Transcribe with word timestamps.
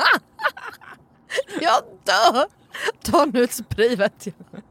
Jag 1.60 1.82
dör! 2.04 2.46
Ta 3.02 3.24
nu 3.24 3.44
ett 3.44 3.52
spray 3.52 3.96
vet 3.96 4.26
jag. 4.26 4.62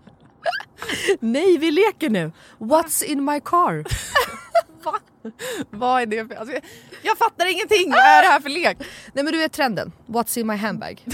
Nej, 1.20 1.58
vi 1.58 1.72
leker 1.72 2.10
nu. 2.10 2.32
What's 2.58 3.04
in 3.04 3.26
my 3.26 3.40
car? 3.40 3.84
Va? 4.84 5.00
Vad 5.70 6.02
är 6.02 6.06
det 6.06 6.28
för... 6.28 6.36
Alltså, 6.36 6.54
jag, 6.54 6.64
jag 7.02 7.18
fattar 7.18 7.52
ingenting! 7.52 7.92
Vad 7.92 8.00
är 8.00 8.22
det 8.22 8.28
här 8.28 8.40
för 8.40 8.50
lek? 8.50 8.78
Nej 9.14 9.24
men 9.24 9.34
du 9.34 9.38
vet 9.38 9.52
trenden. 9.52 9.92
What's 10.06 10.40
in 10.40 10.48
my 10.48 10.56
handbag? 10.56 11.06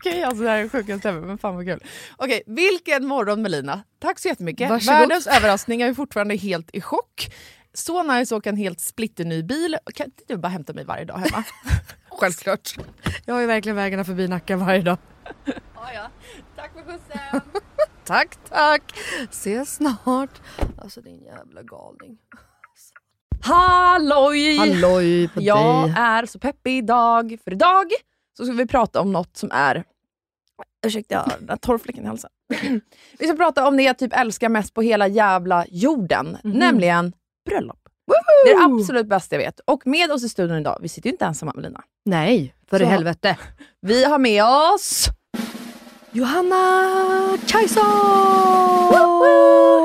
Okej, 0.00 0.22
alltså 0.22 0.42
det 0.44 0.50
här 0.50 0.58
är 0.58 0.62
det 0.62 0.68
sjukaste 0.68 1.08
ever, 1.08 1.20
men 1.20 1.38
fan 1.38 1.54
vad 1.56 1.64
kul. 1.66 1.84
Okej, 2.16 2.42
vilken 2.46 3.06
morgon 3.06 3.42
Melina. 3.42 3.82
Tack 3.98 4.18
så 4.18 4.28
jättemycket. 4.28 4.70
Varsågod. 4.70 4.98
Världens 4.98 5.26
överraskning, 5.26 5.80
jag 5.80 5.88
är 5.88 5.94
fortfarande 5.94 6.36
helt 6.36 6.70
i 6.72 6.80
chock. 6.80 7.34
Så 7.72 8.02
nice 8.02 8.34
att 8.34 8.38
åka 8.38 8.48
en 8.50 8.56
helt 8.56 8.80
splitterny 8.80 9.42
bil. 9.42 9.76
Kan 9.94 10.06
inte 10.06 10.22
du 10.28 10.36
bara 10.36 10.48
hämta 10.48 10.72
mig 10.72 10.84
varje 10.84 11.04
dag 11.04 11.18
hemma? 11.18 11.44
Självklart. 12.10 12.76
Jag 13.24 13.34
har 13.34 13.40
ju 13.40 13.46
verkligen 13.46 13.76
vägarna 13.76 14.04
förbi 14.04 14.28
Nacka 14.28 14.56
varje 14.56 14.82
dag. 14.82 14.98
ja, 15.44 15.92
ja. 15.94 16.10
Tack 16.56 16.72
för 16.72 16.82
skjutsen. 16.82 17.40
Tack 18.04 18.36
tack. 18.48 18.82
Ses 19.30 19.74
snart. 19.74 20.40
Alltså 20.78 21.00
din 21.00 21.22
jävla 21.24 21.62
galning. 21.62 22.18
Halloj! 23.40 24.56
Halloj 24.58 25.28
på 25.28 25.42
Jag 25.42 25.84
dig. 25.88 25.94
är 25.98 26.26
så 26.26 26.38
peppig 26.38 26.78
idag, 26.78 27.38
för 27.44 27.52
idag 27.52 27.86
så 28.38 28.44
ska 28.44 28.52
vi 28.54 28.66
prata 28.66 29.00
om 29.00 29.12
något 29.12 29.36
som 29.36 29.50
är... 29.52 29.84
Ursäkta, 30.86 31.14
jag 31.14 31.20
har 31.20 31.38
den 31.40 31.48
här 31.48 31.56
torrfläcken 31.56 32.04
i 32.04 32.06
halsen. 32.06 32.30
vi 33.18 33.26
ska 33.26 33.36
prata 33.36 33.68
om 33.68 33.76
det 33.76 33.82
jag 33.82 33.98
typ 33.98 34.12
älskar 34.16 34.48
mest 34.48 34.74
på 34.74 34.82
hela 34.82 35.08
jävla 35.08 35.64
jorden, 35.68 36.36
nämligen 36.44 37.12
bröllop. 37.48 37.78
Det 38.44 38.50
är 38.50 38.58
det 38.68 38.74
absolut 38.74 39.06
bästa 39.06 39.36
jag 39.36 39.42
vet. 39.42 39.60
Och 39.64 39.86
med 39.86 40.12
oss 40.12 40.24
i 40.24 40.28
studion 40.28 40.56
idag, 40.58 40.78
vi 40.82 40.88
sitter 40.88 41.08
ju 41.08 41.12
inte 41.12 41.24
ensamma 41.24 41.52
Melina. 41.54 41.82
Nej, 42.04 42.54
för 42.70 42.82
i 42.82 42.84
Så- 42.84 42.90
helvete. 42.90 43.36
Vi 43.80 44.04
har 44.04 44.18
med 44.18 44.44
oss... 44.44 45.06
Johanna 46.12 46.56
Kajson! 47.46 47.84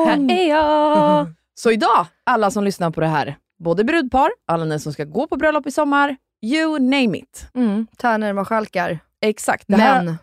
Här 0.07 0.31
är 0.31 0.49
jag! 0.49 1.27
Så 1.55 1.71
idag, 1.71 2.05
alla 2.23 2.51
som 2.51 2.63
lyssnar 2.63 2.91
på 2.91 3.01
det 3.01 3.07
här, 3.07 3.37
både 3.63 3.83
brudpar, 3.83 4.31
alla 4.47 4.65
ni 4.65 4.79
som 4.79 4.93
ska 4.93 5.03
gå 5.03 5.27
på 5.27 5.35
bröllop 5.35 5.67
i 5.67 5.71
sommar, 5.71 6.15
you 6.43 6.79
name 6.79 7.17
it. 7.17 7.47
Mm, 7.53 7.87
tärnor, 7.97 8.33
marskalkar. 8.33 8.99
Exakt. 9.21 9.63
Det 9.67 9.75
här, 9.75 10.03
Män. 10.03 10.17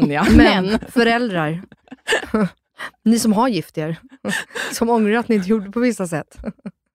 Män 0.00 0.10
ja. 0.10 0.24
Män. 0.36 0.78
Föräldrar. 0.88 1.62
ni 3.04 3.18
som 3.18 3.32
har 3.32 3.48
gift 3.48 3.78
er. 3.78 3.96
Som 4.72 4.90
ångrar 4.90 5.18
att 5.18 5.28
ni 5.28 5.34
inte 5.34 5.48
gjorde 5.48 5.70
på 5.70 5.80
vissa 5.80 6.06
sätt. 6.06 6.36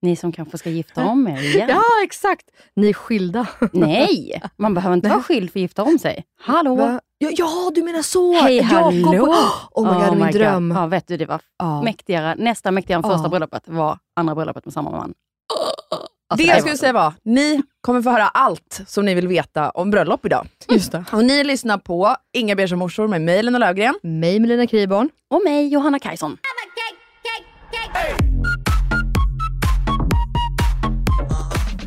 Ni 0.02 0.16
som 0.16 0.32
kanske 0.32 0.58
ska 0.58 0.70
gifta 0.70 1.04
om 1.04 1.28
er 1.28 1.42
igen. 1.42 1.68
Ja, 1.68 1.82
exakt. 2.04 2.46
Ni 2.76 2.88
är 2.88 2.92
skilda. 2.92 3.46
Nej, 3.72 4.42
man 4.56 4.74
behöver 4.74 4.94
inte 4.96 5.08
vara 5.08 5.22
skild 5.22 5.52
för 5.52 5.58
att 5.58 5.62
gifta 5.62 5.82
om 5.82 5.98
sig. 5.98 6.24
Hallå! 6.40 6.74
Va? 6.74 7.00
Ja, 7.18 7.30
ja, 7.36 7.70
du 7.74 7.82
menar 7.82 8.02
så! 8.02 8.32
Hej, 8.40 8.56
Jakob. 8.56 9.04
hallå! 9.04 9.34
Oh 9.70 9.92
my 9.98 10.04
god, 10.06 10.16
min 10.16 10.26
my 10.26 10.32
dröm. 10.32 10.68
God. 10.68 10.78
Ja, 10.78 10.86
vet 10.86 11.08
du, 11.08 11.16
det 11.16 11.26
var 11.26 11.40
Ja. 11.58 11.82
mäktigare. 11.82 12.34
Nästan 12.38 12.74
mäktigare 12.74 12.98
än 12.98 13.02
första 13.02 13.22
Ja. 13.22 13.28
bröllopet 13.28 13.62
var 13.68 13.98
andra 14.16 14.34
bröllopet 14.34 14.64
med 14.64 14.74
samma 14.74 14.90
man. 14.90 15.14
Alltså, 16.32 16.46
det 16.46 16.52
jag 16.52 16.60
skulle 16.60 16.76
säga 16.76 16.92
var, 16.92 17.12
ni 17.22 17.62
kommer 17.80 18.02
få 18.02 18.10
höra 18.10 18.28
allt 18.28 18.80
som 18.86 19.04
ni 19.04 19.14
vill 19.14 19.28
veta 19.28 19.70
om 19.70 19.90
bröllop 19.90 20.26
idag. 20.26 20.46
Just 20.68 20.92
det. 20.92 21.04
Och 21.12 21.24
ni 21.24 21.44
lyssnar 21.44 21.78
på 21.78 22.16
Inga 22.32 22.56
Beige 22.56 22.76
morsor 22.76 23.08
med 23.08 23.20
Mejlen 23.20 23.54
och 23.54 23.60
Lövgren. 23.60 23.94
Mig 24.02 24.40
Melina 24.40 24.66
Kriborn. 24.66 25.10
Och 25.30 25.42
mig, 25.44 25.68
Johanna 25.68 25.98
Kajson. 25.98 26.36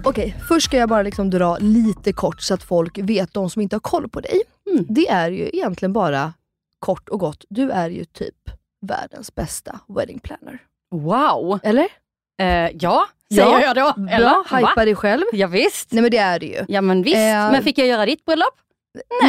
Okej, 0.03 0.35
först 0.47 0.65
ska 0.65 0.77
jag 0.77 0.89
bara 0.89 1.01
liksom 1.01 1.29
dra 1.29 1.57
lite 1.57 2.13
kort 2.13 2.41
så 2.41 2.53
att 2.53 2.63
folk 2.63 2.97
vet, 2.97 3.33
de 3.33 3.49
som 3.49 3.61
inte 3.61 3.75
har 3.75 3.81
koll 3.81 4.09
på 4.09 4.19
dig. 4.19 4.41
Mm. 4.71 4.85
Det 4.89 5.09
är 5.09 5.31
ju 5.31 5.49
egentligen 5.53 5.93
bara 5.93 6.33
kort 6.79 7.09
och 7.09 7.19
gott, 7.19 7.45
du 7.49 7.71
är 7.71 7.89
ju 7.89 8.05
typ 8.05 8.35
världens 8.81 9.35
bästa 9.35 9.79
wedding 9.87 10.19
planner. 10.19 10.59
Wow! 10.91 11.59
Eller? 11.63 11.87
Eh, 12.41 12.71
ja, 12.79 13.05
säger 13.33 13.47
Ja. 13.47 13.61
jag 13.61 13.75
då. 13.75 13.93
Bra, 14.17 14.43
Va? 14.51 14.57
hypa 14.57 14.85
dig 14.85 14.95
själv. 14.95 15.23
Ja, 15.33 15.47
visst. 15.47 15.91
Nej 15.91 16.01
men 16.01 16.11
det 16.11 16.17
är 16.17 16.39
det 16.39 16.45
ju. 16.45 16.65
Ja 16.67 16.81
men 16.81 17.03
visst. 17.03 17.15
Eh, 17.15 17.21
Men 17.51 17.63
fick 17.63 17.77
jag 17.77 17.87
göra 17.87 18.05
ditt 18.05 18.25
bröllop? 18.25 18.53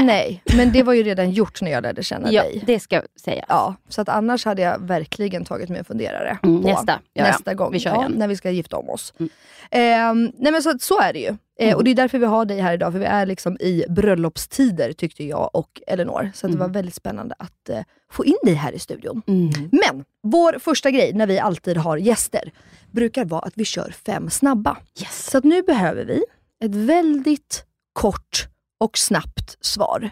Nej. 0.05 0.43
men 0.57 0.73
det 0.73 0.83
var 0.83 0.93
ju 0.93 1.03
redan 1.03 1.31
gjort 1.31 1.63
när 1.63 1.71
jag 1.71 1.83
lärde 1.83 2.03
känna 2.03 2.33
Ja, 2.33 2.43
dig. 2.43 2.63
det 2.67 2.81
ska 2.81 3.03
sägas. 3.25 3.45
Ja, 3.49 3.75
så 3.89 4.01
att 4.01 4.09
annars 4.09 4.45
hade 4.45 4.63
jag 4.63 4.81
verkligen 4.81 5.45
tagit 5.45 5.69
mig 5.69 5.79
en 5.79 5.85
funderare 5.85 6.39
Mm, 6.43 6.61
nästa. 6.61 7.01
Ja, 7.13 7.23
nästa 7.25 7.55
gång. 7.55 7.73
Vi 7.73 7.79
ja. 7.79 8.09
När 8.09 8.29
vi 8.29 8.37
ska 8.37 8.51
gifta 8.51 8.77
om 8.77 8.91
oss. 8.91 9.15
Mm. 9.19 9.31
Ehm, 9.71 10.33
nej 10.39 10.53
men 10.53 10.63
så, 10.63 10.75
så 10.81 11.01
är 11.01 11.13
det 11.13 11.19
ju. 11.19 11.27
Eh, 11.29 11.37
Mm. 11.59 11.77
Och 11.77 11.85
det 11.85 11.91
är 11.91 11.95
därför 11.95 12.19
vi 12.19 12.27
har 12.27 12.45
dig 12.45 12.61
här 12.61 12.75
idag, 12.75 12.93
för 12.93 12.99
vi 12.99 13.05
är 13.05 13.27
liksom 13.27 13.57
i 13.61 13.85
bröllopstider 13.89 14.93
tyckte 14.93 15.25
jag 15.25 15.51
och 15.53 15.81
Elinor. 15.87 16.31
Så 16.35 16.47
att 16.47 16.53
det 16.53 16.57
Mm. 16.57 16.69
var 16.69 16.75
väldigt 16.75 16.95
spännande 16.95 17.35
att 17.39 17.69
eh, 17.69 17.81
få 18.13 18.25
in 18.25 18.37
dig 18.43 18.55
här 18.55 18.73
i 18.73 18.79
studion. 18.79 19.23
Mm. 19.27 19.51
Men 19.73 20.05
vår 20.23 20.59
första 20.59 20.91
grej 20.91 21.13
när 21.13 21.27
vi 21.27 21.39
alltid 21.39 21.77
har 21.77 21.97
gäster 21.97 22.53
brukar 22.91 23.25
vara 23.25 23.41
att 23.41 23.53
vi 23.57 23.65
kör 23.65 23.95
fem 24.07 24.31
snabba. 24.31 24.77
Yes. 25.01 25.31
Så 25.31 25.39
att 25.39 25.45
nu 25.45 25.63
behöver 25.63 26.05
vi 26.05 26.25
ett 26.65 26.75
väldigt 26.75 27.65
kort 27.93 28.47
och 28.79 28.99
snabbt 28.99 29.57
svar. 29.61 30.11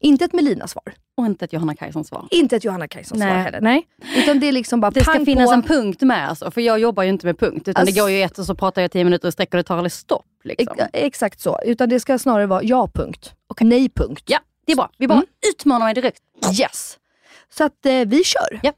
Inte 0.00 0.24
ett 0.24 0.32
Melina-svar. 0.32 0.94
Och 1.16 1.26
inte 1.26 1.44
ett 1.44 1.52
Johanna 1.52 1.74
Kajsons 1.74 2.08
svar. 2.08 2.28
Inte 2.30 2.56
ett 2.56 2.64
Johanna 2.64 2.88
Kajsons 2.88 3.20
svar 3.20 3.28
heller. 3.30 3.60
Nej. 3.60 3.86
Utan 4.16 4.40
det 4.40 4.46
är 4.46 4.52
liksom 4.52 4.80
bara 4.80 4.90
Det 4.90 5.02
ska 5.04 5.24
finnas 5.24 5.46
på. 5.50 5.52
en 5.54 5.62
punkt 5.62 6.00
med 6.00 6.28
alltså, 6.28 6.50
för 6.50 6.60
jag 6.60 6.78
jobbar 6.78 7.02
ju 7.02 7.08
inte 7.08 7.26
med 7.26 7.38
punkt. 7.38 7.68
Utan 7.68 7.80
Alltså- 7.80 7.94
det 7.94 8.00
går 8.00 8.10
ju 8.10 8.22
ett 8.22 8.38
och 8.38 8.46
så 8.46 8.54
pratar 8.54 8.82
jag 8.82 8.90
tio 8.90 9.04
minuter 9.04 9.28
i 9.28 9.32
sträck 9.32 9.54
och 9.54 9.56
det 9.56 9.62
tar 9.62 9.76
aldrig 9.76 9.92
stopp. 9.92 10.26
Liksom. 10.44 10.76
Ex- 10.78 10.90
Exakt 10.92 11.40
så. 11.40 11.60
Utan 11.64 11.88
det 11.88 12.00
ska 12.00 12.18
snarare 12.18 12.46
vara 12.46 12.62
ja 12.62 12.88
punkt. 12.94 13.34
Och 13.46 13.62
nej 13.62 13.88
punkt. 13.88 14.22
Ja, 14.26 14.38
det 14.66 14.72
är 14.72 14.76
bra. 14.76 14.90
Vi 14.98 15.08
bara 15.08 15.14
Mm. 15.14 15.26
utmanar 15.52 15.86
mig 15.86 15.94
direkt. 15.94 16.22
Yes. 16.60 16.98
Så 17.50 17.64
att 17.64 17.86
eh, 17.86 17.92
vi 18.06 18.24
kör. 18.24 18.60
Ja. 18.62 18.72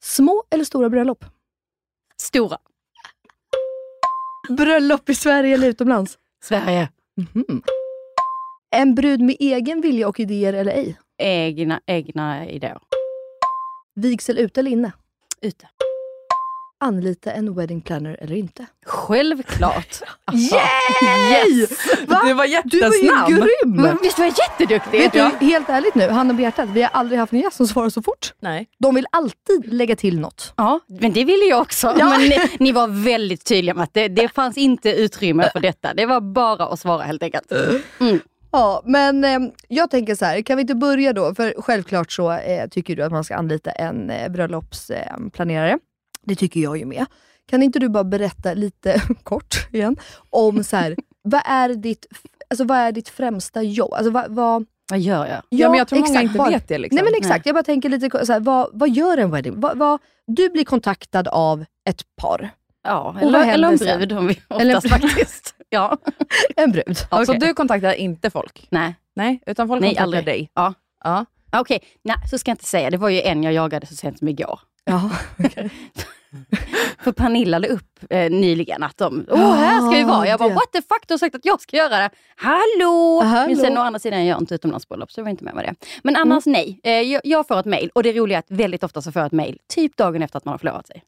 Små 0.00 0.44
eller 0.50 0.64
stora 0.64 0.88
bröllop? 0.90 1.24
Stora. 2.16 2.58
Bröllop 4.48 5.08
i 5.08 5.14
Sverige 5.14 5.54
eller 5.54 5.68
utomlands? 5.68 6.18
Sverige. 6.44 6.88
Mhm. 7.34 7.62
En 8.70 8.94
brud 8.94 9.20
med 9.20 9.36
egen 9.40 9.80
vilja 9.80 10.08
och 10.08 10.20
idéer 10.20 10.52
eller 10.52 10.72
ej? 10.72 10.98
Egna, 11.22 11.80
egna 11.86 12.48
idéer. 12.48 12.78
Vigsel 13.96 14.38
ute 14.38 14.60
eller 14.60 14.70
inne? 14.70 14.92
Ute. 15.42 15.66
anlita 16.80 17.32
en 17.32 17.54
wedding 17.54 17.80
planner 17.80 18.16
eller 18.20 18.36
inte? 18.36 18.66
Självklart. 18.86 20.00
Yay! 20.32 21.66
Va? 22.06 22.20
Du 22.24 22.32
var 22.34 22.44
Du 22.44 22.50
jättesnabb. 22.50 23.20
var 23.22 23.28
ju 23.30 23.36
grym! 23.36 23.76
Men 23.82 23.98
visst 24.02 24.18
var 24.18 24.24
jag 24.26 24.34
jätteduktig? 24.38 24.98
Vet 25.00 25.12
du, 25.12 25.46
helt 25.46 25.68
ärligt 25.68 25.94
nu, 25.94 26.08
handen 26.08 26.36
på 26.36 26.42
hjärtat, 26.42 26.68
vi 26.68 26.82
har 26.82 26.90
aldrig 26.90 27.18
haft 27.20 27.32
en 27.32 27.38
gäst 27.40 27.56
som 27.56 27.66
svarar 27.66 27.88
så 27.90 28.02
fort. 28.02 28.32
Nej. 28.40 28.66
De 28.78 28.94
vill 28.94 29.06
alltid 29.12 29.72
lägga 29.72 29.96
till 29.96 30.20
något. 30.20 30.52
Ja, 30.56 30.80
men 31.00 31.12
det 31.12 31.24
ville 31.24 31.44
jag 31.44 31.60
också. 31.60 31.94
Men 31.96 32.20
ni, 32.20 32.36
ni 32.58 32.72
var 32.72 32.88
väldigt 33.04 33.44
tydliga 33.44 33.74
med 33.74 33.84
att 33.84 33.94
det, 33.94 34.08
det 34.08 34.28
fanns 34.28 34.56
inte 34.56 34.90
utrymme 34.92 35.50
för 35.52 35.60
detta. 35.60 35.94
Det 35.94 36.06
var 36.06 36.20
bara 36.20 36.66
att 36.66 36.80
svara 36.80 37.02
helt 37.02 37.22
enkelt. 37.22 37.52
Mm. 38.00 38.20
Ja, 38.50 38.82
men 38.84 39.24
eh, 39.24 39.38
jag 39.68 39.90
tänker 39.90 40.14
så 40.14 40.24
här, 40.24 40.42
kan 40.42 40.56
vi 40.56 40.60
inte 40.60 40.74
börja 40.74 41.12
då? 41.12 41.34
För 41.34 41.54
självklart 41.58 42.12
så 42.12 42.32
eh, 42.32 42.68
tycker 42.68 42.96
du 42.96 43.02
att 43.02 43.12
man 43.12 43.24
ska 43.24 43.36
anlita 43.36 43.70
en 43.70 44.10
eh, 44.10 44.28
bröllopsplanerare. 44.28 45.78
Det 46.22 46.34
tycker 46.34 46.60
jag 46.60 46.78
ju 46.78 46.84
med. 46.84 47.06
Kan 47.50 47.62
inte 47.62 47.78
du 47.78 47.88
bara 47.88 48.04
berätta 48.04 48.54
lite 48.54 49.02
kort 49.22 49.68
igen 49.72 49.96
om 50.30 50.64
så 50.64 50.76
här, 50.76 50.96
vad 51.22 51.42
är 51.44 51.68
ditt, 51.68 52.06
alltså, 52.50 52.64
vad 52.64 52.78
är 52.78 52.92
ditt 52.92 53.08
främsta 53.08 53.62
jobb? 53.62 53.92
Alltså, 53.92 54.10
vad, 54.10 54.30
vad, 54.30 54.64
Vad 54.90 55.00
gör 55.00 55.26
jag? 55.26 55.42
Ja, 55.48 55.68
men 55.70 55.78
jag 55.78 55.88
tror 55.88 55.98
många 55.98 56.08
exakt, 56.10 56.24
inte 56.24 56.38
bara- 56.38 56.50
vet 56.50 56.68
det. 56.68 56.78
Liksom. 56.78 56.94
Nej 56.96 57.04
men 57.04 57.14
exakt, 57.14 57.46
jag 57.46 57.54
bara 57.54 57.62
tänker 57.64 57.88
lite 57.88 58.26
så 58.26 58.32
här, 58.32 58.40
vad, 58.40 58.70
vad 58.72 58.90
gör 58.90 59.18
en 59.18 59.30
wedding? 59.30 59.60
Vad, 59.60 59.78
vad, 59.78 60.00
du 60.26 60.48
blir 60.48 60.64
kontaktad 60.64 61.28
av 61.28 61.64
ett 61.88 62.02
par, 62.16 62.50
Ja, 62.84 63.16
eller, 63.20 63.52
eller 63.52 63.68
en 63.68 63.76
brud 63.98 64.12
om 64.12 64.26
vi 64.26 64.40
Eller- 64.50 64.76
oftast 64.76 64.94
faktiskt. 65.02 65.54
Ja. 65.70 65.96
en 66.56 66.72
brud. 66.72 66.96
Så 66.96 67.06
Okej. 67.22 67.38
du 67.38 67.54
kontaktar 67.54 67.92
inte 67.94 68.30
folk? 68.30 68.66
Nej, 68.70 68.94
Nej, 69.16 69.42
utan 69.46 69.68
folk 69.68 69.80
Nej, 69.80 69.90
kontaktar 69.90 70.04
aldrig. 70.04 70.24
dig? 70.24 70.50
Ja. 70.54 70.74
ja. 71.04 71.26
okej. 71.52 71.80
Nej, 72.02 72.16
så 72.30 72.38
ska 72.38 72.50
jag 72.50 72.54
inte 72.54 72.64
säga. 72.64 72.90
Det 72.90 72.96
var 72.96 73.08
ju 73.08 73.20
en 73.20 73.42
jag 73.42 73.52
jagade 73.52 73.86
så 73.86 73.94
sent 73.94 74.18
som 74.18 74.28
igår. 74.28 74.60
Ja. 74.84 75.10
För 76.98 77.12
Pernilla 77.12 77.58
la 77.58 77.68
upp 77.68 77.98
eh, 78.10 78.30
nyligen 78.30 78.82
att 78.82 78.96
de, 78.96 79.26
åh 79.28 79.54
här 79.54 79.80
ska 79.80 79.90
vi 79.90 80.04
vara. 80.04 80.28
Jag 80.28 80.38
bara, 80.38 80.54
what 80.54 80.72
the 80.72 80.82
fuck, 80.82 81.04
du 81.06 81.12
har 81.14 81.18
sagt 81.18 81.34
att 81.34 81.44
jag 81.44 81.60
ska 81.60 81.76
göra 81.76 81.98
det. 81.98 82.10
Hallå! 82.36 83.20
Hallå. 83.24 83.46
Men 83.48 83.56
sen 83.56 83.78
å 83.78 83.80
andra 83.80 83.98
sidan, 83.98 84.18
jag 84.18 84.28
gör 84.28 84.38
inte 84.38 84.54
utomlandsbröllop 84.54 85.12
så 85.12 85.20
jag 85.20 85.24
var 85.24 85.30
inte 85.30 85.44
med 85.44 85.54
med 85.54 85.64
det. 85.64 85.74
Men 86.02 86.16
annars 86.16 86.46
nej, 86.46 86.80
eh, 86.84 86.92
jag, 86.92 87.20
jag 87.24 87.48
får 87.48 87.60
ett 87.60 87.66
mail 87.66 87.90
och 87.94 88.02
det 88.02 88.12
roliga 88.12 88.38
är 88.38 88.40
att 88.40 88.50
väldigt 88.50 88.84
ofta 88.84 89.02
så 89.02 89.12
får 89.12 89.20
jag 89.20 89.26
ett 89.26 89.32
mail 89.32 89.58
typ 89.74 89.96
dagen 89.96 90.22
efter 90.22 90.36
att 90.36 90.44
man 90.44 90.52
har 90.52 90.58
förlovat 90.58 90.86
sig. 90.86 91.02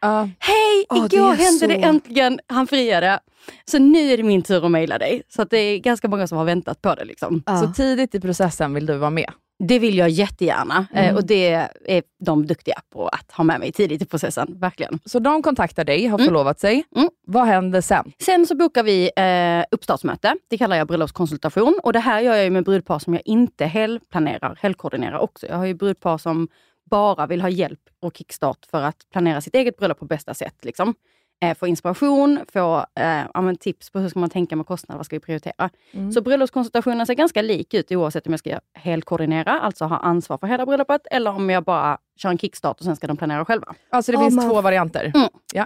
Ja. 0.00 0.28
Hej! 0.38 0.86
Åh, 0.90 1.06
det 1.10 1.16
igår 1.16 1.26
är 1.32 1.34
hände 1.34 1.58
så- 1.58 1.66
det 1.66 1.74
äntligen, 1.74 2.40
han 2.46 2.66
friade. 2.66 3.20
Så 3.64 3.78
nu 3.78 3.98
är 4.12 4.16
det 4.16 4.22
min 4.22 4.42
tur 4.42 4.64
att 4.64 4.70
mejla 4.70 4.98
dig. 4.98 5.22
Så 5.28 5.42
att 5.42 5.50
det 5.50 5.58
är 5.58 5.78
ganska 5.78 6.08
många 6.08 6.26
som 6.26 6.38
har 6.38 6.44
väntat 6.44 6.82
på 6.82 6.94
det. 6.94 7.04
Liksom. 7.04 7.42
Ja. 7.46 7.56
Så 7.60 7.72
tidigt 7.72 8.14
i 8.14 8.20
processen 8.20 8.74
vill 8.74 8.86
du 8.86 8.96
vara 8.96 9.10
med? 9.10 9.30
Det 9.68 9.78
vill 9.78 9.98
jag 9.98 10.08
jättegärna 10.10 10.86
Mm. 10.92 11.04
eh, 11.10 11.14
och 11.16 11.26
det 11.26 11.50
är 11.86 12.02
de 12.24 12.46
duktiga 12.46 12.74
på 12.92 13.08
att 13.08 13.30
ha 13.32 13.44
med 13.44 13.60
mig 13.60 13.72
tidigt 13.72 14.02
i 14.02 14.04
processen. 14.06 14.58
Verkligen. 14.60 14.98
Så 15.04 15.18
de 15.18 15.42
kontaktar 15.42 15.84
dig, 15.84 16.06
har 16.06 16.18
Mm. 16.18 16.26
förlovat 16.26 16.60
sig. 16.60 16.84
Mm. 16.96 17.08
Vad 17.26 17.46
händer 17.46 17.80
sen? 17.80 18.12
Sen 18.22 18.46
så 18.46 18.54
bokar 18.56 18.82
vi 18.82 19.10
eh, 19.16 19.64
uppstartsmöte. 19.74 20.34
Det 20.48 20.58
kallar 20.58 20.76
jag 20.76 20.86
bröllopskonsultation. 20.86 21.80
Och 21.82 21.92
det 21.92 21.98
här 22.00 22.20
gör 22.20 22.34
jag 22.34 22.44
ju 22.44 22.50
med 22.50 22.64
brudpar 22.64 22.98
som 22.98 23.14
jag 23.14 23.22
inte 23.24 23.66
helgplanerar, 23.66 24.58
helgkoordinerar 24.62 25.18
också. 25.18 25.46
Jag 25.46 25.56
har 25.56 25.66
ju 25.66 25.74
brudpar 25.74 26.18
som 26.18 26.48
bara 26.90 27.26
vill 27.26 27.40
ha 27.40 27.48
hjälp 27.48 27.80
och 28.00 28.16
kickstart 28.16 28.66
för 28.70 28.82
att 28.82 28.96
planera 29.12 29.40
sitt 29.40 29.54
eget 29.54 29.76
bröllop 29.76 29.98
på 29.98 30.04
bästa 30.04 30.34
sätt. 30.34 30.64
Liksom. 30.64 30.94
Eh, 31.42 31.56
få 31.56 31.66
inspiration, 31.66 32.40
få 32.52 32.86
eh, 32.94 33.22
ja, 33.34 33.54
tips 33.60 33.90
på 33.90 33.98
hur 33.98 34.08
ska 34.08 34.18
man 34.18 34.30
tänka 34.30 34.56
med 34.56 34.66
kostnader, 34.66 34.96
vad 34.96 35.06
ska 35.06 35.16
vi 35.16 35.20
prioritera. 35.20 35.70
Mm. 35.92 36.12
Så 36.12 36.20
bröllopskonsultationen 36.20 37.06
ser 37.06 37.14
ganska 37.14 37.42
lik 37.42 37.74
ut 37.74 37.92
oavsett 37.92 38.26
om 38.26 38.32
jag 38.32 38.40
ska 38.40 38.60
helkoordinera, 38.74 39.60
alltså 39.60 39.84
ha 39.84 39.96
ansvar 39.96 40.38
för 40.38 40.46
hela 40.46 40.66
bröllopet, 40.66 41.06
eller 41.10 41.30
om 41.30 41.50
jag 41.50 41.64
bara 41.64 41.98
kör 42.20 42.28
en 42.28 42.38
kickstart 42.38 42.78
och 42.78 42.84
sen 42.84 42.96
ska 42.96 43.06
de 43.06 43.16
planera 43.16 43.44
själva. 43.44 43.74
Alltså 43.90 44.12
det 44.12 44.16
Ja, 44.16 44.22
finns 44.24 44.34
man- 44.36 44.48
två 44.50 44.60
varianter. 44.60 45.12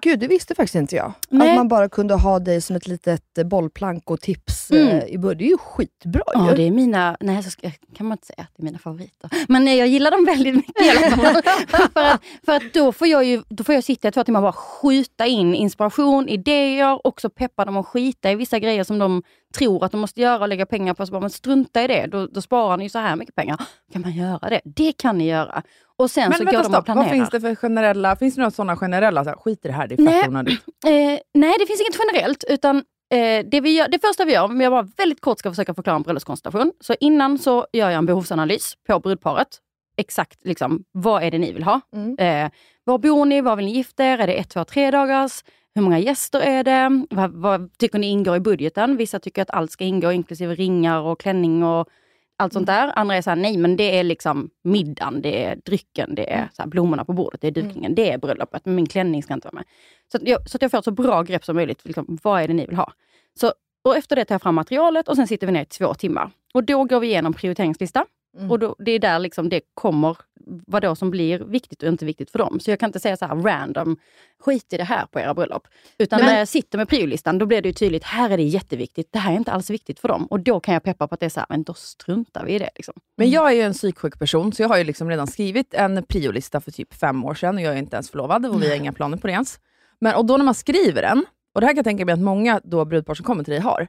Gud, 0.02 0.18
det 0.18 0.26
visste 0.26 0.54
faktiskt 0.54 0.74
inte 0.74 0.96
jag. 0.96 1.12
Nej. 1.28 1.50
Att 1.50 1.56
man 1.56 1.68
bara 1.68 1.88
kunde 1.88 2.14
ha 2.14 2.38
dig 2.38 2.60
som 2.60 2.76
ett 2.76 2.86
litet 2.86 3.38
eh, 3.38 3.44
bollplank 3.44 4.10
och 4.10 4.20
tips 4.20 4.70
Mm. 4.70 4.88
eh, 4.88 5.04
i 5.04 5.18
början. 5.18 5.38
Det 5.38 5.44
är 5.44 5.48
ju 5.48 5.58
skitbra 5.58 6.22
Ja, 6.34 6.50
ju. 6.50 6.56
det 6.56 6.62
är 6.62 6.70
mina, 6.70 7.16
nej 7.20 7.42
så 7.42 7.50
ska, 7.50 7.70
kan 7.96 8.06
man 8.06 8.14
inte 8.16 8.26
säga 8.26 8.42
att 8.42 8.48
det 8.56 8.62
är 8.62 8.64
mina 8.64 8.78
favoriter. 8.78 9.30
Men 9.48 9.64
nej, 9.64 9.78
jag 9.78 9.88
gillar 9.88 10.10
dem 10.10 10.24
väldigt 10.24 10.54
mycket 10.54 10.82
i 10.86 10.90
alla 10.90 11.16
fall. 11.16 11.42
för 11.92 12.00
att, 12.04 12.20
för 12.44 12.52
att 12.52 12.74
då, 12.74 12.92
får 12.92 13.08
jag 13.08 13.24
ju, 13.24 13.42
då 13.48 13.64
får 13.64 13.74
jag 13.74 13.84
sitta 13.84 14.08
i 14.08 14.12
två 14.12 14.24
timmar 14.24 14.40
och 14.40 14.42
bara 14.44 14.52
skjuta 14.52 15.26
in 15.26 15.54
inspiration, 15.54 16.28
idéer, 16.28 17.06
också 17.06 17.30
peppa 17.30 17.64
dem 17.64 17.76
att 17.76 17.86
skita 17.86 18.30
i 18.30 18.34
vissa 18.34 18.58
grejer 18.58 18.84
som 18.84 18.98
de 18.98 19.22
tror 19.54 19.84
att 19.84 19.92
de 19.92 20.00
måste 20.00 20.20
göra 20.20 20.42
och 20.42 20.48
lägga 20.48 20.66
pengar 20.66 20.94
på. 20.94 21.06
Så 21.06 21.12
bara, 21.12 21.20
men 21.20 21.30
strunta 21.30 21.82
i 21.82 21.86
det, 21.86 22.06
då, 22.06 22.26
då 22.26 22.42
sparar 22.42 22.76
ni 22.76 22.84
ju 22.84 22.90
så 22.90 22.98
här 22.98 23.16
mycket 23.16 23.34
pengar. 23.34 23.60
Kan 23.92 24.02
man 24.02 24.12
göra 24.12 24.50
det? 24.50 24.60
Det 24.64 24.92
kan 24.92 25.18
ni 25.18 25.28
göra. 25.28 25.62
Och 25.96 26.10
sen 26.10 26.28
Men 26.28 26.38
så 26.38 26.44
vänta 26.44 26.62
går 26.62 26.68
de 26.68 26.78
och 26.78 26.84
planerar. 26.84 27.04
vad 27.04 27.12
finns 27.12 27.30
det 27.30 27.40
för 27.40 27.54
generella, 27.54 28.16
finns 28.16 28.34
det 28.34 28.40
några 28.40 28.50
sådana 28.50 28.76
generella, 28.76 29.24
så 29.24 29.30
här, 29.30 29.36
skit 29.36 29.64
i 29.64 29.68
det 29.68 29.74
här, 29.74 29.86
det 29.86 29.94
är 29.94 29.98
Nej. 30.30 31.14
Eh, 31.14 31.20
nej, 31.34 31.54
det 31.58 31.66
finns 31.66 31.80
inget 31.80 31.98
generellt. 31.98 32.44
Utan 32.48 32.76
eh, 33.12 33.44
det, 33.46 33.60
vi 33.60 33.76
gör, 33.76 33.88
det 33.88 33.98
första 33.98 34.24
vi 34.24 34.32
gör, 34.32 34.44
om 34.44 34.60
jag 34.60 34.72
bara 34.72 34.88
väldigt 34.96 35.20
kort 35.20 35.38
ska 35.38 35.50
försöka 35.50 35.74
förklara 35.74 35.96
en 35.96 36.02
bröllopskonstellation. 36.02 36.72
Så 36.80 36.94
innan 37.00 37.38
så 37.38 37.66
gör 37.72 37.90
jag 37.90 37.98
en 37.98 38.06
behovsanalys 38.06 38.74
på 38.86 39.00
brudparet. 39.00 39.48
Exakt 39.96 40.44
liksom, 40.44 40.84
vad 40.92 41.22
är 41.22 41.30
det 41.30 41.38
ni 41.38 41.52
vill 41.52 41.62
ha? 41.62 41.80
Mm. 41.94 42.18
Eh, 42.18 42.50
var 42.84 42.98
bor 42.98 43.24
ni? 43.24 43.40
Var 43.40 43.56
vill 43.56 43.66
ni 43.66 43.72
gifta 43.72 44.04
er? 44.04 44.18
Är 44.18 44.26
det 44.26 44.32
ett, 44.32 44.50
två, 44.50 44.64
tre 44.64 44.90
dagars? 44.90 45.44
Hur 45.74 45.82
många 45.82 45.98
gäster 45.98 46.40
är 46.40 46.64
det? 46.64 47.06
Vad, 47.10 47.30
vad 47.30 47.78
tycker 47.78 47.98
ni 47.98 48.06
ingår 48.06 48.36
i 48.36 48.40
budgeten? 48.40 48.96
Vissa 48.96 49.18
tycker 49.20 49.42
att 49.42 49.50
allt 49.50 49.70
ska 49.70 49.84
ingå, 49.84 50.12
inklusive 50.12 50.54
ringar 50.54 51.00
och 51.00 51.20
klänning 51.20 51.62
och 51.62 51.88
allt 52.36 52.52
sånt 52.52 52.66
där. 52.66 52.92
Andra 52.98 53.16
är 53.16 53.22
såhär, 53.22 53.36
nej 53.36 53.56
men 53.56 53.76
det 53.76 53.98
är 53.98 54.04
liksom 54.04 54.50
middagen, 54.64 55.22
det 55.22 55.44
är 55.44 55.56
drycken, 55.56 56.14
det 56.14 56.32
är 56.32 56.48
så 56.52 56.62
här, 56.62 56.68
blommorna 56.68 57.04
på 57.04 57.12
bordet, 57.12 57.40
det 57.40 57.46
är 57.46 57.50
dukningen, 57.50 57.94
det 57.94 58.10
är 58.10 58.18
bröllopet, 58.18 58.64
men 58.64 58.74
min 58.74 58.86
klänning 58.86 59.22
ska 59.22 59.34
inte 59.34 59.46
vara 59.46 59.54
med. 59.54 59.64
Så 60.12 60.16
att 60.16 60.28
jag, 60.28 60.50
så 60.50 60.56
att 60.56 60.62
jag 60.62 60.70
får 60.70 60.78
ett 60.78 60.84
så 60.84 60.90
bra 60.90 61.22
grepp 61.22 61.44
som 61.44 61.56
möjligt, 61.56 61.84
liksom, 61.84 62.18
vad 62.22 62.42
är 62.42 62.48
det 62.48 62.54
ni 62.54 62.66
vill 62.66 62.76
ha? 62.76 62.92
Så, 63.40 63.52
och 63.84 63.96
efter 63.96 64.16
det 64.16 64.24
tar 64.24 64.34
jag 64.34 64.42
fram 64.42 64.54
materialet 64.54 65.08
och 65.08 65.16
sen 65.16 65.26
sitter 65.26 65.46
vi 65.46 65.52
ner 65.52 65.62
i 65.62 65.66
två 65.66 65.94
timmar. 65.94 66.30
Och 66.54 66.64
då 66.64 66.84
går 66.84 67.00
vi 67.00 67.06
igenom 67.06 67.32
prioriteringslista. 67.32 68.04
Mm. 68.36 68.50
Och 68.50 68.58
då, 68.58 68.76
det 68.78 68.92
är 68.92 68.98
där 68.98 69.18
liksom 69.18 69.48
det 69.48 69.60
kommer, 69.74 70.16
vad 70.46 70.82
då 70.82 70.94
som 70.94 71.10
blir 71.10 71.38
viktigt 71.38 71.82
och 71.82 71.88
inte 71.88 72.04
viktigt 72.04 72.30
för 72.30 72.38
dem. 72.38 72.60
Så 72.60 72.70
jag 72.70 72.80
kan 72.80 72.88
inte 72.88 73.00
säga 73.00 73.16
så 73.16 73.26
här 73.26 73.36
random, 73.36 73.96
skit 74.40 74.72
i 74.72 74.76
det 74.76 74.84
här 74.84 75.06
på 75.06 75.20
era 75.20 75.34
bröllop. 75.34 75.68
Utan 75.98 76.20
Men- 76.20 76.26
när 76.26 76.38
jag 76.38 76.48
sitter 76.48 76.78
med 76.78 76.88
priolistan, 76.88 77.38
då 77.38 77.46
blir 77.46 77.62
det 77.62 77.68
ju 77.68 77.72
tydligt, 77.72 78.04
här 78.04 78.30
är 78.30 78.36
det 78.36 78.42
jätteviktigt, 78.42 79.08
det 79.12 79.18
här 79.18 79.32
är 79.32 79.36
inte 79.36 79.52
alls 79.52 79.70
viktigt 79.70 80.00
för 80.00 80.08
dem. 80.08 80.26
Och 80.26 80.40
då 80.40 80.60
kan 80.60 80.74
jag 80.74 80.82
peppa 80.82 81.08
på 81.08 81.14
att 81.14 81.20
det 81.20 81.26
är 81.26 81.30
så 81.30 81.40
här, 81.40 81.46
men 81.48 81.62
då 81.62 81.74
struntar 81.74 82.44
vi 82.44 82.52
i 82.52 82.58
det. 82.58 82.70
Liksom. 82.74 82.94
Men 83.16 83.30
jag 83.30 83.50
är 83.50 83.54
ju 83.54 83.62
en 83.62 83.72
psyksjuk 83.72 84.18
person, 84.18 84.52
så 84.52 84.62
jag 84.62 84.68
har 84.68 84.78
ju 84.78 84.84
liksom 84.84 85.10
redan 85.10 85.26
skrivit 85.26 85.74
en 85.74 86.02
priolista 86.02 86.60
för 86.60 86.70
typ 86.70 86.94
fem 86.94 87.24
år 87.24 87.34
sedan 87.34 87.56
och 87.56 87.62
jag 87.62 87.74
är 87.74 87.78
inte 87.78 87.96
ens 87.96 88.10
förlovad 88.10 88.46
och 88.46 88.62
vi 88.62 88.68
har 88.68 88.76
inga 88.76 88.92
planer 88.92 89.16
på 89.16 89.26
det 89.26 89.32
ens. 89.32 89.58
Men, 90.00 90.14
och 90.14 90.24
då 90.26 90.36
när 90.36 90.44
man 90.44 90.54
skriver 90.54 91.02
den, 91.02 91.24
och 91.54 91.60
det 91.60 91.66
här 91.66 91.72
kan 91.72 91.76
jag 91.78 91.84
tänka 91.84 92.04
mig 92.04 92.12
att 92.12 92.20
många 92.20 92.60
då 92.64 92.84
brudpar 92.84 93.14
som 93.14 93.24
kommer 93.24 93.44
till 93.44 93.52
dig 93.52 93.60
har, 93.60 93.88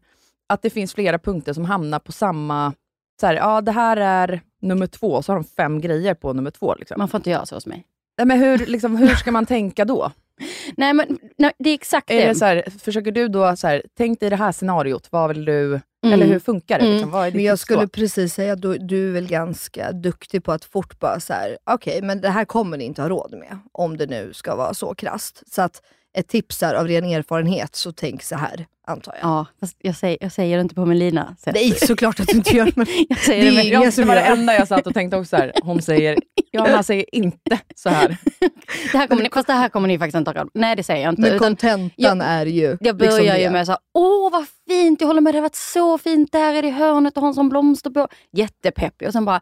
att 0.50 0.62
det 0.62 0.70
finns 0.70 0.94
flera 0.94 1.20
punkter 1.20 1.54
som 1.54 1.66
hamnar 1.66 2.00
på 2.00 2.12
samma, 2.12 2.74
så 3.22 3.28
här, 3.28 3.34
ja 3.34 3.62
det 3.62 3.72
här 3.72 3.98
är 3.98 4.42
nummer 4.66 4.88
två, 4.88 5.22
så 5.22 5.32
har 5.32 5.36
de 5.38 5.44
fem 5.44 5.82
grejer 5.82 6.14
på 6.14 6.34
nummer 6.34 6.52
två. 6.52 6.76
Liksom. 6.76 6.96
Man 6.98 7.08
får 7.08 7.18
inte 7.18 7.30
göra 7.30 7.46
så 7.46 7.56
hos 7.56 7.66
mig. 7.66 7.86
Nej, 8.18 8.26
Men 8.28 8.40
hur, 8.40 8.58
liksom, 8.66 8.96
hur 8.96 9.16
ska 9.16 9.32
man 9.32 9.46
tänka 9.46 9.86
då? 9.86 10.12
Nej, 10.78 10.94
men 10.94 11.18
nej, 11.38 11.52
det 11.60 11.70
är 11.70 11.74
exakt 11.74 12.12
Är 12.12 12.22
det. 12.22 12.28
det 12.28 12.36
så 12.36 12.46
här, 12.46 12.64
försöker 12.80 13.12
du 13.12 13.28
då, 13.28 13.56
så 13.56 13.68
här, 13.68 13.84
tänk 13.98 14.20
dig 14.20 14.30
det 14.30 14.36
här 14.36 14.52
scenariot, 14.52 15.08
vad 15.12 15.28
vill 15.30 15.46
du, 15.46 15.80
Mm. 16.06 16.14
eller 16.14 16.34
hur 16.34 16.40
funkar 16.40 16.80
det? 16.80 16.86
Mm. 16.86 16.94
Liksom? 16.96 17.12
Vad 17.12 17.28
är 17.28 17.32
Men 17.32 17.44
jag 17.44 17.60
skulle 17.60 17.82
då? 17.82 17.88
precis 17.88 18.34
säga 18.34 18.54
att 18.54 18.62
du, 18.62 18.78
du 18.78 19.10
är 19.10 19.14
väl 19.14 19.28
ganska 19.28 19.92
duktig 19.92 20.44
på 20.44 20.52
att 20.52 20.66
fort 20.66 21.00
bara 21.00 21.20
så 21.20 21.34
här, 21.34 21.58
okej 21.64 22.02
men 22.02 22.22
det 22.22 22.30
här 22.30 22.46
kommer 22.46 22.78
ni 22.78 22.84
inte 22.84 23.02
ha 23.02 23.10
råd 23.10 23.32
med. 23.40 23.58
Om 23.72 23.98
det 23.98 24.06
nu 24.06 24.34
ska 24.34 24.56
vara 24.56 24.74
så 24.74 24.96
krasst. 24.96 25.44
Så 25.54 25.62
att 25.62 25.82
ett 26.18 26.28
tips 26.28 26.64
är 26.64 26.74
av 26.74 26.88
ren 26.88 27.06
erfarenhet, 27.06 27.76
så 27.76 27.92
tänk 27.92 28.24
så 28.24 28.36
här, 28.36 28.66
antar 28.88 29.14
jag. 29.22 29.30
Ja, 29.30 29.46
fast 29.60 29.78
jag 29.80 29.96
säger, 29.96 30.18
jag 30.22 30.32
säger 30.32 30.58
det 30.58 30.62
inte 30.62 30.76
på 30.76 30.86
Melina 30.86 31.36
sätt. 31.40 31.54
Nej, 31.56 31.72
såklart 31.72 32.20
att 32.20 32.28
du 32.28 32.38
inte 32.38 32.56
gör 32.56 32.72
men 32.76 32.86
Jag 33.10 33.18
säger 33.18 33.46
Det 33.46 33.52
det 33.52 33.58
är 33.58 33.64
med, 33.80 33.86
Jag, 33.86 33.94
det 33.94 34.04
var 34.04 34.16
det 34.16 34.22
enda 34.22 34.54
jag 34.54 34.68
satt 34.68 34.88
och 34.88 34.94
tänkte 34.94 35.18
också 35.18 35.30
så 35.30 35.36
här, 35.36 35.54
hon 35.64 35.82
säger, 35.82 36.18
ja 36.52 36.68
han 36.70 36.84
säger 36.84 37.16
inte 37.16 37.60
så 37.76 37.90
här. 37.90 38.18
det 38.92 38.98
här 38.98 39.08
kommer 39.08 39.24
ni, 39.24 39.30
fast 39.34 39.48
det 39.48 39.54
här 39.54 39.70
kommer 39.70 39.88
ni 39.88 40.00
faktiskt 40.00 40.18
inte 40.18 40.32
ha. 40.32 40.46
Nej, 40.54 40.76
det 40.76 40.84
säger 40.84 41.04
jag 41.04 41.12
inte. 41.12 41.22
Men 41.22 41.32
utan- 41.34 41.40
kontentan 41.48 42.22
är 42.22 42.46
ju 42.46 42.78
Jag 42.82 42.98
börjar 42.98 43.20
liksom 43.20 43.42
ju 43.42 43.50
med 43.50 43.66
så 43.66 43.72
här, 43.72 43.80
åh 43.94 44.32
vad 44.32 44.46
fint, 44.70 45.02
jag 45.02 45.08
håller 45.08 45.22
med, 45.22 45.34
det 45.34 45.38
har 45.38 45.42
varit 45.42 45.56
så 45.56 45.98
fint 45.98 46.32
där 46.32 46.54
i 46.54 46.62
det 46.62 46.70
hörnet 46.70 47.18
och 47.18 47.22
har 47.22 47.28
en 47.28 47.34
sån 47.34 47.50
blomster 47.50 47.90
på. 47.90 48.08
Jättepeppig. 48.32 49.08
Och 49.08 49.14
sen 49.14 49.26
bara, 49.26 49.42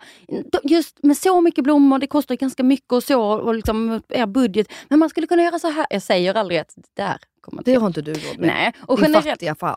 just 0.64 1.04
med 1.04 1.18
så 1.18 1.42
mycket 1.42 1.64
blommor, 1.64 2.00
det 2.00 2.08
kostar 2.08 2.36
ganska 2.36 2.64
mycket 2.64 2.92
och 2.92 3.04
så, 3.04 3.22
och 3.22 3.56
liksom 3.56 4.02
er 4.10 4.26
budget. 4.26 4.68
Men 4.90 5.00
man 5.00 5.10
skulle 5.10 5.28
kunna 5.28 5.44
göra 5.44 5.60
så 5.60 5.70
här. 5.70 5.86
Jag 5.90 6.02
säger 6.02 6.34
aldrig 6.36 6.60
att 6.60 6.74
det 6.76 7.04
där 7.04 7.18
kommer 7.44 7.62
inte 7.62 7.72
Det 7.72 7.78
har 7.80 7.88
inte 7.88 8.02
du 8.02 8.14
råd 8.14 8.40
med. 8.40 8.48
Nej, 8.48 8.74
och 8.88 8.98
Din 8.98 9.06
generellt, 9.06 9.28
fattiga 9.30 9.56
fan. 9.60 9.76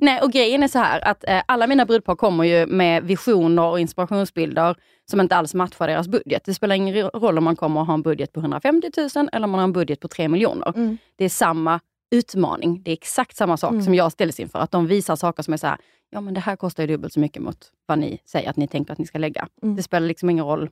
Nej, 0.00 0.20
och 0.22 0.32
grejen 0.32 0.62
är 0.62 0.68
så 0.68 0.78
här 0.78 1.08
att 1.08 1.24
eh, 1.28 1.42
alla 1.46 1.66
mina 1.66 1.86
brudpar 1.86 2.16
kommer 2.16 2.44
ju 2.44 2.66
med 2.66 3.04
visioner 3.04 3.64
och 3.64 3.80
inspirationsbilder 3.80 4.76
som 5.10 5.20
inte 5.20 5.36
alls 5.36 5.54
matchar 5.54 5.86
deras 5.86 6.08
budget. 6.08 6.42
Det 6.44 6.54
spelar 6.54 6.74
ingen 6.76 7.10
roll 7.10 7.38
om 7.38 7.44
man 7.44 7.56
kommer 7.56 7.80
att 7.80 7.86
ha 7.86 7.94
en 7.94 8.02
budget 8.02 8.32
på 8.32 8.40
150 8.40 8.90
000 9.16 9.28
eller 9.32 9.44
om 9.44 9.50
man 9.50 9.58
har 9.60 9.64
en 9.64 9.72
budget 9.72 10.00
på 10.00 10.08
3 10.08 10.28
miljoner. 10.28 10.72
Mm. 10.76 10.98
Det 11.16 11.24
är 11.24 11.28
samma 11.28 11.80
utmaning. 12.14 12.82
Det 12.82 12.90
är 12.90 12.92
exakt 12.92 13.36
samma 13.36 13.56
sak 13.56 13.70
Mm. 13.72 13.82
som 13.84 13.94
jag 13.94 14.12
ställs 14.12 14.40
inför. 14.40 14.58
Att 14.58 14.70
de 14.70 14.86
visar 14.86 15.16
saker 15.16 15.42
som 15.42 15.52
är 15.54 15.58
så 15.58 15.66
här, 15.66 15.76
ja 16.10 16.20
men 16.20 16.34
det 16.34 16.40
här 16.40 16.56
kostar 16.56 16.82
ju 16.82 16.86
dubbelt 16.86 17.12
så 17.12 17.20
mycket 17.20 17.42
mot 17.42 17.58
vad 17.86 17.98
ni 17.98 18.18
säger 18.26 18.50
att 18.50 18.56
ni 18.56 18.68
tänker 18.68 18.92
att 18.92 18.98
ni 18.98 19.06
ska 19.06 19.18
lägga. 19.18 19.48
Mm. 19.62 19.76
Det 19.76 19.82
spelar 19.82 20.06
liksom 20.06 20.30
ingen 20.30 20.44
roll 20.44 20.70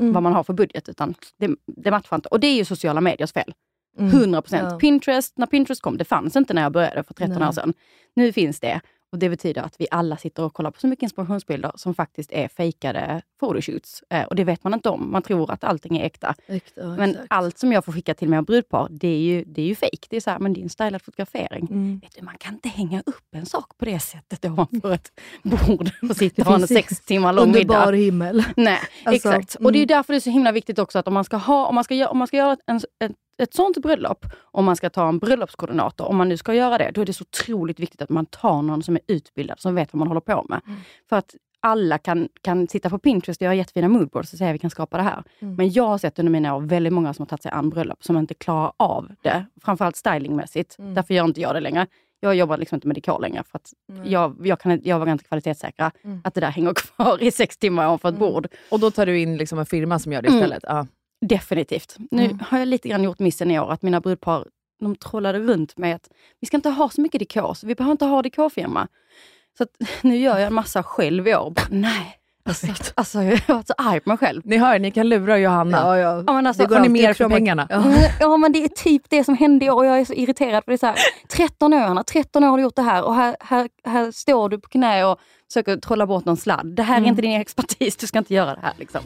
Mm. 0.00 0.12
vad 0.12 0.22
man 0.22 0.32
har 0.32 0.42
för 0.44 0.52
budget, 0.52 0.88
utan 0.88 1.14
det, 1.38 1.50
det 1.66 1.90
matchar 1.90 2.16
inte. 2.16 2.28
Och 2.28 2.40
det 2.40 2.46
är 2.46 2.54
ju 2.54 2.64
sociala 2.64 3.00
mediers 3.00 3.32
fel. 3.32 3.54
100%. 3.96 4.70
Ja. 4.70 4.78
Pinterest, 4.78 5.38
när 5.38 5.46
Pinterest 5.46 5.82
kom, 5.82 5.96
det 5.96 6.04
fanns 6.04 6.36
inte 6.36 6.54
när 6.54 6.62
jag 6.62 6.72
började 6.72 7.02
för 7.02 7.14
13 7.14 7.38
Nej. 7.38 7.48
år 7.48 7.52
sedan. 7.52 7.74
Nu 8.14 8.32
finns 8.32 8.60
det. 8.60 8.80
Och 9.14 9.20
Det 9.20 9.28
betyder 9.28 9.62
att 9.62 9.74
vi 9.78 9.86
alla 9.90 10.16
sitter 10.16 10.42
och 10.42 10.54
kollar 10.54 10.70
på 10.70 10.80
så 10.80 10.86
mycket 10.86 11.02
inspirationsbilder 11.02 11.72
som 11.74 11.94
faktiskt 11.94 12.32
är 12.32 12.48
fejkade 12.48 13.22
photoshoots. 13.40 14.02
Eh, 14.10 14.22
och 14.22 14.34
det 14.36 14.44
vet 14.44 14.64
man 14.64 14.74
inte 14.74 14.88
om. 14.88 15.12
Man 15.12 15.22
tror 15.22 15.50
att 15.50 15.64
allting 15.64 15.98
är 15.98 16.04
äkta. 16.04 16.34
Äkta, 16.46 16.86
Men 16.86 17.10
exakt. 17.10 17.26
allt 17.30 17.58
som 17.58 17.72
jag 17.72 17.84
får 17.84 17.92
skicka 17.92 18.14
till 18.14 18.28
mina 18.28 18.42
brudpar, 18.42 18.88
det 18.90 19.08
är 19.08 19.18
ju, 19.18 19.44
det 19.44 19.62
är 19.62 19.66
ju 19.66 19.74
fejk. 19.74 20.06
Det 20.10 20.16
är 20.16 20.20
så 20.20 20.30
här, 20.30 20.38
men 20.38 20.52
det 20.52 20.60
är 20.60 20.62
en 20.62 20.68
stylad 20.68 21.02
fotografering. 21.02 21.66
Mm. 21.70 21.98
Vet 22.02 22.14
du, 22.16 22.22
man 22.22 22.38
kan 22.38 22.54
inte 22.54 22.68
hänga 22.68 23.02
upp 23.06 23.34
en 23.34 23.46
sak 23.46 23.78
på 23.78 23.84
det 23.84 24.00
sättet 24.00 24.44
ovanför 24.44 24.92
ett 24.92 25.12
bord 25.42 25.90
och 26.10 26.16
sitta 26.16 26.42
och 26.42 26.48
ha 26.48 26.54
en 26.54 26.68
sex 26.68 27.00
timmar 27.00 27.32
lång 27.32 27.44
Underbar 27.46 27.92
middag. 27.92 28.04
himmel. 28.04 28.44
Nej, 28.56 28.78
Alltså, 29.04 29.28
exakt. 29.28 29.54
Och 29.54 29.72
det 29.72 29.78
är 29.78 29.80
mm. 29.80 29.86
därför 29.86 30.12
det 30.12 30.18
är 30.18 30.20
så 30.20 30.30
himla 30.30 30.52
viktigt 30.52 30.78
också 30.78 30.98
att 30.98 31.08
om 31.08 31.14
man 31.14 31.24
ska, 31.24 31.36
ha, 31.36 31.66
om 31.66 31.74
man 31.74 31.84
ska, 31.84 31.94
göra, 31.94 32.10
om 32.10 32.18
man 32.18 32.26
ska 32.26 32.36
göra 32.36 32.56
en, 32.66 32.76
ett, 32.76 33.12
ett 33.38 33.54
sånt 33.54 33.78
bröllop, 33.78 34.26
om 34.42 34.64
man 34.64 34.76
ska 34.76 34.90
ta 34.90 35.08
en 35.08 35.18
bröllopskoordinator, 35.18 36.04
om 36.08 36.16
man 36.16 36.28
nu 36.28 36.36
ska 36.36 36.54
göra 36.54 36.78
det, 36.78 36.90
då 36.94 37.00
är 37.00 37.06
det 37.06 37.12
så 37.12 37.22
otroligt 37.22 37.80
viktigt 37.80 38.02
att 38.02 38.10
man 38.10 38.26
tar 38.26 38.62
någon 38.62 38.82
som 38.82 38.94
är 38.96 39.02
utbildad, 39.06 39.60
som 39.60 39.74
vet 39.74 39.92
vad 39.92 39.98
man 39.98 40.08
håller 40.08 40.20
på 40.20 40.46
med. 40.48 40.60
Mm. 40.66 40.78
För 41.08 41.16
att 41.16 41.34
alla 41.60 41.98
kan, 41.98 42.28
kan 42.42 42.68
sitta 42.68 42.90
på 42.90 42.98
Pinterest 42.98 43.40
och 43.40 43.44
göra 43.44 43.54
jättefina 43.54 43.88
moodboards 43.88 44.32
och 44.32 44.38
säga 44.38 44.50
att 44.50 44.54
vi 44.54 44.58
kan 44.58 44.70
skapa 44.70 44.96
det 44.96 45.02
här. 45.02 45.22
Mm. 45.40 45.54
Men 45.54 45.72
jag 45.72 45.86
har 45.86 45.98
sett 45.98 46.18
under 46.18 46.32
mina 46.32 46.54
år 46.56 46.60
väldigt 46.60 46.92
många 46.92 47.14
som 47.14 47.22
har 47.22 47.26
tagit 47.26 47.42
sig 47.42 47.52
an 47.52 47.70
bröllop 47.70 48.04
som 48.04 48.16
inte 48.16 48.34
klarar 48.34 48.72
av 48.76 49.08
det. 49.22 49.46
Framförallt 49.62 49.96
stylingmässigt. 49.96 50.78
Mm. 50.78 50.94
Därför 50.94 51.14
gör 51.14 51.24
inte 51.24 51.40
jag 51.40 51.54
det 51.54 51.60
längre. 51.60 51.86
Jag 52.20 52.34
jobbar 52.34 52.56
liksom 52.58 52.76
inte 52.76 52.86
med 52.88 52.96
dekor 52.96 53.20
längre 53.20 53.42
för 53.50 53.58
att 53.58 53.72
jag, 54.06 54.36
jag, 54.46 54.60
kan, 54.60 54.80
jag 54.84 54.98
vågar 54.98 55.12
inte 55.12 55.24
kvalitetssäkra 55.24 55.90
Mm. 56.04 56.20
att 56.24 56.34
det 56.34 56.40
där 56.40 56.50
hänger 56.50 56.74
kvar 56.74 57.22
i 57.22 57.30
sex 57.30 57.56
timmar 57.56 57.86
ovanför 57.86 58.08
ett 58.08 58.16
Mm. 58.16 58.28
bord. 58.32 58.46
Och 58.70 58.80
då 58.80 58.90
tar 58.90 59.06
du 59.06 59.18
in 59.20 59.36
liksom 59.36 59.58
en 59.58 59.66
firma 59.66 59.98
som 59.98 60.12
gör 60.12 60.22
det 60.22 60.28
Mm. 60.28 60.38
istället? 60.40 60.62
Ja. 60.66 60.86
Definitivt. 61.28 61.96
Nu 62.10 62.24
Mm. 62.24 62.38
har 62.48 62.58
jag 62.58 62.68
lite 62.68 62.88
grann 62.88 63.02
gjort 63.02 63.18
missen 63.18 63.50
i 63.50 63.58
år 63.60 63.72
att 63.72 63.82
mina 63.82 64.00
brudpar 64.00 64.46
de 64.80 64.96
trollade 64.96 65.38
runt 65.38 65.76
med 65.76 65.94
att 65.96 66.08
vi 66.40 66.46
ska 66.46 66.56
inte 66.56 66.70
ha 66.70 66.88
så 66.90 67.00
mycket 67.00 67.18
dekor, 67.18 67.54
så 67.54 67.66
vi 67.66 67.74
behöver 67.74 67.92
inte 67.92 68.04
ha 68.04 68.22
dekorfirma. 68.22 68.88
Så 69.58 69.62
att, 69.62 69.68
nu 70.02 70.16
gör 70.16 70.38
jag 70.38 70.46
en 70.46 70.54
massa 70.54 70.82
själv 70.82 71.28
i 71.28 71.34
år. 71.34 71.50
Bara, 71.50 71.66
nej. 71.70 72.18
Alltså, 72.46 72.66
alltså, 72.94 73.22
jag 73.22 73.38
har 73.46 73.54
varit 73.54 73.66
så 73.66 73.74
arg 73.78 74.00
på 74.00 74.08
mig 74.08 74.18
själv. 74.18 74.42
Ni 74.44 74.56
hör, 74.56 74.78
ni 74.78 74.90
kan 74.90 75.08
lura 75.08 75.38
Johanna. 75.38 75.76
Ja, 75.76 75.98
ja. 75.98 76.24
Ja, 76.26 76.32
men 76.32 76.46
alltså, 76.46 76.62
Det 76.62 76.68
går 76.68 76.80
ni 76.80 76.88
mer 76.88 77.14
för 77.14 77.28
pengarna? 77.28 77.66
Ja. 77.70 77.76
Mm, 77.76 77.94
Ja 78.20 78.36
men 78.36 78.52
det 78.52 78.64
är 78.64 78.68
typ 78.68 79.02
det 79.08 79.24
som 79.24 79.36
hände 79.36 79.64
i 79.66 79.70
år 79.70 79.76
och 79.76 79.86
jag 79.86 80.00
är 80.00 80.04
så 80.04 80.12
irriterad. 80.12 80.64
För 80.64 80.72
det 80.72 80.76
är 80.76 80.78
så 80.78 80.86
här, 80.86 80.96
13 81.28 81.74
år, 81.74 81.78
Anna, 81.80 82.04
13 82.04 82.44
år 82.44 82.48
har 82.48 82.56
du 82.56 82.62
gjort 82.62 82.76
det 82.76 82.82
här 82.82 83.04
och 83.04 83.14
här, 83.14 83.36
här, 83.40 83.68
här 83.84 84.10
står 84.10 84.48
du 84.48 84.58
på 84.58 84.68
knä 84.68 85.04
och 85.04 85.18
försöker 85.52 85.76
trolla 85.76 86.06
bort 86.06 86.24
någon 86.24 86.36
sladd. 86.36 86.66
Det 86.76 86.82
här 86.82 87.00
är 87.00 87.06
inte 87.06 87.22
din 87.22 87.40
expertis, 87.40 87.96
du 87.96 88.06
ska 88.06 88.18
inte 88.18 88.34
göra 88.34 88.54
det 88.54 88.60
här. 88.62 88.72
Liksom. 88.78 89.00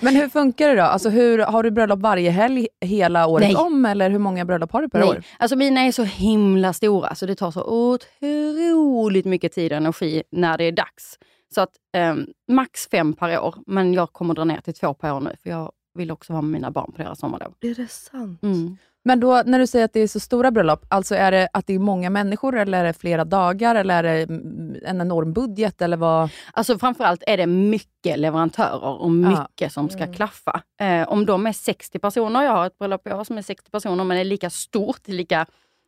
Men 0.00 0.16
hur 0.16 0.28
funkar 0.28 0.68
det 0.68 0.74
då? 0.74 0.82
Alltså 0.82 1.08
hur, 1.08 1.38
har 1.38 1.62
du 1.62 1.70
bröllop 1.70 2.00
varje 2.00 2.30
helg 2.30 2.68
hela 2.80 3.26
året 3.26 3.46
Nej. 3.46 3.56
om 3.56 3.86
eller 3.86 4.10
hur 4.10 4.18
många 4.18 4.44
bröllop 4.44 4.72
har 4.72 4.82
du 4.82 4.88
per 4.88 4.98
Nej. 4.98 5.08
år? 5.08 5.22
Alltså 5.38 5.56
mina 5.56 5.80
är 5.80 5.92
så 5.92 6.02
himla 6.02 6.72
stora 6.72 7.14
så 7.14 7.26
det 7.26 7.34
tar 7.34 7.50
så 7.50 7.64
otroligt 7.64 9.24
mycket 9.24 9.52
tid 9.52 9.72
och 9.72 9.76
energi 9.76 10.22
när 10.30 10.58
det 10.58 10.64
är 10.64 10.72
dags. 10.72 11.18
Så 11.54 11.60
att 11.60 11.70
ehm, 11.96 12.26
max 12.48 12.88
fem 12.88 13.12
per 13.12 13.40
år, 13.40 13.54
men 13.66 13.94
jag 13.94 14.12
kommer 14.12 14.34
dra 14.34 14.44
ner 14.44 14.60
till 14.60 14.74
två 14.74 14.94
per 14.94 15.14
år 15.14 15.20
nu 15.20 15.36
för 15.42 15.50
jag 15.50 15.72
vill 15.94 16.10
också 16.10 16.32
vara 16.32 16.42
med 16.42 16.50
mina 16.50 16.70
barn 16.70 16.92
på 16.92 17.02
deras 17.02 17.18
sommarlov. 17.18 17.54
Är 17.60 17.74
det 17.74 17.90
sant? 17.90 18.42
Mm. 18.42 18.76
Men 19.06 19.20
då 19.20 19.42
när 19.46 19.58
du 19.58 19.66
säger 19.66 19.84
att 19.84 19.92
det 19.92 20.00
är 20.00 20.06
så 20.06 20.20
stora 20.20 20.50
bröllop, 20.50 20.86
alltså 20.88 21.14
är 21.14 21.30
det 21.30 21.48
att 21.52 21.66
det 21.66 21.74
är 21.74 21.78
många 21.78 22.10
människor 22.10 22.58
eller 22.58 22.80
är 22.80 22.84
det 22.84 22.92
flera 22.92 23.24
dagar 23.24 23.74
eller 23.74 24.04
är 24.04 24.16
det 24.16 24.22
mm, 24.22 24.76
en 24.84 25.00
enorm 25.00 25.32
budget 25.32 25.82
eller 25.82 25.96
vad? 25.96 26.30
Alltså 26.52 26.78
framförallt 26.78 27.22
är 27.26 27.36
det 27.36 27.46
mycket 27.46 28.18
leverantörer 28.18 29.00
och 29.00 29.10
mycket 29.10 29.72
som 29.72 29.88
ska 29.88 30.12
klaffa. 30.12 30.62
Eh, 30.80 31.08
om 31.08 31.26
de 31.26 31.46
är 31.46 31.52
60 31.52 31.98
personer, 31.98 32.42
jag 32.42 32.52
har 32.52 32.66
ett 32.66 32.78
bröllop 32.78 33.06
i 33.06 33.12
år 33.12 33.24
som 33.24 33.38
är 33.38 33.42
60 33.42 33.70
personer, 33.70 34.04
men 34.04 34.18
är 34.18 34.24
lika 34.24 34.50
stort, 34.50 35.08
lika 35.08 35.46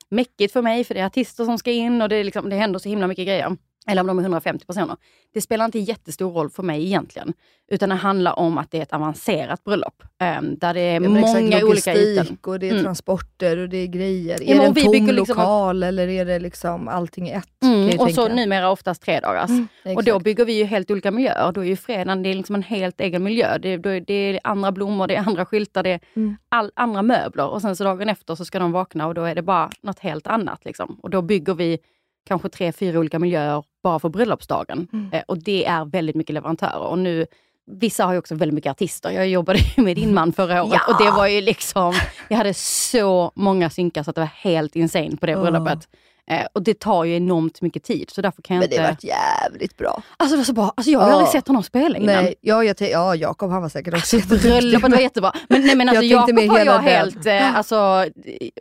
mäckigt 0.09 0.53
för 0.53 0.63
mig, 0.63 0.85
för 0.85 0.95
det 0.95 1.01
är 1.01 1.07
artister 1.07 1.45
som 1.45 1.59
ska 1.59 1.71
in 1.71 2.03
och 2.03 2.09
det, 2.09 2.17
är 2.17 2.25
liksom, 2.25 2.51
det 2.51 2.57
händer 2.57 2.79
så 2.79 2.89
himla 2.89 3.07
mycket 3.07 3.27
grejer. 3.27 3.57
Eller 3.87 4.01
om 4.01 4.07
de 4.07 4.19
är 4.19 4.23
150 4.23 4.67
personer. 4.67 4.97
Det 5.35 5.41
spelar 5.41 5.65
inte 5.65 5.79
jättestor 5.79 6.33
roll 6.33 6.51
för 6.51 6.63
mig 6.63 6.85
egentligen. 6.87 7.33
Utan 7.71 7.89
det 7.89 7.95
handlar 7.95 8.39
om 8.39 8.59
att 8.59 8.71
det 8.71 8.79
är 8.79 8.83
ett 8.83 8.93
avancerat 8.93 9.65
bröllop. 9.65 10.03
Eh, 10.21 10.43
där 10.43 10.75
det 10.75 10.81
är 10.81 10.95
Ja, 10.95 11.01
men 11.01 11.17
exakt, 11.17 11.41
många 11.43 11.65
olika 11.65 11.95
ytor. 11.95 12.37
och 12.47 12.59
det 12.59 12.67
är 12.67 12.71
Mm. 12.71 12.85
transporter 12.85 13.57
och 13.59 13.69
det 13.69 13.77
är 13.77 13.87
grejer. 13.87 14.39
Ja, 14.43 14.55
är 14.55 14.59
det 14.59 14.67
en 14.67 14.75
tom 14.75 14.93
liksom- 14.93 15.17
lokal 15.17 15.83
eller 15.83 16.09
är 16.09 16.25
det 16.25 16.39
liksom 16.39 16.89
allting 16.89 17.29
i 17.29 17.33
ett? 17.33 17.49
Mm, 17.63 17.87
och 17.99 18.11
så 18.11 18.23
tänka. 18.27 18.35
numera 18.35 18.71
oftast 18.71 19.03
tre 19.03 19.21
dagars. 19.21 19.51
Mm, 19.51 19.69
Och 19.97 20.05
då 20.05 20.19
bygger 20.21 20.45
vi 20.45 20.53
ju 20.53 20.65
helt 20.65 20.91
olika 20.91 21.11
miljöer. 21.11 21.53
Då 21.53 21.61
är 21.65 21.69
ju 21.69 21.77
fredagen 21.77 22.23
det 22.23 22.29
är 22.29 22.35
liksom 22.35 22.55
en 22.55 22.63
helt 22.63 23.01
egen 23.01 23.23
miljö. 23.23 23.59
Det, 23.59 23.69
är, 23.69 24.01
det 24.01 24.15
är 24.15 24.41
andra 24.45 24.73
blommor, 24.73 25.07
det 25.07 25.15
är 25.17 25.21
andra 25.29 25.45
skyltar, 25.47 25.83
det 25.83 25.91
är 25.91 26.01
Mm. 26.17 26.37
all, 26.49 26.71
andra 26.77 27.03
möbler. 27.03 27.47
Och 27.49 27.63
sen 27.63 27.77
så 27.77 27.85
dagen 27.85 28.09
efter 28.09 28.35
så 28.35 28.45
ska 28.45 28.59
de 28.59 28.73
vakna 28.73 29.07
och 29.07 29.15
då 29.15 29.25
är 29.25 29.35
det 29.35 29.43
bara 29.43 29.71
något 29.83 29.99
helt 29.99 30.27
annat. 30.27 30.65
Liksom. 30.65 30.99
Och 31.03 31.11
då 31.11 31.23
bygger 31.23 31.55
vi 31.55 31.79
kanske 32.29 32.49
tre, 32.49 32.73
fyra 32.73 32.99
olika 32.99 33.19
miljöer 33.19 33.65
bara 33.83 33.99
för 33.99 34.09
bröllopsdagen. 34.09 34.89
Mm. 34.93 35.09
Eh, 35.13 35.23
och 35.29 35.39
det 35.39 35.65
är 35.65 35.85
väldigt 35.85 36.17
mycket 36.17 36.35
leverantörer. 36.35 36.87
Och 36.87 36.99
nu, 36.99 37.27
vissa 37.67 38.05
har 38.05 38.13
ju 38.13 38.19
också 38.19 38.35
väldigt 38.35 38.55
mycket 38.55 38.71
artister. 38.71 39.11
Jag 39.11 39.29
jobbade 39.29 39.59
med 39.77 39.97
din 39.97 40.15
man 40.15 40.33
förra 40.33 40.63
året 40.63 40.81
och 40.89 41.05
det 41.05 41.11
var 41.11 41.27
ju 41.27 41.41
liksom, 41.41 41.95
jag 42.29 42.37
hade 42.37 42.55
så 42.55 43.33
många 43.35 43.71
synkar 43.71 44.03
så 44.03 44.11
att 44.11 44.17
det 44.17 44.21
var 44.21 44.31
helt 44.35 44.77
insane 44.77 45.17
på 45.17 45.27
det 45.27 45.37
bröllopet. 45.37 45.89
Eh, 46.31 46.47
och 46.53 46.63
det 46.63 46.81
tar 46.81 47.05
ju 47.05 47.17
enormt 47.17 47.61
mycket 47.63 47.85
tid 47.85 48.11
så 48.11 48.23
därför 48.23 48.43
kan 48.43 48.57
jag 48.57 48.61
Men 48.63 48.69
det 48.71 48.75
inte... 48.75 48.83
har 48.85 48.91
varit 48.91 49.05
jävligt 49.05 49.77
bra. 49.77 50.03
Alltså 50.17 50.35
det 50.35 50.39
var 50.41 50.45
så 50.45 50.53
bra. 50.53 50.73
Alltså, 50.77 50.91
jag 50.91 51.01
har 51.01 51.09
Ja. 51.09 51.13
aldrig 51.13 51.29
sett 51.29 51.47
honom 51.49 51.63
spela 51.63 51.99
innan. 51.99 52.25
Nej, 52.25 52.35
ja, 52.41 52.65
jag 52.65 52.77
te- 52.77 52.91
ja, 52.91 53.15
Jakob 53.15 53.51
han 53.51 53.63
var 53.63 53.69
säkert 53.69 53.95
också 53.95 54.17
jätteduktig, 54.17 54.51
Bröllopet 54.51 54.83
var 54.83 54.89
men- 54.89 55.01
jättebra. 55.01 55.33
Men, 55.49 55.67
nej, 55.67 55.77
men 55.77 55.89
alltså, 55.89 56.05
Jag 56.05 56.21
Jakob 56.31 56.49
var 56.49 56.59
jag 56.59 56.79
helt... 56.79 57.27
Eh, 57.27 57.57
alltså, 57.57 58.05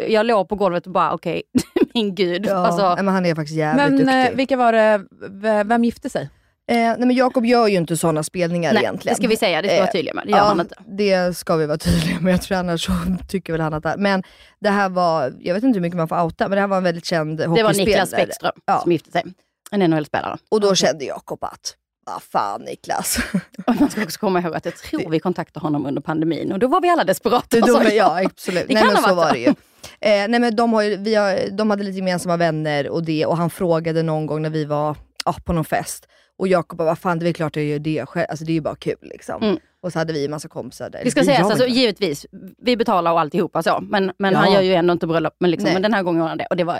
jag 0.09 0.25
låg 0.25 0.49
på 0.49 0.55
golvet 0.55 0.85
och 0.85 0.91
bara 0.91 1.13
okej, 1.13 1.41
min 1.93 2.15
gud. 2.15 2.45
Ja, 2.45 2.55
Alltså, 2.67 2.95
nej, 2.95 3.03
men 3.03 3.13
han 3.13 3.25
är 3.25 3.35
faktiskt 3.35 3.57
jävligt 3.57 3.85
Men 3.89 3.97
duktig. 3.97 4.31
eh, 4.31 4.31
vilka 4.37 4.57
var 4.57 4.71
det, 4.71 5.01
v- 5.29 5.63
vem 5.63 5.83
gifte 5.83 6.09
sig? 6.09 6.29
Eh, 6.69 6.75
nej 6.77 6.95
men 6.99 7.11
Jakob 7.11 7.45
gör 7.45 7.67
ju 7.67 7.77
inte 7.77 7.97
sådana 7.97 8.23
spelningar 8.23 8.73
nej, 8.73 8.83
egentligen. 8.83 9.13
det 9.13 9.21
ska 9.21 9.27
vi 9.27 9.37
säga, 9.37 9.61
det 9.61 9.67
ska 9.67 9.73
vi 9.75 9.79
vara 9.79 9.87
Eh, 9.87 9.91
tydliga 9.91 10.13
med. 10.13 10.23
Det 10.25 10.31
gör 10.31 10.37
han 10.39 10.59
inte. 10.59 10.75
det 10.85 11.37
ska 11.37 11.55
vi 11.55 11.65
vara 11.65 11.77
tydliga 11.77 12.19
med. 12.19 12.33
Jag 12.33 12.41
tror 12.41 12.57
annars 12.57 12.85
så 12.85 12.91
tycker 13.29 13.53
väl 13.53 13.61
han 13.61 13.73
att 13.73 13.83
det 13.83 13.89
är. 13.89 13.97
Men 13.97 14.23
det 14.59 14.69
här 14.69 14.89
var, 14.89 15.33
jag 15.39 15.53
vet 15.53 15.63
inte 15.63 15.77
hur 15.77 15.81
mycket 15.81 15.97
man 15.97 16.07
får 16.07 16.21
outa, 16.23 16.47
men 16.47 16.55
det 16.55 16.61
här 16.61 16.67
var 16.67 16.77
en 16.77 16.83
väldigt 16.83 17.05
känd 17.05 17.37
Det 17.37 17.47
var 17.47 17.57
hockeyspelare. 17.57 17.85
Niklas 17.89 18.11
Bäckström 18.11 18.51
Ja. 18.65 18.79
som 18.83 18.91
gifte 18.91 19.11
sig. 19.11 19.23
En 19.71 19.79
NHL-spelare. 19.91 20.37
Och 20.51 20.61
då 20.61 20.75
kände 20.75 21.05
Jakob 21.05 21.43
att, 21.43 21.75
vad 22.05 22.23
fan 22.23 22.61
Niklas. 22.61 23.17
Och 23.67 23.79
man 23.79 23.89
ska 23.89 24.03
också 24.03 24.19
komma 24.19 24.39
ihåg 24.41 24.55
att 24.55 24.65
jag 24.65 24.75
tror 24.77 25.09
vi 25.09 25.19
kontaktade 25.19 25.65
honom 25.65 25.85
under 25.85 26.01
pandemin 26.01 26.51
och 26.51 26.59
då 26.59 26.67
var 26.67 26.81
vi 26.81 26.89
alla 26.89 27.03
desperata. 27.03 27.59
Då, 27.59 27.83
ja, 27.91 28.21
absolut. 28.25 28.67
Det 28.67 28.73
nej 28.73 28.83
kan 28.83 28.93
men 28.93 29.03
ha 29.03 29.09
så 29.09 29.15
varit 29.15 29.27
var 29.27 29.33
det 29.33 29.39
ju. 29.39 29.47
Eh, 29.47 30.27
nej 30.29 30.39
men 30.39 30.55
de, 30.55 30.73
har 30.73 30.81
ju, 30.81 30.95
vi 30.97 31.15
har, 31.15 31.39
de 31.51 31.69
hade 31.69 31.83
lite 31.83 31.97
gemensamma 31.97 32.37
vänner 32.37 32.89
och 32.89 33.03
det 33.03 33.25
och 33.25 33.37
han 33.37 33.49
frågade 33.49 34.03
någon 34.03 34.25
gång 34.25 34.41
när 34.41 34.49
vi 34.49 34.65
var 34.65 34.95
ja, 35.25 35.35
på 35.45 35.53
någon 35.53 35.65
fest 35.65 36.07
och 36.37 36.47
Jakob 36.47 36.77
bara, 36.77 36.85
vad 36.85 36.99
fan 36.99 37.19
det 37.19 37.23
är 37.23 37.25
väl 37.27 37.33
klart 37.33 37.55
jag 37.55 37.65
gör 37.65 37.79
det 37.79 38.05
själv, 38.09 38.25
alltså 38.29 38.45
det 38.45 38.51
är 38.51 38.53
ju 38.53 38.61
bara 38.61 38.75
kul 38.75 38.95
liksom. 39.01 39.43
Mm. 39.43 39.57
Och 39.81 39.93
så 39.93 39.99
hade 39.99 40.13
vi 40.13 40.25
en 40.25 40.31
massa 40.31 40.47
kompisar 40.47 40.89
där. 40.89 41.01
Det 41.03 41.11
ska 41.11 41.19
Vi 41.19 41.25
sägas, 41.25 41.41
har 41.41 41.51
alltså, 41.51 41.67
givetvis, 41.67 42.25
vi 42.57 42.77
betalar 42.77 43.11
och 43.11 43.19
alltihopa 43.19 43.63
så, 43.63 43.79
men, 43.81 44.11
men 44.17 44.33
Ja. 44.33 44.39
han 44.39 44.53
gör 44.53 44.61
ju 44.61 44.73
ändå 44.73 44.91
inte 44.93 45.07
bröllop. 45.07 45.33
Men, 45.39 45.51
liksom, 45.51 45.73
men 45.73 45.81
den 45.81 45.93
här 45.93 46.03
gången 46.03 46.19
gjorde 46.19 46.29
han 46.29 46.37
det 46.37 46.45
och 46.49 46.57
det 46.57 46.63
var, 46.63 46.79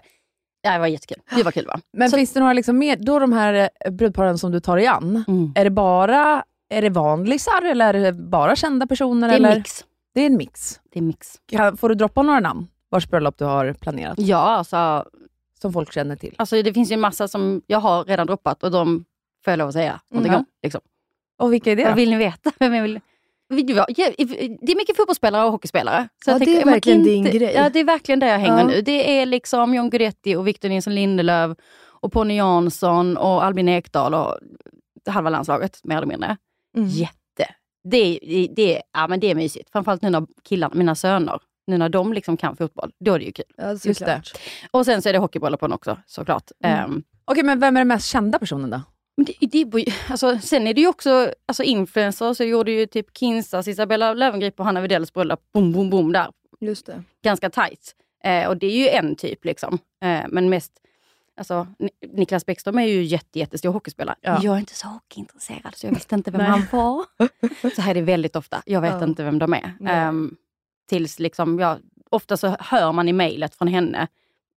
ja, 0.62 0.72
det 0.74 0.80
var 0.80 0.88
jättekul. 0.88 1.18
Det 1.36 1.44
var 1.44 1.52
kul 1.52 1.66
va? 1.68 1.80
Men 1.94 2.10
Så- 2.10 2.18
finns 2.18 2.34
det 2.34 2.40
några 2.40 2.54
liksom 2.54 2.78
mer, 2.78 2.96
då 3.00 3.20
de 3.20 3.34
här 3.34 3.70
eh, 3.86 3.92
brudparen 3.92 4.38
som 4.38 4.52
du 4.52 4.60
tar 4.60 4.76
dig 4.78 4.88
an, 4.88 5.24
Mm. 5.28 5.52
är 5.56 5.64
det 5.64 5.70
bara 5.70 6.44
är 6.70 6.82
det 6.82 6.90
vanlisar 6.90 7.66
eller 7.66 7.94
är 7.94 8.00
det 8.04 8.14
bara 8.14 8.56
kända 8.56 8.88
personer? 8.88 9.28
Det 9.28 9.34
är 9.34 9.38
eller? 9.38 9.56
mix. 9.56 9.86
Det 10.14 10.22
är 10.22 10.26
en 10.26 10.38
mix. 10.38 10.80
Det 10.94 11.00
är 11.00 11.04
mix. 11.04 11.36
Kan, 11.52 11.78
får 11.78 11.90
du 11.90 11.96
droppa 11.96 12.22
några 12.22 12.40
namn 12.40 12.68
vars 12.90 13.08
bröllop 13.10 13.38
du 13.38 13.46
har 13.46 13.74
planerat, 13.74 14.20
Ja, 14.20 14.38
alltså, 14.38 15.06
som 15.62 15.74
folk 15.74 15.94
känner 15.94 16.16
till? 16.16 16.36
alltså 16.38 16.62
det 16.62 16.74
finns 16.74 16.92
ju 16.92 16.94
en 16.94 17.00
massa 17.00 17.28
som 17.28 17.62
jag 17.68 17.80
har 17.80 18.04
redan 18.04 18.28
droppat 18.28 18.64
och 18.64 18.72
de 18.72 19.06
får 19.48 19.52
jag 19.52 19.58
lov 19.58 19.68
att 19.68 19.74
säga 19.74 20.00
någonting 20.12 20.32
Mhm. 20.32 20.40
om. 20.40 20.46
Liksom. 20.64 20.82
Och 21.40 21.54
vilka 21.54 21.72
är 21.72 21.76
det 21.76 21.84
Vad 21.84 21.96
vill 21.96 22.10
ni 22.10 22.18
veta? 22.18 22.52
Vem 22.60 22.74
jag 22.74 22.82
vill... 22.84 23.00
Det 23.50 24.72
är 24.72 24.76
mycket 24.76 24.98
fotbollsspelare 24.98 25.46
och 25.46 25.52
hockeyspelare. 25.52 26.08
Så 26.26 26.30
Ja, 26.30 26.34
jag 26.34 26.42
det 26.42 26.46
tänker, 26.46 26.62
är 26.62 26.66
verkligen 26.66 27.00
inte, 27.00 27.10
din 27.10 27.24
grej. 27.24 27.54
Ja, 27.56 27.70
det 27.70 27.80
är 27.80 27.84
verkligen 27.84 28.20
där 28.20 28.28
jag 28.28 28.40
hänger 28.40 28.58
Ja. 28.60 28.68
nu. 28.68 28.82
Det 28.82 29.20
är 29.20 29.26
liksom 29.26 29.74
John 29.74 29.90
Guidetti 29.90 30.36
och 30.36 30.48
Victor 30.48 30.70
Nilsson 30.70 30.96
Lindelöf 30.96 31.58
och 32.02 32.12
Ponny 32.14 32.36
Jansson 32.38 33.18
och 33.18 33.44
Albin 33.44 33.70
Ekdal 33.70 34.14
och 34.14 34.38
halva 35.10 35.30
landslaget 35.30 35.80
mer 35.84 35.98
eller 35.98 36.08
mindre. 36.08 36.38
Mm. 36.78 36.90
Jätte. 36.90 37.16
Det, 37.84 38.20
är- 38.22 38.48
det, 38.56 38.82
ja, 38.94 39.08
men 39.08 39.20
det 39.20 39.32
är 39.32 39.36
mysigt. 39.36 39.70
Framförallt 39.72 40.02
nu 40.02 40.10
när 40.10 40.28
killarna, 40.44 40.76
mina 40.76 40.96
söner, 40.96 41.40
nu 41.68 41.78
när 41.78 41.90
de 41.90 42.14
liksom 42.14 42.38
kan 42.38 42.56
fotboll, 42.56 42.92
då 43.06 43.14
är 43.14 43.20
det 43.20 43.26
ju 43.26 43.32
kul. 43.32 43.46
Ja, 43.58 43.72
Just 43.72 44.00
det. 44.00 44.22
Och 44.72 44.86
sen 44.86 45.02
så 45.02 45.10
är 45.10 45.14
det 45.14 45.20
hockeybröllopen 45.20 45.74
också 45.74 45.98
såklart. 46.06 46.52
Mm. 46.64 46.80
Ehm, 46.92 47.04
Okej, 47.26 47.44
men 47.44 47.60
vem 47.60 47.78
är 47.78 47.82
den 47.82 47.88
mest 47.88 48.08
kända 48.08 48.40
personen 48.40 48.70
då? 48.70 48.82
Men 49.18 49.26
det, 49.26 49.64
det, 49.66 49.86
alltså, 50.10 50.40
sen 50.40 50.68
är 50.68 50.74
det 50.74 50.82
ju 50.82 50.88
också 50.88 51.34
alltså 51.46 51.64
influencers, 51.64 52.38
så 52.38 52.44
gjorde 52.44 52.72
ju 52.72 52.86
typ 52.86 53.18
Kinsas, 53.18 53.68
Isabella 53.68 54.14
Löwengrip 54.14 54.60
och 54.60 54.66
Hanna 54.66 54.82
Widells 54.82 55.14
bröllop, 55.14 55.40
boom, 55.54 55.72
boom, 55.74 55.90
boom 55.90 56.12
där. 56.12 56.28
Just 56.60 56.86
det. 56.86 57.04
Ganska 57.24 57.50
tight. 57.50 57.96
Eh, 58.24 58.48
och 58.48 58.58
det 58.58 58.68
är 58.68 58.78
ju 58.78 58.88
en 58.90 59.16
typ 59.16 59.46
liksom. 59.46 59.80
Eh, 60.04 60.22
men 60.30 60.50
mest, 60.50 60.72
alltså 61.38 61.68
Ni- 61.80 61.90
Niklas 62.14 62.46
Bäckström 62.46 62.78
är 62.80 62.84
ju 62.88 63.04
jätte, 63.04 63.40
jättestor 63.40 63.70
hockeyspelare. 63.74 64.16
Ja. 64.22 64.40
Jag 64.44 64.56
är 64.56 64.60
inte 64.60 64.74
så 64.76 64.88
hockeyintresserad 64.88 65.76
så 65.76 65.88
jag 65.88 65.94
visste 65.94 66.16
inte 66.16 66.32
vem 66.32 66.42
han 66.42 66.64
var. 66.72 67.06
Så 67.76 67.82
här 67.82 67.92
är 67.92 67.96
det 67.96 68.02
väldigt 68.02 68.36
ofta. 68.36 68.62
Jag 68.66 68.82
vet 68.82 68.92
Ja. 68.94 69.04
inte 69.04 69.24
vem 69.24 69.40
de 69.40 69.54
är. 69.54 69.74
Ehm, 69.88 70.36
tills 70.90 71.20
liksom, 71.20 71.60
ja, 71.60 71.78
ofta 72.10 72.38
så 72.38 72.56
hör 72.60 72.92
man 72.92 73.10
i 73.10 73.14
mejlet 73.14 73.56
från 73.56 73.68
henne 73.68 74.08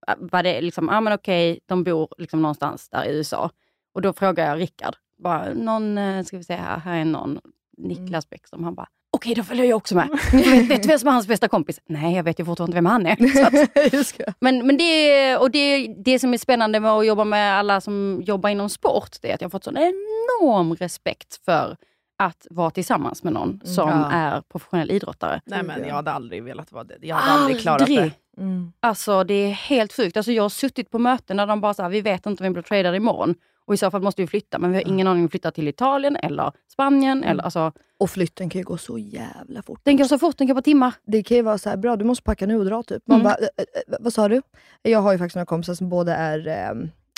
äh, 0.07 0.13
vad 0.17 0.45
det 0.45 0.57
är. 0.57 0.61
Liksom, 0.61 0.89
ah, 0.89 1.01
men 1.01 1.13
okej, 1.13 1.59
de 1.65 1.83
bor 1.83 2.07
liksom 2.17 2.41
någonstans 2.41 2.89
där 2.89 3.05
i 3.05 3.11
USA. 3.17 3.49
Och 3.93 4.01
då 4.01 4.13
frågar 4.13 4.49
jag 4.49 4.59
Rickard, 4.59 4.95
bara, 5.17 5.53
någon, 5.53 5.97
eh, 5.97 6.23
ska 6.23 6.37
vi 6.37 6.43
se 6.43 6.55
här, 6.55 6.77
här 6.79 6.97
är 6.99 7.05
någon, 7.05 7.39
Niklas 7.77 8.29
Bäckström. 8.29 8.63
Han 8.63 8.75
bara, 8.75 8.87
okej 9.13 9.35
då 9.35 9.43
följer 9.43 9.65
jag 9.65 9.77
också 9.77 9.95
med. 9.95 10.09
vet, 10.31 10.69
vet 10.69 10.81
du 10.83 10.87
vem 10.87 10.99
som 10.99 11.07
är 11.07 11.11
hans 11.13 11.27
bästa 11.27 11.47
kompis? 11.47 11.79
Nej, 11.85 12.15
jag 12.15 12.23
vet 12.23 12.39
ju 12.39 12.45
fortfarande 12.45 12.75
vem 12.75 12.85
han 12.85 13.05
är. 13.05 13.15
Så 14.03 14.23
att, 14.27 14.35
men, 14.39 14.67
men 14.67 14.77
det, 14.77 15.37
och 15.37 15.51
det, 15.51 15.95
det 16.05 16.19
som 16.19 16.33
är 16.33 16.37
spännande 16.37 16.79
med 16.79 16.91
att 16.91 17.05
jobba 17.05 17.23
med 17.23 17.53
alla 17.59 17.81
som 17.81 18.21
jobbar 18.25 18.49
inom 18.49 18.69
sport, 18.69 19.09
det 19.21 19.29
är 19.29 19.35
att 19.35 19.41
jag 19.41 19.45
har 19.45 19.51
fått 19.51 19.63
sån 19.63 19.77
enorm 19.77 20.75
respekt 20.75 21.39
för 21.45 21.77
att 22.17 22.47
vara 22.49 22.71
tillsammans 22.71 23.23
med 23.23 23.33
någon 23.33 23.61
som 23.63 23.89
Ja. 23.89 24.11
är 24.11 24.41
professionell 24.41 24.91
idrottare. 24.91 25.41
Nej 25.45 25.63
men 25.63 25.87
jag 25.87 25.95
hade 25.95 26.11
aldrig 26.11 26.43
velat 26.43 26.71
vara 26.71 26.83
det. 26.83 26.97
Jag 27.01 27.15
hade 27.15 27.39
aldrig 27.41 27.61
klarat 27.61 27.81
Aldrig. 27.81 27.99
det. 27.99 28.41
Mm. 28.41 28.71
Alltså 28.79 29.23
det 29.23 29.33
är 29.33 29.51
helt 29.51 29.93
sjukt. 29.93 30.17
Alltså, 30.17 30.31
jag 30.31 30.43
har 30.43 30.49
suttit 30.49 30.91
på 30.91 30.99
möten 30.99 31.37
där 31.37 31.47
de 31.47 31.61
bara 31.61 31.73
så 31.73 31.81
här, 31.81 31.89
vi 31.89 32.01
vet 32.01 32.25
inte 32.25 32.43
om 32.43 32.49
vi 32.49 32.53
blir 32.53 32.63
tradade 32.63 32.97
imorgon. 32.97 33.35
Och 33.65 33.73
i 33.73 33.77
så 33.77 33.91
fall 33.91 34.01
måste 34.01 34.21
vi 34.21 34.27
flytta, 34.27 34.59
men 34.59 34.71
vi 34.71 34.77
har 34.77 34.87
ingen 34.87 35.07
aning 35.07 35.19
om 35.21 35.27
vi 35.27 35.31
flyttar 35.31 35.51
till 35.51 35.67
Italien 35.67 36.15
eller 36.15 36.51
Spanien. 36.73 37.23
Eller, 37.23 37.43
alltså, 37.43 37.71
Och 37.99 38.09
flytten 38.09 38.49
kan 38.49 38.59
ju 38.59 38.65
gå 38.65 38.77
så 38.77 38.97
jävla 38.97 39.61
fort. 39.61 39.79
den 39.83 39.97
går 39.97 40.05
så 40.05 40.19
fort, 40.19 40.37
den 40.37 40.47
går 40.47 40.55
på 40.55 40.61
timmar. 40.61 40.93
Det 41.05 41.23
kan 41.23 41.37
ju 41.37 41.43
vara 41.43 41.57
så 41.57 41.69
här, 41.69 41.77
bra 41.77 41.95
du 41.95 42.05
måste 42.05 42.23
packa 42.23 42.45
nu 42.45 42.57
och 42.59 42.65
dra 42.65 42.83
typ. 42.83 43.03
Man 43.07 43.19
Mm. 43.19 43.23
bara, 43.23 43.35
"Eh, 43.35 43.47
eh, 43.57 43.95
vad 43.99 44.13
sa 44.13 44.27
du? 44.27 44.41
Jag 44.81 44.99
har 44.99 45.11
ju 45.11 45.17
faktiskt 45.17 45.35
några 45.35 45.45
kompisar 45.45 45.73
som 45.73 45.89
både 45.89 46.13
är 46.13 46.47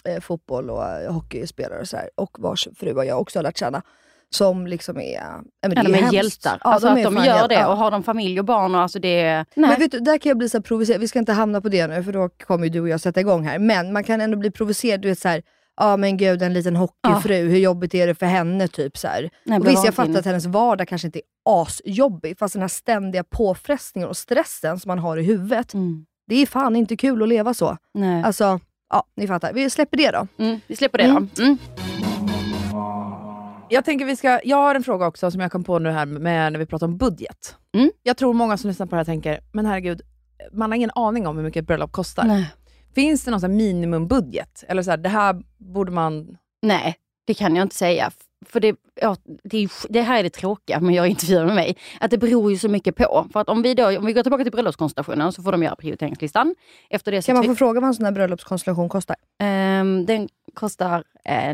eh, 0.05 0.19
fotboll 0.21 0.69
och 0.69 0.85
eh, 0.89 1.13
hockeyspelare 1.13 1.79
och, 1.81 1.87
så 1.87 1.97
här, 1.97 2.09
och 2.15 2.37
vars 2.39 2.67
fruar 2.75 3.03
jag 3.03 3.21
också 3.21 3.39
har 3.39 3.43
lärt 3.43 3.57
känna. 3.57 3.81
Som 4.29 4.67
liksom 4.67 4.97
är... 4.99 5.21
Men 5.61 5.69
det 5.69 5.75
Ja, 5.75 5.83
de 5.83 5.89
är 5.93 5.97
hemskt. 5.97 6.13
hjältar. 6.13 6.57
Ja, 6.63 6.69
alltså 6.73 6.87
är 6.87 6.91
att 6.91 7.03
de 7.03 7.15
gör 7.15 7.23
hjäl- 7.25 7.47
det 7.49 7.65
och 7.65 7.77
har 7.77 7.91
de 7.91 8.03
familj 8.03 8.39
och 8.39 8.45
barn 8.45 8.75
och 8.75 8.81
alltså 8.81 8.99
det 8.99 9.21
är... 9.21 9.45
Nej. 9.55 9.69
Men 9.69 9.79
vet 9.79 9.91
du, 9.91 9.99
där 9.99 10.17
kan 10.17 10.29
jag 10.29 10.37
bli 10.37 10.49
så 10.49 10.61
provocerad. 10.61 11.01
Vi 11.01 11.07
ska 11.07 11.19
inte 11.19 11.33
hamna 11.33 11.61
på 11.61 11.69
det 11.69 11.87
nu, 11.87 12.03
för 12.03 12.11
då 12.13 12.29
kommer 12.29 12.63
ju 12.63 12.69
du 12.69 12.79
och 12.81 12.89
jag 12.89 13.01
sätta 13.01 13.19
igång 13.19 13.43
här. 13.45 13.59
Men 13.59 13.93
man 13.93 14.03
kan 14.03 14.21
ändå 14.21 14.37
bli 14.37 14.51
provocerad. 14.51 15.01
Du 15.01 15.07
vet 15.07 15.19
så 15.19 15.27
här, 15.27 15.43
ja 15.81 15.97
men 15.97 16.17
gud 16.17 16.41
en 16.41 16.53
liten 16.53 16.75
hockeyfru, 16.75 17.35
hur 17.49 17.57
jobbigt 17.57 17.93
är 17.93 18.07
det 18.07 18.15
för 18.15 18.25
henne? 18.25 18.67
Typ 18.67 18.97
så 18.97 19.07
här. 19.07 19.29
Nej, 19.43 19.59
Och 19.59 19.67
visst, 19.67 19.85
jag 19.85 19.93
fattar 19.93 20.19
att 20.19 20.25
hennes 20.25 20.45
vardag 20.45 20.87
kanske 20.87 21.07
inte 21.07 21.19
är 21.19 21.23
asjobbig, 21.61 22.37
fast 22.39 22.53
den 22.53 22.61
här 22.61 22.67
ständiga 22.67 23.23
påfrestningen 23.23 24.09
och 24.09 24.17
stressen 24.17 24.79
som 24.79 24.89
man 24.89 24.99
har 24.99 25.17
i 25.17 25.23
huvudet, 25.23 25.73
Mm. 25.73 26.05
det 26.27 26.35
är 26.35 26.45
fan 26.45 26.75
inte 26.75 26.95
kul 26.97 27.23
att 27.23 27.29
leva 27.29 27.53
så. 27.53 27.77
Nej. 27.93 28.23
Alltså, 28.23 28.59
ja 28.89 29.03
ni 29.15 29.27
fattar. 29.27 29.53
Vi 29.53 29.69
släpper 29.69 29.97
det 29.97 30.11
då. 30.11 30.27
Mm, 30.43 30.59
vi 30.67 30.75
släpper 30.75 30.97
det 30.97 31.07
då. 31.07 31.43
Mm. 31.43 31.57
Jag 33.69 33.85
tänker 33.85 34.05
vi 34.05 34.15
ska, 34.15 34.39
jag 34.43 34.57
har 34.57 34.75
en 34.75 34.83
fråga 34.83 35.07
också 35.07 35.31
som 35.31 35.41
jag 35.41 35.51
kom 35.51 35.63
på 35.63 35.79
nu 35.79 35.89
här 35.91 36.05
med 36.05 36.51
när 36.51 36.59
vi 36.59 36.65
pratar 36.65 36.87
om 36.87 36.97
budget. 36.97 37.55
Mm. 37.77 37.91
Jag 38.03 38.17
tror 38.17 38.33
många 38.33 38.57
som 38.57 38.67
lyssnar 38.67 38.85
på 38.85 38.95
det 38.95 38.99
här 38.99 39.05
tänker, 39.05 39.39
men 39.51 39.65
herregud, 39.65 40.01
man 40.51 40.71
har 40.71 40.75
ingen 40.75 40.91
aning 40.95 41.27
om 41.27 41.37
hur 41.37 41.43
mycket 41.43 41.61
ett 41.61 41.67
bröllop 41.67 41.91
kostar. 41.91 42.23
Nej. 42.23 42.51
Finns 42.95 43.23
det 43.23 43.31
någon 43.31 43.55
minimumbudget? 43.57 44.63
Eller 44.67 44.83
så 44.83 44.89
här, 44.89 44.97
det 44.97 45.09
här 45.09 45.41
borde 45.57 45.91
man... 45.91 46.37
Nej, 46.61 46.95
det 47.25 47.33
kan 47.33 47.55
jag 47.55 47.65
inte 47.65 47.75
säga. 47.75 48.11
För 48.45 48.59
det, 48.59 48.75
ja, 49.01 49.15
det, 49.43 49.57
är, 49.57 49.91
det 49.93 50.01
här 50.01 50.19
är 50.19 50.23
det 50.23 50.29
tråkiga 50.29 50.79
med 50.79 50.89
att 50.89 50.95
göra 50.95 51.07
intervjuer 51.07 51.45
med 51.45 51.55
mig. 51.55 51.77
Att 51.99 52.11
det 52.11 52.17
beror 52.17 52.51
ju 52.51 52.57
så 52.57 52.69
mycket 52.69 52.95
på. 52.95 53.27
För 53.33 53.39
att 53.39 53.49
om 53.49 53.61
vi, 53.61 53.73
då, 53.73 53.97
om 53.97 54.05
vi 54.05 54.13
går 54.13 54.23
tillbaka 54.23 54.43
till 54.43 54.51
bröllopskonstellationen 54.51 55.31
så 55.31 55.43
får 55.43 55.51
de 55.51 55.63
göra 55.63 55.75
prioriteringslistan. 55.75 56.55
Efter 56.89 57.11
det 57.11 57.21
så 57.21 57.25
Kan 57.25 57.35
man 57.35 57.45
få 57.45 57.55
fråga 57.55 57.79
vad 57.79 57.87
en 57.87 57.93
sån 57.93 58.05
här 58.05 58.11
bröllopskonstellation 58.11 58.89
kostar? 58.89 59.15
Ehm, 59.39 60.05
den 60.05 60.29
kostar 60.53 61.03
eh, 61.25 61.53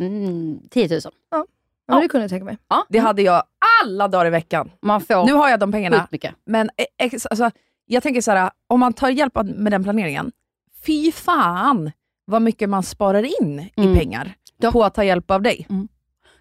10 0.70 0.88
000. 0.90 1.00
Ja, 1.32 1.46
men 1.88 2.02
det 2.02 2.08
kunde 2.08 2.24
jag 2.24 2.30
tänka 2.30 2.46
mig. 2.46 2.58
Ja, 2.68 2.86
Det 2.90 3.00
hade 3.00 3.22
jag 3.22 3.44
alla 3.84 4.08
dagar 4.08 4.26
i 4.26 4.30
veckan. 4.30 4.72
man 4.82 5.02
får 5.02 5.26
Nu 5.26 5.34
har 5.34 5.50
jag 5.50 5.60
de 5.60 5.72
pengarna, 5.72 6.08
mycket. 6.12 6.36
men 6.46 6.70
eh, 6.98 7.12
alltså, 7.30 7.52
jag 7.86 8.04
tänker 8.04 8.22
så 8.22 8.32
här, 8.32 8.52
om 8.68 8.80
man 8.80 8.94
tar 8.94 9.10
hjälp 9.10 9.34
med 9.44 9.72
den 9.72 9.84
planeringen, 9.84 10.32
fy 10.86 11.12
fan 11.12 11.92
vad 12.26 12.42
mycket 12.42 12.70
man 12.70 12.84
sparar 12.84 13.42
in 13.42 13.60
i 13.76 13.82
Mm. 13.82 13.98
pengar 13.98 14.34
Ja. 14.62 14.72
på 14.72 14.84
att 14.84 14.94
ta 14.94 15.04
hjälp 15.04 15.32
av 15.32 15.42
dig. 15.42 15.68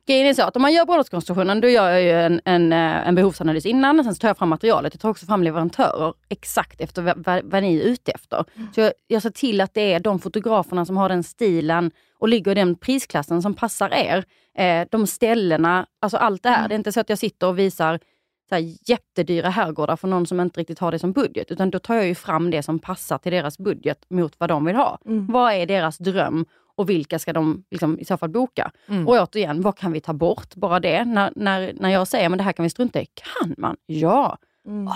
Grejen 0.06 0.26
är 0.26 0.34
så 0.34 0.42
att 0.42 0.56
om 0.56 0.62
man 0.62 0.72
gör 0.72 0.86
bröllopskonstellationen, 0.86 1.60
då 1.60 1.68
gör 1.68 1.90
jag 1.90 2.02
ju 2.02 2.10
en, 2.12 2.40
en, 2.44 2.72
eh, 2.72 3.08
en 3.08 3.14
behovsanalys 3.14 3.66
innan, 3.66 3.98
och 3.98 4.04
sen 4.04 4.14
tar 4.14 4.28
jag 4.28 4.38
fram 4.38 4.48
materialet. 4.48 4.94
Jag 4.94 5.00
tar 5.00 5.08
också 5.10 5.26
fram 5.26 5.42
leverantörer 5.42 6.14
exakt 6.28 6.80
efter 6.80 7.02
vad, 7.02 7.44
vad, 7.44 7.62
ni 7.62 7.76
är 7.76 7.82
ute 7.82 8.12
efter. 8.12 8.44
Så 8.74 8.80
jag, 8.80 8.92
jag 9.06 9.22
ser 9.22 9.30
till 9.30 9.60
att 9.60 9.74
det 9.74 9.92
är 9.92 10.00
de 10.00 10.18
fotograferna 10.18 10.84
som 10.84 10.96
har 10.96 11.08
den 11.08 11.22
stilen 11.22 11.90
och 12.18 12.28
ligger 12.28 12.50
i 12.52 12.54
den 12.54 12.74
prisklassen 12.76 13.42
som 13.42 13.54
passar 13.54 13.90
er. 13.94 14.24
Eh, 14.58 14.86
de 14.90 15.06
ställena, 15.06 15.86
alltså 16.00 16.16
allt 16.16 16.42
det 16.42 16.48
här. 16.50 16.68
Det 16.68 16.74
är 16.74 16.76
inte 16.76 16.92
så 16.92 17.00
att 17.00 17.08
jag 17.08 17.18
sitter 17.18 17.46
och 17.46 17.58
visar 17.58 18.00
så 18.48 18.54
här 18.54 18.74
jättedyra 18.86 19.48
herrgårdar 19.48 19.96
för 19.96 20.08
någon 20.08 20.26
som 20.26 20.40
inte 20.40 20.60
riktigt 20.60 20.78
har 20.78 20.92
det 20.92 20.98
som 20.98 21.12
budget. 21.12 21.50
Utan 21.50 21.70
då 21.70 21.78
tar 21.78 21.94
jag 21.94 22.06
ju 22.06 22.14
fram 22.14 22.50
det 22.50 22.62
som 22.62 22.78
passar 22.78 23.18
till 23.18 23.32
deras 23.32 23.58
budget 23.58 24.04
mot 24.10 24.34
vad 24.38 24.48
de 24.48 24.64
vill 24.64 24.76
ha. 24.76 24.98
Vad 25.04 25.52
är 25.52 25.66
deras 25.66 25.98
dröm 25.98 26.46
och 26.76 26.90
vilka 26.90 27.18
ska 27.18 27.32
de 27.32 27.64
liksom, 27.70 27.98
i 27.98 28.04
så 28.04 28.16
fall 28.16 28.28
boka? 28.28 28.70
Mm. 28.88 29.08
Och 29.08 29.14
återigen, 29.14 29.62
vad 29.62 29.78
kan 29.78 29.92
vi 29.92 30.00
ta 30.00 30.12
bort? 30.12 30.54
Bara 30.54 30.80
det. 30.80 31.04
När, 31.04 31.32
när, 31.36 31.72
när 31.74 31.90
jag 31.90 32.08
säger 32.08 32.28
men 32.28 32.38
det 32.38 32.44
här 32.44 32.52
kan 32.52 32.62
vi 32.62 32.70
strunta 32.70 33.00
i, 33.00 33.06
kan 33.06 33.54
man? 33.58 33.76
Ja. 33.86 34.38
Mm. 34.66 34.88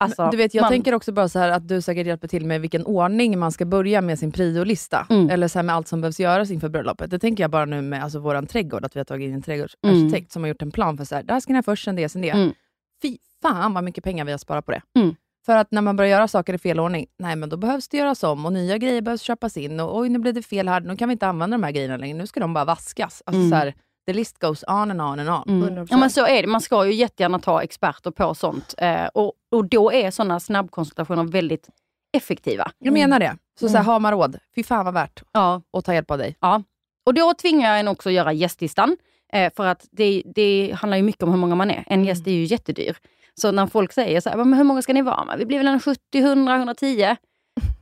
Alltså, 0.00 0.22
Men 0.22 0.30
du 0.30 0.36
vet, 0.36 0.54
jag 0.54 0.62
man, 0.62 0.70
tänker 0.70 0.94
också 0.94 1.12
bara 1.12 1.28
så 1.28 1.38
här 1.38 1.48
att 1.48 1.68
du 1.68 1.82
säkert 1.82 2.06
hjälper 2.06 2.28
till 2.28 2.46
med 2.46 2.60
vilken 2.60 2.86
ordning 2.86 3.38
man 3.38 3.52
ska 3.52 3.64
börja 3.64 4.00
med 4.00 4.18
sin 4.18 4.32
priolista. 4.32 5.06
Mm. 5.10 5.30
Eller 5.30 5.48
så 5.48 5.62
med 5.62 5.74
allt 5.74 5.88
som 5.88 6.00
behövs 6.00 6.20
göras 6.20 6.50
inför 6.50 6.68
bröllopet. 6.68 7.10
Det 7.10 7.18
tänker 7.18 7.44
jag 7.44 7.50
bara 7.50 7.64
nu 7.64 7.82
med 7.82 8.04
alltså, 8.04 8.18
våran 8.18 8.46
trädgård, 8.46 8.84
att 8.84 8.96
vi 8.96 9.00
har 9.00 9.04
tagit 9.04 9.28
in 9.28 9.34
en 9.34 9.42
trädgårdsarkitekt 9.42 10.32
som 10.32 10.42
har 10.42 10.48
gjort 10.48 10.62
en 10.62 10.70
plan 10.70 10.96
för 10.96 11.04
så 11.04 11.14
här, 11.14 11.22
det 11.22 11.32
här 11.32 11.40
ska 11.40 11.52
ni 11.52 11.56
ha 11.58 11.62
först, 11.62 11.84
sen 11.84 11.96
det, 11.96 12.08
sen 12.08 12.22
det. 12.22 12.30
Mm. 12.30 12.52
Fy 13.02 13.18
fan 13.42 13.74
vad 13.74 13.84
mycket 13.84 14.04
pengar 14.04 14.24
vi 14.24 14.30
har 14.30 14.38
sparat 14.38 14.66
på 14.66 14.72
det. 14.72 14.82
Mm. 14.98 15.14
För 15.46 15.56
att 15.56 15.70
när 15.70 15.82
man 15.82 15.96
börjar 15.96 16.10
göra 16.10 16.28
saker 16.28 16.54
i 16.54 16.58
fel 16.58 16.80
ordning, 16.80 17.06
nej 17.18 17.36
men 17.36 17.48
då 17.48 17.56
behövs 17.56 17.88
det 17.88 17.96
göras 17.96 18.22
om 18.24 18.46
och 18.46 18.52
nya 18.52 18.78
grejer 18.78 19.02
behövs 19.02 19.22
köpas 19.22 19.56
in 19.56 19.80
och 19.80 19.98
oj 19.98 20.08
nu 20.08 20.18
blev 20.18 20.34
det 20.34 20.42
fel 20.42 20.68
här, 20.68 20.80
nu 20.80 20.96
kan 20.96 21.08
vi 21.08 21.12
inte 21.12 21.26
använda 21.26 21.54
de 21.56 21.62
här 21.62 21.70
grejerna 21.72 21.96
längre, 21.96 22.18
nu 22.18 22.26
ska 22.26 22.40
de 22.40 22.54
bara 22.54 22.64
vaskas. 22.64 23.22
Alltså 23.26 23.38
Mm. 23.40 23.50
så 23.50 23.56
här, 23.56 23.74
the 24.06 24.12
list 24.12 24.38
goes 24.38 24.64
on 24.68 24.90
and 24.90 25.00
on 25.02 25.20
and 25.20 25.28
on. 25.30 25.42
Mm. 25.62 25.68
100%. 25.78 25.86
Ja 25.90 25.96
men 25.96 26.10
så 26.10 26.26
är 26.26 26.42
det, 26.42 26.48
man 26.48 26.60
ska 26.60 26.86
ju 26.86 26.92
jättegärna 26.94 27.38
ta 27.38 27.62
experter 27.62 28.10
på 28.10 28.34
sånt. 28.34 28.74
Eh, 28.78 29.06
och, 29.06 29.32
och 29.52 29.64
då 29.68 29.92
är 29.92 30.10
sådana 30.10 30.40
snabbkonsultationer 30.40 31.24
väldigt 31.24 31.68
effektiva. 32.16 32.70
Jag 32.78 32.92
menar 32.92 33.20
det. 33.20 33.36
Så, 33.60 33.68
så 33.68 33.74
här, 33.76 33.80
Mm. 33.84 33.86
har 33.92 34.00
man 34.00 34.12
råd, 34.12 34.38
fy 34.54 34.62
fan 34.62 34.84
vad 34.84 34.94
värt 34.94 35.22
Ja, 35.32 35.62
att 35.72 35.84
ta 35.84 35.94
hjälp 35.94 36.10
av 36.10 36.18
dig. 36.18 36.36
Ja, 36.40 36.62
och 37.06 37.14
då 37.14 37.34
tvingar 37.34 37.70
jag 37.70 37.80
en 37.80 37.88
också 37.88 38.08
att 38.08 38.12
göra 38.12 38.32
gästlistan. 38.32 38.96
Eh, 39.32 39.52
för 39.56 39.66
att 39.66 39.86
det, 39.90 40.22
det 40.34 40.76
handlar 40.80 40.96
ju 40.96 41.02
mycket 41.02 41.22
om 41.22 41.30
hur 41.30 41.38
många 41.38 41.54
man 41.54 41.70
är. 41.70 41.84
En 41.86 42.04
gäst 42.04 42.26
är 42.26 42.30
ju 42.30 42.44
jättedyr. 42.44 42.96
Så 43.34 43.52
när 43.52 43.66
folk 43.66 43.92
säger 43.92 44.20
så 44.20 44.30
här, 44.30 44.36
men 44.36 44.54
hur 44.54 44.64
många 44.64 44.82
ska 44.82 44.92
ni 44.92 45.02
vara 45.02 45.24
med? 45.24 45.38
Vi 45.38 45.46
blir 45.46 45.58
väl 45.58 45.68
en 45.68 45.80
70, 45.80 46.00
100, 46.18 46.56
110. 46.56 47.16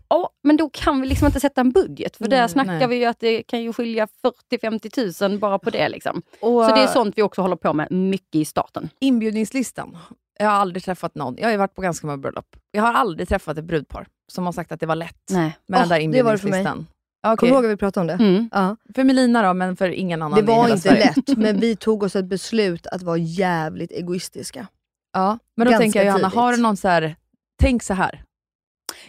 Ja, 0.09 0.31
men 0.43 0.57
då 0.57 0.71
kan 0.73 1.01
vi 1.01 1.09
liksom 1.09 1.27
inte 1.27 1.41
sätta 1.41 1.61
en 1.61 1.71
budget. 1.71 2.17
För 2.17 2.29
där 2.29 2.37
Mm, 2.37 2.49
snackar 2.49 2.73
nej. 2.79 2.89
vi 2.89 2.97
ju 2.97 3.05
att 3.05 3.21
det 3.21 3.43
kan 3.43 3.63
ju 3.63 3.73
skilja 3.73 4.09
40-50 4.53 4.91
tusen 4.91 5.39
bara 5.39 5.59
på 5.59 5.71
det. 5.71 5.89
Liksom. 5.89 6.23
Och, 6.41 6.65
Så 6.65 6.75
det 6.75 6.81
är 6.83 6.87
sånt 6.87 7.19
vi 7.19 7.23
också 7.23 7.43
håller 7.43 7.57
på 7.57 7.73
med 7.73 7.91
mycket 7.93 8.35
i 8.35 8.45
starten. 8.45 8.89
Inbjudningslistan. 9.01 9.99
Jag 10.39 10.47
har 10.47 10.53
aldrig 10.57 10.85
träffat 10.85 11.15
någon, 11.15 11.37
jag 11.39 11.45
har 11.47 11.51
ju 11.53 11.57
varit 11.57 11.75
på 11.75 11.83
ganska 11.83 12.07
många 12.07 12.17
bröllop. 12.19 12.57
Jag 12.71 12.83
har 12.83 12.93
aldrig 12.93 13.29
träffat 13.29 13.59
ett 13.59 13.65
brudpar 13.65 14.07
som 14.33 14.45
har 14.45 14.53
sagt 14.53 14.73
att 14.73 14.81
det 14.81 14.87
var 14.87 14.97
lätt 14.97 15.23
Nej. 15.31 15.57
med 15.69 15.81
den 15.81 15.85
Åh, 15.85 15.89
där 15.89 15.99
inbjudningslistan. 15.99 16.87
Ja, 17.27 17.33
okej. 17.33 17.49
Kommer 17.49 17.53
du 17.53 17.57
ihåg 17.57 17.65
att 17.65 17.73
vi 17.73 17.77
pratade 17.77 18.13
om 18.13 18.19
det? 18.19 18.25
Mm. 18.25 18.49
Ja. 18.53 18.77
För 18.95 19.05
Melina 19.05 19.43
då, 19.43 19.55
men 19.55 19.77
för 19.77 19.89
ingen 19.89 20.23
annan 20.23 20.37
Det 20.41 20.47
var 20.47 20.69
inte 20.69 20.95
lätt, 20.95 21.37
men 21.39 21.61
vi 21.61 21.77
tog 21.77 22.03
oss 22.03 22.17
ett 22.17 22.25
beslut 22.27 22.87
att 22.87 23.03
vara 23.03 23.17
jävligt 23.17 23.91
egoistiska. 23.93 24.67
Ja, 25.13 25.39
men 25.57 25.65
då 25.67 25.71
Ganska 25.71 25.83
tänker 25.83 25.99
jag 25.99 26.07
Johanna, 26.07 26.31
tidigt. 26.31 26.41
har 26.41 26.53
du 26.53 26.63
någon 26.63 26.77
så 26.77 26.89
här, 26.89 27.17
tänk 27.61 27.83
så 27.83 27.95
här. 27.95 28.23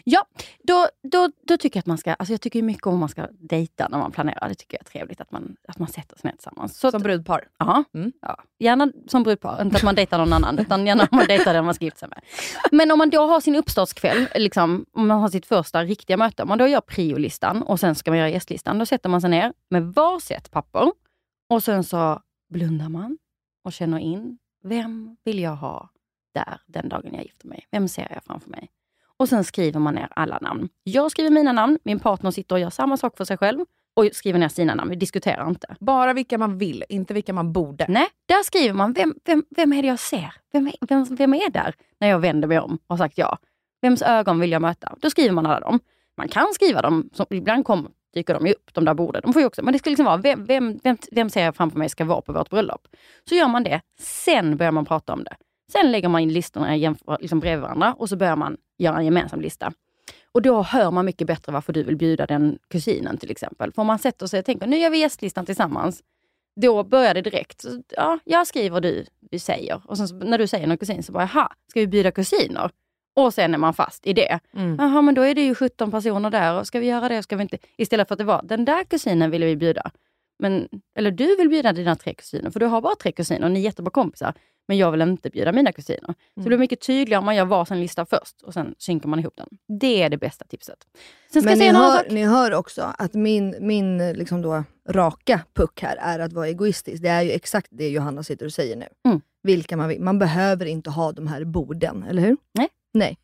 Ja, 0.04 0.26
då, 0.64 0.88
då, 1.04 1.30
då 1.48 1.58
tycker 1.58 1.78
jag 1.78 1.82
att 1.82 1.86
man 1.86 1.98
ska, 1.98 2.14
alltså 2.14 2.34
jag 2.34 2.42
tycker 2.42 2.62
mycket 2.62 2.88
om 2.88 2.94
att 2.94 3.00
man 3.00 3.10
ska 3.10 3.28
dejta 3.40 3.88
när 3.88 3.98
man 3.98 4.12
planerar. 4.12 4.50
Det 4.50 4.56
tycker 4.56 4.78
jag 4.78 4.82
är 4.88 4.92
trevligt 4.92 5.22
att 5.22 5.32
man, 5.32 5.56
att 5.68 5.80
man 5.80 5.88
sätter 5.88 6.18
sig 6.18 6.28
ner 6.30 6.36
tillsammans. 6.36 6.78
Så 6.80 6.92
Som 6.92 7.02
brudpar. 7.04 7.48
Ja, 7.60 7.84
Mm. 7.94 8.12
ja, 8.22 8.44
gärna 8.60 8.92
som 9.08 9.24
brudpar. 9.24 9.62
Inte 9.62 9.76
att 9.78 9.84
man 9.84 9.96
dejtar 9.96 10.18
någon 10.18 10.34
annan, 10.34 10.60
utan 10.60 10.88
gärna 10.88 11.08
man 11.12 11.26
dejtar 11.28 11.54
den 11.54 11.66
man 11.66 11.74
ska 11.74 11.86
gifta 11.86 12.00
sig 12.00 12.10
med. 12.10 12.22
Men 12.72 12.92
om 12.92 12.98
man 12.98 13.10
då 13.10 13.22
har 13.28 13.42
sin 13.42 13.56
uppstartskväll, 13.56 14.28
liksom, 14.36 14.86
om 14.94 15.08
man 15.08 15.22
har 15.22 15.30
sitt 15.30 15.46
första 15.46 15.84
riktiga 15.84 16.18
möte, 16.18 16.44
om 16.44 16.50
man 16.50 16.58
då 16.58 16.68
gör 16.68 16.82
priolistan 16.82 17.64
och 17.64 17.80
sen 17.80 17.96
ska 17.96 18.12
man 18.12 18.18
göra 18.18 18.30
gästlistan, 18.30 18.80
då 18.80 18.86
sätter 18.86 19.10
man 19.10 19.22
sig 19.22 19.30
ner 19.30 19.54
med 19.70 19.84
varsitt 19.94 20.52
papper 20.52 20.92
och 21.50 21.64
sen 21.64 21.84
så 21.84 22.22
blundar 22.50 22.90
man 22.90 23.18
och 23.64 23.74
känner 23.74 24.00
in, 24.00 24.38
vem 24.64 25.18
vill 25.24 25.40
jag 25.40 25.56
ha 25.56 25.90
där 26.34 26.62
den 26.66 26.90
dagen 26.90 27.14
jag 27.14 27.24
gifter 27.24 27.48
mig? 27.48 27.68
Vem 27.72 27.88
ser 27.88 28.08
jag 28.14 28.24
framför 28.24 28.50
mig? 28.50 28.70
Och 29.20 29.30
sen 29.30 29.44
skriver 29.44 29.80
man 29.80 29.96
ner 29.96 30.08
alla 30.16 30.38
namn. 30.42 30.70
Jag 30.84 31.12
skriver 31.12 31.30
mina 31.30 31.52
namn, 31.52 31.80
min 31.84 32.00
partner 32.00 32.32
sitter 32.32 32.56
och 32.56 32.62
gör 32.62 32.70
samma 32.70 32.98
sak 32.98 33.18
för 33.18 33.26
sig 33.26 33.38
själv 33.38 33.66
och 33.96 34.10
skriver 34.14 34.40
ner 34.40 34.48
sina 34.48 34.76
namn. 34.76 34.90
Vi 34.90 34.96
diskuterar 34.96 35.50
inte. 35.50 35.76
Bara 35.80 36.14
vilka 36.14 36.38
man 36.38 36.58
vill, 36.58 36.84
inte 36.90 37.14
vilka 37.14 37.34
man 37.34 37.54
borde. 37.54 37.86
Nej, 37.88 38.08
där 38.26 38.44
skriver 38.44 38.74
man, 38.74 38.94
vem, 38.94 39.16
vem, 39.26 39.44
vem 39.50 39.74
är 39.74 39.82
det 39.82 39.88
jag 39.88 40.00
ser? 40.00 40.34
Vem 40.52 40.72
vem, 40.82 41.06
vem 41.16 41.34
är 41.34 41.50
där 41.50 41.76
när 42.00 42.08
jag 42.08 42.20
vänder 42.20 42.48
mig 42.48 42.60
om 42.60 42.74
och 42.88 42.98
har 42.98 42.98
sagt 42.98 43.18
ja? 43.18 43.38
Vems 43.82 44.02
ögon 44.02 44.40
vill 44.40 44.52
jag 44.52 44.62
möta? 44.62 44.96
Då 45.02 45.10
skriver 45.10 45.32
man 45.32 45.46
alla 45.46 45.60
dem. 45.60 45.80
Man 46.18 46.28
kan 46.28 46.54
skriva 46.54 46.82
dem, 46.82 47.10
som, 47.14 47.26
ibland 47.30 47.66
kom, 47.66 47.92
dyker 48.14 48.34
de 48.34 48.48
ju 48.48 48.54
upp, 48.54 48.74
de 48.74 48.86
där 48.86 48.94
borden. 48.94 49.22
De 49.26 49.34
får 49.34 49.42
ju 49.42 49.46
också, 49.46 49.64
men 49.64 49.72
det 49.72 49.80
ska 49.80 49.90
liksom 49.90 50.06
vara, 50.06 50.18
vem, 50.18 50.46
vem, 50.46 50.80
vem, 50.84 50.98
vem 51.12 51.30
ser 51.30 51.44
jag 51.44 51.56
framför 51.56 51.80
mig 51.80 51.90
ska 51.90 52.06
vara 52.06 52.22
på 52.22 52.34
vårt 52.34 52.50
bröllop? 52.50 52.88
Så 53.30 53.36
gör 53.36 53.48
man 53.48 53.64
det, 53.64 53.82
sen 54.00 54.58
börjar 54.58 54.72
man 54.72 54.86
prata 54.86 55.14
om 55.14 55.24
det. 55.24 55.36
Sen 55.72 55.92
lägger 55.92 56.10
man 56.10 56.22
in 56.22 56.34
listorna 56.34 56.76
jämför, 56.76 57.18
liksom 57.22 57.40
bredvid 57.40 57.62
varandra 57.62 57.94
och 57.94 58.10
så 58.10 58.16
börjar 58.16 58.36
man 58.36 58.58
göra 58.78 58.98
en 58.98 59.06
gemensam 59.06 59.42
lista. 59.42 59.74
Och 60.32 60.42
då 60.42 60.62
hör 60.62 60.92
man 60.92 61.06
mycket 61.06 61.28
bättre 61.28 61.52
varför 61.52 61.74
du 61.74 61.84
vill 61.84 61.96
bjuda 61.96 62.26
den 62.26 62.60
kusinen 62.70 63.18
till 63.18 63.32
exempel. 63.32 63.72
För 63.74 63.82
om 63.82 63.88
man 63.88 64.00
sätter 64.00 64.28
sig 64.28 64.40
och 64.40 64.46
tänker, 64.46 64.68
nu 64.68 64.78
gör 64.78 64.90
vi 64.90 64.98
gästlistan 64.98 65.46
tillsammans. 65.46 66.04
Då 66.62 66.84
börjar 66.84 67.14
det 67.14 67.22
direkt. 67.22 67.62
Så, 67.62 67.82
ja, 67.90 68.20
jag 68.24 68.48
skriver, 68.48 68.82
du, 68.82 69.06
du 69.20 69.40
säger. 69.40 69.82
Och 69.86 69.98
sen 69.98 70.08
så, 70.08 70.16
när 70.16 70.38
du 70.38 70.48
säger 70.48 70.68
någon 70.68 70.78
kusin 70.78 71.04
så 71.04 71.12
bara, 71.12 71.30
jaha, 71.34 71.52
ska 71.68 71.80
vi 71.80 71.88
bjuda 71.88 72.12
kusiner? 72.12 72.72
Och 73.16 73.34
sen 73.34 73.54
är 73.54 73.58
man 73.58 73.74
fast 73.74 74.08
i 74.08 74.14
det. 74.14 74.40
Mm. 74.54 74.76
Jaha, 74.80 75.02
men 75.02 75.16
då 75.16 75.22
är 75.22 75.36
det 75.36 75.46
ju 75.46 75.56
17 75.56 75.92
personer 75.92 76.30
där 76.30 76.60
och 76.60 76.68
ska 76.68 76.80
vi 76.80 76.88
göra 76.88 77.10
det? 77.10 77.24
Ska 77.24 77.36
vi 77.36 77.42
inte? 77.42 77.58
Istället 77.78 78.08
för 78.08 78.16
att 78.16 78.20
det 78.20 78.26
var, 78.26 78.42
den 78.44 78.66
där 78.66 78.84
kusinen 78.84 79.32
ville 79.32 79.46
vi 79.46 79.56
bjuda. 79.56 79.92
Men, 80.40 80.68
eller 80.96 81.12
du 81.12 81.36
vill 81.36 81.50
bjuda 81.50 81.74
dina 81.74 81.96
tre 81.96 82.14
kusiner, 82.14 82.50
för 82.50 82.60
du 82.60 82.66
har 82.66 82.82
bara 82.82 82.96
tre 82.96 83.12
kusiner 83.12 83.46
och 83.46 83.52
ni 83.52 83.60
är 83.60 83.64
jättebra 83.64 83.92
kompisar. 83.92 84.34
Men 84.68 84.78
jag 84.78 84.92
vill 84.92 85.02
inte 85.02 85.30
bjuda 85.30 85.52
mina 85.52 85.72
kusiner. 85.72 86.14
Så 86.36 86.42
det 86.42 86.46
blir 86.48 86.58
mycket 86.58 86.82
tydligare 86.82 87.20
om 87.20 87.26
man 87.26 87.36
gör 87.36 87.46
varsin 87.46 87.80
lista 87.80 88.06
först 88.06 88.42
och 88.42 88.54
sen 88.54 88.76
synkar 88.78 89.10
man 89.10 89.20
ihop 89.20 89.34
den. 89.38 89.48
Det 89.80 90.04
är 90.04 90.10
det 90.10 90.18
bästa 90.18 90.46
tipset. 90.46 90.78
Sen 91.34 91.42
ska 91.42 91.50
Men 91.50 91.50
jag 91.50 91.58
ni 91.58 91.60
säga 91.60 91.70
annan 91.80 91.92
hör, 91.92 91.98
sak. 91.98 92.12
ni 92.12 92.26
hör 92.26 92.54
också 92.54 92.94
att 92.98 93.14
min, 93.14 93.56
min 93.60 94.14
liksom 94.14 94.42
då, 94.42 94.64
raka 94.90 95.42
puck 95.54 95.82
här 95.82 95.98
är 95.98 96.20
att 96.20 96.34
vara 96.34 96.48
egoistisk. 96.48 97.04
Det 97.04 97.10
är 97.10 97.22
ju 97.22 97.32
exakt 97.32 97.68
det 97.72 97.90
Johanna 97.90 98.24
sitter 98.24 98.46
och 98.46 98.54
säger 98.54 98.76
nu. 98.76 98.88
Mm. 99.06 99.22
Vilka 99.44 99.78
man 99.78 99.90
vill. 99.90 100.02
Man 100.02 100.20
behöver 100.20 100.66
inte 100.66 100.90
ha 100.90 101.12
de 101.12 101.28
här 101.28 101.44
borden, 101.44 102.04
eller 102.10 102.22
hur? 102.22 102.38
Nej. 102.54 102.68
Nej. 102.94 103.18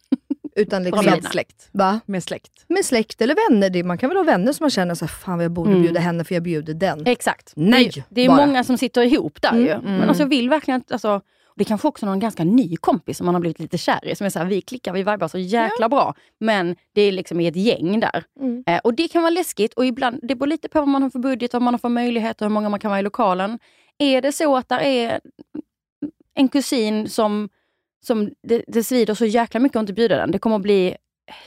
Utan 0.56 0.84
liksom, 0.84 1.06
Med 1.06 1.24
släkt. 1.24 1.70
va? 1.72 2.00
Med 2.06 2.24
släkt. 2.24 2.66
med 2.68 2.86
släkt 2.86 3.22
eller 3.22 3.50
vänner. 3.50 3.70
Det, 3.70 3.84
man 3.84 3.98
kan 3.98 4.10
väl 4.10 4.18
ha 4.18 4.24
vänner 4.24 4.54
som 4.54 4.64
man 4.64 4.70
känner 4.70 4.96
så 4.96 5.06
här, 5.06 5.10
fan 5.14 5.40
jag 5.40 5.52
borde 5.52 5.70
Mm. 5.70 5.82
bjuda 5.84 6.00
henne 6.00 6.24
för 6.24 6.36
jag 6.36 6.44
bjuder 6.44 6.74
den. 6.74 7.08
Exakt. 7.08 7.54
Nej, 7.56 7.92
Det, 7.94 8.00
är- 8.00 8.04
det 8.10 8.22
är 8.22 8.28
bara. 8.28 8.46
många 8.46 8.64
som 8.64 8.78
sitter 8.78 9.02
ihop 9.02 9.42
där 9.42 9.50
Mm, 9.52 9.64
ju. 9.64 9.70
mm. 9.72 9.84
Men 9.98 10.08
alltså, 10.08 10.24
jag 10.24 10.28
vill 10.30 10.50
verkligen. 10.50 10.84
Alltså, 10.90 11.22
det 11.56 11.64
är 11.64 11.66
kanske 11.66 11.88
också 11.88 12.06
någon 12.06 12.20
ganska 12.20 12.44
ny 12.44 12.76
kompis 12.76 13.18
som 13.18 13.26
man 13.26 13.36
har 13.36 13.40
blivit 13.40 13.60
lite 13.60 13.78
kär 13.78 14.08
i. 14.08 14.16
Som 14.16 14.26
är 14.26 14.30
så 14.30 14.40
här, 14.40 14.46
vi 14.46 14.62
klickar, 14.62 14.94
vi 14.94 15.00
vibar 15.00 15.28
så 15.28 15.38
jäkla 15.38 15.90
bra. 15.90 16.16
Men 16.40 16.76
det 16.94 17.02
är 17.02 17.12
liksom 17.12 17.40
i 17.40 17.48
ett 17.48 17.56
gäng 17.56 18.00
där. 18.00 18.24
Mm. 18.40 18.64
Eh, 18.68 18.80
och 18.84 18.94
det 18.94 19.08
kan 19.08 19.22
vara 19.22 19.30
läskigt 19.30 19.74
och 19.74 19.86
ibland, 19.86 20.20
det 20.24 20.36
beror 20.36 20.48
lite 20.48 20.70
på 20.70 20.80
vad 20.80 20.88
man 20.88 21.04
har 21.04 21.10
för 21.10 21.20
budget, 21.20 21.54
vad 21.54 21.62
man 21.62 21.74
har 21.74 21.80
för 21.80 21.90
möjligheter, 21.90 22.46
hur 22.46 22.50
många 22.50 22.70
man 22.70 22.80
kan 22.80 22.90
vara 22.92 23.00
i 23.00 23.04
lokalen. 23.04 23.60
Är 23.98 24.22
det 24.22 24.32
så 24.32 24.58
att 24.58 24.70
det 24.70 24.76
är 24.76 25.20
en 26.36 26.48
kusin 26.48 27.10
som, 27.10 27.50
som 28.04 28.32
det, 28.48 28.64
det 28.68 28.84
svider 28.84 29.14
så 29.14 29.26
jäkla 29.26 29.60
mycket 29.60 29.76
att 29.76 29.82
inte 29.84 29.94
bjuda 29.94 30.18
den. 30.18 30.32
Det 30.32 30.40
kommer 30.40 30.56
att 30.56 30.62
bli 30.62 30.98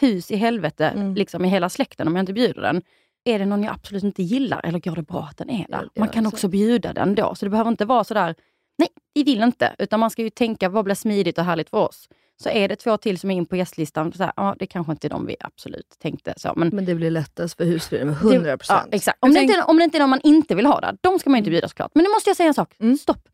hus 0.01 0.31
i 0.31 0.37
helvete 0.37 0.87
Mm. 0.89 1.15
liksom 1.15 1.45
i 1.45 1.49
hela 1.49 1.69
släkten 1.69 2.09
om 2.09 2.17
jag 2.17 2.23
inte 2.23 2.33
bjuder 2.33 2.63
den. 2.63 2.83
Är 3.25 3.39
det 3.39 3.47
någon 3.47 3.63
jag 3.63 3.75
absolut 3.75 4.05
inte 4.05 4.23
gillar 4.23 4.61
eller 4.65 4.79
går 4.79 4.97
det 4.97 5.03
bra 5.03 5.23
att 5.31 5.37
den 5.37 5.51
är 5.51 5.67
där? 5.69 5.89
Man 5.99 6.09
kan 6.09 6.25
så. 6.25 6.29
också 6.29 6.49
bjuda 6.49 6.93
den 6.93 7.15
då. 7.15 7.35
Så 7.35 7.47
det 7.47 7.51
behöver 7.51 7.71
inte 7.71 7.85
vara 7.85 8.05
sådär, 8.05 8.35
nej, 8.79 8.89
vi 9.15 9.23
vill 9.23 9.43
inte. 9.43 9.75
Utan 9.79 10.01
man 10.01 10.11
ska 10.11 10.23
ju 10.23 10.31
tänka, 10.31 10.69
vad 10.69 10.85
blir 10.85 10.95
smidigt 10.95 11.39
och 11.39 11.45
härligt 11.45 11.71
för 11.71 11.79
oss? 11.79 12.09
Så 12.43 12.49
är 12.49 12.69
det 12.69 12.77
två 12.77 12.97
till 12.97 13.19
som 13.19 13.31
är 13.31 13.35
in 13.37 13.47
på 13.47 13.57
gästlistan, 13.57 14.13
så 14.13 14.23
här, 14.23 14.33
ja, 14.37 14.57
det 14.59 14.67
kanske 14.67 14.93
inte 14.93 15.07
är 15.07 15.09
de 15.09 15.27
vi 15.27 15.37
absolut 15.41 15.89
tänkte. 16.03 16.35
Så. 16.37 16.53
Men 16.57 16.69
Men 16.69 16.85
det 16.85 16.95
blir 16.95 17.11
lättast 17.11 17.57
för 17.57 17.65
husfriden 17.65 18.07
med 18.07 18.17
det- 18.17 18.39
100%. 18.57 18.67
Ja, 18.69 18.85
exakt. 18.93 19.19
Om, 19.21 19.35
det 19.35 19.41
inte, 19.41 19.63
om 19.63 19.77
det 19.79 19.85
inte 19.85 19.99
är 19.99 20.01
någon 20.01 20.11
man 20.11 20.21
inte 20.23 20.55
vill 20.55 20.67
ha 20.67 20.81
där, 20.81 20.97
de 21.01 21.19
ska 21.19 21.31
man 21.31 21.39
inte 21.39 21.51
bjuda 21.51 21.69
såklart. 21.69 21.91
Men 21.95 22.05
nu 22.05 22.11
måste 22.11 22.31
jag 22.31 22.37
säga 22.37 22.49
en 22.49 22.55
sak. 22.55 22.75
Mm. 22.81 22.97
Stopp. 22.97 23.29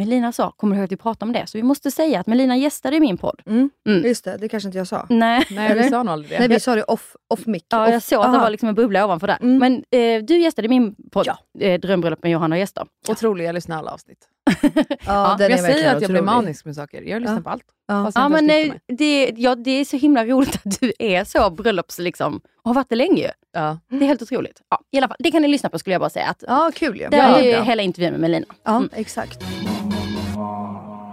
Melina 0.00 0.32
sa, 0.32 0.50
kommer 0.50 0.74
du 0.76 0.78
ihåg 0.80 0.84
att 0.84 0.92
vi 0.92 0.96
pratade 0.96 1.28
om 1.28 1.32
det? 1.32 1.46
Så 1.46 1.58
vi 1.58 1.62
måste 1.62 1.90
säga 1.90 2.20
att 2.20 2.26
Melina 2.26 2.56
gästade 2.56 2.96
i 2.96 3.00
min 3.00 3.16
podd. 3.18 3.40
Mm. 3.46 3.70
Mm. 3.88 4.04
Just 4.04 4.24
det, 4.24 4.36
det 4.36 4.48
kanske 4.48 4.68
inte 4.68 4.78
jag 4.78 4.86
sa. 4.86 5.06
Nej, 5.10 5.46
Nej, 5.50 5.74
vi 5.74 5.88
sa 5.88 6.02
nog 6.02 6.12
aldrig 6.12 6.30
det. 6.30 6.38
Nej, 6.38 6.48
vi 6.48 6.60
sa 6.60 6.74
det 6.74 6.82
off, 6.82 7.16
off 7.28 7.46
mic. 7.46 7.62
ja, 7.68 7.86
off. 7.86 7.92
jag 7.92 8.02
såg 8.02 8.24
att 8.24 8.32
det 8.32 8.38
var 8.38 8.50
liksom 8.50 8.68
en 8.68 8.74
bubbla 8.74 9.04
ovanför 9.04 9.26
där. 9.26 9.38
Mm. 9.42 9.58
Men 9.58 9.74
eh, 10.00 10.22
du 10.24 10.38
gästade 10.38 10.66
i 10.66 10.68
min 10.68 10.94
podd, 11.12 11.26
Ja. 11.26 11.38
eh, 11.66 11.80
Drömbröllop 11.80 12.22
med 12.22 12.32
Johanna 12.32 12.54
och 12.54 12.60
gäster. 12.60 12.86
Otrolig, 13.08 13.44
jag 13.44 13.54
lyssnar 13.54 13.78
alla 13.78 13.90
avsnitt. 13.90 14.18
Ja, 15.06 15.36
Ja, 15.38 15.48
jag 15.48 15.60
säger 15.60 15.94
att 15.96 16.02
jag 16.02 16.10
blir 16.10 16.22
manisk 16.22 16.64
med 16.64 16.74
saker. 16.74 17.02
Jag 17.02 17.20
lyssnar 17.22 17.36
Ja. 17.36 17.42
på 17.42 17.50
allt. 17.50 17.64
Ja. 17.88 18.12
Ja, 18.14 18.28
men 18.28 18.46
nej, 18.46 18.68
mig. 18.68 18.80
det, 18.98 19.32
ja, 19.36 19.54
det 19.54 19.70
är 19.70 19.84
så 19.84 19.96
himla 19.96 20.24
roligt 20.24 20.54
att 20.64 20.80
du 20.80 20.92
är 20.98 21.24
så 21.24 21.50
bröllops... 21.50 21.98
Liksom, 21.98 22.36
och 22.62 22.70
har 22.70 22.74
varit 22.74 22.88
det 22.88 22.96
länge 22.96 23.22
ju. 23.22 23.28
Ja. 23.52 23.78
Det 23.90 23.96
är 23.96 24.00
helt 24.08 24.22
otroligt. 24.22 24.60
Ja, 24.70 24.80
i 24.92 24.98
alla 24.98 25.08
fall, 25.08 25.16
det 25.20 25.30
kan 25.30 25.42
ni 25.42 25.48
lyssna 25.48 25.68
på 25.68 25.78
skulle 25.78 25.94
jag 25.94 26.00
bara 26.00 26.10
säga. 26.10 26.26
Att, 26.26 26.44
Ja, 26.46 26.70
kul 26.74 27.00
ju. 27.00 27.08
det 27.08 27.16
Ja, 27.16 27.22
är 27.22 27.42
det 27.42 27.48
ju 27.50 27.62
hela 27.62 27.82
intervjun 27.82 28.10
med 28.12 28.20
Melina. 28.20 28.46
Ja, 28.64 28.76
Mm. 28.76 28.88
exakt. 28.92 29.38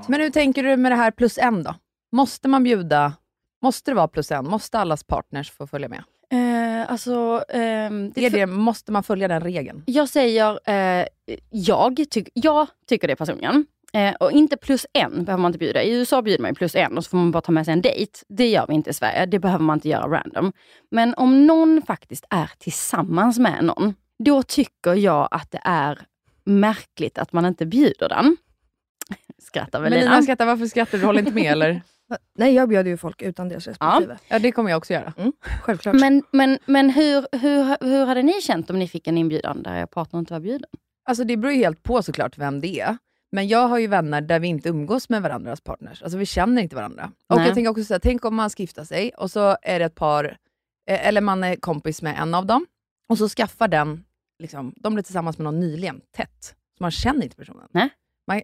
Men 0.08 0.22
hur 0.22 0.30
tänker 0.30 0.64
du 0.64 0.78
med 0.78 0.92
det 0.92 0.96
här 0.96 1.12
plus 1.12 1.38
en 1.38 1.64
då? 1.64 1.76
Måste 2.12 2.48
man 2.48 2.64
bjuda, 2.64 3.14
måste 3.62 3.92
det 3.92 3.96
vara 3.96 4.08
plus 4.08 4.32
en? 4.32 4.48
Måste 4.50 4.80
allas 4.80 5.04
partners 5.04 5.52
få 5.52 5.68
följa 5.68 5.90
med? 5.90 6.04
Eh, 6.32 6.92
alltså, 6.92 7.44
ehm, 7.50 8.12
det 8.12 8.26
Är 8.26 8.30
det, 8.30 8.46
måste 8.46 8.92
man 8.92 9.04
följa 9.04 9.28
den 9.28 9.42
regeln? 9.42 9.84
Jag 9.86 10.10
säger, 10.10 10.60
eh, 10.70 11.06
jag, 11.50 12.06
tyck, 12.10 12.30
jag 12.34 12.68
tycker 12.88 13.08
det 13.08 13.16
personligen. 13.16 13.66
Eh, 13.94 14.16
och 14.16 14.32
inte 14.32 14.58
plus 14.58 14.86
en 14.94 15.26
behöver 15.26 15.42
man 15.42 15.50
inte 15.50 15.60
bjuda. 15.60 15.84
I 15.84 15.92
USA 15.92 16.22
bjuder 16.22 16.42
man 16.42 16.56
plus 16.56 16.76
en 16.76 16.98
och 16.98 17.04
så 17.04 17.10
får 17.10 17.18
man 17.18 17.32
bara 17.32 17.42
ta 17.42 17.52
med 17.52 17.66
sig 17.66 17.74
en 17.74 17.82
dejt. 17.82 18.20
Det 18.28 18.50
gör 18.50 18.66
vi 18.68 18.74
inte 18.74 18.90
i 18.90 18.94
Sverige. 18.94 19.26
Det 19.26 19.40
behöver 19.40 19.64
man 19.64 19.78
inte 19.78 19.90
göra 19.90 20.08
random. 20.08 20.54
Men 20.92 21.14
om 21.14 21.48
någon 21.48 21.82
faktiskt 21.82 22.26
är 22.30 22.52
tillsammans 22.58 23.40
med 23.40 23.64
någon, 23.64 23.94
då 24.24 24.44
tycker 24.44 24.94
jag 24.94 25.28
att 25.32 25.52
det 25.52 25.62
är 25.64 26.02
märkligt 26.44 27.18
att 27.18 27.34
man 27.34 27.46
inte 27.46 27.66
bjuder 27.66 28.10
den. 28.10 28.38
Skrattar 29.42 29.82
väl 29.82 29.90
Melina 29.90 30.12
Lina? 30.12 30.24
skrattar, 30.24 30.46
varför 30.46 30.66
skrattar 30.66 30.98
du? 30.98 31.06
Håller 31.06 31.20
inte 31.20 31.32
med 31.32 31.52
eller? 31.52 31.82
Nej, 32.38 32.54
jag 32.54 32.70
bjöd 32.70 32.88
ju 32.88 32.98
folk 32.98 33.22
utan 33.22 33.50
deras 33.50 33.68
respektive. 33.68 34.18
Ja, 34.28 34.40
det 34.40 34.52
kommer 34.52 34.70
jag 34.70 34.78
också 34.78 34.94
göra. 34.94 35.14
Självklart. 35.62 35.96
Men, 35.96 36.24
men, 36.32 36.60
men 36.66 36.90
hur, 36.90 37.28
hur, 37.32 37.86
hur 37.86 38.06
hade 38.06 38.24
ni 38.24 38.42
känt 38.42 38.70
om 38.70 38.80
ni 38.80 38.88
fick 38.88 39.08
en 39.08 39.18
inbjudan 39.18 39.64
där 39.64 39.76
er 39.76 39.86
partner 39.86 40.20
inte 40.20 40.34
var 40.34 40.40
bjuden? 40.40 40.70
Alltså 41.06 41.24
det 41.24 41.38
beror 41.38 41.54
ju 41.54 41.60
helt 41.60 41.84
på 41.84 42.04
såklart 42.04 42.38
vem 42.38 42.62
det 42.62 42.80
är. 42.80 42.98
Men 43.32 43.48
jag 43.48 43.68
har 43.68 43.78
ju 43.78 43.88
vänner 43.88 44.22
där 44.22 44.40
vi 44.40 44.48
inte 44.48 44.70
umgås 44.70 45.10
med 45.10 45.22
varandras 45.22 45.62
partners. 45.62 46.04
Alltså 46.04 46.18
vi 46.18 46.26
känner 46.26 46.62
inte 46.62 46.76
varandra. 46.76 47.12
Och 47.30 47.38
Nej. 47.38 47.46
jag 47.46 47.56
tänker 47.56 47.72
också 47.72 47.84
säga, 47.84 48.00
tänk 48.00 48.26
om 48.26 48.36
man 48.36 48.50
ska 48.50 48.64
gifta 48.64 48.86
sig 48.86 49.12
och 49.18 49.32
så 49.32 49.58
är 49.62 49.80
det 49.80 49.86
ett 49.86 49.96
par, 49.96 50.38
eh, 50.90 51.08
eller 51.08 51.22
man 51.22 51.44
är 51.44 51.56
kompis 51.56 52.02
med 52.02 52.20
en 52.20 52.34
av 52.34 52.46
dem 52.46 52.66
och 53.10 53.18
så 53.18 53.30
skaffar 53.30 53.68
den, 53.68 54.04
liksom, 54.40 54.74
de 54.76 54.94
blir 54.94 55.04
tillsammans 55.04 55.38
med 55.38 55.44
någon 55.44 55.60
nyligen, 55.60 56.02
tätt. 56.12 56.56
Så 56.78 56.84
man 56.84 56.92
känner 56.92 57.24
inte 57.24 57.36
personen. 57.36 57.68
Nej. 57.72 57.90
Man, 58.28 58.38
eh, 58.38 58.44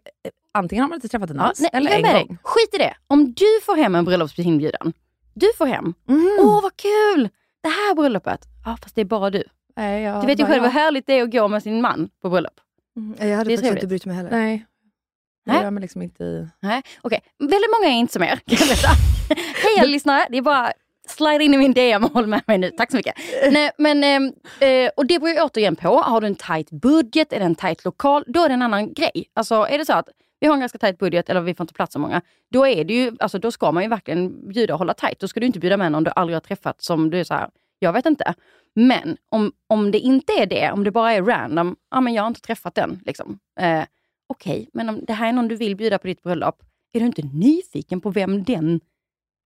antingen 0.53 0.81
har 0.83 0.89
man 0.89 0.95
inte 0.95 1.07
träffat 1.07 1.27
den 1.27 1.37
Ja, 1.37 1.43
alls, 1.43 1.59
nej, 1.59 1.69
eller 1.73 1.91
jag 1.91 1.99
en 2.21 2.27
gång. 2.27 2.37
Skit 2.43 2.73
i 2.73 2.77
det. 2.77 2.93
Om 3.07 3.33
du 3.33 3.45
får 3.65 3.75
hem 3.75 3.95
en 3.95 4.05
bröllopsinbjudan, 4.05 4.93
du 5.33 5.47
får 5.57 5.65
hem. 5.65 5.93
Mhm. 6.07 6.37
Åh 6.39 6.61
vad 6.61 6.71
kul! 6.77 7.29
Det 7.63 7.69
här 7.69 7.95
bröllopet. 7.95 8.41
Ja 8.65 8.77
fast 8.81 8.95
det 8.95 9.01
är 9.01 9.05
bara 9.05 9.29
du. 9.29 9.43
Nej, 9.75 10.03
jag, 10.03 10.21
Du 10.21 10.27
vet 10.27 10.39
ju 10.39 10.45
själv 10.45 10.61
hur 10.63 10.69
ja. 10.69 10.71
härligt 10.73 11.07
det 11.07 11.13
är 11.13 11.23
att 11.23 11.31
gå 11.31 11.47
med 11.47 11.63
sin 11.63 11.81
man 11.81 12.09
på 12.21 12.29
bröllop. 12.29 12.53
Mm, 12.97 13.29
Jag 13.29 13.37
hade 13.37 13.49
faktiskt 13.57 13.73
inte 13.73 13.87
brytt 13.87 14.05
mig 14.05 14.15
heller. 14.15 14.31
Nej. 14.31 14.65
Nej. 15.45 15.57
Det 15.57 15.63
gör 15.63 15.71
mig 15.71 15.81
liksom 15.81 16.01
inte 16.01 16.23
i... 16.23 16.47
Nej, 16.59 16.81
okej. 17.01 17.21
Väldigt 17.39 17.69
många 17.79 17.93
är 17.93 17.99
inte 17.99 18.13
som 18.13 18.23
er. 18.23 18.35
Kan 18.35 18.57
jag 18.57 18.67
berätta. 18.67 18.89
Hej 19.77 19.87
lyssnare, 19.87 20.27
det 20.29 20.37
är 20.37 20.41
bara 20.41 20.73
slide 21.07 21.43
in 21.43 21.53
i 21.53 21.57
min 21.57 21.73
DM 21.73 22.03
och 22.03 22.11
håll 22.11 22.27
med 22.27 22.41
mig 22.47 22.57
nu. 22.57 22.71
Tack 22.71 22.91
så 22.91 22.97
mycket. 22.97 23.15
Nej, 23.51 23.71
men, 23.77 24.03
ehm, 24.03 24.33
eh, 24.59 24.91
och 24.97 25.05
det 25.05 25.19
beror 25.19 25.29
ju 25.29 25.41
återigen 25.41 25.75
på. 25.75 25.97
Har 25.97 26.21
du 26.21 26.27
en 26.27 26.35
tight 26.35 26.71
budget, 26.71 27.33
är 27.33 27.39
det 27.39 27.45
en 27.45 27.55
tight 27.55 27.85
lokal, 27.85 28.23
då 28.27 28.43
är 28.43 28.49
det 28.49 28.53
en 28.53 28.61
annan 28.61 28.93
grej. 28.93 29.25
Alltså 29.33 29.55
är 29.55 29.77
det 29.77 29.85
så 29.85 29.93
att 29.93 30.09
vi 30.39 30.47
har 30.47 30.53
en 30.53 30.59
ganska 30.59 30.77
tight 30.77 30.97
budget 30.97 31.29
eller 31.29 31.41
vi 31.41 31.55
får 31.55 31.63
inte 31.63 31.73
plats 31.73 31.93
så 31.93 31.99
många, 31.99 32.21
då, 32.51 32.67
är 32.67 32.83
det 32.83 32.93
ju, 32.93 33.11
alltså, 33.19 33.39
då 33.39 33.51
ska 33.51 33.71
man 33.71 33.83
ju 33.83 33.89
verkligen 33.89 34.49
bjuda 34.49 34.73
och 34.73 34.79
hålla 34.79 34.93
tight. 34.93 35.19
Då 35.19 35.27
ska 35.27 35.39
du 35.39 35.45
inte 35.45 35.59
bjuda 35.59 35.77
med 35.77 35.91
någon 35.91 36.03
du 36.03 36.11
aldrig 36.15 36.35
har 36.35 36.41
träffat 36.41 36.81
som 36.81 37.09
du 37.09 37.19
är 37.19 37.23
så 37.23 37.33
här, 37.33 37.49
jag 37.79 37.93
vet 37.93 38.05
inte. 38.05 38.33
Men 38.75 39.17
om, 39.29 39.51
om 39.67 39.91
det 39.91 39.99
inte 39.99 40.33
är 40.33 40.45
det, 40.45 40.71
om 40.71 40.83
det 40.83 40.91
bara 40.91 41.13
är 41.13 41.21
random, 41.23 41.75
ja 41.91 42.01
men 42.01 42.13
jag 42.13 42.23
har 42.23 42.27
inte 42.27 42.41
träffat 42.41 42.75
den. 42.75 42.99
Liksom. 43.05 43.39
Eh, 43.59 43.83
Okej, 44.27 44.69
men 44.73 44.89
om 44.89 45.05
det 45.07 45.13
här 45.13 45.29
är 45.29 45.33
någon 45.33 45.47
du 45.47 45.55
vill 45.55 45.75
bjuda 45.75 45.97
på 45.97 46.07
ditt 46.07 46.23
bröllop, 46.23 46.63
är 46.93 46.99
du 46.99 47.05
inte 47.05 47.21
nyfiken 47.21 48.01
på 48.01 48.09
vem 48.09 48.43
den 48.43 48.75
är 48.75 48.79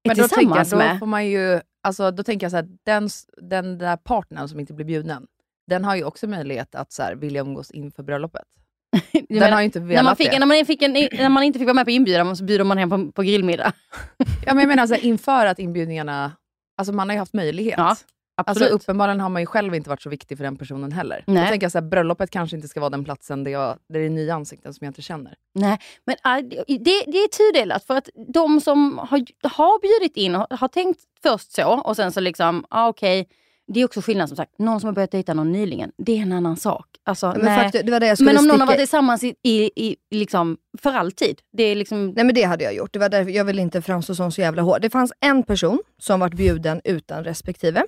men 0.07 0.17
då, 0.17 0.27
tänker 0.27 0.55
jag, 0.55 0.65
tillsammans 0.65 0.69
då 0.69 0.77
med? 0.77 0.99
får 0.99 1.05
man 1.05 1.27
ju, 1.27 1.61
alltså, 1.83 2.11
då 2.11 2.23
tänker 2.23 2.45
jag 2.45 2.51
så 2.51 2.57
här, 2.57 2.67
den, 2.85 3.09
den 3.37 3.77
där 3.77 3.97
partnern 3.97 4.47
som 4.47 4.59
inte 4.59 4.73
blir 4.73 4.85
bjuden, 4.85 5.27
den 5.67 5.83
har 5.83 5.95
ju 5.95 6.03
också 6.03 6.27
möjlighet 6.27 6.75
att 6.75 6.91
så 6.91 7.03
här, 7.03 7.15
vilja 7.15 7.41
umgås 7.41 7.71
inför 7.71 8.03
bröllopet. 8.03 8.43
Den 9.11 9.25
menar, 9.29 9.51
har 9.51 9.59
ju 9.59 9.65
inte 9.65 9.79
velat 9.79 10.03
när, 10.03 10.03
man 10.03 10.15
fick, 10.15 10.31
det. 10.31 10.39
när, 10.39 10.45
man 10.45 10.65
fick 10.65 10.81
en, 10.81 10.93
när 10.93 11.29
man 11.29 11.43
inte 11.43 11.59
fick 11.59 11.65
vara 11.65 11.73
med 11.73 11.85
på 11.85 11.91
inbjudan 11.91 12.37
så 12.37 12.43
bjuder 12.43 12.65
man 12.65 12.77
hem 12.77 12.89
på, 12.89 13.11
på 13.11 13.21
grillmiddag. 13.21 13.73
Ja, 14.17 14.53
men 14.53 14.59
jag 14.59 14.67
menar 14.67 14.87
så 14.87 14.93
här, 14.93 15.05
inför 15.05 15.45
att 15.45 15.59
inbjudningarna, 15.59 16.31
alltså 16.77 16.93
man 16.93 17.09
har 17.09 17.13
ju 17.13 17.19
haft 17.19 17.33
möjlighet. 17.33 17.75
Ja, 17.77 17.95
Alltså 18.37 18.63
Absolut. 18.63 18.81
uppenbarligen 18.81 19.19
har 19.19 19.29
man 19.29 19.41
ju 19.41 19.45
själv 19.45 19.75
inte 19.75 19.89
varit 19.89 20.01
så 20.01 20.09
viktig 20.09 20.37
för 20.37 20.43
den 20.43 20.55
personen 20.57 20.91
heller. 20.91 21.23
Nej. 21.27 21.37
Jag 21.37 21.49
tänker 21.49 21.69
så 21.69 21.77
här, 21.77 21.85
bröllopet 21.85 22.29
kanske 22.29 22.55
inte 22.55 22.67
ska 22.67 22.79
vara 22.79 22.89
den 22.89 23.03
platsen 23.03 23.43
där, 23.43 23.51
jag, 23.51 23.77
där 23.89 23.99
det 23.99 24.05
är 24.05 24.09
nya 24.09 24.35
ansikten 24.35 24.73
som 24.73 24.85
jag 24.85 24.89
inte 24.89 25.01
känner. 25.01 25.35
Nej, 25.55 25.79
men 26.05 26.37
äh, 26.37 26.43
det, 26.67 27.03
det 27.07 27.17
är 27.17 27.27
tudelat 27.27 27.83
för 27.83 27.97
att 27.97 28.09
de 28.33 28.61
som 28.61 28.97
har, 28.97 29.25
har 29.43 29.81
bjudit 29.81 30.17
in 30.17 30.35
har, 30.35 30.47
har 30.49 30.67
tänkt 30.67 30.99
först 31.23 31.51
så 31.51 31.67
och 31.67 31.95
sen 31.95 32.11
så 32.11 32.19
liksom, 32.19 32.65
ah, 32.69 32.87
okej, 32.87 33.27
det 33.73 33.79
är 33.79 33.85
också 33.85 34.01
skillnad 34.01 34.29
som 34.29 34.37
sagt. 34.37 34.59
Någon 34.59 34.79
som 34.79 34.87
har 34.87 34.93
börjat 34.93 35.11
dejta 35.11 35.33
någon 35.33 35.51
nyligen, 35.51 35.91
det 35.97 36.17
är 36.17 36.21
en 36.21 36.31
annan 36.31 36.57
sak. 36.57 36.85
Alltså, 37.03 37.27
Men, 37.27 37.45
nej. 37.45 37.63
faktum, 37.63 37.85
det 37.85 37.91
var 37.91 37.99
det 37.99 38.07
jag 38.07 38.21
men 38.21 38.37
om 38.37 38.47
någon 38.47 38.59
har 38.59 38.67
varit 38.67 38.77
tillsammans 38.77 39.23
i, 39.23 39.35
i, 39.43 39.71
i, 39.75 39.95
liksom, 40.11 40.57
för 40.77 40.93
alltid, 40.93 41.41
det 41.51 41.63
är 41.63 41.75
liksom... 41.75 42.09
Nej 42.09 42.25
men 42.25 42.35
det 42.35 42.43
hade 42.43 42.63
jag 42.63 42.75
gjort. 42.75 42.93
Det 42.93 42.99
var 42.99 43.09
därför 43.09 43.31
jag 43.31 43.45
vill 43.45 43.59
inte 43.59 43.81
framstå 43.81 44.15
som 44.15 44.31
så 44.31 44.41
jävla 44.41 44.61
hård. 44.61 44.81
Det 44.81 44.89
fanns 44.89 45.13
en 45.19 45.43
person 45.43 45.79
som 45.97 46.19
varit 46.19 46.33
bjuden 46.33 46.81
utan 46.83 47.23
respektive. 47.23 47.83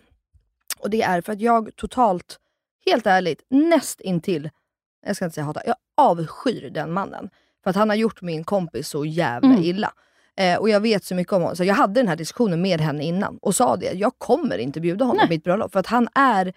Och 0.79 0.89
det 0.89 1.01
är 1.01 1.21
för 1.21 1.33
att 1.33 1.41
jag 1.41 1.75
totalt, 1.75 2.39
helt 2.85 3.07
ärligt, 3.07 3.45
näst 3.49 4.01
intill, 4.01 4.49
jag 5.05 5.15
ska 5.15 5.25
inte 5.25 5.35
säga 5.35 5.45
hata, 5.45 5.61
jag 5.65 5.75
avskyr 5.97 6.69
den 6.69 6.91
mannen. 6.93 7.29
För 7.63 7.69
att 7.69 7.75
han 7.75 7.89
har 7.89 7.95
gjort 7.95 8.21
min 8.21 8.43
kompis 8.43 8.89
så 8.89 9.05
jävla 9.05 9.49
Mm. 9.49 9.63
illa. 9.63 9.93
Eh, 10.37 10.57
och 10.57 10.69
jag 10.69 10.79
vet 10.79 11.03
så 11.03 11.15
mycket 11.15 11.33
om 11.33 11.41
honom. 11.41 11.55
Så 11.55 11.63
jag 11.63 11.75
hade 11.75 11.93
den 11.93 12.07
här 12.07 12.15
diskussionen 12.15 12.61
med 12.61 12.81
henne 12.81 13.03
innan 13.03 13.37
och 13.41 13.55
sa 13.55 13.75
det. 13.75 13.91
Jag 13.93 14.13
kommer 14.17 14.57
inte 14.57 14.79
bjuda 14.81 15.05
honom 15.05 15.19
på 15.25 15.29
mitt 15.29 15.43
bröllop. 15.43 15.71
För 15.71 15.79
att 15.79 15.87
han 15.87 16.07
är 16.15 16.53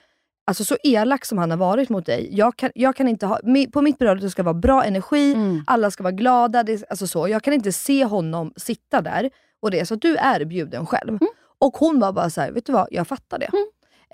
alltså, 0.47 0.65
så 0.65 0.77
elak 0.83 1.25
som 1.25 1.39
han 1.39 1.51
har 1.51 1.59
varit 1.59 1.89
mot 1.89 2.07
dig. 2.07 2.29
Jag 2.33 2.57
kan, 2.57 2.71
jag 2.75 2.97
kan 2.97 3.09
inte 3.09 3.27
ha, 3.27 3.41
på 3.73 3.83
mitt 3.83 3.99
bröllop 3.99 4.23
det 4.23 4.31
ska 4.31 4.43
vara 4.43 4.55
bra 4.55 4.85
energi, 4.85 5.33
Mm. 5.35 5.65
alla 5.67 5.91
ska 5.91 6.03
vara 6.03 6.13
glada. 6.13 6.63
Det, 6.63 6.85
alltså 6.91 7.07
så. 7.07 7.29
Jag 7.29 7.43
kan 7.43 7.55
inte 7.55 7.73
se 7.73 8.05
honom 8.05 8.53
sitta 8.57 9.01
där 9.01 9.31
och 9.63 9.71
det. 9.71 9.87
Så 9.87 9.95
att 9.95 10.03
du 10.03 10.17
är 10.17 10.45
bjuden 10.45 10.87
själv. 10.87 11.09
Mm. 11.09 11.29
Och 11.59 11.77
hon 11.77 12.01
var 12.01 12.13
bara 12.13 12.31
så 12.31 12.41
här, 12.41 12.53
vet 12.53 12.67
du 12.67 12.73
vad, 12.73 12.89
jag 12.91 13.09
fattar 13.09 13.39
det. 13.39 13.51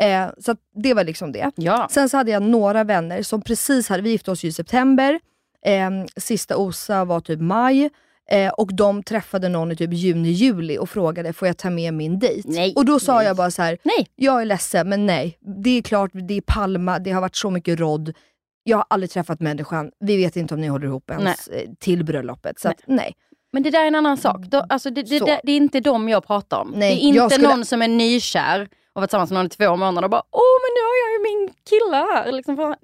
Eh, 0.00 0.26
så 0.38 0.56
det 0.82 0.94
var 0.94 1.04
liksom 1.04 1.32
det. 1.32 1.50
Ja. 1.56 1.88
Sen 1.90 2.08
så 2.08 2.16
hade 2.16 2.30
jag 2.30 2.42
några 2.42 2.84
vänner 2.84 3.22
som 3.22 3.42
precis 3.42 3.88
hade, 3.88 4.02
vi 4.02 4.10
gifte 4.10 4.30
oss 4.30 4.44
i 4.44 4.52
september, 4.52 5.20
eh, 5.66 5.90
sista 6.16 6.56
OSA 6.56 7.04
var 7.04 7.20
typ 7.20 7.40
maj. 7.40 7.90
Eh, 8.30 8.48
och 8.52 8.74
de 8.74 9.02
träffade 9.02 9.48
någon 9.48 9.72
i 9.72 9.76
typ 9.76 9.92
juni, 9.92 10.28
juli 10.28 10.78
och 10.78 10.90
frågade, 10.90 11.32
får 11.32 11.48
jag 11.48 11.56
ta 11.56 11.70
med 11.70 11.94
min 11.94 12.18
dejt? 12.18 12.48
Nej, 12.48 12.72
och 12.76 12.84
då 12.84 13.00
sa 13.00 13.16
nej. 13.16 13.26
jag 13.26 13.36
bara 13.36 13.50
så 13.50 13.62
här, 13.62 13.78
Nej. 13.82 14.06
jag 14.16 14.40
är 14.40 14.44
ledsen 14.44 14.88
men 14.88 15.06
nej. 15.06 15.38
Det 15.64 15.70
är 15.70 15.82
klart, 15.82 16.10
det 16.12 16.34
är 16.34 16.40
Palma, 16.40 16.98
det 16.98 17.10
har 17.10 17.20
varit 17.20 17.36
så 17.36 17.50
mycket 17.50 17.80
rodd. 17.80 18.12
Jag 18.62 18.76
har 18.76 18.84
aldrig 18.90 19.10
träffat 19.10 19.40
människan, 19.40 19.90
vi 20.00 20.16
vet 20.16 20.36
inte 20.36 20.54
om 20.54 20.60
ni 20.60 20.66
håller 20.66 20.86
ihop 20.86 21.10
ens 21.10 21.48
eh, 21.48 21.68
till 21.78 22.04
bröllopet. 22.04 22.60
Så 22.60 22.68
att, 22.68 22.80
nej. 22.86 23.14
Men 23.52 23.62
det 23.62 23.70
där 23.70 23.82
är 23.82 23.86
en 23.86 23.94
annan 23.94 24.16
sak. 24.16 24.40
Då, 24.46 24.66
alltså 24.68 24.90
det, 24.90 25.02
det, 25.02 25.18
det, 25.18 25.40
det 25.44 25.52
är 25.52 25.56
inte 25.56 25.80
dem 25.80 26.08
jag 26.08 26.26
pratar 26.26 26.58
om. 26.60 26.72
Nej, 26.76 26.96
det 26.96 27.02
är 27.04 27.08
inte 27.24 27.34
skulle- 27.34 27.48
någon 27.48 27.64
som 27.64 27.82
är 27.82 27.88
nykär 27.88 28.68
och 28.98 29.02
varit 29.02 29.10
tillsammans 29.10 29.30
med 29.30 29.38
någon 29.38 29.46
i 29.46 29.48
två 29.48 29.76
månader 29.76 30.04
och 30.06 30.10
bara 30.10 30.22
åh 30.30 30.56
men 30.62 30.70
nu 30.74 30.80
har 30.88 30.96
jag 31.04 31.12
ju 31.12 31.22
min 31.22 31.54
kille 31.70 31.96
här. 31.96 32.32
Liksom, 32.32 32.74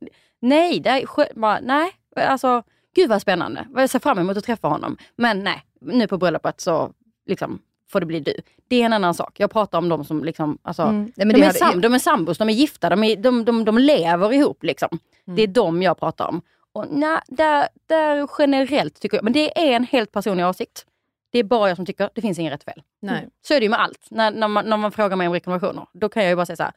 nej, 0.40 0.81
det 0.81 0.90
är, 0.90 1.38
bara, 1.40 1.61
nej, 1.62 1.92
alltså 2.16 2.62
gud 2.94 3.09
vad 3.11 3.22
spännande. 3.22 3.66
Jag 3.74 3.90
ser 3.90 3.98
fram 3.98 4.18
emot 4.18 4.37
att 4.37 4.44
träffa 4.44 4.68
honom. 4.68 4.96
Men 5.16 5.44
nej, 5.44 5.64
nu 5.81 6.07
på 6.07 6.16
bröllopet 6.18 6.61
så 6.61 6.90
liksom, 7.27 7.59
får 7.92 8.00
det 8.00 8.07
bli 8.07 8.20
du. 8.20 8.35
Det 8.68 8.81
är 8.83 8.87
en 8.87 8.92
annan 8.92 9.14
sak. 9.14 9.40
Jag 9.40 9.50
pratar 9.50 9.79
om 9.79 9.88
de 9.88 10.05
som 10.05 10.24
liksom, 10.24 10.59
alltså, 10.62 10.83
Mm. 10.83 11.12
Nej, 11.16 11.27
de, 11.27 11.35
är 11.42 11.46
hade- 11.46 11.59
sam, 11.59 11.81
de 11.81 11.94
är 11.94 11.98
sambos, 11.98 12.38
de 12.38 12.48
är 12.48 12.53
gifta, 12.53 12.88
de, 12.88 13.05
är, 13.05 13.16
de, 13.16 13.44
de, 13.44 13.64
de 13.64 13.79
lever 13.79 14.33
ihop. 14.33 14.62
Liksom. 14.62 14.98
Det 15.24 15.42
är 15.42 15.46
de 15.46 15.83
jag 15.83 15.98
pratar 15.98 16.29
om. 16.29 16.42
Och 16.72 16.87
nej, 16.90 17.18
där, 17.29 17.68
där 17.87 18.29
generellt 18.38 19.00
tycker 19.00 19.16
jag, 19.16 19.24
men 19.24 19.33
det 19.33 19.59
är 19.70 19.77
en 19.77 19.85
helt 19.85 20.12
personlig 20.12 20.46
åsikt. 20.46 20.87
Det 21.35 21.38
är 21.38 21.44
bara 21.44 21.68
jag 21.68 21.77
som 21.77 21.87
tycker, 21.87 22.11
det 22.14 22.20
finns 22.20 22.38
inget 22.38 22.53
rätt 22.53 22.61
och 22.61 22.75
fel. 22.75 22.83
Nej. 23.03 23.29
Så 23.42 23.55
är 23.55 23.61
det 23.61 23.64
ju 23.64 23.70
med 23.70 23.81
allt. 23.81 24.07
När, 24.11 24.31
när, 24.31 24.49
man, 24.49 24.68
när 24.68 24.77
man 24.77 24.92
frågar 24.92 25.16
mig 25.16 25.27
om 25.27 25.35
rekommendationer, 25.35 25.87
då 25.92 26.09
kan 26.09 26.23
jag 26.23 26.31
ju 26.31 26.37
bara 26.37 26.47
säga 26.47 26.57
så 26.57 26.62
här. 26.62 26.73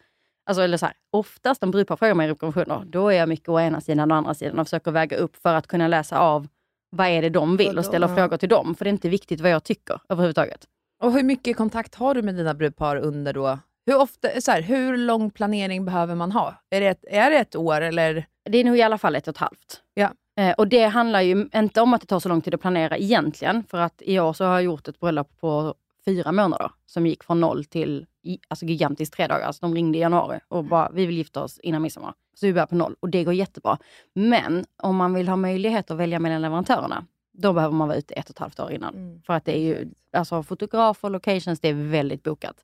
Alltså, 0.45 0.61
eller 0.61 0.77
så 0.77 0.85
här, 0.85 0.95
oftast 1.11 1.63
om 1.63 1.71
brudpar 1.71 1.95
frågar 1.95 2.13
mig 2.13 2.25
om 2.25 2.29
rekommendationer, 2.29 2.85
då 2.85 3.09
är 3.09 3.17
jag 3.17 3.29
mycket 3.29 3.49
å 3.49 3.59
ena 3.59 3.81
sidan 3.81 4.11
och 4.11 4.15
å 4.15 4.17
andra 4.17 4.33
sidan 4.33 4.59
och 4.59 4.67
försöker 4.67 4.91
väga 4.91 5.17
upp 5.17 5.35
för 5.35 5.53
att 5.53 5.67
kunna 5.67 5.87
läsa 5.87 6.19
av 6.19 6.47
vad 6.89 7.07
är 7.07 7.21
det 7.21 7.29
de 7.29 7.57
vill 7.57 7.77
och 7.77 7.85
ställa 7.85 8.15
frågor 8.15 8.37
till 8.37 8.49
dem. 8.49 8.75
För 8.75 8.85
det 8.85 8.89
är 8.89 8.91
inte 8.91 9.09
viktigt 9.09 9.41
vad 9.41 9.51
jag 9.51 9.63
tycker 9.63 9.99
överhuvudtaget. 10.09 10.65
Och 11.01 11.11
hur 11.13 11.23
mycket 11.23 11.57
kontakt 11.57 11.95
har 11.95 12.13
du 12.13 12.21
med 12.21 12.35
dina 12.35 12.53
brudpar 12.53 12.95
under 12.95 13.33
då? 13.33 13.59
Hur, 13.85 14.01
ofta, 14.01 14.41
så 14.41 14.51
här, 14.51 14.61
hur 14.61 14.97
lång 14.97 15.31
planering 15.31 15.85
behöver 15.85 16.15
man 16.15 16.31
ha? 16.31 16.55
Är 16.69 16.81
det 16.81 16.87
ett, 16.87 17.05
är 17.07 17.29
det 17.29 17.37
ett 17.37 17.55
år 17.55 17.81
eller? 17.81 18.25
Det 18.49 18.57
är 18.57 18.63
nog 18.63 18.77
i 18.77 18.81
alla 18.81 18.97
fall 18.97 19.15
ett 19.15 19.27
och 19.27 19.31
ett 19.31 19.37
halvt. 19.37 19.81
Ja. 19.93 20.11
Eh, 20.37 20.53
och 20.57 20.67
det 20.67 20.83
handlar 20.83 21.21
ju 21.21 21.49
inte 21.55 21.81
om 21.81 21.93
att 21.93 22.01
det 22.01 22.07
tar 22.07 22.19
så 22.19 22.29
lång 22.29 22.41
tid 22.41 22.53
att 22.53 22.61
planera 22.61 22.97
egentligen. 22.97 23.63
För 23.63 23.77
att 23.77 24.01
i 24.05 24.19
år 24.19 24.33
så 24.33 24.45
har 24.45 24.53
jag 24.53 24.63
gjort 24.63 24.87
ett 24.87 24.99
bröllop 24.99 25.39
på 25.39 25.75
fyra 26.05 26.31
månader 26.31 26.71
som 26.85 27.07
gick 27.07 27.23
från 27.23 27.41
noll 27.41 27.65
till 27.65 28.05
alltså 28.47 28.65
gigantiskt 28.65 29.13
tre 29.13 29.27
dagar. 29.27 29.45
Alltså 29.45 29.65
de 29.65 29.75
ringde 29.75 29.97
i 29.97 30.01
januari 30.01 30.39
och 30.47 30.63
bara, 30.63 30.89
vi 30.93 31.05
vill 31.05 31.17
gifta 31.17 31.43
oss 31.43 31.59
innan 31.59 31.81
midsommar. 31.81 32.13
Så 32.33 32.45
vi 32.45 32.53
börjar 32.53 32.67
på 32.67 32.75
noll 32.75 32.95
och 32.99 33.09
det 33.09 33.23
går 33.23 33.33
jättebra. 33.33 33.77
Men 34.13 34.65
om 34.83 34.95
man 34.95 35.13
vill 35.13 35.27
ha 35.27 35.35
möjlighet 35.35 35.91
att 35.91 35.97
välja 35.97 36.19
mellan 36.19 36.41
leverantörerna, 36.41 37.05
då 37.33 37.53
behöver 37.53 37.75
man 37.75 37.87
vara 37.87 37.97
ute 37.97 38.13
ett 38.13 38.25
och 38.29 38.35
ett 38.35 38.39
halvt 38.39 38.59
år 38.59 38.71
innan. 38.71 39.21
För 39.25 39.33
att 39.33 39.45
det 39.45 39.57
är 39.57 39.61
ju, 39.61 39.89
alltså 40.13 40.43
fotografer, 40.43 41.09
locations, 41.09 41.59
det 41.59 41.69
är 41.69 41.73
väldigt 41.73 42.23
bokat. 42.23 42.55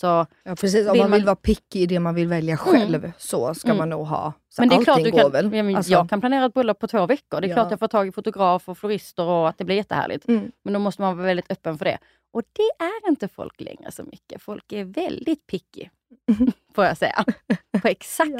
Så 0.00 0.26
Ja, 0.44 0.56
precis. 0.56 0.88
Om 0.88 0.98
man 0.98 1.10
vill 1.10 1.20
man- 1.20 1.24
vara 1.26 1.36
picky 1.36 1.78
i 1.80 1.86
det 1.86 2.00
man 2.00 2.14
vill 2.14 2.28
välja 2.28 2.56
själv 2.56 3.12
så 3.18 3.54
ska 3.54 3.68
Mm. 3.68 3.78
man 3.78 3.88
nog 3.90 4.06
ha. 4.06 4.32
Så 4.48 4.62
men 4.62 4.68
det 4.68 4.74
är 4.74 4.84
klart 4.84 5.04
du 5.04 5.10
kan, 5.10 5.32
väl. 5.32 5.44
ja, 5.56 5.62
men 5.62 5.76
Alltså, 5.76 5.92
Jag 5.92 6.08
kan 6.10 6.20
planera 6.20 6.44
ett 6.46 6.54
bröllop 6.54 6.78
på 6.78 6.86
två 6.86 7.06
veckor. 7.06 7.40
Det 7.40 7.46
är 7.46 7.48
Ja. 7.48 7.54
klart 7.54 7.70
jag 7.70 7.78
får 7.78 7.88
tag 7.88 8.08
i 8.08 8.12
fotograf 8.12 8.68
och 8.68 8.78
florister 8.78 9.22
och 9.24 9.48
att 9.48 9.58
det 9.58 9.64
blir 9.64 9.76
jättehärligt. 9.76 10.28
Mm. 10.28 10.52
Men 10.64 10.72
då 10.74 10.80
måste 10.80 11.02
man 11.02 11.16
vara 11.16 11.26
väldigt 11.26 11.50
öppen 11.50 11.78
för 11.78 11.84
det. 11.84 11.98
Och 12.32 12.42
det 12.52 12.84
är 12.84 13.08
inte 13.10 13.28
folk 13.28 13.60
längre 13.60 13.92
så 13.92 14.02
mycket. 14.04 14.42
Folk 14.42 14.72
är 14.72 14.84
väldigt 14.84 15.46
picky, 15.46 15.88
får 16.74 16.84
jag 16.84 16.96
säga. 16.96 17.24
På 17.82 17.88
exakt 17.88 18.30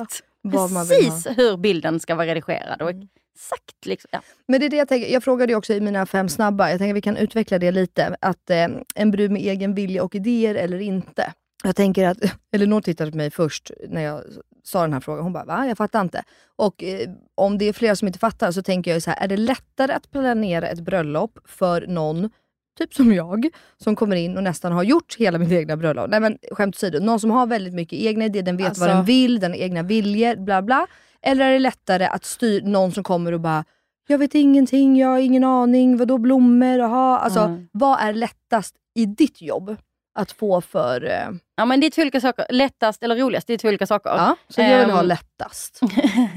ha. 0.52 0.68
precis 0.88 1.26
hur 1.36 1.56
bilden 1.56 2.00
ska 2.00 2.14
vara 2.14 2.26
redigerad. 2.26 2.82
Och 2.82 2.90
exakt 2.90 3.86
liksom, 3.86 4.08
ja. 4.12 4.20
Men 4.48 4.60
det 4.60 4.66
är 4.66 4.70
det 4.70 4.76
jag 4.76 4.88
tänker, 4.88 5.12
jag 5.12 5.24
frågade 5.24 5.52
ju 5.52 5.56
också 5.56 5.72
i 5.74 5.80
mina 5.80 6.06
fem 6.06 6.28
snabba, 6.28 6.70
jag 6.70 6.78
tänker 6.78 6.94
vi 6.94 7.00
kan 7.00 7.16
utveckla 7.16 7.58
det 7.58 7.70
lite. 7.70 8.16
Att 8.20 8.50
eh, 8.50 8.66
en 8.94 9.10
brud 9.10 9.30
med 9.30 9.42
egen 9.42 9.74
vilja 9.74 10.04
och 10.04 10.14
idéer 10.14 10.54
eller 10.54 10.80
inte. 10.80 11.32
Jag 11.64 11.76
tänker 11.76 12.08
att, 12.08 12.18
Elinor 12.52 12.80
tittade 12.80 13.10
på 13.10 13.16
mig 13.16 13.30
först 13.30 13.70
när 13.88 14.02
jag 14.02 14.22
sa 14.64 14.82
den 14.82 14.92
här 14.92 15.00
frågan. 15.00 15.22
Hon 15.24 15.32
bara, 15.32 15.44
va? 15.44 15.66
Jag 15.66 15.76
fattar 15.78 16.00
inte. 16.00 16.22
Och 16.56 16.82
eh, 16.84 17.10
om 17.34 17.58
det 17.58 17.64
är 17.64 17.72
flera 17.72 17.96
som 17.96 18.06
inte 18.08 18.18
fattar 18.18 18.52
så 18.52 18.62
tänker 18.62 18.92
jag 18.92 19.02
så 19.02 19.10
här, 19.10 19.24
är 19.24 19.28
det 19.28 19.36
lättare 19.36 19.92
att 19.92 20.10
planera 20.10 20.68
ett 20.68 20.80
bröllop 20.80 21.38
för 21.44 21.86
någon, 21.86 22.30
typ 22.78 22.94
som 22.94 23.12
jag, 23.12 23.46
som 23.76 23.96
kommer 23.96 24.16
in 24.16 24.36
och 24.36 24.42
nästan 24.42 24.72
har 24.72 24.82
gjort 24.82 25.16
hela 25.18 25.38
mitt 25.38 25.52
egna 25.52 25.76
bröllop. 25.76 26.10
Nej 26.10 26.20
men 26.20 26.38
skämt 26.52 26.76
åsido, 26.76 27.00
någon 27.00 27.20
som 27.20 27.30
har 27.30 27.46
väldigt 27.46 27.74
mycket 27.74 27.98
egna 27.98 28.24
idéer, 28.24 28.42
den 28.42 28.56
vet 28.56 28.66
Alltså- 28.66 28.80
vad 28.86 28.96
den 28.96 29.04
vill, 29.04 29.40
den 29.40 29.50
har 29.50 29.58
egna 29.58 29.82
viljor, 29.82 30.36
bla 30.36 30.62
bla. 30.62 30.86
Eller 31.22 31.48
är 31.48 31.52
det 31.52 31.58
lättare 31.58 32.04
att 32.04 32.24
styra 32.24 32.68
någon 32.68 32.92
som 32.92 33.04
kommer 33.04 33.32
och 33.32 33.40
bara 33.40 33.64
jag 34.08 34.18
vet 34.18 34.34
ingenting, 34.34 34.96
jag 34.98 35.08
har 35.08 35.18
ingen 35.18 35.44
aning, 35.44 35.96
vadå 35.96 36.18
blommor, 36.18 36.78
aha. 36.80 37.18
Alltså, 37.18 37.40
Mm. 37.40 37.68
Vad 37.72 38.00
är 38.00 38.12
lättast 38.12 38.74
i 38.94 39.06
ditt 39.06 39.42
jobb 39.42 39.76
att 40.14 40.32
få 40.32 40.60
för... 40.60 41.04
Eh, 41.04 41.28
ja, 41.56 41.64
men 41.64 41.80
det 41.80 41.86
är 41.86 41.90
två 41.90 42.02
olika 42.02 42.20
saker. 42.20 42.46
Lättast 42.50 43.02
eller 43.02 43.16
roligast, 43.16 43.46
det 43.46 43.52
är 43.54 43.58
två 43.58 43.68
olika 43.68 43.86
saker. 43.86 44.10
ja, 44.10 44.36
så 44.48 44.60
jag 44.60 44.78
vill 44.80 44.90
ha 44.90 45.02
lättast. 45.02 45.80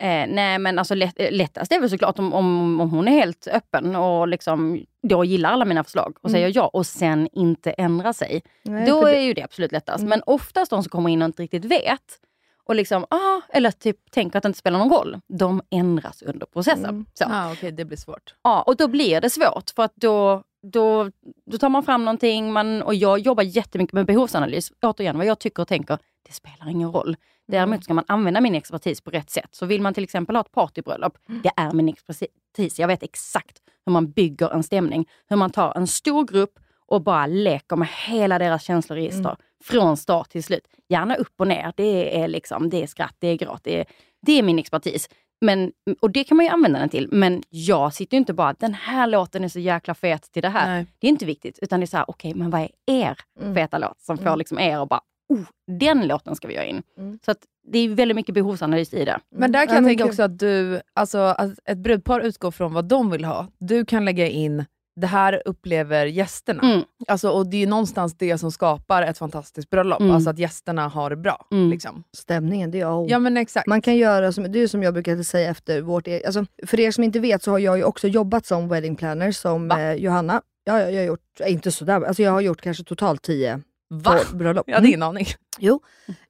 eh, 0.00 0.26
nej 0.28 0.58
men 0.58 0.78
alltså 0.78 0.94
lätt, 0.94 1.14
eh, 1.20 1.30
lättast 1.32 1.72
är 1.72 1.80
väl 1.80 1.90
såklart 1.90 2.18
om, 2.18 2.34
om, 2.34 2.80
om 2.80 2.90
hon 2.90 3.08
är 3.08 3.12
helt 3.12 3.46
öppen 3.46 3.96
och 3.96 4.28
liksom 4.28 4.84
då 5.08 5.24
gillar 5.24 5.52
alla 5.52 5.64
mina 5.64 5.84
förslag 5.84 6.16
och 6.22 6.30
säger 6.30 6.52
ja 6.54 6.66
och 6.72 6.86
sen 6.86 7.28
inte 7.32 7.70
ändrar 7.70 8.12
sig. 8.12 8.42
Nej, 8.62 8.86
då 8.86 9.06
är 9.06 9.12
det- 9.12 9.22
ju 9.22 9.34
det 9.34 9.42
absolut 9.42 9.72
lättast. 9.72 9.98
Mm. 9.98 10.08
Men 10.08 10.22
oftast 10.26 10.70
de 10.70 10.82
som 10.82 10.90
kommer 10.90 11.10
in 11.10 11.22
och 11.22 11.26
inte 11.26 11.42
riktigt 11.42 11.64
vet 11.64 12.18
och 12.64 12.74
liksom, 12.74 13.06
ah, 13.10 13.40
eller 13.48 13.70
typ 13.70 14.10
tänker 14.10 14.36
att 14.38 14.42
det 14.42 14.46
inte 14.46 14.58
spelar 14.58 14.78
någon 14.78 14.90
roll, 14.90 15.20
de 15.28 15.62
ändras 15.70 16.22
under 16.22 16.46
processen. 16.46 16.84
Mm. 16.84 17.06
Så. 17.14 17.24
Ah, 17.30 17.52
Okej, 17.52 17.72
det 17.72 17.84
blir 17.84 17.96
svårt. 17.98 18.34
Ja, 18.42 18.62
och 18.62 18.76
då 18.76 18.88
blir 18.88 19.20
det 19.20 19.30
svårt 19.30 19.70
för 19.76 19.82
att 19.82 19.92
då, 19.96 20.42
då, 20.62 21.10
då 21.46 21.58
tar 21.58 21.68
man 21.68 21.82
fram 21.82 22.04
någonting 22.04 22.52
man, 22.52 22.82
och 22.82 22.94
jag 22.94 23.18
jobbar 23.18 23.42
jättemycket 23.42 23.92
med 23.92 24.06
behovsanalys. 24.06 24.72
Återigen, 24.82 25.16
vad 25.16 25.26
jag 25.26 25.38
tycker 25.38 25.62
och 25.62 25.68
tänker, 25.68 25.98
det 26.26 26.32
spelar 26.32 26.68
ingen 26.68 26.92
roll. 26.92 27.16
Däremot 27.48 27.84
ska 27.84 27.94
man 27.94 28.04
använda 28.08 28.40
min 28.40 28.54
expertis 28.54 29.00
på 29.00 29.10
rätt 29.10 29.30
sätt. 29.30 29.48
Så 29.52 29.66
vill 29.66 29.82
man 29.82 29.94
till 29.94 30.04
exempel 30.04 30.36
ha 30.36 30.40
ett 30.40 30.52
partybröllop, 30.52 31.18
det 31.42 31.50
är 31.56 31.72
min 31.72 31.88
expertis. 31.88 32.78
Jag 32.78 32.88
vet 32.88 33.02
exakt 33.02 33.58
hur 33.86 33.92
man 33.92 34.10
bygger 34.10 34.50
en 34.50 34.62
stämning. 34.62 35.08
Hur 35.28 35.36
man 35.36 35.50
tar 35.50 35.76
en 35.76 35.86
stor 35.86 36.24
grupp 36.24 36.58
och 36.86 37.02
bara 37.02 37.26
leker 37.26 37.76
med 37.76 37.88
hela 38.06 38.38
deras 38.38 38.62
känsloregister 38.62 39.36
från 39.64 39.96
start 39.96 40.30
till 40.30 40.44
slut. 40.44 40.68
Gärna 40.88 41.14
upp 41.14 41.40
och 41.40 41.48
ner. 41.48 41.72
Det 41.76 42.20
är, 42.20 42.28
liksom, 42.28 42.70
det 42.70 42.82
är 42.82 42.86
skratt, 42.86 43.16
det 43.18 43.28
är 43.28 43.36
gråt. 43.36 43.60
Det 43.64 43.80
är, 43.80 43.86
det 44.20 44.38
är 44.38 44.42
min 44.42 44.58
expertis. 44.58 45.08
Men, 45.40 45.72
och 46.00 46.10
det 46.10 46.24
kan 46.24 46.36
man 46.36 46.46
ju 46.46 46.52
använda 46.52 46.78
den 46.78 46.88
till. 46.88 47.08
Men 47.12 47.42
jag 47.48 47.94
sitter 47.94 48.14
ju 48.14 48.18
inte 48.18 48.34
bara, 48.34 48.52
den 48.52 48.74
här 48.74 49.06
låten 49.06 49.44
är 49.44 49.48
så 49.48 49.58
jäkla 49.58 49.94
fet 49.94 50.32
till 50.32 50.42
det 50.42 50.48
här. 50.48 50.68
Nej. 50.68 50.86
Det 50.98 51.06
är 51.06 51.08
inte 51.08 51.26
viktigt. 51.26 51.58
Utan 51.62 51.80
det 51.80 51.84
är 51.84 51.86
så 51.86 51.96
här, 51.96 52.10
okej, 52.10 52.34
men 52.34 52.50
vad 52.50 52.60
är 52.60 52.70
er 52.86 53.18
feta 53.54 53.78
låt 53.78 54.00
som 54.00 54.18
får 54.18 54.36
liksom 54.36 54.58
er 54.58 54.82
att 54.82 54.88
bara, 54.88 55.00
oh, 55.28 55.44
den 55.78 56.06
låten 56.06 56.36
ska 56.36 56.48
vi 56.48 56.54
göra 56.54 56.64
in. 56.64 56.82
Mm. 56.98 57.18
Så 57.24 57.30
att 57.30 57.38
det 57.72 57.78
är 57.78 57.88
väldigt 57.88 58.16
mycket 58.16 58.34
behovsanalys 58.34 58.94
i 58.94 59.04
det. 59.04 59.20
Men 59.30 59.52
där 59.52 59.66
kan 59.66 59.74
Ja, 59.74 59.80
jag 59.80 59.88
tänka 59.88 60.04
också 60.04 60.22
att 60.22 60.38
du, 60.38 60.80
alltså 60.94 61.18
att 61.18 61.50
ett 61.64 61.78
brudpar 61.78 62.20
utgår 62.20 62.50
från 62.50 62.72
vad 62.72 62.84
de 62.84 63.10
vill 63.10 63.24
ha. 63.24 63.46
Du 63.58 63.84
kan 63.84 64.04
lägga 64.04 64.28
in, 64.28 64.64
det 65.00 65.06
här 65.06 65.42
upplever 65.44 66.06
gästerna. 66.06 66.62
Mm. 66.62 66.82
Alltså, 67.08 67.30
och 67.30 67.46
det 67.46 67.56
är 67.56 67.60
ju 67.60 67.66
någonstans 67.66 68.14
det 68.18 68.38
som 68.38 68.52
skapar 68.52 69.02
ett 69.02 69.18
fantastiskt 69.18 69.70
bröllop. 69.70 70.00
Mm. 70.00 70.14
Alltså 70.14 70.30
att 70.30 70.38
gästerna 70.38 70.88
har 70.88 71.10
det 71.10 71.16
bra. 71.16 71.46
Mm. 71.52 71.70
Liksom. 71.70 72.04
Stämningen, 72.16 72.70
det 72.70 72.80
är 72.80 72.92
O. 72.92 73.06
Ja 73.10 73.18
men 73.18 73.36
exakt. 73.36 73.66
Man 73.66 73.82
kan 73.82 73.96
göra, 73.96 74.32
som, 74.32 74.52
det 74.52 74.58
är 74.58 74.66
som 74.68 74.82
jag 74.82 74.94
brukar 74.94 75.22
säga 75.22 75.50
efter 75.50 75.80
vårt... 75.80 76.08
e- 76.08 76.22
Alltså, 76.26 76.46
för 76.66 76.80
er 76.80 76.90
som 76.90 77.04
inte 77.04 77.20
vet 77.20 77.42
så 77.42 77.50
har 77.50 77.58
jag 77.58 77.76
ju 77.78 77.84
också 77.84 78.08
jobbat 78.08 78.46
som 78.46 78.68
wedding 78.68 78.96
planner 78.96 79.32
som 79.32 79.70
eh, 79.70 79.92
Johanna. 79.92 80.42
Ja, 80.64 80.80
jag, 80.80 80.92
jag 80.92 81.00
har 81.00 81.06
gjort, 81.06 81.40
eh, 81.40 81.52
inte 81.52 81.70
sådär, 81.70 82.02
alltså 82.02 82.22
jag 82.22 82.30
har 82.32 82.40
gjort 82.40 82.60
kanske 82.60 82.84
totalt 82.84 83.22
10 83.22 83.60
Va? 83.90 84.18
bröllop. 84.34 84.64
Jag 84.68 84.74
hade 84.74 84.88
ingen 84.88 85.02
aning. 85.02 85.26
Jo. 85.58 85.80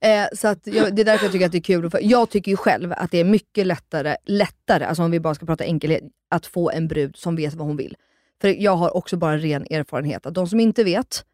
Eh, 0.01 0.27
så 0.33 0.49
att 0.49 0.67
jag, 0.67 0.95
det 0.97 1.03
är 1.03 1.05
därför 1.05 1.25
jag 1.25 1.33
tycker 1.33 1.47
att 1.47 1.53
det 1.53 1.59
är 1.59 1.63
kul. 1.63 1.91
För 1.91 2.01
jag 2.03 2.31
tycker 2.31 2.51
ju 2.51 2.57
själv 2.57 2.93
att 2.97 3.11
det 3.11 3.19
är 3.19 3.25
mycket 3.25 3.67
lättare, 3.67 4.17
lättare, 4.25 4.85
alltså 4.85 5.03
om 5.03 5.11
vi 5.11 5.21
bara 5.21 5.35
ska 5.35 5.47
prata 5.47 5.65
enkelhet, 5.65 6.03
att 6.31 6.47
få 6.47 6.71
en 6.71 6.89
brud 6.89 7.17
som 7.17 7.37
vet 7.37 7.55
vad 7.55 7.67
hon 7.67 7.77
vill. 7.77 7.97
För 8.41 8.63
jag 8.63 8.77
har 8.77 8.97
också 8.97 9.17
bara 9.17 9.39
ren 9.39 9.67
erfarenhet. 9.71 10.27
Att 10.27 10.35
de 10.35 10.47
som 10.47 10.61
inte 10.61 10.85
vet, 10.85 11.25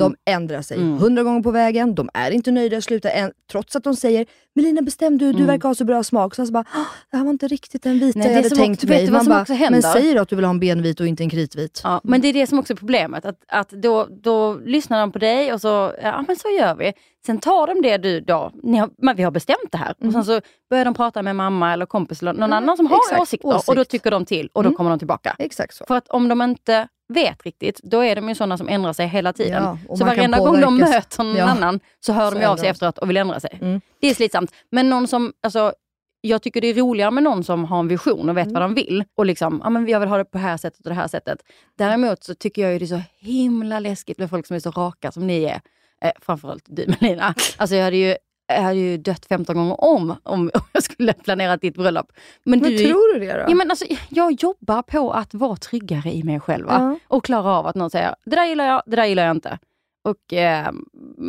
de 0.00 0.16
ändrar 0.24 0.62
sig 0.62 0.76
Mm. 0.76 0.98
hundra 0.98 1.22
gånger 1.22 1.42
på 1.42 1.50
vägen, 1.50 1.94
de 1.94 2.08
är 2.14 2.30
inte 2.30 2.50
nöjda, 2.50 2.80
slutar 2.80 3.10
än, 3.10 3.32
trots 3.52 3.76
att 3.76 3.84
de 3.84 3.96
säger 3.96 4.26
“Melina 4.54 4.82
bestäm 4.82 5.18
du, 5.18 5.24
du 5.26 5.30
Mm. 5.38 5.46
verkar 5.46 5.68
ha 5.68 5.74
så 5.74 5.84
bra 5.84 6.02
smak”. 6.04 6.34
Sen 6.34 6.46
så 6.46 6.52
bara 6.52 6.64
"Ah, 6.74 6.84
“Det 7.10 7.16
här 7.16 7.24
var 7.24 7.30
inte 7.30 7.48
riktigt 7.48 7.82
den 7.82 7.98
vita 7.98 8.18
Nej, 8.18 8.28
jag 8.28 8.36
hade 8.36 8.50
tänkt 8.50 8.78
också- 8.78 8.86
mig”. 8.88 9.10
Man 9.10 9.26
bara 9.26 9.44
“Men 9.70 9.82
säg 9.82 10.14
då 10.14 10.22
att 10.22 10.28
du 10.28 10.36
vill 10.36 10.44
ha 10.44 10.50
en 10.50 10.60
benvit 10.60 11.00
och 11.00 11.06
inte 11.06 11.22
en 11.22 11.30
kritvit”. 11.30 11.80
Ja, 11.84 12.00
men 12.04 12.20
det 12.20 12.28
är 12.28 12.32
det 12.32 12.46
som 12.46 12.58
också 12.58 12.72
är 12.72 12.76
problemet. 12.76 13.24
Att, 13.24 13.36
att 13.48 13.70
då, 13.70 14.08
då 14.22 14.54
lyssnar 14.54 15.00
de 15.00 15.12
på 15.12 15.18
dig 15.18 15.52
och 15.52 15.60
så, 15.60 15.92
ja 16.02 16.24
men 16.28 16.36
så 16.36 16.48
gör 16.60 16.74
vi. 16.74 16.92
Sen 17.26 17.38
tar 17.38 17.66
de 17.66 17.82
det 17.82 17.96
du 17.96 18.20
då, 18.20 18.34
har, 18.34 18.90
men 19.04 19.16
vi 19.16 19.22
har 19.22 19.30
bestämt 19.30 19.68
det 19.72 19.78
här. 19.78 19.94
Och 20.06 20.12
sen 20.12 20.24
så 20.24 20.40
börjar 20.70 20.84
de 20.84 20.94
prata 20.94 21.22
med 21.22 21.36
mamma 21.36 21.72
eller 21.72 21.86
kompis 21.86 22.22
eller 22.22 22.32
någon 22.32 22.42
Mm, 22.42 22.52
annan 22.56 22.76
som 22.76 22.86
har 22.86 22.96
exakt, 22.96 23.22
åsikter. 23.22 23.48
Och 23.48 23.52
då 23.66 23.72
åsikt. 23.80 23.90
tycker 23.90 24.10
de 24.10 24.24
till 24.24 24.48
och 24.52 24.62
då 24.62 24.68
Mm. 24.68 24.76
kommer 24.76 24.90
de 24.90 24.98
tillbaka. 24.98 25.36
Exakt 25.38 25.74
så. 25.74 25.84
För 25.88 25.94
att 25.96 26.08
om 26.08 26.28
de 26.28 26.42
inte 26.42 26.88
vet 27.08 27.42
riktigt, 27.44 27.80
då 27.82 28.00
är 28.04 28.16
de 28.16 28.28
ju 28.28 28.34
sådana 28.34 28.58
som 28.58 28.68
ändrar 28.68 28.92
sig 28.92 29.06
hela 29.06 29.32
tiden. 29.32 29.62
Ja, 29.88 29.96
så 29.96 30.04
varenda 30.04 30.38
gång 30.38 30.60
de 30.60 30.76
möter 30.76 31.24
någon 31.24 31.36
Ja. 31.36 31.44
annan 31.44 31.80
så 32.00 32.12
hör 32.12 32.30
Så 32.30 32.38
de 32.38 32.44
av 32.46 32.56
sig 32.56 32.68
efteråt 32.68 32.98
och 32.98 33.10
vill 33.10 33.16
ändra 33.16 33.40
sig. 33.40 33.58
Mm. 33.62 33.80
Det 34.00 34.10
är 34.10 34.14
slitsamt. 34.14 34.52
Men 34.70 34.90
någon 34.90 35.08
som, 35.08 35.32
alltså, 35.42 35.72
jag 36.20 36.42
tycker 36.42 36.60
det 36.60 36.66
är 36.68 36.74
roligare 36.74 37.10
med 37.10 37.22
någon 37.22 37.44
som 37.44 37.64
har 37.64 37.78
en 37.80 37.88
vision 37.88 38.28
och 38.28 38.36
vet 38.36 38.46
Mm. 38.46 38.52
vad 38.52 38.62
de 38.62 38.74
vill. 38.74 39.04
Och 39.16 39.26
liksom, 39.26 39.60
ja, 39.64 39.70
men 39.70 39.86
jag 39.88 40.00
vill 40.00 40.08
ha 40.08 40.18
det 40.18 40.24
på 40.24 40.38
det 40.38 40.44
här 40.44 40.56
sättet 40.56 40.80
och 40.86 40.88
det 40.90 40.94
här 40.94 41.08
sättet. 41.08 41.38
Däremot 41.78 42.24
så 42.24 42.34
tycker 42.34 42.62
jag 42.62 42.72
ju 42.72 42.78
det 42.78 42.84
är 42.84 42.86
så 42.86 43.02
himla 43.18 43.78
läskigt 43.80 44.18
med 44.18 44.30
folk 44.30 44.46
som 44.46 44.56
är 44.56 44.60
så 44.60 44.70
raka 44.70 45.12
som 45.12 45.26
ni 45.26 45.44
är. 45.44 45.60
Eh, 46.02 46.10
framförallt 46.20 46.64
du 46.66 46.86
Melina. 47.00 47.34
Alltså 47.56 47.76
jag 47.76 47.84
hade 47.84 47.96
ju, 47.96 48.16
hade 48.48 48.78
ju 48.78 48.96
dött 48.96 49.26
15 49.26 49.56
gånger 49.56 49.84
om 49.84 50.16
om 50.22 50.50
jag 50.72 50.82
skulle 50.82 51.12
planera 51.12 51.56
ditt 51.56 51.74
bröllop. 51.74 52.12
Men, 52.44 52.60
Men 52.60 52.70
du, 52.70 52.78
tror 52.78 53.14
du 53.14 53.26
det 53.26 53.32
då? 53.32 53.44
Ja, 53.48 53.54
men 53.54 53.70
alltså, 53.70 53.84
jag 54.08 54.32
jobbar 54.32 54.82
på 54.82 55.12
att 55.12 55.34
vara 55.34 55.56
tryggare 55.56 56.12
i 56.12 56.22
mig 56.22 56.40
själv. 56.40 56.66
Ja. 56.68 56.98
Och 57.08 57.24
klara 57.24 57.50
av 57.50 57.66
att 57.66 57.74
någon 57.74 57.90
säger, 57.90 58.14
det 58.24 58.36
där 58.36 58.46
gillar 58.46 58.66
jag, 58.66 58.82
det 58.86 58.96
där 58.96 59.04
gillar 59.04 59.26
jag 59.26 59.36
inte. 59.36 59.58
Och, 60.04 60.32
eh, 60.32 60.72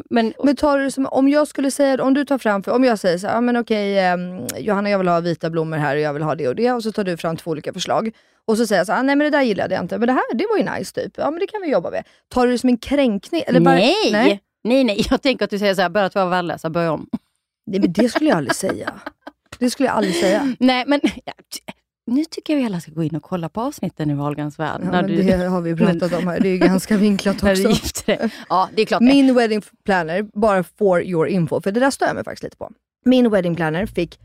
men, 0.10 0.34
Men 0.44 0.56
tar 0.56 0.78
du 0.78 0.84
det 0.84 0.92
som, 0.92 1.06
om 1.06 1.30
jag 1.30 1.48
skulle 1.48 1.72
säga, 1.72 2.04
om 2.04 2.14
du 2.14 2.26
tar 2.26 2.38
fram, 2.38 2.64
för, 2.64 2.72
om 2.72 2.84
jag 2.84 3.00
säger 3.00 3.18
så 3.18 3.28
här, 3.28 3.34
ja, 3.34 3.42
men 3.42 3.58
okej 3.58 4.00
ehm, 4.00 4.48
Johanna 4.58 4.90
jag 4.90 4.98
vill 4.98 5.08
ha 5.08 5.20
vita 5.20 5.50
blommor 5.50 5.78
här 5.78 5.96
och 5.96 6.02
jag 6.02 6.14
vill 6.14 6.24
ha 6.24 6.36
det 6.36 6.48
och 6.48 6.56
det 6.56 6.72
och 6.72 6.84
så 6.84 6.92
tar 6.92 7.04
du 7.04 7.18
fram 7.18 7.38
två 7.38 7.52
olika 7.52 7.74
förslag. 7.74 8.12
Och 8.48 8.58
så 8.58 8.68
säger 8.68 8.80
jag 8.80 8.88
så 8.88 8.94
här, 8.94 9.00
ah, 9.00 9.04
nej 9.04 9.16
men 9.16 9.32
det 9.32 9.38
där 9.38 9.42
gillade 9.42 9.76
jag 9.76 9.84
inte, 9.84 9.98
men 9.98 10.08
det 10.08 10.14
här 10.14 10.24
det 10.34 10.46
var 10.50 10.58
ju 10.58 10.80
nice 10.80 10.94
typ. 11.02 11.14
Ja 11.18 11.32
men 11.32 11.40
det 11.40 11.48
kan 11.48 11.62
vi 11.62 11.72
jobba 11.72 11.92
med. 11.92 12.04
Tar 12.30 12.46
du 12.46 12.52
det 12.52 12.60
som 12.60 12.70
en 12.70 12.78
kränkning? 12.78 13.44
Eller 13.48 13.60
bara, 13.60 13.76
nej. 13.76 14.12
nej! 14.12 14.42
Nej! 14.66 14.84
Nej, 14.84 15.06
jag 15.10 15.22
tänker 15.22 15.46
att 15.46 15.52
du 15.52 15.60
säger 15.60 15.76
så 15.76 15.82
här, 15.82 15.90
båda 15.90 16.10
två 16.10 16.20
är 16.20 16.26
värdelösa, 16.30 16.70
börja 16.70 16.92
om. 16.92 17.08
Nej 17.68 17.80
men 17.80 17.94
det 17.94 18.10
skulle 18.10 18.30
jag 18.30 18.38
aldrig 18.38 18.56
säga. 18.56 18.94
Det 19.60 19.70
skulle 19.70 19.88
jag 19.90 19.96
aldrig 19.96 20.16
säga. 20.16 20.56
Nej, 20.60 20.84
men 20.88 21.02
nu 22.12 22.26
tycker 22.26 22.54
jag 22.54 22.60
vi 22.60 22.66
alla 22.66 22.80
ska 22.82 22.92
gå 22.92 23.04
in 23.04 23.16
och 23.16 23.24
kolla 23.24 23.50
på 23.50 23.62
avsnitten 23.62 24.10
i 24.12 24.14
Wahlgrens 24.14 24.60
värld. 24.60 24.82
Ja, 24.84 24.92
när 24.92 25.04
du, 25.04 25.24
det 25.24 25.36
har 25.38 25.62
vi 25.62 25.76
pratat 25.76 26.14
om 26.14 26.28
här, 26.28 26.40
det 26.40 26.50
är 26.50 26.58
ganska 26.58 26.98
vinklat 27.08 27.44
också. 27.44 27.70
Ja, 28.50 28.70
det 28.76 28.82
är 28.82 28.86
klart 28.86 29.00
det. 29.00 29.06
Min 29.06 29.36
wedding 29.36 29.62
planner, 29.86 30.24
bara 30.40 30.64
for 30.64 31.04
your 31.04 31.28
info, 31.28 31.62
för 31.62 31.72
det 31.72 31.80
där 31.80 31.92
stör 31.92 32.06
jag 32.06 32.16
mig 32.16 32.24
faktiskt 32.24 32.44
lite 32.44 32.58
på. 32.58 32.72
Min 33.06 33.30
wedding 33.32 33.56
planner 33.56 33.86
fick 33.86 34.20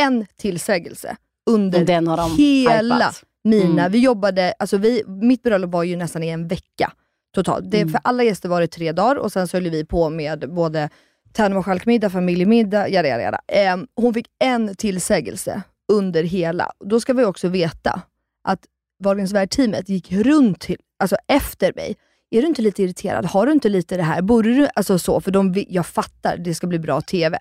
en 0.00 0.26
tillsägelse 0.36 1.16
under 1.50 1.84
Den 1.84 2.06
har 2.06 2.16
de 2.16 2.36
hela 2.36 2.94
hypat. 2.94 3.22
mina, 3.44 3.80
Mm. 3.82 3.92
vi 3.92 3.98
jobbade, 3.98 4.54
alltså 4.58 4.76
vi, 4.76 5.02
mitt 5.06 5.42
bröllop 5.42 5.70
var 5.70 5.82
ju 5.82 5.96
nästan 5.96 6.22
i 6.22 6.28
en 6.28 6.48
vecka 6.48 6.92
totalt. 7.34 7.70
Det, 7.70 7.76
Mm. 7.80 7.92
För 7.92 8.00
alla 8.04 8.22
gäster 8.22 8.48
var 8.48 8.60
det 8.60 8.66
tre 8.66 8.92
dagar 8.92 9.16
och 9.16 9.32
sen 9.32 9.48
så 9.48 9.56
höll 9.56 9.70
vi 9.70 9.84
på 9.84 10.10
med 10.10 10.50
både 10.54 10.88
tärn 11.32 11.56
och 11.56 11.64
stjälkmiddag, 11.66 12.10
familjemiddag, 12.10 12.88
jada 12.88 13.08
jada 13.08 13.22
jada. 13.22 13.40
Ehm, 13.48 13.86
hon 13.96 14.14
fick 14.14 14.26
en 14.38 14.74
tillsägelse 14.76 15.62
under 15.92 16.22
hela. 16.22 16.70
Då 16.84 17.00
ska 17.00 17.12
vi 17.12 17.24
också 17.24 17.48
veta 17.48 18.02
att 18.44 18.60
Wahlgrens 19.04 19.32
värld-teamet 19.32 19.88
gick 19.88 20.12
runt 20.12 20.60
till, 20.60 20.76
alltså 20.98 21.16
efter 21.28 21.72
mig. 21.76 21.96
Är 22.30 22.40
du 22.42 22.48
inte 22.48 22.62
lite 22.62 22.82
irriterad? 22.82 23.24
Har 23.24 23.46
du 23.46 23.52
inte 23.52 23.68
lite 23.68 23.96
det 23.96 24.02
här? 24.02 24.22
Borde 24.22 24.54
du, 24.54 24.68
alltså 24.74 24.98
så, 24.98 25.20
för 25.20 25.30
de, 25.30 25.64
jag 25.68 25.86
fattar, 25.86 26.36
det 26.36 26.54
ska 26.54 26.66
bli 26.66 26.78
bra 26.78 27.00
TV. 27.00 27.38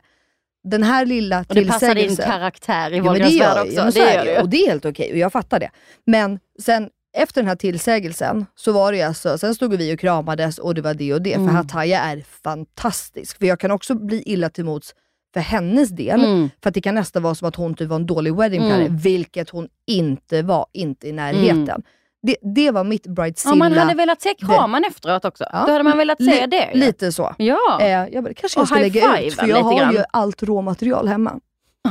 Den 0.63 0.83
här 0.83 1.05
lilla 1.05 1.45
Och 1.49 1.55
det 1.55 1.65
passar 1.65 1.87
din 1.95 2.07
tillsägelsen. 2.07 2.25
karaktär 2.31 2.91
i 2.93 2.95
det 2.95 3.01
Wahlgrens 3.01 3.39
värld 3.39 3.61
också. 3.61 3.75
Ja, 3.75 3.83
det 3.85 4.23
det. 4.23 4.33
ju. 4.33 4.41
Och 4.41 4.49
det 4.49 4.57
är 4.57 4.67
helt 4.67 4.85
okej 4.85 5.11
och 5.11 5.17
jag 5.17 5.31
fattar 5.31 5.59
det. 5.59 5.69
Men 6.05 6.39
sen 6.61 6.89
efter 7.17 7.41
den 7.41 7.47
här 7.47 7.55
tillsägelsen 7.55 8.45
så 8.55 8.71
var 8.71 8.91
det 8.91 9.01
alltså, 9.01 9.37
sen 9.37 9.55
stod 9.55 9.73
vi 9.75 9.95
och 9.95 9.99
kramades 9.99 10.57
och 10.57 10.75
det 10.75 10.81
var 10.81 10.93
det 10.93 11.13
och 11.13 11.21
det. 11.21 11.33
Mm. 11.33 11.47
För 11.47 11.55
Hataya 11.55 11.99
är 12.01 12.23
fantastisk. 12.43 13.37
För 13.37 13.45
jag 13.45 13.59
kan 13.59 13.71
också 13.71 13.95
bli 13.95 14.23
illa 14.25 14.49
till 14.49 14.65
mots 14.65 14.95
för 15.33 15.39
hennes 15.41 15.89
del. 15.89 16.25
Mm. 16.25 16.49
För 16.63 16.71
det 16.71 16.81
kan 16.81 16.95
nästan 16.95 17.23
vara 17.23 17.35
som 17.35 17.47
att 17.47 17.55
hon 17.55 17.73
typ 17.73 17.87
var 17.89 17.95
en 17.95 18.05
dålig 18.05 18.35
wedding 18.35 18.59
planner, 18.61 18.79
Mm. 18.85 18.97
vilket 18.97 19.49
hon 19.49 19.67
inte 19.87 20.41
var, 20.41 20.65
inte 20.73 21.07
i 21.07 21.11
närheten. 21.11 21.83
Det, 22.21 22.35
det 22.55 22.71
var 22.71 22.83
mitt 22.83 23.05
Ja, 23.05 23.11
bridezilla. 23.11 23.55
man 23.55 23.73
hade 23.73 23.93
velat 23.93 24.21
se 24.21 24.33
kramen 24.39 24.83
efteråt 24.83 25.25
också. 25.25 25.43
Ja. 25.53 25.63
Då 25.65 25.71
hade 25.71 25.83
man 25.83 25.97
velat 25.97 26.17
se 26.17 26.41
Li- 26.41 26.47
det. 26.47 26.69
Lite 26.73 27.11
så. 27.11 27.35
Ja. 27.37 27.77
Eh, 27.81 27.87
jag 27.87 28.23
bara, 28.23 28.33
kanske 28.33 28.59
jag 28.59 28.67
ska 28.67 28.75
lägga 28.79 29.01
ut, 29.01 29.23
high-fiven 29.23 29.35
för 29.35 29.47
jag 29.47 29.63
har 29.63 29.93
ju 29.93 30.03
allt 30.13 30.43
råmaterial 30.43 31.07
hemma. 31.07 31.39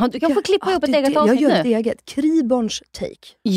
Ja, 0.01 0.09
du 0.13 0.21
kan 0.21 0.35
få 0.35 0.43
klippa 0.43 0.67
Ja, 0.67 0.71
ihop 0.73 0.85
ett 0.85 0.93
det- 0.93 0.99
eget 0.99 1.17
avsnitt 1.17 1.41
Jag 1.41 1.51
gör 1.51 1.65
nu. 1.65 1.71
ett 1.71 1.79
eget. 1.87 2.05
Kriborns 2.05 2.83
take. 2.93 3.09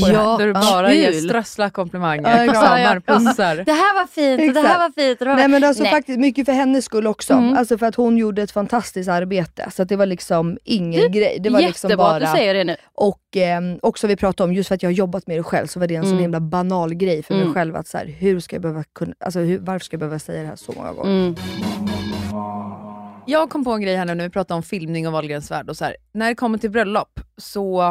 på 0.02 0.08
det 0.08 0.18
här. 0.18 0.24
Ja, 0.24 0.38
Där 0.38 0.48
du 0.48 0.54
bara 0.54 0.94
ger 0.94 1.12
kul. 1.12 1.22
strössla 1.22 1.70
komplimanger, 1.70 2.24
Ja, 2.38 2.44
exakt. 2.44 2.60
kramar, 2.60 3.00
pussar. 3.00 3.56
Det 3.56 3.72
här 3.72 3.96
var 3.96 4.08
fint 4.08 4.48
och 4.50 4.54
det 4.54 4.60
här 4.70 4.76
Exakt. 4.76 4.80
var 4.98 5.04
fint. 5.04 5.20
Här 5.20 5.26
Nej 5.36 5.44
var... 5.44 5.48
men 5.48 5.64
alltså 5.64 5.84
Nej. 5.84 5.92
faktiskt 5.92 6.20
mycket 6.20 6.46
för 6.46 6.54
hennes 6.54 6.86
skull 6.86 7.08
också. 7.08 7.34
Mm. 7.34 7.58
Alltså 7.58 7.78
för 7.78 7.86
att 7.86 7.96
hon 7.96 8.18
gjorde 8.18 8.42
ett 8.42 8.52
fantastiskt 8.52 9.10
arbete. 9.10 9.72
Så 9.76 9.82
att 9.82 9.90
det 9.90 9.96
var 9.96 10.06
liksom 10.06 10.58
ingen 10.64 11.12
grej. 11.12 11.38
Det 11.40 11.50
var 11.50 11.60
liksom 11.62 11.90
Jättebra 11.90 12.06
bara... 12.06 12.16
att 12.16 12.22
du 12.34 12.38
säger 12.38 12.54
det 12.54 12.64
nu. 12.64 12.76
Och 12.96 13.22
ehm, 13.36 13.80
också 13.82 14.08
vi 14.08 14.16
pratade 14.16 14.50
om, 14.50 14.54
just 14.54 14.68
för 14.68 14.76
att 14.76 14.84
jag 14.84 14.90
har 14.90 14.94
jobbat 14.96 15.28
med 15.28 15.38
det 15.38 15.44
själv, 15.44 15.68
så 15.68 15.80
var 15.80 15.88
det 15.88 15.96
en 15.96 16.04
sån 16.04 16.12
Mm. 16.12 16.22
himla 16.22 16.40
banal 16.40 16.94
grej 16.94 17.24
för 17.24 17.34
mig 17.34 17.44
Mm. 17.44 17.54
själv. 17.54 17.76
att 17.76 17.88
så 17.88 17.98
här, 17.98 18.06
hur 18.06 18.40
ska 18.40 18.56
jag 18.56 18.62
behöva 18.62 18.84
kunna, 18.96 19.14
alltså 19.20 19.40
hur, 19.40 19.60
Varför 19.60 19.86
ska 19.86 19.94
jag 19.96 20.00
behöva 20.00 20.20
säga 20.20 20.42
det 20.42 20.48
här 20.48 20.56
så 20.56 20.74
många 20.78 20.92
gånger? 20.94 21.12
Mm. 21.12 22.91
Jag 23.26 23.50
kom 23.50 23.64
på 23.64 23.72
en 23.72 23.82
grej 23.82 23.96
här 23.96 24.06
nu 24.06 24.16
när 24.16 24.24
vi 24.24 24.30
pratade 24.30 24.56
om 24.56 24.64
filmning 24.64 25.08
och 25.08 25.14
Wahlgrens 25.14 25.52
värld. 25.52 25.70
Och 25.70 25.78
så 25.78 25.86
här. 25.86 25.96
När 26.12 26.28
det 26.30 26.36
kommer 26.36 26.58
till 26.58 26.70
bröllop 26.72 27.20
så 27.38 27.82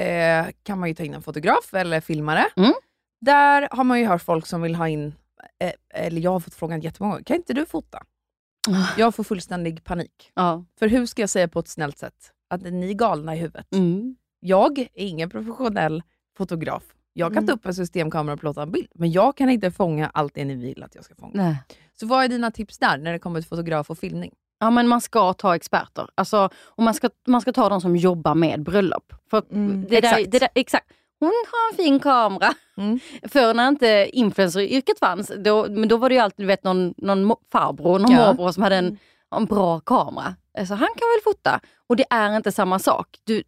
eh, 0.00 0.46
kan 0.62 0.78
man 0.78 0.88
ju 0.88 0.94
ta 0.94 1.02
in 1.02 1.14
en 1.14 1.22
fotograf 1.22 1.74
eller 1.74 2.00
filmare. 2.00 2.44
Mm. 2.56 2.72
Där 3.20 3.68
har 3.70 3.84
man 3.84 4.00
ju 4.00 4.06
hört 4.06 4.22
folk 4.22 4.46
som 4.46 4.62
vill 4.62 4.74
ha 4.74 4.88
in, 4.88 5.14
eh, 5.60 5.72
eller 5.94 6.20
jag 6.20 6.30
har 6.30 6.40
fått 6.40 6.54
frågan 6.54 6.80
jättemånga 6.80 7.12
gånger, 7.14 7.24
kan 7.24 7.36
inte 7.36 7.52
du 7.54 7.66
fota? 7.66 8.02
Ah. 8.68 8.86
Jag 8.98 9.14
får 9.14 9.24
fullständig 9.24 9.84
panik. 9.84 10.30
Ja. 10.34 10.64
För 10.78 10.88
hur 10.88 11.06
ska 11.06 11.22
jag 11.22 11.30
säga 11.30 11.48
på 11.48 11.58
ett 11.60 11.68
snällt 11.68 11.98
sätt 11.98 12.32
att 12.50 12.62
ni 12.62 12.90
är 12.90 12.94
galna 12.94 13.34
i 13.36 13.38
huvudet? 13.38 13.66
Mm. 13.74 14.16
Jag 14.40 14.78
är 14.78 14.88
ingen 14.94 15.30
professionell 15.30 16.02
fotograf. 16.36 16.82
Jag 17.12 17.28
kan 17.28 17.38
Mm. 17.38 17.46
ta 17.46 17.52
upp 17.52 17.66
en 17.66 17.74
systemkamera 17.74 18.34
och 18.34 18.40
plåta 18.40 18.62
en 18.62 18.72
bild, 18.72 18.88
men 18.94 19.12
jag 19.12 19.36
kan 19.36 19.50
inte 19.50 19.70
fånga 19.70 20.08
allt 20.14 20.34
det 20.34 20.44
ni 20.44 20.54
vill 20.54 20.82
att 20.82 20.94
jag 20.94 21.04
ska 21.04 21.14
fånga. 21.14 21.32
Nej. 21.34 21.56
Så 22.00 22.06
vad 22.06 22.24
är 22.24 22.28
dina 22.28 22.50
tips 22.50 22.78
där 22.78 22.98
när 22.98 23.12
det 23.12 23.18
kommer 23.18 23.40
till 23.40 23.48
fotograf 23.48 23.90
och 23.90 23.98
filmning? 23.98 24.32
Ja, 24.62 24.70
men 24.70 24.88
man 24.88 25.00
ska 25.00 25.32
ta 25.32 25.54
experter. 25.56 26.08
Alltså, 26.14 26.48
och 26.66 26.82
man, 26.82 26.94
ska, 26.94 27.10
man 27.26 27.40
ska 27.40 27.52
ta 27.52 27.68
de 27.68 27.80
som 27.80 27.96
jobbar 27.96 28.34
med 28.34 28.62
bröllop. 28.62 29.12
För 29.30 29.42
Mm, 29.52 29.86
det 29.88 30.00
där, 30.00 30.08
exakt. 30.08 30.32
det 30.32 30.38
där, 30.38 30.48
exakt. 30.54 30.86
Hon 31.20 31.28
har 31.52 31.70
en 31.72 31.76
fin 31.76 32.00
kamera. 32.00 32.54
Mm. 32.76 33.00
För 33.28 33.54
när 33.54 33.68
inte 33.68 34.08
influenceryrket 34.12 34.98
fanns, 34.98 35.32
då, 35.44 35.66
men 35.70 35.88
då 35.88 35.96
var 35.96 36.08
det 36.08 36.14
ju 36.14 36.20
alltid 36.20 36.46
vet, 36.46 36.64
någon, 36.64 36.94
någon 36.96 37.36
farbror, 37.52 37.98
någon 37.98 38.10
Ja. 38.10 38.26
morbror 38.26 38.52
som 38.52 38.62
hade 38.62 38.76
en, 38.76 38.98
en 39.36 39.44
bra 39.44 39.80
kamera. 39.80 40.34
Så 40.58 40.74
han 40.74 40.88
kan 40.88 41.08
väl 41.14 41.20
fota. 41.24 41.60
Och 41.86 41.96
det 41.96 42.04
är 42.10 42.36
inte 42.36 42.52
samma 42.52 42.78
sak. 42.78 43.06
Du, 43.24 43.42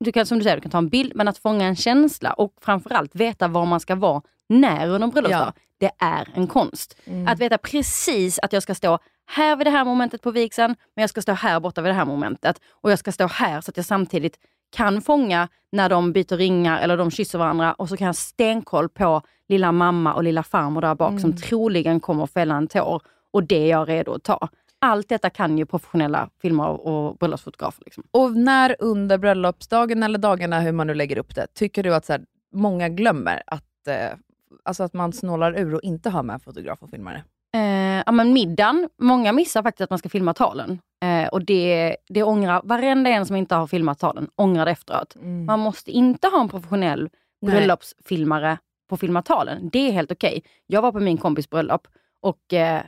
du 0.00 0.12
kan, 0.12 0.26
som 0.26 0.38
du 0.38 0.42
säger, 0.44 0.56
du 0.56 0.62
kan 0.62 0.70
ta 0.70 0.78
en 0.78 0.88
bild, 0.88 1.12
men 1.14 1.28
att 1.28 1.38
fånga 1.38 1.66
en 1.66 1.76
känsla 1.76 2.32
och 2.32 2.52
framförallt 2.60 3.14
veta 3.14 3.48
var 3.48 3.66
man 3.66 3.80
ska 3.80 3.94
vara 3.94 4.22
när 4.48 4.86
under 4.88 5.00
en 5.06 5.10
bröllopsdag, 5.10 5.52
det 5.80 5.90
är 5.98 6.28
en 6.34 6.46
konst. 6.46 6.96
Mm. 7.04 7.28
Att 7.28 7.38
veta 7.38 7.58
precis 7.58 8.38
att 8.38 8.52
jag 8.52 8.62
ska 8.62 8.74
stå 8.74 8.98
här 9.28 9.56
vid 9.56 9.66
det 9.66 9.70
här 9.70 9.84
momentet 9.84 10.22
på 10.22 10.30
vigseln, 10.30 10.74
men 10.94 11.02
jag 11.02 11.10
ska 11.10 11.22
stå 11.22 11.32
här 11.32 11.60
borta 11.60 11.82
vid 11.82 11.90
det 11.90 11.94
här 11.94 12.04
momentet. 12.04 12.60
Och 12.70 12.90
jag 12.90 12.98
ska 12.98 13.12
stå 13.12 13.26
här 13.26 13.60
så 13.60 13.70
att 13.70 13.76
jag 13.76 13.86
samtidigt 13.86 14.38
kan 14.70 15.02
fånga 15.02 15.48
när 15.72 15.88
de 15.88 16.12
byter 16.12 16.36
ringar 16.36 16.80
eller 16.80 16.96
de 16.96 17.10
kysser 17.10 17.38
varandra 17.38 17.72
och 17.72 17.88
så 17.88 17.96
kan 17.96 18.06
jag 18.06 18.16
stenkoll 18.16 18.88
på 18.88 19.22
lilla 19.48 19.72
mamma 19.72 20.14
och 20.14 20.22
lilla 20.22 20.42
farmor 20.42 20.80
där 20.80 20.94
bak 20.94 21.20
som 21.20 21.36
troligen 21.36 22.00
kommer 22.00 22.24
att 22.24 22.32
fälla 22.32 22.56
en 22.56 22.68
tår 22.68 23.02
och 23.30 23.44
det 23.44 23.56
är 23.56 23.70
jag 23.70 23.88
redo 23.88 24.12
att 24.12 24.22
ta. 24.22 24.48
Allt 24.80 25.08
detta 25.08 25.30
kan 25.30 25.58
ju 25.58 25.66
professionella 25.66 26.30
filmare 26.42 26.70
och 26.70 27.16
bröllopsfotografer. 27.16 27.82
Liksom. 27.84 28.04
Och 28.10 28.36
när 28.36 28.76
under 28.78 29.18
bröllopsdagen 29.18 30.02
eller 30.02 30.18
dagarna, 30.18 30.60
hur 30.60 30.72
man 30.72 30.86
nu 30.86 30.94
lägger 30.94 31.18
upp 31.18 31.34
det, 31.34 31.46
tycker 31.54 31.82
du 31.82 31.94
att 31.94 32.04
så 32.04 32.12
här, 32.12 32.22
många 32.52 32.88
glömmer 32.88 33.42
att, 33.46 33.88
eh, 33.88 34.18
alltså 34.64 34.82
att 34.82 34.92
man 34.92 35.12
snålar 35.12 35.58
ur 35.58 35.74
och 35.74 35.82
inte 35.82 36.10
har 36.10 36.22
med 36.22 36.42
fotograf 36.42 36.82
och 36.82 36.90
filmare? 36.90 37.24
Eh, 37.54 38.02
ja, 38.06 38.12
men 38.12 38.32
middagen, 38.32 38.88
många 38.98 39.32
missar 39.32 39.62
faktiskt 39.62 39.80
att 39.80 39.90
man 39.90 39.98
ska 39.98 40.08
filma 40.08 40.34
talen. 40.34 40.78
Eh, 41.04 41.28
och 41.28 41.44
det, 41.44 41.96
det 42.08 42.22
ångrar, 42.22 42.60
varenda 42.64 43.10
en 43.10 43.26
som 43.26 43.36
inte 43.36 43.54
har 43.54 43.66
filmat 43.66 43.98
talen 43.98 44.28
ångrar 44.36 44.64
det 44.64 44.70
efteråt. 44.70 45.16
Mm. 45.16 45.44
Man 45.44 45.60
måste 45.60 45.90
inte 45.90 46.28
ha 46.28 46.40
en 46.40 46.48
professionell 46.48 47.08
bröllopsfilmare 47.46 48.58
på 48.88 48.96
filmatalen. 48.96 49.68
Det 49.72 49.88
är 49.88 49.92
helt 49.92 50.12
okej. 50.12 50.42
Jag 50.66 50.82
var 50.82 50.92
på 50.92 51.00
min 51.00 51.18
kompis 51.18 51.50
bröllop 51.50 51.88
och 52.20 52.52
eh, 52.52 52.82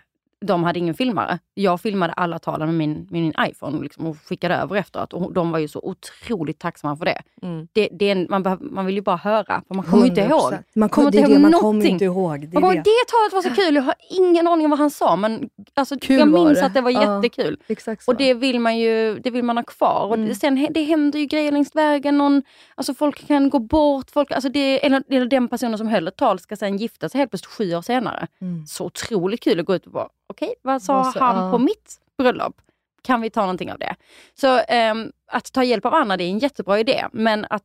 de 0.47 0.64
hade 0.64 0.78
ingen 0.78 0.95
filmare. 0.95 1.38
Jag 1.55 1.80
filmade 1.80 2.12
alla 2.12 2.38
talen 2.38 2.68
med 2.68 2.76
min, 2.76 2.93
med 3.11 3.22
min 3.22 3.32
iPhone 3.49 3.82
liksom, 3.82 4.07
och 4.07 4.16
skickade 4.24 4.55
över 4.55 4.76
efteråt. 4.76 5.12
Och 5.12 5.32
de 5.32 5.51
var 5.51 5.59
ju 5.59 5.68
så 5.68 5.80
otroligt 5.82 6.59
tacksamma 6.59 6.97
för 6.97 7.05
det. 7.05 7.22
Mm. 7.43 7.68
det, 7.72 7.88
det 7.93 8.11
en, 8.11 8.26
man, 8.30 8.43
behöver, 8.43 8.64
man 8.64 8.86
vill 8.86 8.95
ju 8.95 9.01
bara 9.03 9.16
höra, 9.16 9.62
man 9.74 9.84
kommer 9.84 10.03
ju 10.03 10.09
inte 10.09 10.20
ihåg. 10.20 10.53
100%. 10.53 10.62
Man, 10.74 10.88
Kommer 10.88 11.11
kom, 11.11 11.18
inte 11.18 11.32
ihåg 11.32 11.41
man 11.41 11.51
någonting. 11.51 11.93
inte 11.93 12.05
ihåg. 12.05 12.41
Det 12.49 12.53
Man 12.55 12.62
bara, 12.62 12.74
det. 12.74 12.78
det 12.80 13.07
talet 13.09 13.32
var 13.32 13.43
så 13.43 13.62
kul, 13.62 13.74
jag 13.74 13.82
har 13.82 13.95
ingen 14.11 14.47
aning 14.47 14.64
om 14.66 14.70
vad 14.70 14.78
han 14.78 14.91
sa 14.91 15.16
men 15.16 15.51
alltså, 15.74 15.97
Kul 16.01 16.18
jag 16.18 16.28
minns 16.28 16.59
det. 16.61 16.66
att 16.66 16.74
det 16.74 16.80
var 16.80 16.91
Ja. 16.91 17.16
jättekul. 17.16 17.57
Exakt 17.68 18.05
så. 18.05 18.11
Och 18.11 18.16
det 18.18 18.34
vill 18.34 18.61
man 18.61 18.78
ju 18.78 19.18
det 19.24 19.30
vill 19.30 19.45
man 19.45 19.57
ha 19.57 19.64
kvar. 19.64 20.07
Och 20.07 20.14
Mm. 20.14 20.28
det, 20.28 20.34
sen, 20.34 20.66
det 20.70 20.82
händer 20.82 21.18
ju 21.18 21.26
grejer 21.26 21.53
längs 21.53 21.76
vägen. 21.76 22.18
Någon, 22.18 22.43
alltså 22.74 22.95
folk 22.95 23.26
kan 23.26 23.51
gå 23.51 23.59
bort. 23.59 24.11
Folk, 24.11 24.30
alltså 24.30 24.49
det, 24.49 24.86
eller, 24.86 25.03
eller 25.11 25.26
den 25.26 25.49
personen 25.49 25.78
som 25.78 25.88
höll 25.88 26.09
ett 26.09 26.16
tal 26.16 26.38
ska 26.38 26.57
sen 26.57 26.76
gifta 26.76 27.09
sig 27.09 27.18
helt 27.18 27.30
plötsligt 27.30 27.53
sju 27.55 27.74
år 27.76 27.82
senare. 27.82 28.26
Mm. 28.41 28.66
Så 28.66 28.84
otroligt 28.86 29.41
kul 29.43 29.61
att 29.61 29.66
gå 29.66 29.74
ut 29.74 29.86
och 29.86 29.93
bara, 29.93 30.09
okej 30.31 30.55
vad 30.62 30.83
sa 30.83 30.95
Vad 30.95 31.12
sa- 31.12 31.20
han 31.20 31.45
ja. 31.45 31.51
på 31.51 31.59
mitt 31.59 32.01
bröllop? 32.18 32.61
Kan 33.03 33.20
vi 33.20 33.31
ta 33.31 33.41
någonting 33.41 33.72
av 33.72 33.78
det? 33.78 33.95
Så 34.35 34.59
ehm, 34.68 35.12
att 35.26 35.53
ta 35.53 35.64
hjälp 35.64 35.85
av 35.87 35.95
andra 35.95 36.16
det 36.16 36.24
är 36.24 36.28
en 36.31 36.39
jättebra 36.39 36.81
idé. 36.81 37.07
Men 37.12 37.47
att 37.51 37.64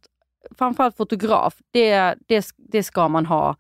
framförallt 0.58 0.98
fotograf, 0.98 1.56
det, 1.72 2.16
det, 2.28 2.46
det 2.58 2.84
ska 2.84 3.08
man 3.08 3.26
ha 3.26 3.56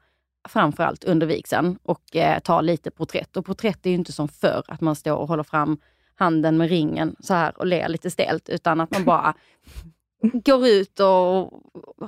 framförallt 0.49 1.03
under 1.03 1.27
vigseln 1.27 1.77
och 1.83 2.15
eh, 2.15 2.39
ta 2.39 2.61
lite 2.61 2.91
porträtt. 2.91 3.37
Och 3.37 3.45
porträtt 3.45 3.85
är 3.85 3.89
ju 3.89 3.95
inte 3.95 4.11
som 4.11 4.27
förr, 4.27 4.63
att 4.67 4.81
man 4.81 4.95
står 4.95 5.15
och 5.15 5.27
håller 5.27 5.43
fram 5.43 5.77
handen 6.15 6.57
med 6.57 6.69
ringen 6.69 7.15
så 7.19 7.33
här 7.33 7.57
och 7.59 7.65
ler 7.65 7.89
lite 7.89 8.11
stelt, 8.11 8.49
utan 8.49 8.81
att 8.81 8.91
man 8.91 9.03
bara 9.05 9.33
går 10.21 10.67
ut 10.67 10.99
och 10.99 11.53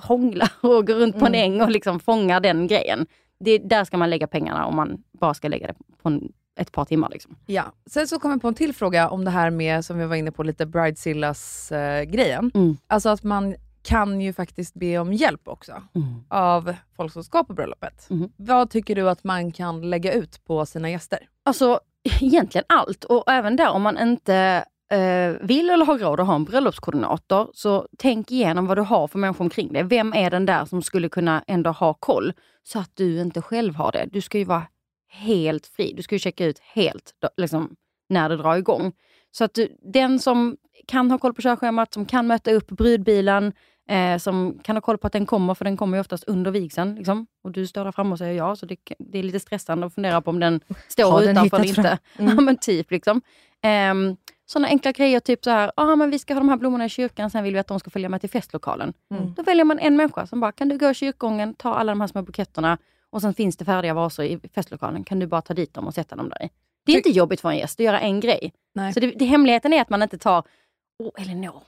hånglar 0.02 0.52
och 0.62 0.88
går 0.88 0.94
runt 0.94 1.20
på 1.20 1.26
en 1.26 1.36
Mm. 1.36 1.54
äng 1.54 1.62
och 1.62 1.72
liksom 1.72 2.00
fångar 2.00 2.40
den 2.40 2.68
grejen. 2.68 3.06
Det, 3.40 3.58
där 3.58 3.84
ska 3.84 3.98
man 3.98 4.10
lägga 4.10 4.28
pengarna 4.28 4.66
om 4.66 4.76
man 4.76 5.04
bara 5.12 5.34
ska 5.34 5.48
lägga 5.48 5.68
det 5.68 5.76
på 6.02 6.10
en, 6.10 6.32
ett 6.58 6.72
par 6.72 6.86
timmar. 6.86 7.10
Liksom. 7.10 7.36
Ja. 7.46 7.64
Sen 7.86 8.08
så 8.08 8.20
kom 8.20 8.32
jag 8.32 8.42
på 8.42 8.48
en 8.48 8.54
till 8.54 8.74
fråga 8.74 9.10
om 9.10 9.26
det 9.26 9.32
här 9.32 9.50
med, 9.50 9.86
som 9.86 9.98
vi 9.98 10.06
var 10.06 10.16
inne 10.16 10.32
på, 10.32 10.44
lite 10.44 10.66
Bridezillas-grejen. 10.66 12.52
Mm. 12.56 12.78
Alltså 12.88 13.10
att 13.10 13.24
man 13.24 13.56
kan 13.84 14.22
ju 14.22 14.34
faktiskt 14.34 14.74
be 14.74 14.98
om 14.98 15.14
hjälp 15.14 15.48
också 15.48 15.82
av 16.30 16.74
folk 16.96 17.14
som 17.14 17.24
ska 17.24 17.44
på 17.44 17.54
bröllopet. 17.54 18.08
Mm. 18.10 18.30
Vad 18.36 18.70
tycker 18.70 18.96
du 18.96 19.10
att 19.10 19.24
man 19.24 19.52
kan 19.52 19.90
lägga 19.90 20.14
ut 20.14 20.46
på 20.46 20.66
sina 20.66 20.90
gäster? 20.90 21.20
Alltså 21.46 21.80
egentligen 22.22 22.66
allt 22.70 23.04
och 23.04 23.24
även 23.32 23.56
där 23.56 23.70
om 23.70 23.82
man 23.82 23.98
inte 23.98 24.66
eh, 24.92 25.48
vill 25.48 25.70
eller 25.70 25.86
har 25.86 25.98
råd 25.98 26.20
att 26.20 26.28
ha 26.28 26.36
en 26.36 26.44
bröllopskoordinator, 26.44 27.50
så 27.54 27.88
tänk 27.98 28.32
igenom 28.32 28.68
vad 28.68 28.78
du 28.78 28.82
har 28.82 29.08
för 29.08 29.20
människor 29.20 29.46
omkring 29.46 29.74
dig. 29.74 29.84
Vem 29.84 30.14
är 30.14 30.30
den 30.30 30.46
där 30.46 30.66
som 30.66 30.82
skulle 30.82 31.10
kunna 31.10 31.44
ändå 31.48 31.70
ha 31.70 31.94
koll 31.94 32.34
så 32.64 32.80
att 32.80 32.92
du 32.94 33.22
inte 33.22 33.42
själv 33.42 33.76
har 33.76 33.92
det? 33.92 34.08
Du 34.12 34.22
ska 34.22 34.38
ju 34.38 34.44
vara 34.44 34.64
helt 35.10 35.68
fri. 35.68 35.94
Du 35.94 36.04
ska 36.04 36.16
ju 36.16 36.20
checka 36.20 36.46
ut 36.46 36.60
helt 36.60 37.12
liksom, 37.38 37.76
när 38.10 38.30
det 38.30 38.38
drar 38.38 38.56
igång. 38.56 38.94
Så 39.32 39.44
att 39.44 39.54
du, 39.54 39.78
den 39.94 40.20
som 40.20 40.58
kan 40.88 41.12
ha 41.12 41.18
koll 41.18 41.34
på 41.34 41.42
körschemat, 41.42 41.94
som 41.94 42.06
kan 42.06 42.28
möta 42.28 42.52
upp 42.52 42.68
brudbilen, 42.68 43.54
eh, 43.90 44.18
som 44.18 44.60
kan 44.64 44.76
ha 44.76 44.82
koll 44.82 44.98
på 44.98 45.08
att 45.08 45.14
den 45.14 45.26
kommer, 45.26 45.54
för 45.54 45.66
den 45.66 45.78
kommer 45.78 45.98
ju 45.98 46.02
oftast 46.02 46.24
under 46.24 46.52
vigseln. 46.52 46.96
Liksom. 46.96 47.28
Och 47.44 47.52
du 47.52 47.68
står 47.68 47.84
där 47.86 47.92
framme 47.92 48.12
och 48.12 48.18
säger 48.18 48.34
ja, 48.34 48.56
så 48.56 48.66
det, 48.66 48.78
det 49.00 49.20
är 49.20 49.24
lite 49.24 49.40
stressande 49.40 49.88
att 49.88 49.94
fundera 49.94 50.22
på 50.22 50.30
om 50.30 50.40
den 50.40 50.60
står 50.88 51.12
Har 51.12 51.22
utanför 51.22 51.58
eller 51.58 51.68
inte. 51.68 51.98
Mm. 52.18 52.36
Ja 52.36 52.42
men 52.42 52.58
typ. 52.58 52.92
liksom. 52.92 53.22
Um, 53.92 54.18
sådana 54.46 54.68
enkla 54.68 54.92
grejer, 54.92 55.20
typ 55.20 55.44
så 55.44 55.50
här, 55.50 55.72
ah, 55.76 55.96
men 55.96 56.12
vi 56.12 56.20
ska 56.20 56.34
ha 56.34 56.40
de 56.40 56.50
här 56.50 56.58
blommorna 56.58 56.86
i 56.86 56.90
kyrkan, 56.90 57.30
sen 57.30 57.44
vill 57.44 57.54
vi 57.54 57.60
att 57.60 57.68
de 57.68 57.80
ska 57.80 57.90
följa 57.90 58.10
med 58.10 58.22
till 58.22 58.30
festlokalen. 58.30 58.94
Mm. 59.12 59.34
Då 59.34 59.44
väljer 59.44 59.66
man 59.66 59.80
en 59.80 59.96
människa 59.96 60.28
som 60.28 60.40
bara, 60.40 60.52
kan 60.52 60.70
du 60.70 60.78
gå 60.78 60.90
i 60.90 60.94
kyrkogången, 60.94 61.54
ta 61.54 61.74
alla 61.74 61.92
de 61.92 62.02
här 62.02 62.08
små 62.08 62.22
buketterna 62.22 62.78
och 63.12 63.22
sen 63.22 63.34
finns 63.34 63.58
det 63.58 63.66
färdiga 63.66 63.94
vaser 63.94 64.24
i 64.24 64.40
festlokalen. 64.56 65.04
Kan 65.04 65.20
du 65.20 65.28
bara 65.28 65.42
ta 65.42 65.54
dit 65.54 65.74
dem 65.74 65.88
och 65.88 65.94
sätta 65.94 66.16
dem 66.16 66.30
där 66.30 66.44
i? 66.46 66.50
Det 66.86 66.92
är 66.92 66.94
Ty- 66.94 66.98
inte 67.10 67.10
jobbigt 67.18 67.42
för 67.42 67.50
en 67.50 67.58
gäst 67.58 67.80
att 67.80 67.86
göra 67.86 68.00
en 68.00 68.20
grej. 68.20 68.54
Nej. 68.76 68.94
Så 68.94 69.00
det, 69.00 69.08
det, 69.12 69.26
hemligheten 69.26 69.74
är 69.74 69.82
att 69.82 69.90
man 69.90 70.04
inte 70.04 70.18
tar, 70.18 70.44
åh 71.04 71.22
Elinor, 71.22 71.64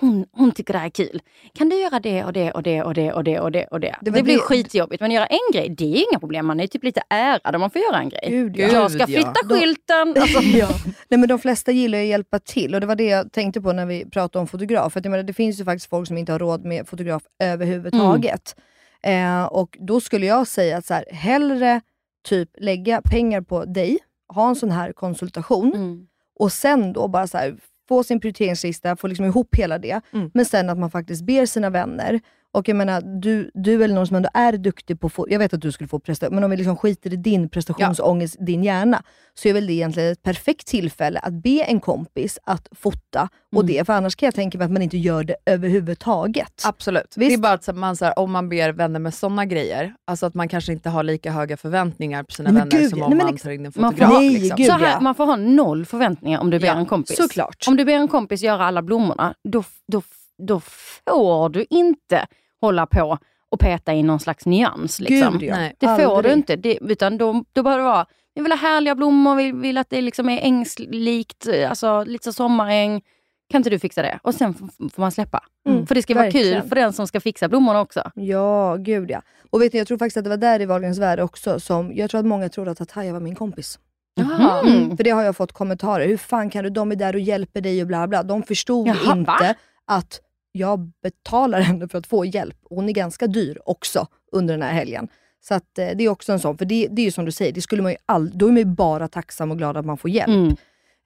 hon, 0.00 0.26
hon 0.32 0.52
tycker 0.52 0.72
det 0.72 0.78
här 0.78 0.86
är 0.86 0.90
kul. 0.90 1.22
Kan 1.54 1.68
du 1.68 1.80
göra 1.80 2.00
det 2.00 2.24
och 2.24 2.32
det 2.32 2.52
och 2.52 2.62
det 2.62 2.82
och 2.82 2.94
det 2.94 3.12
och 3.12 3.24
det 3.24 3.38
och 3.40 3.50
det 3.52 3.64
och 3.66 3.80
det? 3.80 3.96
Det 4.00 4.10
Det, 4.10 4.22
blir 4.22 4.34
det- 4.34 4.40
skitjobbigt. 4.40 5.00
Men 5.00 5.10
göra 5.10 5.26
en 5.26 5.38
grej, 5.52 5.68
det 5.68 5.84
är 5.84 6.04
inga 6.10 6.18
problem. 6.20 6.46
Man 6.46 6.60
är 6.60 6.66
typ 6.66 6.84
lite 6.84 7.02
ärad 7.08 7.54
om 7.54 7.60
man 7.60 7.70
får 7.70 7.82
göra 7.82 7.98
en 7.98 8.08
grej. 8.08 8.24
Gud, 8.28 8.56
ja. 8.56 8.68
jag 8.68 8.90
ska 8.90 9.00
ja. 9.00 9.06
flytta 9.06 9.34
Då- 9.48 9.54
skylten. 9.54 10.14
Alltså, 10.20 10.40
ja. 10.42 10.68
Nej, 11.08 11.20
men 11.20 11.28
de 11.28 11.38
flesta 11.38 11.72
gillar 11.72 11.98
ju 11.98 12.04
att 12.04 12.08
hjälpa 12.10 12.38
till 12.38 12.74
och 12.74 12.80
det 12.80 12.86
var 12.86 12.96
det 12.96 13.04
jag 13.06 13.32
tänkte 13.32 13.60
på 13.60 13.72
när 13.72 13.86
vi 13.86 14.04
pratade 14.10 14.40
om 14.40 14.46
fotograf. 14.48 14.92
För 14.92 15.00
att 15.00 15.04
jag 15.04 15.10
menar, 15.10 15.24
det 15.24 15.32
finns 15.32 15.60
ju 15.60 15.64
faktiskt 15.64 15.90
folk 15.90 16.08
som 16.08 16.18
inte 16.18 16.32
har 16.32 16.38
råd 16.38 16.64
med 16.64 16.88
fotograf 16.88 17.22
överhuvudtaget. 17.42 18.56
Eh, 19.02 19.44
och 19.44 19.76
då 19.80 20.00
skulle 20.00 20.26
jag 20.26 20.46
säga 20.46 20.76
att 20.76 20.86
så 20.86 20.94
här, 20.94 21.04
hellre 21.12 21.80
typ 22.28 22.48
lägga 22.58 23.02
pengar 23.04 23.40
på 23.40 23.64
dig, 23.64 23.98
ha 24.28 24.48
en 24.48 24.56
sån 24.56 24.70
här 24.70 24.92
konsultation 24.92 25.72
Mm. 25.74 26.06
och 26.38 26.52
sen 26.52 26.92
då 26.92 27.08
bara 27.08 27.26
så 27.26 27.38
här, 27.38 27.56
få 27.88 28.04
sin 28.04 28.20
prioriteringslista, 28.20 28.96
få 28.96 29.06
liksom 29.06 29.24
ihop 29.26 29.54
hela 29.54 29.78
det. 29.78 30.00
Mm. 30.12 30.30
Men 30.34 30.44
sen 30.44 30.70
att 30.70 30.78
man 30.78 30.90
faktiskt 30.90 31.22
ber 31.22 31.46
sina 31.46 31.70
vänner. 31.70 32.20
Och 32.52 32.68
jag 32.68 32.76
menar, 32.76 33.00
du, 33.20 33.50
du 33.54 33.84
eller 33.84 33.94
någon 33.94 34.06
som 34.06 34.16
ändå 34.16 34.28
är 34.34 34.52
duktig 34.52 35.00
på 35.00 35.08
fo- 35.10 35.26
Jag 35.28 35.38
vet 35.38 35.54
att 35.54 35.60
du 35.60 35.72
skulle 35.72 35.88
få 35.88 35.98
prestation, 35.98 36.34
men 36.34 36.44
om 36.44 36.50
vi 36.50 36.56
liksom 36.56 36.76
skiter 36.76 37.12
i 37.12 37.16
din 37.16 37.48
prestationsångest, 37.48 38.36
din 38.40 38.64
hjärna, 38.64 39.02
så 39.34 39.48
är 39.48 39.52
väl 39.52 39.66
det 39.66 39.72
egentligen 39.72 40.12
ett 40.12 40.22
perfekt 40.22 40.66
tillfälle 40.66 41.18
att 41.18 41.32
be 41.32 41.62
en 41.64 41.80
kompis 41.80 42.38
att 42.44 42.68
fota 42.72 43.28
och 43.56 43.62
Mm. 43.62 43.66
det. 43.74 43.84
För 43.86 43.92
annars 43.92 44.16
kan 44.16 44.26
jag 44.26 44.34
tänka 44.34 44.58
mig 44.58 44.64
att 44.64 44.70
man 44.70 44.82
inte 44.82 44.98
gör 44.98 45.24
det 45.24 45.36
överhuvudtaget. 45.46 46.62
Absolut. 46.64 47.14
Det 47.16 47.34
är 47.34 47.38
bara 47.38 47.52
att 47.52 47.76
man, 47.76 47.96
så 47.96 48.04
här, 48.04 48.18
om 48.18 48.30
man 48.32 48.48
ber 48.48 48.72
vänner 48.72 49.00
med 49.00 49.14
sådana 49.14 49.44
grejer, 49.46 49.94
alltså 50.06 50.26
att 50.26 50.34
man 50.34 50.48
kanske 50.48 50.72
inte 50.72 50.90
har 50.90 51.02
lika 51.02 51.32
höga 51.32 51.56
förväntningar 51.56 52.22
på 52.22 52.32
sina 52.32 52.50
Nej, 52.50 52.60
men 52.60 52.68
vänner 52.68 52.82
gud, 52.82 52.90
som 52.90 52.98
nej, 52.98 53.04
om 53.06 53.16
men 53.16 53.26
man 53.26 53.36
tar 53.36 53.50
in 53.50 53.66
en 53.66 53.72
Man 53.76 53.92
får- 53.92 53.98
fotograf. 53.98 54.20
Nej, 54.20 54.30
liksom. 54.30 54.56
gud. 54.56 54.66
Så 54.66 54.72
här, 54.72 54.90
ja. 54.90 55.00
man 55.00 55.14
får 55.14 55.26
ha 55.26 55.36
noll 55.36 55.84
förväntningar 55.86 56.40
om 56.40 56.50
du 56.50 56.58
ber 56.58 56.66
Ja, 56.66 56.74
en 56.74 56.86
kompis. 56.86 57.16
Såklart. 57.16 57.64
Om 57.68 57.76
du 57.76 57.84
ber 57.84 57.92
en 57.92 58.08
kompis 58.08 58.42
göra 58.42 58.64
alla 58.64 58.82
blommorna, 58.82 59.34
då, 59.48 59.64
då, 59.92 60.02
då 60.46 60.60
får 60.60 61.48
du 61.48 61.66
inte 61.70 62.26
hålla 62.60 62.86
på 62.86 63.18
och 63.50 63.60
peta 63.60 63.94
i 63.94 64.02
någon 64.02 64.20
slags 64.20 64.46
nyans. 64.46 65.00
Liksom. 65.00 65.38
Gud 65.38 65.48
ja. 65.48 65.56
Nej. 65.56 65.74
Det 65.78 65.86
får 65.86 66.16
Aldrig. 66.16 66.32
du 66.32 66.36
inte. 66.36 66.56
Det, 66.56 66.78
utan 66.80 67.18
då, 67.18 67.44
då 67.52 67.62
behöver 67.62 67.82
det 67.82 67.90
vara, 67.90 68.06
vi 68.34 68.42
vill 68.42 68.52
ha 68.52 68.58
härliga 68.58 68.94
blommor, 68.94 69.36
vi 69.36 69.52
vill 69.52 69.78
att 69.78 69.90
det 69.90 70.00
liksom 70.00 70.28
är 70.28 70.40
ängslikt, 70.40 71.48
alltså 71.68 72.04
lite 72.04 72.24
så 72.24 72.32
sommaräng. 72.32 73.02
Kan 73.50 73.58
inte 73.58 73.70
du 73.70 73.78
fixa 73.78 74.02
det? 74.02 74.18
Och 74.22 74.34
sen 74.34 74.54
får 74.92 75.00
man 75.00 75.12
släppa. 75.12 75.42
Mm, 75.68 75.86
för 75.86 75.94
det 75.94 76.02
ska 76.02 76.14
vara 76.14 76.24
verkligen. 76.24 76.60
kul 76.60 76.68
för 76.68 76.76
den 76.76 76.92
som 76.92 77.06
ska 77.06 77.20
fixa 77.20 77.48
blommorna 77.48 77.80
också. 77.80 78.10
Ja, 78.14 78.76
gud 78.76 79.10
ja. 79.10 79.22
Och 79.50 79.62
vet 79.62 79.72
ni, 79.72 79.78
jag 79.78 79.88
tror 79.88 79.98
faktiskt 79.98 80.16
att 80.16 80.24
det 80.24 80.30
var 80.30 80.36
där 80.36 80.60
i 80.60 80.66
Wahlgrens 80.66 80.98
värld 80.98 81.20
också 81.20 81.60
som, 81.60 81.92
jag 81.94 82.10
tror 82.10 82.18
att 82.18 82.26
många 82.26 82.48
trodde 82.48 82.70
att 82.70 82.78
Tataya 82.78 83.12
var 83.12 83.20
min 83.20 83.34
kompis. 83.34 83.78
Jaha. 84.14 84.60
Mm. 84.60 84.96
För 84.96 85.04
det 85.04 85.10
har 85.10 85.22
jag 85.22 85.36
fått 85.36 85.52
kommentarer. 85.52 86.06
Hur 86.06 86.16
fan 86.16 86.50
kan 86.50 86.64
du, 86.64 86.70
de 86.70 86.92
är 86.92 86.96
där 86.96 87.14
och 87.14 87.20
hjälper 87.20 87.60
dig 87.60 87.80
och 87.80 87.86
bla 87.86 88.08
bla. 88.08 88.22
De 88.22 88.42
förstod 88.42 88.88
Jaha, 88.88 89.16
inte 89.16 89.30
va? 89.30 89.54
att 89.86 90.20
jag 90.52 90.90
betalar 91.02 91.60
henne 91.60 91.88
för 91.88 91.98
att 91.98 92.06
få 92.06 92.24
hjälp. 92.24 92.56
Hon 92.70 92.88
är 92.88 92.92
ganska 92.92 93.26
dyr 93.26 93.58
också 93.64 94.06
under 94.32 94.54
den 94.54 94.62
här 94.62 94.72
helgen. 94.72 95.08
Så 95.40 95.54
att, 95.54 95.78
eh, 95.78 95.88
det 95.94 96.04
är 96.04 96.08
också 96.08 96.32
en 96.32 96.40
sån, 96.40 96.58
för 96.58 96.64
det, 96.64 96.88
det 96.90 97.02
är 97.02 97.04
ju 97.04 97.10
som 97.10 97.24
du 97.24 97.32
säger, 97.32 97.52
det 97.52 97.60
skulle 97.60 97.82
man 97.82 97.92
ju 97.92 97.98
all, 98.06 98.30
då 98.38 98.46
är 98.46 98.50
man 98.50 98.58
ju 98.58 98.64
bara 98.64 99.08
tacksam 99.08 99.50
och 99.50 99.58
glad 99.58 99.76
att 99.76 99.86
man 99.86 99.96
får 99.98 100.10
hjälp. 100.10 100.28
Mm. 100.28 100.56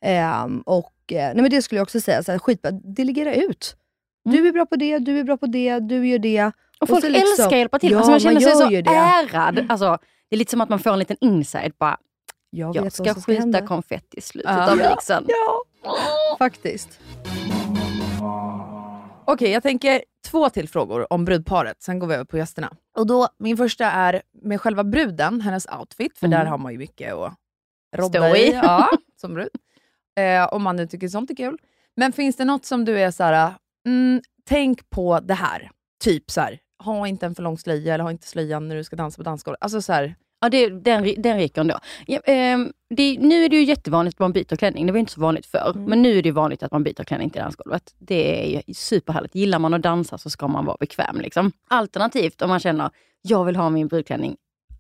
Ehm, 0.05 0.61
och, 0.61 0.95
eh, 1.13 1.17
nej 1.17 1.35
men 1.37 1.51
det 1.51 1.63
skulle 1.63 1.79
jag 1.79 1.83
också 1.83 2.01
säga, 2.01 2.23
så 2.23 2.33
här, 2.33 2.39
skitbra, 2.39 2.71
delegera 2.71 3.35
ut. 3.35 3.77
Mm. 4.27 4.37
Du 4.39 4.49
är 4.49 4.53
bra 4.53 4.67
på 4.67 4.77
det, 4.77 4.99
du 4.99 5.19
är 5.19 5.25
bra 5.25 5.37
på 5.37 5.47
det, 5.47 5.79
du 5.79 6.07
gör 6.09 6.19
det. 6.19 6.53
Och 6.81 6.89
folk 6.89 7.01
så 7.05 7.09
liksom- 7.09 7.29
älskar 7.31 7.47
att 7.47 7.53
hjälpa 7.59 7.79
till. 7.79 7.91
Ja, 7.91 7.97
alltså 7.99 8.11
man 8.11 8.21
känner 8.21 8.41
sig 8.41 8.73
gör 8.75 8.83
så 8.85 8.91
ärad. 9.37 9.67
Alltså, 9.69 9.99
det 10.31 10.37
är 10.37 10.39
lite 10.39 10.51
som 10.51 10.61
att 10.61 10.69
man 10.69 10.79
får 10.79 10.91
en 10.93 10.99
liten 10.99 11.17
inside. 11.21 11.73
Bara, 11.79 11.97
Jag, 12.51 12.77
jag 12.77 12.93
ska 12.93 13.15
skjuta 13.15 13.41
hända. 13.41 13.67
konfetti 13.67 14.19
i 14.19 14.21
slutet 14.21 14.51
Ja. 14.51 14.71
av 14.73 14.79
vigseln. 14.79 15.27
Ja, 15.85 16.37
faktiskt. 16.39 17.01
Okej, 19.27 19.51
jag 19.51 19.63
tänker 19.63 20.05
två 20.27 20.49
till 20.51 20.69
frågor 20.69 21.13
om 21.13 21.25
brudparet, 21.25 21.83
sen 21.83 21.99
går 21.99 22.07
vi 22.07 22.15
över 22.15 22.25
på 22.25 22.39
gästerna. 22.39 22.73
Och 22.97 23.07
då, 23.07 23.29
Min 23.39 23.57
första 23.57 23.85
är 23.87 24.23
med 24.43 24.61
själva 24.61 24.85
bruden, 24.85 25.41
hennes 25.41 25.67
outfit, 25.81 26.19
för 26.19 26.27
Mm. 26.27 26.39
där 26.39 26.47
har 26.47 26.59
man 26.59 26.73
ju 26.73 26.79
mycket 26.79 27.15
att 27.15 27.35
rodda 27.97 28.37
i. 28.37 28.53
ja, 28.63 28.89
som 29.21 29.35
brud. 29.35 29.49
Eh, 30.19 30.45
om 30.55 30.63
man 30.63 30.77
nu 30.77 30.87
tycker 30.87 31.09
sånt 31.09 31.31
är 31.31 31.37
kul. 31.37 31.59
Men 31.97 32.13
finns 32.13 32.37
det 32.37 32.45
något 32.45 32.65
som 32.65 32.85
du 32.85 33.01
är 33.01 33.11
så 33.11 33.25
här, 33.25 33.55
mm, 33.87 34.23
tänk 34.49 34.91
på 34.91 35.21
det 35.21 35.35
här. 35.35 35.71
Typ 36.05 36.31
så 36.31 36.41
här, 36.41 36.59
ha 36.85 37.07
inte 37.07 37.27
en 37.27 37.35
för 37.35 37.43
lång 37.43 37.59
slöja 37.59 37.95
eller 37.95 38.05
ha 38.05 38.11
inte 38.11 38.27
slöjan 38.27 38.69
när 38.69 38.77
du 38.77 38.85
ska 38.85 38.97
dansa 38.97 39.17
på 39.17 39.23
dansgolvet. 39.23 39.63
Alltså 39.63 39.83
Ja, 40.45 40.49
det, 40.51 40.69
den, 40.69 41.15
den 41.23 41.37
ryker 41.39 41.61
ändå. 41.61 41.79
Ja, 42.07 42.21
ehm, 42.25 42.73
det, 42.91 43.19
nu 43.21 43.45
är 43.45 43.49
det 43.49 43.57
ju 43.57 43.65
jättevanligt 43.65 44.15
att 44.17 44.21
man 44.21 44.33
byter 44.33 44.57
klänning. 44.57 44.87
Det 44.87 44.93
var 44.93 44.99
inte 44.99 45.13
så 45.13 45.21
vanligt 45.21 45.47
förr. 45.47 45.73
Mm. 45.75 45.85
Men 45.85 46.03
nu 46.03 46.19
är 46.19 46.23
det 46.23 46.31
vanligt 46.31 46.63
att 46.63 46.73
man 46.73 46.83
byter 46.85 47.05
klänning 47.05 47.31
till 47.31 47.41
dansgolvet. 47.41 47.95
Det 47.99 48.55
är 48.57 48.63
ju 48.69 48.75
superhärligt. 48.75 49.35
Gillar 49.35 49.59
man 49.59 49.75
att 49.75 49.83
dansa 49.83 50.19
så 50.19 50.31
ska 50.31 50.49
man 50.49 50.65
vara 50.65 50.77
bekväm. 50.81 51.21
Liksom. 51.21 51.53
Alternativt 51.69 52.43
om 52.43 52.49
man 52.49 52.61
känner, 52.61 52.91
jag 53.23 53.45
vill 53.45 53.57
ha 53.57 53.71
min 53.71 53.89
brudklänning 53.89 54.37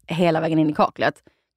hela 0.06 0.40
vägen 0.40 0.58
in 0.58 0.70
i 0.70 0.74
kaklet. 0.74 1.14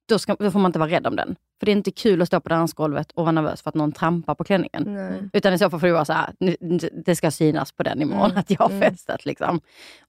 Då, 0.08 0.18
ska, 0.18 0.34
då 0.38 0.50
får 0.50 0.58
man 0.58 0.68
inte 0.68 0.78
vara 0.78 0.90
rädd 0.90 1.06
om 1.06 1.16
den. 1.16 1.36
För 1.60 1.66
det 1.66 1.72
är 1.72 1.76
inte 1.76 1.90
kul 1.90 2.22
att 2.22 2.28
stå 2.28 2.40
på 2.40 2.48
dansgolvet 2.48 3.12
och 3.12 3.22
vara 3.24 3.32
nervös 3.32 3.62
för 3.62 3.68
att 3.68 3.74
någon 3.74 3.92
trampar 3.92 4.34
på 4.34 4.44
klänningen. 4.44 4.82
Nej. 4.86 5.30
Utan 5.32 5.54
i 5.54 5.58
så 5.58 5.70
fall 5.70 5.80
får 5.80 5.86
det 5.86 5.92
vara 5.92 6.04
så 6.04 6.12
här, 6.12 6.34
"Nu- 6.40 6.56
nu- 6.60 7.02
det 7.06 7.16
ska 7.16 7.30
synas 7.30 7.72
på 7.72 7.82
den 7.82 8.02
imorgon 8.02 8.24
Mm, 8.30 8.38
att 8.38 8.50
jag 8.50 8.58
har 8.58 8.70
mm. 8.70 8.80
festat. 8.90 9.24
Liksom. 9.26 9.60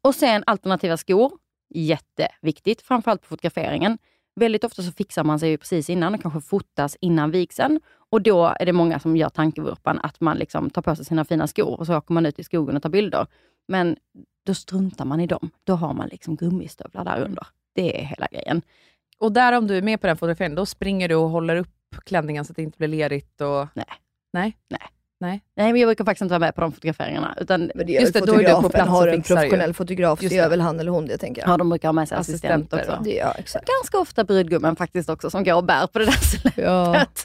Och 0.02 0.16
sen 0.16 0.44
alternativa 0.48 0.98
skor, 0.98 1.32
jätteviktigt, 1.70 2.82
framförallt 2.82 3.22
på 3.22 3.28
fotograferingen. 3.28 3.98
Väldigt 4.36 4.64
ofta 4.64 4.82
så 4.82 4.92
fixar 4.92 5.24
man 5.24 5.40
sig 5.40 5.50
ju 5.50 5.58
precis 5.58 5.90
innan 5.90 6.14
och 6.14 6.22
kanske 6.22 6.42
fotas 6.42 6.98
innan 7.02 7.32
vigseln. 7.32 7.80
Och 8.10 8.22
då 8.22 8.56
är 8.60 8.66
det 8.66 8.74
många 8.74 9.00
som 9.00 9.18
gör 9.18 9.30
tankevurpan 9.30 10.00
att 10.04 10.20
man 10.20 10.38
liksom 10.38 10.70
tar 10.70 10.82
på 10.82 10.96
sig 10.96 11.06
sina 11.06 11.26
fina 11.26 11.48
skor 11.48 11.80
och 11.80 11.86
så 11.86 11.98
åker 11.98 12.14
man 12.14 12.26
ut 12.26 12.40
i 12.40 12.44
skogen 12.44 12.76
och 12.76 12.84
tar 12.84 12.90
bilder. 12.90 13.28
Men 13.68 13.98
då 14.46 14.54
struntar 14.54 15.06
man 15.06 15.20
i 15.20 15.28
dem. 15.28 15.50
Då 15.64 15.74
har 15.74 15.94
man 15.94 16.08
liksom 16.08 16.36
gummistövlar 16.36 17.06
där 17.06 17.22
under. 17.22 17.48
Det 17.74 18.02
är 18.02 18.06
hela 18.06 18.28
grejen. 18.32 18.62
Och 19.20 19.32
där 19.32 19.58
om 19.58 19.68
du 19.68 19.78
är 19.78 19.82
med 19.82 20.02
på 20.02 20.08
den 20.08 20.18
fotograferingen, 20.18 20.56
då 20.56 20.66
springer 20.66 21.10
du 21.10 21.16
och 21.16 21.30
håller 21.30 21.56
upp 21.56 21.76
klänningen 22.06 22.46
så 22.46 22.52
att 22.52 22.56
det 22.56 22.64
inte 22.64 22.78
blir 22.78 22.88
lerigt? 22.88 23.42
Och... 23.42 23.68
Nej. 23.74 23.86
Nej? 24.34 24.58
Nej. 24.70 24.89
Nej. 25.22 25.42
Nej, 25.56 25.72
men 25.72 25.82
jag 25.82 25.88
brukar 25.88 26.06
faktiskt 26.06 26.22
inte 26.22 26.32
vara 26.32 26.40
med 26.40 26.56
på 26.56 26.62
de 26.62 26.72
fotograferingarna. 26.72 27.38
Utan, 27.42 27.72
Men 27.76 27.88
det 27.88 27.94
Just 27.94 28.14
det, 28.14 28.20
då 28.20 28.34
är 28.34 28.38
du 28.38 28.62
på 28.62 28.70
plats 28.70 28.90
och 28.90 28.96
Har 28.96 29.06
du 29.06 29.12
en 29.12 29.18
fixar 29.18 29.36
ju. 29.36 29.42
professionell 29.42 29.74
fotograf 29.74 30.22
Just 30.22 30.32
så 30.34 30.38
gör 30.38 30.50
väl 30.50 30.62
han 30.62 30.80
eller 30.80 30.92
hon 30.92 31.06
det 31.06 31.18
tänker 31.18 31.42
jag. 31.42 31.50
ja, 31.50 31.58
de 31.58 31.70
brukar 31.70 31.88
ha 31.88 31.94
med 31.94 32.08
sig 32.08 32.18
assistent 32.18 32.44
Assistenter, 32.54 32.78
också. 32.80 32.92
va? 32.92 33.02
Det, 33.04 33.16
ja, 33.16 33.32
exakt. 33.38 33.68
Ganska 33.68 33.98
ofta 34.00 34.24
brudgummen 34.24 34.76
faktiskt 34.76 35.10
också 35.10 35.30
som 35.30 35.44
går 35.44 35.54
och 35.56 35.64
bär 35.64 35.88
på 35.88 36.00
det 36.00 36.06
där 36.06 36.12
släpet. 36.12 36.58
Ja. 36.58 37.06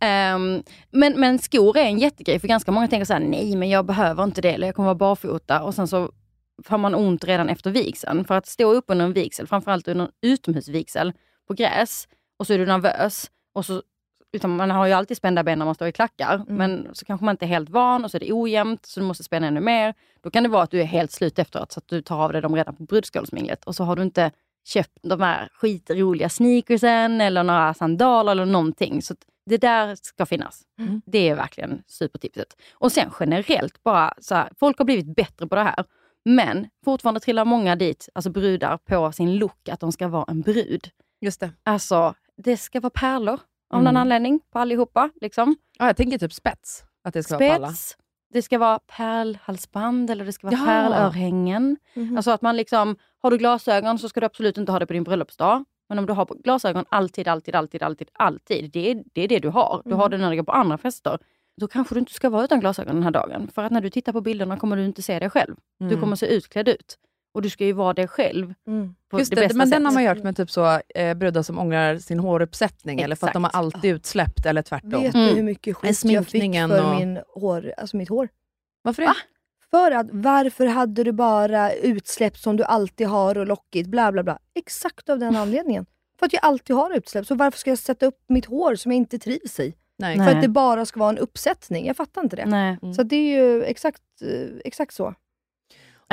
Ehm, 0.00 0.62
men, 0.90 1.20
men 1.20 1.38
skor 1.38 1.76
är 1.78 1.82
en 1.84 1.98
jättegrej 1.98 2.38
för 2.38 2.48
ganska 2.48 2.72
många 2.72 2.88
tänker 2.88 3.04
så 3.04 3.12
här: 3.12 3.20
nej 3.20 3.56
men 3.56 3.68
jag 3.70 3.84
behöver 3.86 4.24
inte 4.24 4.40
det 4.40 4.50
eller 4.54 4.66
jag 4.68 4.74
kommer 4.76 4.86
vara 4.86 4.94
barfota 4.94 5.62
och 5.62 5.74
sen 5.74 5.88
så 5.88 6.10
får 6.64 6.78
man 6.78 6.94
ont 6.94 7.24
redan 7.24 7.48
efter 7.48 7.70
vigseln. 7.70 8.24
För 8.24 8.34
att 8.34 8.46
stå 8.46 8.72
upp 8.72 8.84
under 8.88 9.04
en 9.04 9.12
vigsel, 9.12 9.46
framförallt 9.46 9.88
under 9.88 10.04
en 10.04 10.10
utomhusvigsel 10.22 11.12
på 11.48 11.54
gräs 11.54 12.08
och 12.38 12.46
så 12.46 12.52
är 12.52 12.58
du 12.58 12.66
nervös 12.66 13.30
och 13.54 13.66
så 13.66 13.82
utan 14.32 14.56
man 14.56 14.70
har 14.70 14.86
ju 14.86 14.92
alltid 14.92 15.16
spända 15.16 15.42
ben 15.42 15.58
när 15.58 15.66
man 15.66 15.74
står 15.74 15.88
i 15.88 15.92
klackar, 15.92 16.44
men 16.48 16.88
så 16.92 17.04
kanske 17.04 17.24
man 17.24 17.32
inte 17.32 17.44
är 17.44 17.48
helt 17.48 17.70
van 17.70 18.04
och 18.04 18.10
så 18.10 18.16
är 18.16 18.20
det 18.20 18.32
ojämnt 18.32 18.86
så 18.86 19.00
du 19.00 19.06
måste 19.06 19.24
spänna 19.24 19.46
ännu 19.46 19.60
mer. 19.60 19.94
Då 20.20 20.30
kan 20.30 20.42
det 20.42 20.48
vara 20.48 20.62
att 20.62 20.70
du 20.70 20.80
är 20.80 20.84
helt 20.84 21.12
slut 21.12 21.38
efteråt 21.38 21.72
så 21.72 21.78
att 21.78 21.88
du 21.88 22.02
tar 22.02 22.18
av 22.18 22.32
dig 22.32 22.42
dem 22.42 22.56
redan 22.56 22.76
på 22.76 22.82
brudskålsminglet 22.82 23.64
och 23.64 23.74
så 23.74 23.84
har 23.84 23.96
du 23.96 24.02
inte 24.02 24.30
köpt 24.64 24.98
de 25.02 25.20
här 25.20 25.48
skitroliga 25.52 26.28
sneakersen 26.28 27.20
eller 27.20 27.42
några 27.42 27.74
sandaler 27.74 28.32
eller 28.32 28.44
någonting. 28.44 29.02
Så 29.02 29.14
det 29.46 29.56
där 29.56 29.94
ska 29.94 30.26
finnas. 30.26 30.62
Det 31.06 31.28
är 31.28 31.34
verkligen 31.34 31.82
supertipset. 31.86 32.56
Och 32.74 32.92
sen 32.92 33.10
generellt 33.20 33.82
bara 33.82 34.14
så 34.20 34.34
här, 34.34 34.48
folk 34.60 34.78
har 34.78 34.84
blivit 34.84 35.16
bättre 35.16 35.46
på 35.46 35.54
det 35.54 35.62
här. 35.62 35.84
Men 36.24 36.68
fortfarande 36.84 37.20
trillar 37.20 37.44
många 37.44 37.76
dit, 37.76 38.08
alltså 38.14 38.30
brudar, 38.30 38.76
på 38.76 39.12
sin 39.12 39.36
look 39.36 39.68
att 39.68 39.80
de 39.80 39.92
ska 39.92 40.08
vara 40.08 40.24
en 40.28 40.40
brud. 40.40 40.88
Just 41.20 41.40
det. 41.40 41.50
Alltså, 41.62 42.14
det 42.36 42.56
ska 42.56 42.80
vara 42.80 42.90
pärlor 42.90 43.40
av 43.72 43.80
Mm. 43.80 43.84
någon 43.94 44.00
anledning 44.00 44.40
på 44.52 44.58
allihopa. 44.58 45.10
Liksom. 45.20 45.56
Ja, 45.78 45.86
jag 45.86 45.96
tänker 45.96 46.18
typ 46.18 46.32
spets. 46.32 46.84
Att 47.04 47.14
det 47.14 47.22
ska 47.22 47.38
vara 47.38 47.48
på 47.48 47.54
alla. 47.54 47.68
Spets, 47.68 47.96
det 48.32 48.42
ska 48.42 48.58
vara 48.58 48.78
pärlhalsband 48.96 50.10
eller 50.10 50.24
det 50.24 50.32
ska 50.32 50.46
vara 50.46 50.56
Jaha. 50.56 50.66
pärlörhängen. 50.66 51.76
Mhm. 51.94 52.16
Alltså 52.16 52.30
att 52.30 52.42
man 52.42 52.56
liksom, 52.56 52.96
har 53.22 53.30
du 53.30 53.38
glasögon 53.38 53.98
så 53.98 54.08
ska 54.08 54.20
du 54.20 54.26
absolut 54.26 54.58
inte 54.58 54.72
ha 54.72 54.78
det 54.78 54.86
på 54.86 54.92
din 54.92 55.04
bröllopsdag. 55.04 55.64
Men 55.88 55.98
om 55.98 56.06
du 56.06 56.12
har 56.12 56.26
glasögon 56.44 56.84
alltid, 56.88 57.28
alltid, 57.28 57.54
alltid, 57.54 57.82
alltid, 57.82 58.08
alltid. 58.12 58.70
Det 58.72 58.90
är 58.90 59.02
det, 59.12 59.22
är 59.24 59.28
det 59.28 59.38
du 59.38 59.48
har. 59.48 59.82
Du 59.84 59.94
har 59.94 60.08
det 60.08 60.18
när 60.18 60.30
du 60.30 60.36
går 60.36 60.42
på 60.44 60.52
andra 60.52 60.78
fester. 60.78 61.18
Då 61.60 61.68
kanske 61.68 61.94
du 61.94 61.98
inte 61.98 62.12
ska 62.12 62.30
vara 62.30 62.44
utan 62.44 62.60
glasögon 62.60 62.94
den 62.94 63.02
här 63.04 63.10
dagen. 63.10 63.48
För 63.54 63.62
att 63.64 63.72
när 63.72 63.80
du 63.80 63.90
tittar 63.90 64.12
på 64.12 64.20
bilderna 64.20 64.56
kommer 64.56 64.76
du 64.76 64.84
inte 64.84 65.02
se 65.02 65.18
dig 65.18 65.30
själv. 65.30 65.56
Du 65.78 65.86
Mm. 65.86 66.00
kommer 66.00 66.16
se 66.16 66.26
utklädd 66.26 66.68
ut. 66.68 66.96
Och 67.34 67.42
du 67.42 67.50
ska 67.50 67.64
ju 67.64 67.72
vara 67.72 67.92
dig 67.92 68.08
själv 68.08 68.54
Mm. 68.66 68.94
på 69.10 69.18
Just 69.18 69.30
det, 69.30 69.36
det, 69.36 69.40
bästa 69.40 69.56
men 69.58 69.70
den 69.70 69.80
sättet. 69.82 69.84
har 69.86 69.92
man 70.02 70.06
hört 70.16 70.24
med 70.24 70.36
typ 70.36 70.50
så, 70.50 70.80
eh, 70.94 71.14
brudar 71.14 71.42
som 71.42 71.58
ångrar 71.58 71.98
sin 71.98 72.18
håruppsättning 72.18 73.00
eller 73.00 73.16
för 73.16 73.26
att 73.26 73.32
de 73.32 73.44
har 73.44 73.50
Exakt. 73.50 73.58
alltid 73.74 73.94
utsläppt 73.94 74.46
eller 74.46 74.62
tvärtom. 74.62 74.90
Vet 75.02 75.14
Mm. 75.14 75.26
du 75.28 75.34
hur 75.34 75.42
mycket 75.42 75.76
skit 75.76 76.04
jag 76.04 76.26
fick 76.26 76.54
för 76.54 76.84
och- 76.92 76.96
min 77.00 77.18
hår, 77.34 77.74
alltså 77.76 77.96
mitt 77.96 78.08
hår? 78.08 78.28
Varför 78.82 79.02
det? 79.02 79.08
Va? 79.08 79.14
För 79.70 79.90
att 79.90 80.06
varför 80.10 80.66
hade 80.66 81.04
du 81.04 81.12
bara 81.12 81.72
utsläpp 81.72 82.38
som 82.38 82.56
du 82.56 82.64
alltid 82.64 83.06
har 83.06 83.38
och 83.38 83.46
lockigt, 83.46 83.88
bla 83.88 84.12
bla 84.12 84.22
bla. 84.22 84.38
Exakt 84.54 85.08
av 85.08 85.18
den 85.18 85.36
anledningen. 85.36 85.86
För 86.18 86.26
att 86.26 86.32
jag 86.32 86.44
alltid 86.44 86.76
har 86.76 86.96
utsläpp, 86.96 87.26
så 87.26 87.34
varför 87.34 87.58
ska 87.58 87.70
jag 87.70 87.78
sätta 87.78 88.06
upp 88.06 88.18
mitt 88.28 88.46
hår 88.46 88.74
som 88.74 88.92
jag 88.92 88.96
inte 88.96 89.18
trivs 89.18 89.60
i? 89.60 89.74
Nej. 89.98 90.16
Nej. 90.18 90.28
För 90.28 90.36
att 90.36 90.42
det 90.42 90.48
bara 90.48 90.86
ska 90.86 91.00
vara 91.00 91.10
en 91.10 91.18
uppsättning. 91.18 91.86
Jag 91.86 91.96
fattar 91.96 92.22
inte 92.22 92.36
det. 92.36 92.46
Nej. 92.46 92.78
Så 92.96 93.02
det 93.02 93.16
är 93.16 93.42
ju 93.42 93.62
exakt, 93.62 94.02
eh, 94.22 94.48
exakt 94.64 94.94
så. 94.94 95.14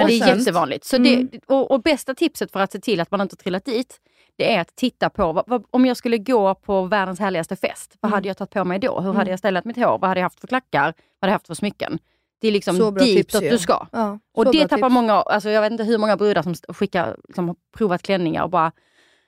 Ja, 0.02 0.08
det 0.08 0.14
är 0.14 0.20
sen- 0.28 0.38
jättevanligt. 0.40 0.86
Så 0.86 0.96
Mm. 0.96 1.28
det, 1.32 1.40
och, 1.46 1.72
och 1.72 1.82
bästa 1.82 2.16
tipset 2.16 2.52
för 2.52 2.60
att 2.60 2.72
se 2.72 2.80
till 2.80 3.00
att 3.00 3.12
man 3.12 3.22
inte 3.22 3.36
trillat 3.36 3.66
dit, 3.66 4.00
det 4.36 4.54
är 4.56 4.62
att 4.62 4.76
titta 4.76 5.10
på, 5.10 5.32
vad, 5.34 5.44
vad, 5.48 5.64
om 5.72 5.86
jag 5.86 5.98
skulle 5.98 6.18
gå 6.18 6.56
på 6.56 6.84
världens 6.86 7.20
härligaste 7.20 7.56
fest, 7.56 7.96
vad 8.00 8.10
Mm. 8.10 8.16
hade 8.18 8.28
jag 8.28 8.38
tagit 8.38 8.52
på 8.52 8.64
mig 8.66 8.80
då? 8.80 8.96
Hur 9.00 9.04
Mm. 9.10 9.16
hade 9.16 9.30
jag 9.30 9.40
ställt 9.40 9.66
mitt 9.66 9.78
hår? 9.78 9.98
Vad 10.00 10.04
hade 10.08 10.20
jag 10.20 10.26
haft 10.26 10.40
för 10.40 10.48
klackar? 10.48 10.84
Vad 10.84 10.94
hade 11.22 11.30
jag 11.30 11.32
haft 11.34 11.48
för 11.48 11.54
smycken? 11.54 12.00
Det 12.42 12.48
är 12.48 12.52
liksom 12.52 12.96
ditåt 13.00 13.42
ju. 13.44 13.50
du 13.50 13.58
ska. 13.58 13.88
Ja, 13.92 14.20
Och 14.34 14.52
det 14.52 14.62
tappar 14.68 14.78
tips. 14.88 14.94
många, 14.94 15.14
alltså 15.14 15.50
jag 15.50 15.62
vet 15.62 15.72
inte 15.72 15.84
hur 15.84 15.98
många 15.98 16.18
brudar 16.18 16.42
som 16.42 16.56
skickar, 16.56 17.18
liksom, 17.28 17.48
har 17.48 17.56
provat 17.78 18.02
klänningar 18.02 18.44
och 18.44 18.50
bara, 18.50 18.72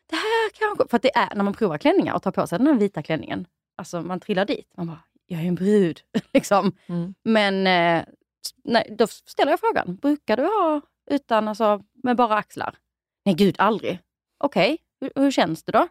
det 0.09 0.15
här 0.15 0.49
kanske, 0.59 0.87
för 0.89 0.95
att 0.97 1.01
det 1.03 1.15
är 1.15 1.35
när 1.35 1.43
man 1.43 1.53
provar 1.53 1.77
klänningar 1.77 2.13
och 2.15 2.23
tar 2.23 2.31
på 2.31 2.47
sig 2.47 2.57
den 2.57 2.67
här 2.67 2.73
vita 2.73 3.01
klänningen, 3.03 3.45
alltså 3.77 4.01
man 4.01 4.19
trillar 4.19 4.45
dit, 4.45 4.71
man 4.77 4.87
bara, 4.87 4.99
jag 5.27 5.41
är 5.41 5.45
en 5.45 5.55
brud. 5.55 5.99
liksom. 6.33 6.71
Mm. 6.87 7.13
Men 7.23 7.67
eh, 7.67 8.03
nej, 8.63 8.95
då 8.97 9.07
ställer 9.07 9.51
jag 9.51 9.59
frågan, 9.59 9.95
brukar 9.95 10.37
du 10.37 10.43
ha 10.43 10.81
utan, 11.11 11.47
alltså, 11.47 11.83
med 12.03 12.15
bara 12.15 12.35
axlar? 12.35 12.75
Nej 13.25 13.35
gud, 13.35 13.55
aldrig. 13.57 13.99
Okej, 14.37 14.77
hur, 15.01 15.11
hur 15.15 15.31
känns 15.31 15.63
det 15.63 15.71
då? 15.71 15.87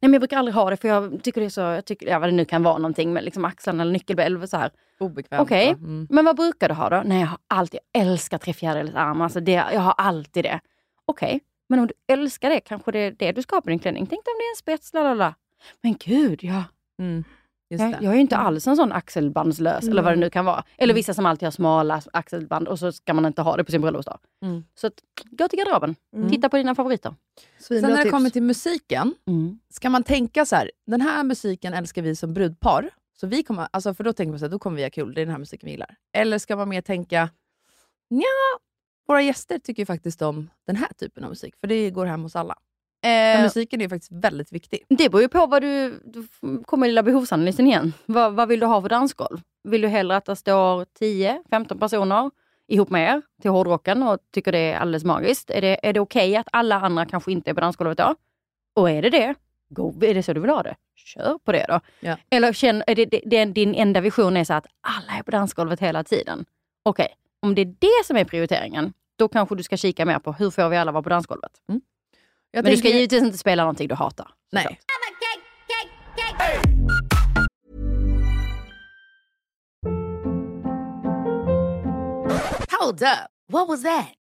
Nej 0.00 0.08
men 0.08 0.12
jag 0.12 0.20
brukar 0.20 0.36
aldrig 0.36 0.54
ha 0.54 0.70
det 0.70 0.76
för 0.76 0.88
jag 0.88 1.22
tycker 1.22 1.40
det 1.40 1.46
är 1.46 1.50
så, 1.50 1.60
jag 1.60 1.84
tycker, 1.84 2.06
ja, 2.06 2.18
vad 2.18 2.28
det 2.28 2.32
nu 2.32 2.44
kan 2.44 2.62
vara 2.62 2.78
någonting 2.78 3.12
med 3.12 3.24
liksom 3.24 3.44
axlarna 3.44 3.82
eller 3.82 3.92
nyckelbälv 3.92 4.46
så 4.46 4.56
här. 4.56 4.70
Obekvämt. 4.98 5.42
Okej, 5.42 5.66
va? 5.66 5.78
Mm. 5.78 6.06
men 6.10 6.24
vad 6.24 6.36
brukar 6.36 6.68
du 6.68 6.74
ha 6.74 6.88
då? 6.88 7.02
Nej 7.04 7.20
jag 7.20 7.26
har 7.26 7.38
alltid, 7.46 7.80
jag 7.92 8.02
älskar 8.02 8.38
trefjärilsarm, 8.38 9.20
alltså 9.20 9.40
det, 9.40 9.52
jag 9.52 9.80
har 9.80 9.92
alltid 9.92 10.44
det. 10.44 10.60
Okej, 11.04 11.40
men 11.68 11.78
om 11.78 11.86
du 11.86 11.94
älskar 12.14 12.50
det, 12.50 12.60
kanske 12.60 12.92
det 12.92 12.98
är 12.98 13.10
det 13.10 13.32
du 13.32 13.42
ska 13.42 13.56
ha 13.56 13.60
på 13.60 13.70
din 13.70 13.78
klänning. 13.78 14.06
Tänk 14.06 14.24
dig 14.24 14.32
om 14.32 14.38
det 14.38 14.44
är 14.44 14.50
en 14.52 14.56
spets, 14.56 14.94
lalala. 14.94 15.34
Men 15.80 15.96
gud, 16.04 16.44
ja. 16.44 16.64
Mm. 16.98 17.24
Just 17.74 17.82
Jag, 17.82 17.92
det. 17.92 18.04
jag 18.04 18.10
är 18.10 18.14
ju 18.14 18.20
inte 18.20 18.36
alls 18.36 18.66
en 18.66 18.76
sån 18.76 18.92
axelbandslös, 18.92 19.88
eller 19.88 20.02
vad 20.02 20.12
det 20.12 20.16
nu 20.16 20.30
kan 20.30 20.44
vara. 20.44 20.64
Eller 20.76 20.94
vissa 20.94 21.14
som 21.14 21.26
alltid 21.26 21.46
har 21.46 21.50
smala 21.50 22.02
axelband 22.12 22.68
och 22.68 22.78
så 22.78 22.92
ska 22.92 23.14
man 23.14 23.26
inte 23.26 23.42
ha 23.42 23.56
det 23.56 23.64
på 23.64 23.70
sin 23.70 23.80
bröllopsdag. 23.80 24.18
Mm. 24.42 24.64
Så 24.74 24.86
att, 24.86 24.94
gå 25.30 25.48
till 25.48 25.58
garderoben, 25.58 25.96
Mm. 26.16 26.30
titta 26.30 26.48
på 26.48 26.56
dina 26.56 26.74
favoriter. 26.74 27.14
Svinbra 27.58 27.80
Sen 27.80 27.90
när 27.90 27.96
det 27.96 28.02
tips. 28.02 28.12
kommer 28.12 28.30
till 28.30 28.42
musiken, 28.42 29.14
Mm. 29.26 29.58
ska 29.70 29.90
man 29.90 30.02
tänka 30.02 30.46
så 30.46 30.56
här, 30.56 30.70
den 30.86 31.00
här 31.00 31.24
musiken 31.24 31.74
älskar 31.74 32.02
vi 32.02 32.16
som 32.16 32.34
brudpar, 32.34 32.90
så 33.20 33.26
vi 33.26 33.42
kommer, 33.42 33.68
alltså 33.70 33.94
för 33.94 34.04
då 34.04 34.12
tänker 34.12 34.30
man 34.30 34.38
så 34.38 34.44
här, 34.44 34.50
då 34.50 34.58
kommer 34.58 34.76
vi 34.76 34.82
ha 34.82 34.90
kul, 34.90 35.14
det 35.14 35.20
är 35.20 35.26
den 35.26 35.32
här 35.32 35.38
musiken 35.38 35.66
vi 35.66 35.70
gillar. 35.70 35.96
Eller 36.12 36.38
ska 36.38 36.56
man 36.56 36.68
mer 36.68 36.80
tänka, 36.80 37.28
ja, 38.08 38.58
våra 39.08 39.22
gäster 39.22 39.58
tycker 39.58 39.84
faktiskt 39.84 40.22
om 40.22 40.50
den 40.66 40.76
här 40.76 40.88
typen 40.98 41.24
av 41.24 41.30
musik, 41.30 41.54
för 41.60 41.66
det 41.66 41.90
går 41.90 42.06
hem 42.06 42.22
hos 42.22 42.36
alla. 42.36 42.54
Men 43.04 43.38
Eh, 43.38 43.42
musiken 43.42 43.80
är 43.80 43.84
ju 43.84 43.88
faktiskt 43.88 44.12
väldigt 44.12 44.52
viktig. 44.52 44.84
det 44.88 45.08
beror 45.08 45.22
ju 45.22 45.28
på 45.28 45.46
vad 45.46 45.62
du, 45.62 46.00
du 46.04 46.26
kommer 46.64 46.86
lilla 46.86 47.02
behovsanalysen 47.02 47.66
igen. 47.66 47.92
Vad, 48.06 48.34
vad 48.34 48.48
vill 48.48 48.60
du 48.60 48.66
ha 48.66 48.82
för 48.82 48.88
dansgolv? 48.88 49.38
Vill 49.64 49.80
du 49.80 49.88
hellre 49.88 50.16
att 50.16 50.24
det 50.24 50.36
står 50.36 50.84
10-15 51.00 51.78
personer 51.78 52.30
ihop 52.68 52.90
med 52.90 53.14
er 53.14 53.22
till 53.42 53.50
hårdrocken 53.50 54.02
och 54.02 54.18
tycker 54.32 54.52
det 54.52 54.58
är 54.58 54.78
alldeles 54.78 55.04
magiskt? 55.04 55.50
Är 55.50 55.60
det, 55.60 55.88
är 55.88 55.92
det 55.92 56.00
okej 56.00 56.36
att 56.36 56.48
alla 56.52 56.80
andra 56.80 57.06
kanske 57.06 57.32
inte 57.32 57.50
är 57.50 57.54
på 57.54 57.60
dansgolvet 57.60 57.98
då? 57.98 58.14
Och 58.74 58.90
är 58.90 59.02
det 59.02 59.10
det, 59.10 59.34
go, 59.68 59.94
är 60.04 60.14
det 60.14 60.22
så 60.22 60.32
du 60.32 60.40
vill 60.40 60.50
ha 60.50 60.62
det? 60.62 60.74
Kör 60.94 61.38
på 61.38 61.52
det 61.52 61.66
då. 61.68 61.80
Ja. 62.00 62.16
Eller 62.30 62.52
känn, 62.52 62.82
är 62.86 62.94
det, 62.94 63.04
det, 63.04 63.20
det, 63.26 63.44
din 63.44 63.74
enda 63.74 64.00
vision 64.00 64.36
är 64.36 64.44
så 64.44 64.54
att 64.54 64.66
alla 64.80 65.18
är 65.18 65.22
på 65.22 65.30
dansgolvet 65.30 65.80
hela 65.80 66.04
tiden. 66.04 66.44
Okej, 66.82 67.08
om 67.42 67.54
det 67.54 67.62
är 67.62 67.74
det 67.78 68.04
som 68.04 68.16
är 68.16 68.24
prioriteringen, 68.24 68.92
då 69.16 69.28
kanske 69.28 69.54
du 69.54 69.62
ska 69.62 69.76
kika 69.76 70.04
mer 70.04 70.18
på 70.18 70.32
hur 70.32 70.50
får 70.50 70.68
vi 70.68 70.76
alla 70.76 70.92
vara 70.92 71.02
på 71.02 71.08
dansgolvet. 71.08 71.52
Jag 72.54 72.64
Men 72.64 72.72
du 72.72 72.76
ska 72.76 72.88
givetvis 72.88 73.22
inte 73.22 73.38
spela 73.38 73.62
någonting 73.62 73.88
du 73.88 73.94
hatar. 73.94 74.30
Nej. 74.52 74.80
Hold 82.80 83.02
up. 83.02 83.30
What 83.48 83.68
was 83.68 83.82
that? 83.82 84.23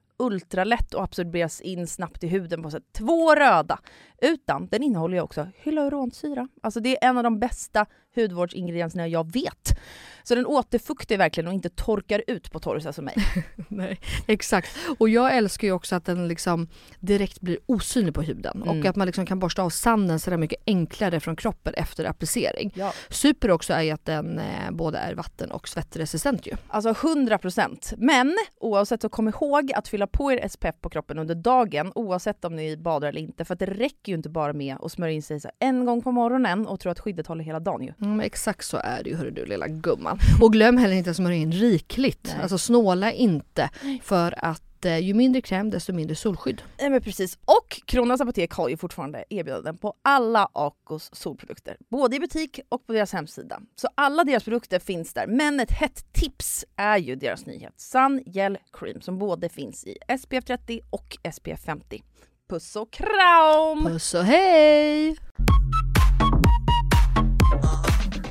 ultralätt 0.21 0.93
och 0.93 1.03
absorberas 1.03 1.61
in 1.61 1.87
snabbt 1.87 2.23
i 2.23 2.27
huden 2.27 2.63
på 2.63 2.71
sätt 2.71 2.83
två 2.97 3.35
röda. 3.35 3.79
Utan 4.21 4.67
den 4.67 4.83
innehåller 4.83 5.15
ju 5.17 5.21
också 5.21 5.47
hyaluronsyra. 5.63 6.47
Alltså 6.63 6.79
det 6.79 7.03
är 7.03 7.09
en 7.09 7.17
av 7.17 7.23
de 7.23 7.39
bästa 7.39 7.85
hudvårdsingredienserna 8.15 9.07
jag 9.07 9.31
vet. 9.33 9.79
Så 10.23 10.35
den 10.35 10.45
återfuktar 10.45 11.17
verkligen 11.17 11.47
och 11.47 11.53
inte 11.53 11.69
torkar 11.69 12.23
ut 12.27 12.51
på 12.51 12.59
torrisa 12.59 12.93
som 12.93 13.05
mig. 13.05 13.15
Nej, 13.67 13.99
exakt. 14.27 14.77
Och 14.99 15.09
jag 15.09 15.35
älskar 15.37 15.67
ju 15.67 15.73
också 15.73 15.95
att 15.95 16.05
den 16.05 16.27
liksom 16.27 16.67
direkt 16.99 17.41
blir 17.41 17.57
osynlig 17.65 18.13
på 18.13 18.21
huden 18.21 18.63
Mm. 18.65 18.79
och 18.79 18.85
att 18.85 18.95
man 18.95 19.05
liksom 19.05 19.25
kan 19.25 19.39
borsta 19.39 19.63
av 19.63 19.69
sanden 19.69 20.19
sådär 20.19 20.37
mycket 20.37 20.61
enklare 20.65 21.19
från 21.19 21.35
kroppen 21.35 21.73
efter 21.73 22.05
applicering. 22.05 22.71
Ja. 22.75 22.93
Super 23.09 23.51
också 23.51 23.73
är 23.73 23.81
ju 23.81 23.91
att 23.91 24.05
den 24.05 24.39
eh, 24.39 24.71
både 24.71 24.97
är 24.97 25.15
vatten 25.15 25.51
och 25.51 25.67
svettresistent 25.67 26.47
ju. 26.47 26.53
Alltså 26.67 26.89
100%. 26.91 27.93
Men 27.97 28.37
oavsett 28.59 29.01
så 29.01 29.09
kom 29.09 29.27
ihåg 29.27 29.71
att 29.75 29.87
fylla 29.87 30.07
på 30.07 30.31
er 30.31 30.47
SPF 30.47 30.75
på 30.81 30.89
kroppen 30.89 31.19
under 31.19 31.35
dagen 31.35 31.91
oavsett 31.95 32.45
om 32.45 32.55
ni 32.55 32.77
badar 32.77 33.07
eller 33.07 33.21
inte. 33.21 33.45
För 33.45 33.53
att 33.53 33.59
det 33.59 33.65
räcker 33.65 34.10
ju 34.11 34.17
inte 34.17 34.29
bara 34.29 34.53
med 34.53 34.75
att 34.79 34.91
smörja 34.91 35.13
in 35.13 35.21
sig 35.21 35.41
en 35.59 35.85
gång 35.85 36.01
på 36.01 36.11
morgonen 36.11 36.67
och 36.67 36.79
tro 36.79 36.91
att 36.91 36.99
skyddet 36.99 37.27
håller 37.27 37.43
hela 37.43 37.59
dagen 37.59 37.83
ju. 37.83 37.93
Mm, 38.01 38.19
exakt 38.19 38.65
så 38.65 38.77
är 38.77 39.03
det 39.03 39.09
ju 39.09 39.15
hörru 39.15 39.31
du 39.31 39.45
lilla 39.45 39.67
gumman. 39.67 40.19
Och 40.41 40.53
glöm 40.53 40.77
heller 40.77 40.95
inte 40.95 41.09
att 41.09 41.15
smörja 41.15 41.37
in 41.37 41.51
rikligt. 41.51 42.31
Nej. 42.33 42.41
Alltså 42.41 42.57
snåla 42.57 43.11
inte 43.11 43.69
för 44.03 44.45
att 44.45 44.85
eh, 44.85 44.97
ju 44.97 45.13
mindre 45.13 45.41
kräm 45.41 45.69
desto 45.69 45.93
mindre 45.93 46.15
solskydd. 46.15 46.61
Nej 46.79 46.89
men 46.89 47.01
precis. 47.01 47.37
Och 47.45 47.81
Kronans 47.85 48.21
Apotek 48.21 48.51
har 48.51 48.69
ju 48.69 48.77
fortfarande 48.77 49.23
erbjudanden 49.29 49.77
på 49.77 49.93
alla 50.01 50.49
Acos 50.53 51.09
solprodukter. 51.13 51.77
Både 51.89 52.15
i 52.15 52.19
butik 52.19 52.59
och 52.69 52.87
på 52.87 52.93
deras 52.93 53.13
hemsida. 53.13 53.59
Så 53.75 53.87
alla 53.95 54.23
deras 54.23 54.43
produkter 54.43 54.79
finns 54.79 55.13
där. 55.13 55.27
Men 55.27 55.59
ett 55.59 55.71
hett 55.71 56.13
tips 56.13 56.65
är 56.75 56.97
ju 56.97 57.15
deras 57.15 57.45
nyhet 57.45 57.73
Sun 57.77 58.23
Gel 58.25 58.57
Cream 58.73 59.01
som 59.01 59.17
både 59.17 59.49
finns 59.49 59.85
i 59.85 59.97
SPF 60.21 60.45
30 60.45 60.79
och 60.89 61.17
SPF 61.33 61.61
50. 61.65 62.03
Puss 62.51 62.75
och 62.75 62.91
kram! 62.91 63.85
Puss 63.85 64.13
och 64.13 64.23
hej! 64.23 65.17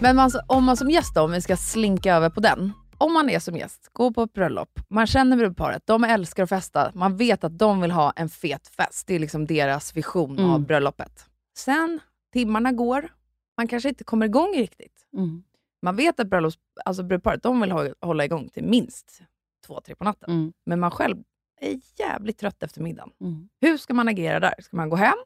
Men 0.01 0.17
man, 0.17 0.31
om 0.47 0.65
man 0.65 0.77
som 0.77 0.91
gäst 0.91 1.15
då, 1.15 1.21
om 1.23 1.33
vi 1.33 1.41
ska 1.41 1.57
slinka 1.57 2.15
över 2.15 2.31
på 2.31 2.41
den. 2.41 2.73
Om 2.99 3.13
man 3.13 3.31
är 3.31 3.39
som 3.39 3.57
gäst, 3.57 3.91
går 3.93 4.11
på 4.11 4.23
ett 4.23 4.33
bröllop, 4.33 4.69
man 4.89 5.07
känner 5.07 5.37
brudparet, 5.37 5.83
de 5.87 6.05
älskar 6.05 6.43
att 6.43 6.49
festa, 6.49 6.91
man 6.95 7.17
vet 7.17 7.45
att 7.45 7.59
de 7.59 7.81
vill 7.81 7.91
ha 7.91 8.13
en 8.17 8.29
fet 8.29 8.69
fest. 8.69 9.07
Det 9.07 9.15
är 9.15 9.19
liksom 9.19 9.47
deras 9.47 9.97
vision 9.97 10.39
Mm. 10.39 10.51
av 10.51 10.61
bröllopet. 10.61 11.27
Sen, 11.59 12.01
timmarna 12.33 12.73
går, 12.73 13.09
man 13.57 13.69
kanske 13.69 13.89
inte 13.89 14.05
kommer 14.05 14.27
igång 14.27 14.53
riktigt. 14.57 15.07
Mm. 15.17 15.43
Man 15.83 15.97
vet 15.97 16.21
att 16.21 16.27
bröllops, 16.27 16.57
alltså 16.85 17.03
brudparet 17.03 17.43
de 17.43 17.61
vill 17.61 17.71
ha, 17.73 17.89
hålla 18.01 18.25
igång 18.25 18.49
till 18.49 18.65
minst 18.65 19.23
två, 19.67 19.81
tre 19.81 19.95
på 19.95 20.05
natten. 20.05 20.31
Mm. 20.31 20.53
Men 20.67 20.81
man 20.81 20.91
själv 20.91 21.17
är 21.61 21.81
jävligt 21.97 22.39
trött 22.39 22.63
efter 22.63 22.81
middagen. 22.81 23.11
Mm. 23.21 23.49
Hur 23.61 23.77
ska 23.77 23.95
man 23.95 24.09
agera 24.09 24.41
där? 24.41 24.55
Ska 24.59 24.77
man 24.77 24.89
gå 24.91 24.97
hem 24.97 25.17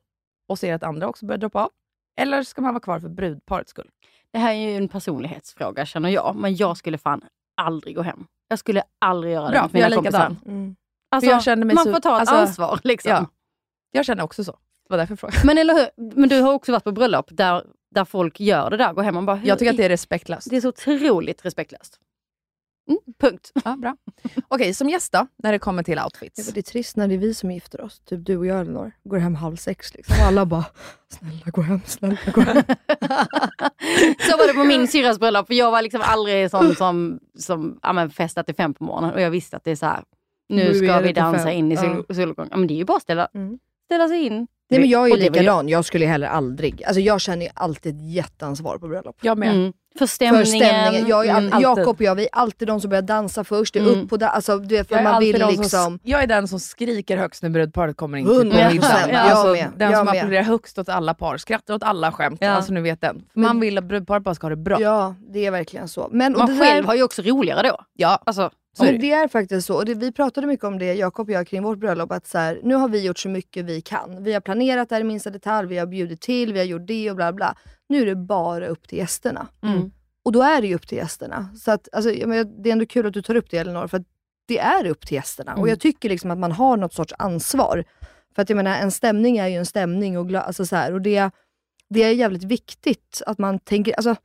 och 0.48 0.58
se 0.58 0.70
att 0.70 0.82
andra 0.82 1.08
också 1.08 1.26
börjar 1.26 1.38
droppa 1.38 1.64
av? 1.64 1.70
Eller 2.20 2.42
ska 2.42 2.62
man 2.62 2.74
vara 2.74 2.82
kvar 2.82 3.00
för 3.00 3.08
brudparets 3.08 3.70
skull? 3.70 3.90
Det 4.30 4.38
här 4.38 4.54
är 4.54 4.70
ju 4.70 4.76
en 4.76 4.88
personlighetsfråga 4.88 5.86
känner 5.86 6.08
jag, 6.08 6.36
men 6.36 6.56
jag 6.56 6.76
skulle 6.76 6.98
fan 6.98 7.22
aldrig 7.56 7.96
gå 7.96 8.02
hem. 8.02 8.26
Jag 8.48 8.58
skulle 8.58 8.82
aldrig 8.98 9.32
göra 9.32 9.44
det 9.46 9.50
Bra, 9.50 9.68
med 9.72 9.82
jag 9.82 9.90
mina 9.90 10.02
likadan. 10.02 10.36
kompisar. 10.36 10.74
Alltså, 11.10 11.30
jag 11.30 11.42
känner 11.42 11.66
mig 11.66 11.74
man 11.74 11.84
får 11.84 12.00
ta 12.00 12.16
ett 12.16 12.20
alltså, 12.20 12.34
ansvar 12.34 12.80
liksom. 12.84 13.10
ja. 13.10 13.26
Jag 13.90 14.04
känner 14.04 14.22
också 14.24 14.44
så. 14.44 14.52
Det 14.52 14.58
var 14.88 14.98
därför 14.98 15.12
jag 15.12 15.18
frågade. 15.18 15.40
Men 15.44 15.58
eller 15.58 15.74
hur? 15.74 16.16
Men 16.20 16.28
du 16.28 16.40
har 16.40 16.52
också 16.52 16.72
varit 16.72 16.84
på 16.84 16.92
bröllop 16.92 17.26
där, 17.30 17.66
där 17.94 18.04
folk 18.04 18.40
gör 18.40 18.70
det 18.70 18.76
där, 18.76 18.92
går 18.92 19.02
hem 19.02 19.16
och 19.16 19.22
bara... 19.22 19.36
hur 19.36 19.48
Jag 19.48 19.58
tycker 19.58 19.70
att 19.70 19.76
det 19.76 19.84
är 19.84 19.88
respektlöst. 19.88 20.50
det 20.50 20.56
är 20.56 20.60
så 20.60 20.68
otroligt 20.68 21.44
respektlöst. 21.44 22.00
Mm, 22.88 22.98
punkt. 23.20 23.52
Ja, 23.64 23.76
bra. 23.76 23.96
Okej, 24.48 24.74
som 24.74 24.88
gäst 24.88 25.12
då, 25.12 25.26
när 25.36 25.52
det 25.52 25.58
kommer 25.58 25.82
till 25.82 25.98
outfits. 25.98 26.52
Det 26.52 26.60
är 26.60 26.62
trist 26.62 26.96
när 26.96 27.08
det 27.08 27.14
är 27.14 27.18
vi 27.18 27.34
som 27.34 27.50
gifter 27.50 27.80
oss, 27.80 28.00
typ 28.00 28.26
du 28.26 28.36
och 28.36 28.46
jag 28.46 28.60
Elinor, 28.60 28.92
går 29.04 29.18
hem 29.18 29.34
halv 29.34 29.56
sex 29.56 29.94
liksom. 29.94 30.16
Och 30.20 30.26
alla 30.26 30.46
bara 30.46 30.64
snälla 31.08 31.44
gå 31.46 31.62
hem, 31.62 31.80
snälla 31.86 32.16
gå 32.34 32.40
hem. 32.40 32.56
Så 34.20 34.36
var 34.36 34.48
det 34.48 34.54
på 34.54 34.64
min 34.64 34.88
syrras 34.88 35.18
bröllop. 35.18 35.46
För 35.46 35.54
jag 35.54 35.70
var 35.70 35.82
liksom 35.82 36.00
aldrig 36.04 36.50
sån 36.50 36.74
som, 36.74 37.20
som 37.38 37.78
ja, 37.82 37.92
men 37.92 38.10
festat 38.10 38.46
till 38.46 38.54
fem 38.54 38.74
på 38.74 38.84
morgonen 38.84 39.14
och 39.14 39.20
jag 39.20 39.30
visste 39.30 39.56
att 39.56 39.64
det 39.64 39.70
är 39.70 39.76
så 39.76 39.86
här. 39.86 40.04
Nu 40.48 40.74
ska 40.74 41.00
vi 41.00 41.12
dansa 41.12 41.42
fem. 41.44 41.52
in 41.52 41.72
i 41.72 41.74
Ja. 41.74 41.80
sol, 41.82 42.14
solgång. 42.16 42.48
Ja, 42.50 42.56
men 42.56 42.66
det 42.68 42.74
är 42.74 42.76
ju 42.78 42.84
bara 42.84 42.96
att 42.96 43.02
ställa, 43.02 43.28
Mm. 43.34 43.58
ställa 43.84 44.08
sig 44.08 44.26
in. 44.26 44.46
Nej 44.70 44.80
men 44.80 44.88
jag 44.88 45.10
är 45.10 45.16
ju 45.16 45.22
likadan, 45.22 45.68
jag 45.68 45.84
skulle 45.84 46.06
heller 46.06 46.26
aldrig, 46.26 46.84
alltså 46.84 47.00
jag 47.00 47.20
känner 47.20 47.46
ju 47.46 47.50
alltid 47.54 47.96
ett 47.96 48.12
jätteansvar 48.14 48.78
på 48.78 48.88
bröllop. 48.88 49.16
Jag 49.22 49.38
med. 49.38 49.54
Mm. 49.54 49.72
För 49.98 50.06
stämningen. 50.06 50.46
För 50.46 50.52
stämningen. 50.56 51.08
Jag 51.08 51.26
Mm. 51.28 51.52
alltid. 51.52 51.60
Jakob 51.62 51.96
och 51.96 52.02
jag, 52.02 52.14
vi 52.14 52.22
är 52.22 52.28
alltid 52.32 52.68
de 52.68 52.80
som 52.80 52.90
börjar 52.90 53.02
dansa 53.02 53.44
först, 53.44 53.74
det 53.74 53.80
är 53.80 53.82
Mm. 53.92 54.00
upp 54.04 54.12
och 54.12 54.18
da- 54.18 54.28
alltså 54.28 54.58
du 54.58 54.76
vet 54.76 54.88
för 54.88 54.94
Jag 54.94 55.00
är, 55.04 55.10
man 55.12 55.20
vill 55.20 55.38
de 55.38 55.52
som, 55.54 55.62
liksom 55.62 55.98
jag 56.02 56.22
är 56.22 56.26
den 56.26 56.48
som 56.48 56.60
skriker 56.60 57.16
högst 57.16 57.42
när 57.42 57.50
brudparet 57.50 57.96
kommer 57.96 58.18
in 58.18 58.26
till 58.26 58.34
middagen. 58.44 58.78
Jag 59.08 59.14
Alltså, 59.16 59.52
med. 59.52 59.70
Den 59.76 59.90
Jag 59.90 59.98
som 59.98 60.06
med. 60.06 60.16
applåderar 60.20 60.42
högst 60.42 60.78
åt 60.78 60.88
alla 60.88 61.14
par, 61.14 61.36
skrattar 61.36 61.74
åt 61.74 61.82
alla 61.82 62.12
skämt. 62.12 62.38
Ja. 62.40 62.50
Alltså 62.50 62.72
nu 62.72 62.80
vet 62.82 63.00
den. 63.00 63.16
Man 63.34 63.44
Men- 63.44 63.60
vill 63.60 63.78
att 63.78 63.84
brudparet 63.84 64.22
bara 64.24 64.34
ska 64.34 64.44
ha 64.44 64.50
det 64.50 64.56
bra. 64.56 64.80
Ja, 64.80 65.14
det 65.32 65.46
är 65.46 65.50
verkligen 65.50 65.88
så. 65.88 66.08
Men, 66.12 66.34
och 66.34 66.38
Man 66.40 66.58
det 66.58 66.64
själv 66.64 66.86
har 66.86 66.94
ju 66.94 67.02
också 67.02 67.22
roligare 67.22 67.68
då. 67.68 67.76
Ja. 67.96 68.18
Alltså, 68.26 68.50
så 68.76 68.84
men 68.84 69.00
det. 69.00 69.12
är 69.12 69.28
faktiskt 69.28 69.66
så. 69.66 69.76
Och 69.76 69.84
det, 69.84 69.94
vi 69.94 70.12
pratade 70.12 70.46
mycket 70.46 70.64
om 70.64 70.78
det, 70.78 70.94
Jakob 70.94 71.28
och 71.28 71.34
jag, 71.34 71.46
kring 71.46 71.62
vårt 71.62 71.78
bröllop. 71.78 72.12
Att 72.12 72.26
så 72.26 72.38
här, 72.38 72.60
nu 72.62 72.74
har 72.74 72.88
vi 72.88 73.06
gjort 73.06 73.18
så 73.18 73.28
mycket 73.28 73.64
vi 73.64 73.80
kan. 73.80 74.22
Vi 74.22 74.32
har 74.32 74.40
planerat 74.40 74.88
det 74.88 74.94
här 74.94 75.00
i 75.00 75.04
minsta 75.04 75.30
detalj, 75.30 75.68
vi 75.68 75.78
har 75.78 75.86
bjudit 75.86 76.20
till, 76.20 76.52
vi 76.52 76.58
har 76.58 76.66
gjort 76.66 76.86
det 76.86 77.10
och 77.10 77.16
bla 77.16 77.32
bla. 77.32 77.56
Nu 77.88 78.02
är 78.02 78.06
det 78.06 78.16
bara 78.16 78.66
upp 78.66 78.88
till 78.88 78.98
gästerna. 78.98 79.46
Mm. 79.62 79.90
Och 80.24 80.32
då 80.32 80.42
är 80.42 80.60
det 80.60 80.66
ju 80.66 80.74
upp 80.74 80.88
till 80.88 80.98
gästerna. 80.98 81.48
Så 81.56 81.70
att, 81.70 81.88
alltså, 81.92 82.10
menar, 82.10 82.62
det 82.62 82.70
är 82.70 82.72
ändå 82.72 82.86
kul 82.86 83.06
att 83.06 83.12
du 83.12 83.22
tar 83.22 83.34
upp 83.34 83.50
det 83.50 83.58
Elinor, 83.58 83.86
för 83.86 84.04
det 84.48 84.58
är 84.58 84.86
upp 84.86 85.06
till 85.06 85.14
gästerna. 85.14 85.52
Mm. 85.52 85.62
Och 85.62 85.68
jag 85.68 85.80
tycker 85.80 86.08
liksom 86.08 86.30
att 86.30 86.38
man 86.38 86.52
har 86.52 86.76
något 86.76 86.94
sorts 86.94 87.14
ansvar. 87.18 87.84
För 88.34 88.42
att 88.42 88.48
jag 88.48 88.56
menar, 88.56 88.78
en 88.78 88.90
stämning 88.90 89.38
är 89.38 89.48
ju 89.48 89.56
en 89.56 89.66
stämning. 89.66 90.18
Och, 90.18 90.34
alltså, 90.34 90.66
så 90.66 90.76
här, 90.76 90.92
och 90.92 91.02
det, 91.02 91.30
det 91.88 92.02
är 92.02 92.12
jävligt 92.12 92.44
viktigt 92.44 93.22
att 93.26 93.38
man 93.38 93.58
tänker... 93.58 93.92
Alltså, 93.92 94.16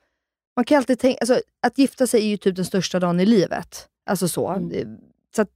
man 0.55 0.65
kan 0.65 0.77
alltid 0.77 0.99
tänka, 0.99 1.17
alltså, 1.19 1.41
att 1.61 1.77
gifta 1.77 2.07
sig 2.07 2.21
är 2.21 2.27
ju 2.27 2.37
typ 2.37 2.55
den 2.55 2.65
största 2.65 2.99
dagen 2.99 3.19
i 3.19 3.25
livet. 3.25 3.87
Alltså 4.09 4.27
så. 4.27 4.47
Mm. 4.49 4.97
Så 5.35 5.41
att, 5.41 5.49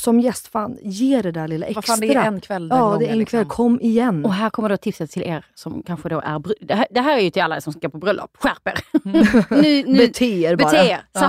som 0.00 0.20
gäst, 0.20 0.46
fan, 0.46 0.78
ge 0.82 1.22
det 1.22 1.32
där 1.32 1.48
lilla 1.48 1.66
extra. 1.66 1.78
Vad 1.80 1.84
fan, 1.84 2.00
det 2.00 2.14
är 2.14 2.24
en 2.26 2.40
kväll 2.40 2.68
den 2.68 2.78
Ja, 2.78 2.84
gången. 2.84 2.98
det 2.98 3.04
är 3.06 3.08
en 3.08 3.24
kväll. 3.26 3.40
liksom. 3.40 3.56
Kom 3.56 3.80
igen. 3.80 4.24
Och 4.24 4.34
här 4.34 4.50
kommer 4.50 4.68
då 4.68 4.76
tipset 4.76 5.10
till 5.10 5.22
er 5.22 5.46
som 5.54 5.82
kanske 5.82 6.08
då 6.08 6.20
är 6.20 6.38
brud. 6.38 6.56
Det 6.60 6.74
här, 6.74 6.86
det 6.90 7.00
här 7.00 7.16
är 7.18 7.20
ju 7.22 7.30
till 7.30 7.42
alla 7.42 7.60
som 7.60 7.72
ska 7.72 7.88
på 7.88 7.98
bröllop. 7.98 8.36
Skärp 8.36 8.68
er! 8.68 8.80
nu, 9.62 9.82
nu, 9.92 9.98
Bete 9.98 10.24
er 10.26 10.56
bara. 10.56 10.70
Bete 10.70 10.76
er, 10.90 11.00
Ja. 11.12 11.20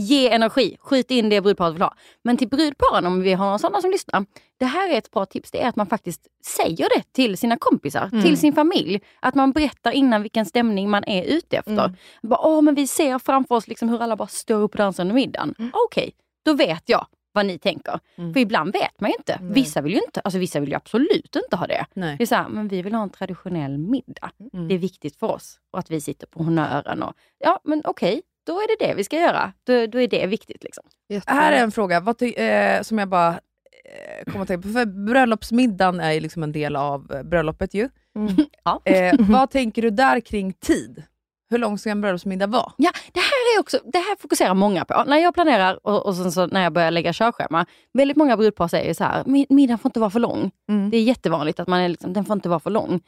Ge 0.00 0.28
energi, 0.30 0.76
skjut 0.80 1.10
in 1.10 1.28
det 1.28 1.40
brudparet 1.40 1.74
vill 1.74 1.82
ha. 1.82 1.94
Men 2.24 2.36
till 2.36 2.48
brudparen, 2.48 3.06
om 3.06 3.20
vi 3.20 3.32
har 3.32 3.44
några 3.44 3.58
sådana 3.58 3.80
som 3.80 3.90
lyssnar, 3.90 4.24
det 4.58 4.64
här 4.64 4.90
är 4.90 4.98
ett 4.98 5.10
bra 5.10 5.26
tips. 5.26 5.50
Det 5.50 5.62
är 5.62 5.68
att 5.68 5.76
man 5.76 5.86
faktiskt 5.86 6.26
säger 6.46 6.88
det 6.96 7.12
till 7.12 7.38
sina 7.38 7.56
kompisar, 7.56 8.08
Mm. 8.12 8.24
till 8.24 8.36
sin 8.38 8.52
familj. 8.52 9.00
Att 9.20 9.34
man 9.34 9.52
berättar 9.52 9.92
innan 9.92 10.22
vilken 10.22 10.46
stämning 10.46 10.90
man 10.90 11.04
är 11.04 11.24
ute 11.24 11.56
efter. 11.56 11.72
Mm. 11.72 11.92
Bara, 12.22 12.40
Åh, 12.40 12.62
men 12.62 12.74
vi 12.74 12.86
ser 12.86 13.18
framför 13.18 13.54
oss 13.54 13.68
liksom 13.68 13.88
hur 13.88 14.02
alla 14.02 14.16
bara 14.16 14.28
står 14.28 14.60
upp 14.62 14.72
och 14.72 14.78
dansar 14.78 15.02
under 15.02 15.14
middagen. 15.14 15.54
Mm. 15.58 15.70
Okej, 15.86 16.12
då 16.44 16.52
vet 16.54 16.82
jag 16.86 17.06
vad 17.32 17.46
ni 17.46 17.58
tänker. 17.58 17.98
Mm. 18.18 18.32
För 18.32 18.40
ibland 18.40 18.72
vet 18.72 19.00
man 19.00 19.10
ju 19.10 19.16
inte. 19.16 19.38
Nej. 19.40 19.52
Vissa 19.52 19.80
vill 19.80 19.92
ju 19.92 20.00
inte, 20.06 20.20
alltså 20.20 20.38
vissa 20.38 20.60
vill 20.60 20.68
ju 20.68 20.74
absolut 20.74 21.36
inte 21.36 21.56
ha 21.56 21.66
det. 21.66 21.86
Nej. 21.94 22.16
Det 22.16 22.24
är 22.24 22.26
så 22.26 22.34
här, 22.34 22.48
men 22.48 22.68
vi 22.68 22.82
vill 22.82 22.94
ha 22.94 23.02
en 23.02 23.10
traditionell 23.10 23.78
middag. 23.78 24.30
Mm. 24.54 24.68
Det 24.68 24.74
är 24.74 24.78
viktigt 24.78 25.16
för 25.16 25.26
oss. 25.26 25.58
Och 25.72 25.78
att 25.78 25.90
vi 25.90 26.00
sitter 26.00 26.26
på 26.26 26.42
honnören. 26.42 27.02
Och, 27.02 27.12
ja, 27.38 27.60
men 27.64 27.82
okej, 27.84 28.22
då 28.46 28.52
är 28.52 28.78
det 28.78 28.86
det 28.86 28.94
vi 28.94 29.04
ska 29.04 29.16
göra. 29.16 29.52
Då, 29.66 29.86
då 29.86 30.00
är 30.00 30.08
det 30.08 30.26
viktigt. 30.26 30.64
Liksom. 30.64 30.84
Här 31.26 31.52
är 31.52 31.62
en 31.62 31.72
fråga 31.72 32.00
vad 32.00 32.18
ty- 32.18 32.34
eh, 32.34 32.82
som 32.82 32.98
jag 32.98 33.08
bara 33.08 33.28
eh, 33.28 34.24
kommer 34.32 34.42
att 34.42 34.48
tänka 34.48 34.68
på. 34.68 34.72
För 34.72 34.84
bröllopsmiddagen 34.84 36.00
är 36.00 36.12
ju 36.12 36.20
liksom 36.20 36.42
en 36.42 36.52
del 36.52 36.76
av 36.76 37.12
eh, 37.14 37.22
bröllopet 37.22 37.74
ju. 37.74 37.88
Mm. 38.16 38.36
Ja. 38.64 38.80
Eh, 38.84 39.14
vad 39.18 39.50
tänker 39.50 39.82
du 39.82 39.90
där 39.90 40.20
kring 40.20 40.52
tid? 40.52 41.02
Hur 41.50 41.58
lång 41.58 41.78
ska 41.78 41.90
en 41.90 42.00
bröllopsmiddag 42.00 42.46
vara? 42.46 42.72
Ja, 42.76 42.90
det 43.12 43.20
här 43.20 43.56
är 43.56 43.60
också, 43.60 43.78
det 43.84 43.98
här 43.98 44.16
fokuserar 44.20 44.54
många 44.54 44.84
på. 44.84 45.04
När 45.06 45.16
jag 45.16 45.34
planerar 45.34 45.86
och, 45.86 46.06
och 46.06 46.16
sen 46.16 46.32
så 46.32 46.46
när 46.46 46.62
jag 46.62 46.72
börjar 46.72 46.90
lägga 46.90 47.12
körschema. 47.12 47.66
Väldigt 47.92 48.16
många 48.16 48.36
brudpar 48.36 48.68
säger 48.68 48.94
så 48.94 49.04
här, 49.04 49.24
"Mid- 49.24 49.46
middagen 49.48 49.78
får 49.78 49.88
inte 49.88 50.00
vara 50.00 50.10
för 50.10 50.20
lång. 50.20 50.50
Mm. 50.68 50.90
Det 50.90 50.96
är 50.96 51.02
jättevanligt 51.02 51.60
att 51.60 51.68
man 51.68 51.80
är 51.80 51.88
liksom, 51.88 52.12
den 52.12 52.24
får 52.24 52.34
inte 52.34 52.48
vara 52.48 52.60
för 52.60 52.70
lång. 52.70 53.00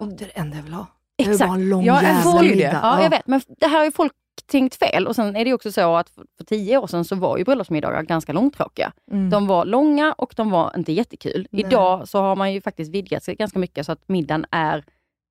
Och 0.00 0.08
det 0.08 0.24
är 0.24 0.28
det 0.28 0.32
enda 0.40 0.56
jag 0.56 0.64
vill 0.64 0.72
ha. 0.72 0.86
Jag 1.16 1.24
vill 1.24 1.32
Exakt. 1.34 1.48
bara 1.48 1.54
en 1.54 1.68
lång 1.68 1.84
Jag 1.84 2.02
jävla 2.02 2.40
det. 2.42 2.48
middag. 2.48 2.80
Ja, 2.82 3.02
jag 3.02 3.10
vet. 3.10 3.26
Men 3.26 3.40
det 3.60 3.66
här 3.66 3.78
har 3.78 3.84
ju 3.84 3.92
folk 3.92 4.12
tänkt 4.46 4.74
fel. 4.74 5.06
Och 5.06 5.16
sen 5.16 5.36
är 5.36 5.44
det 5.44 5.52
också 5.54 5.72
så 5.72 5.96
att 5.96 6.10
för, 6.10 6.24
för 6.36 6.44
tio 6.44 6.78
år 6.78 6.86
sedan 6.86 7.04
så 7.04 7.14
var 7.16 7.38
ju 7.38 7.44
bröllopsmiddagar 7.44 8.02
ganska 8.02 8.32
långtråkiga. 8.32 8.92
Mm. 9.10 9.30
De 9.30 9.46
var 9.46 9.64
långa 9.64 10.12
och 10.18 10.32
de 10.36 10.50
var 10.50 10.72
inte 10.76 10.92
jättekul. 10.92 11.46
Nej. 11.50 11.64
Idag 11.64 12.08
så 12.08 12.20
har 12.20 12.36
man 12.36 12.52
ju 12.52 12.60
faktiskt 12.60 12.94
vidgat 12.94 13.22
sig 13.24 13.34
ganska 13.34 13.58
mycket 13.58 13.86
så 13.86 13.92
att 13.92 14.08
middagen 14.08 14.46
är 14.50 14.84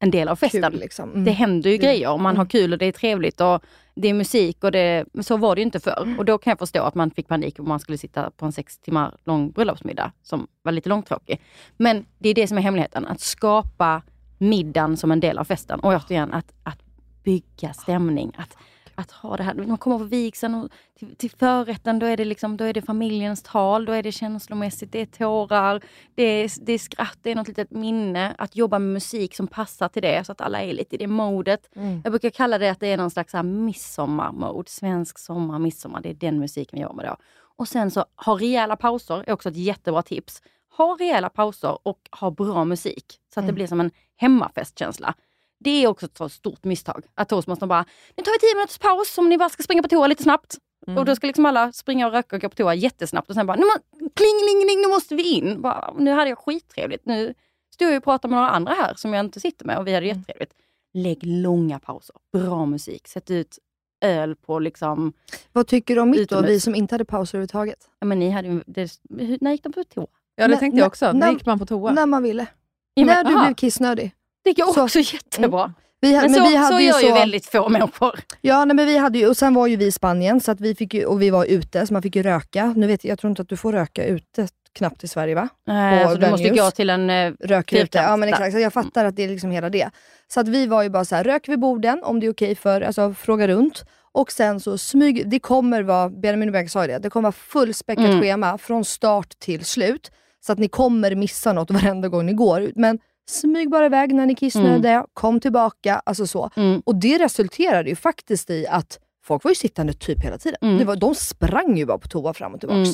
en 0.04 0.12
del 0.12 0.28
av 0.28 0.36
festen. 0.36 0.72
Kul 0.72 0.80
liksom. 0.80 1.10
Mm. 1.12 1.26
Det 1.26 1.32
händer 1.32 1.70
ju 1.70 1.78
Det- 1.78 1.84
grejer 1.84 2.18
man 2.18 2.38
har 2.38 2.46
kul 2.46 2.74
och 2.74 2.80
det 2.80 2.86
är 2.86 2.92
trevligt 2.92 3.42
och 3.42 3.64
det 3.96 4.08
är 4.08 4.14
musik 4.14 4.64
och 4.64 4.72
det, 4.72 5.06
så 5.22 5.38
var 5.38 5.56
det 5.56 5.60
ju 5.62 5.66
inte 5.66 5.80
förr. 5.80 6.16
Och 6.18 6.26
då 6.26 6.38
kan 6.38 6.52
jag 6.52 6.60
förstå 6.60 6.84
att 6.84 6.96
man 6.96 7.12
fick 7.12 7.28
panik 7.28 7.60
om 7.60 7.68
man 7.68 7.80
skulle 7.80 7.98
sitta 7.98 8.32
på 8.32 8.46
en 8.46 8.52
sex 8.52 8.78
timmar 8.78 9.16
lång 9.26 9.52
bröllopsmiddag 9.52 10.12
som 10.24 10.48
var 10.62 10.72
lite 10.72 10.90
långtråkig. 10.90 11.42
Men 11.78 12.06
det 12.20 12.30
är 12.30 12.34
det 12.34 12.48
som 12.48 12.58
är 12.58 12.62
hemligheten, 12.62 13.08
att 13.08 13.20
skapa 13.20 14.02
middagen 14.38 14.98
som 14.98 15.12
en 15.12 15.20
del 15.20 15.38
av 15.38 15.44
festen. 15.44 15.80
Och 15.80 15.94
återigen 15.94 16.34
att, 16.34 16.54
att 16.64 16.80
bygga 17.24 17.74
stämning. 17.74 18.32
Att, 18.38 18.58
att 19.02 19.12
ha 19.12 19.38
det 19.38 19.44
här, 19.44 19.54
man 19.54 19.78
kommer 19.78 19.98
på 19.98 20.04
vigseln 20.04 20.56
och 20.56 20.70
till, 21.00 21.16
till 21.16 21.32
förrätten, 21.32 22.00
då 22.00 22.06
är, 22.06 22.18
det 22.18 22.26
liksom, 22.26 22.58
då 22.58 22.64
är 22.64 22.74
det 22.74 22.82
familjens 22.82 23.44
tal, 23.44 23.86
då 23.86 23.94
är 23.94 24.04
det 24.04 24.12
känslomässigt, 24.12 24.92
det 24.92 25.02
är 25.02 25.06
tårar, 25.06 25.82
det 26.16 26.24
är, 26.24 26.52
det 26.62 26.74
är 26.74 26.80
skratt, 26.80 27.18
det 27.22 27.32
är 27.32 27.36
något 27.36 27.48
litet 27.48 27.72
minne. 27.72 28.36
Att 28.38 28.56
jobba 28.56 28.80
med 28.80 28.94
musik 28.94 29.36
som 29.36 29.48
passar 29.48 29.88
till 29.88 30.02
det, 30.02 30.24
så 30.26 30.32
att 30.32 30.42
alla 30.42 30.62
är 30.62 30.74
lite 30.74 30.96
i 30.96 30.98
det 30.98 31.08
modet. 31.08 31.70
Jag 32.04 32.12
brukar 32.12 32.30
kalla 32.30 32.58
det 32.58 32.70
att 32.70 32.80
det 32.80 32.88
är 32.88 32.98
någon 32.98 33.12
slags 33.12 33.34
midsommarmode. 33.44 34.70
Svensk 34.70 35.20
sommar, 35.20 35.60
midsommar. 35.60 36.02
Det 36.02 36.10
är 36.10 36.14
den 36.14 36.40
musiken 36.40 36.78
vi 36.78 36.82
jobbar 36.82 36.96
med 36.96 37.06
då. 37.06 37.18
Och 37.58 37.68
sen 37.68 37.92
så 37.92 38.06
ha 38.26 38.36
rejäla 38.36 38.76
pauser 38.76 39.24
är 39.28 39.34
också 39.34 39.50
ett 39.50 39.58
jättebra 39.58 40.02
tips. 40.02 40.42
Ha 40.78 40.98
rejäla 41.00 41.30
pauser 41.30 41.78
och 41.84 42.00
ha 42.12 42.32
bra 42.32 42.66
musik. 42.66 43.20
Så 43.34 43.40
att 43.40 43.48
det 43.48 43.54
blir 43.54 43.68
som 43.68 43.80
en 43.80 43.92
hemmafestkänsla. 44.16 45.16
Det 45.64 45.84
är 45.84 45.88
också 45.88 46.06
ett 46.06 46.18
så 46.18 46.30
stort 46.30 46.64
misstag. 46.64 47.04
Att 47.16 47.30
toastmastern 47.30 47.70
bara, 47.70 47.86
nu 48.18 48.24
tar 48.24 48.32
vi 48.32 48.40
tio 48.40 48.56
minuters 48.56 48.78
paus 48.78 49.18
om 49.18 49.30
ni 49.30 49.38
bara 49.38 49.50
ska 49.50 49.64
springa 49.64 49.82
på 49.82 49.88
toa 49.88 50.08
lite 50.08 50.24
snabbt. 50.24 50.58
Och 50.98 51.06
då 51.06 51.16
ska 51.16 51.28
liksom 51.28 51.46
alla 51.46 51.72
springa 51.72 52.08
och 52.08 52.14
röka 52.14 52.36
och 52.36 52.42
gå 52.42 52.50
på 52.50 52.56
toa 52.56 52.76
jättesnabbt 52.76 53.30
och 53.30 53.36
sen 53.36 53.48
bara, 53.48 53.58
nu 53.58 53.64
må, 53.66 53.74
klingelingeling, 54.16 54.82
nu 54.82 54.88
måste 54.88 55.16
vi 55.16 55.24
in. 55.24 55.62
Bara, 55.62 55.94
nu 55.98 56.12
hade 56.12 56.30
jag 56.30 56.38
skittrevligt. 56.38 57.06
Nu 57.06 57.34
står 57.74 57.88
jag 57.88 57.98
och 57.98 58.04
pratar 58.04 58.30
med 58.30 58.36
några 58.36 58.50
andra 58.50 58.74
här 58.74 58.94
som 58.96 59.14
jag 59.14 59.26
inte 59.26 59.40
sitter 59.40 59.66
med 59.66 59.78
och 59.78 59.88
vi 59.88 59.94
hade 59.94 60.06
jättetrevligt. 60.06 60.54
Lägg 60.94 61.20
långa 61.24 61.80
pauser, 61.80 62.16
bra 62.34 62.66
musik, 62.66 63.08
sätt 63.08 63.32
ut 63.32 63.60
öl 64.02 64.36
på 64.36 64.60
liksom, 64.60 65.14
Vad 65.52 65.68
tycker 65.68 65.96
du 65.96 66.02
om 66.02 66.10
mitt 66.10 66.30
då, 66.30 66.42
vi 66.42 66.60
som 66.60 66.76
inte 66.76 66.94
hade 66.94 67.06
pauser 67.06 67.38
överhuvudtaget? 67.38 67.90
ja 68.00 68.06
men 68.08 68.20
ni 68.20 68.30
hade 68.30 68.64
det, 68.66 69.00
hur, 69.20 69.38
när 69.42 69.52
gick 69.52 69.64
de 69.64 69.74
på 69.74 69.84
toa? 69.84 70.08
Ja 70.36 70.48
det 70.48 70.58
tänkte 70.58 70.80
jag 70.80 70.88
också. 70.88 71.06
När 71.06 71.14
nej. 71.14 71.34
gick 71.34 71.46
man 71.46 71.60
på 71.60 71.66
toa? 71.66 71.92
När 71.92 72.06
man 72.06 72.24
ville. 72.24 72.48
Ja, 72.94 73.06
men, 73.06 73.16
När 73.16 73.24
du 73.24 73.36
aha, 73.36 73.46
blev 73.46 73.56
kissnödig. 73.56 74.12
Det 74.44 74.58
så- 74.74 74.84
också 74.84 75.00
jättebra. 75.00 75.74
Vi, 76.02 76.16
ha- 76.16 76.22
Men, 76.22 76.32
men 76.32 76.42
så, 76.44 76.50
vi 76.50 76.56
hade 76.56 76.76
så 76.76 76.80
ju 76.82 76.88
gör 76.88 76.94
så, 77.00 77.06
ju 77.06 77.12
väldigt 77.14 77.46
få 77.46 77.70
människor. 77.70 78.20
Ja, 78.42 78.66
nej, 78.66 78.76
men 78.76 78.86
vi 78.88 78.98
hade 78.98 79.20
ju, 79.20 79.28
och 79.28 79.38
sen 79.38 79.54
var 79.54 79.68
ju 79.68 79.76
vi 79.76 79.86
i 79.86 79.92
Spanien 79.92 80.40
så 80.42 80.52
att 80.52 80.62
vi 80.62 80.76
fick 80.76 80.94
ju, 80.94 81.06
och 81.06 81.22
vi 81.22 81.30
var 81.30 81.46
ute, 81.46 81.88
så 81.88 81.94
man 81.94 82.02
fick 82.02 82.16
ju 82.16 82.24
röka. 82.24 82.74
Nu 82.78 82.88
vet 82.88 83.04
jag, 83.06 83.20
tror 83.20 83.30
inte 83.30 83.42
att 83.42 83.50
du 83.50 83.58
får 83.58 83.74
röka 83.74 84.06
ute 84.06 84.48
knappt 84.74 85.04
i 85.04 85.08
Sverige 85.08 85.36
va? 85.36 85.48
Nej, 85.68 86.04
alltså, 86.04 86.18
du 86.20 86.30
måste 86.30 86.50
gå 86.50 86.72
till 86.72 86.90
en... 86.90 87.10
eh. 87.10 87.32
Fyrkant 87.42 87.96
Ja 87.96 88.18
men 88.18 88.30
exakt, 88.30 88.54
så 88.54 88.60
jag 88.60 88.74
fattar 88.74 89.06
att 89.06 89.16
det 89.16 89.24
är 89.24 89.28
liksom 89.30 89.52
hela 89.52 89.70
det. 89.70 89.90
Så 90.28 90.40
att 90.40 90.48
vi 90.48 90.66
var 90.68 90.84
ju 90.84 90.90
bara 90.90 91.06
så 91.06 91.16
här, 91.16 91.24
röker 91.24 91.52
vi 91.52 91.58
borden 91.58 92.04
om 92.04 92.20
det 92.20 92.26
är 92.26 92.32
okej 92.32 92.56
för, 92.56 92.82
alltså 92.82 93.14
fråga 93.14 93.48
runt. 93.48 93.84
Och 94.14 94.32
sen 94.32 94.60
så 94.60 94.78
smyg, 94.78 95.30
det 95.30 95.40
kommer 95.40 95.84
vara, 95.84 96.10
Benjamin 96.10 96.52
Bianca 96.52 96.70
sa 96.70 96.82
ju 96.82 96.88
det, 96.88 97.00
det 97.00 97.10
kommer 97.10 97.24
vara 97.24 97.32
fullspäckat 97.32 98.06
Mm. 98.06 98.22
schema 98.22 98.58
från 98.58 98.86
start 98.86 99.40
till 99.40 99.66
slut. 99.66 100.12
Så 100.46 100.54
att 100.54 100.60
ni 100.60 100.68
kommer 100.68 101.16
missa 101.16 101.54
något 101.54 101.72
varenda 101.72 102.08
gång 102.08 102.26
ni 102.26 102.34
går. 102.34 102.72
Men 102.76 103.00
smyg 103.32 103.70
bara 103.70 103.86
iväg 103.86 104.14
när 104.16 104.26
ni 104.26 104.36
kissnödiga, 104.36 105.06
kom 105.14 105.40
tillbaka, 105.40 106.02
alltså 106.06 106.28
så. 106.28 106.50
Mm. 106.56 106.82
Och 106.86 106.96
det 106.96 107.18
resulterade 107.20 107.90
ju 107.90 107.96
faktiskt 107.96 108.50
i 108.50 108.68
att 108.68 109.00
folk 109.24 109.44
var 109.44 109.52
ju 109.52 109.56
sittande 109.56 109.94
typ 109.94 110.24
hela 110.24 110.38
tiden. 110.38 110.58
Mm. 110.62 110.78
Det 110.78 110.86
var, 110.86 110.96
de 110.96 111.16
sprang 111.16 111.78
ju 111.78 111.86
bara 111.86 111.98
på 111.98 112.08
toa 112.08 112.34
fram 112.34 112.54
och 112.54 112.60
tillbaks. 112.60 112.90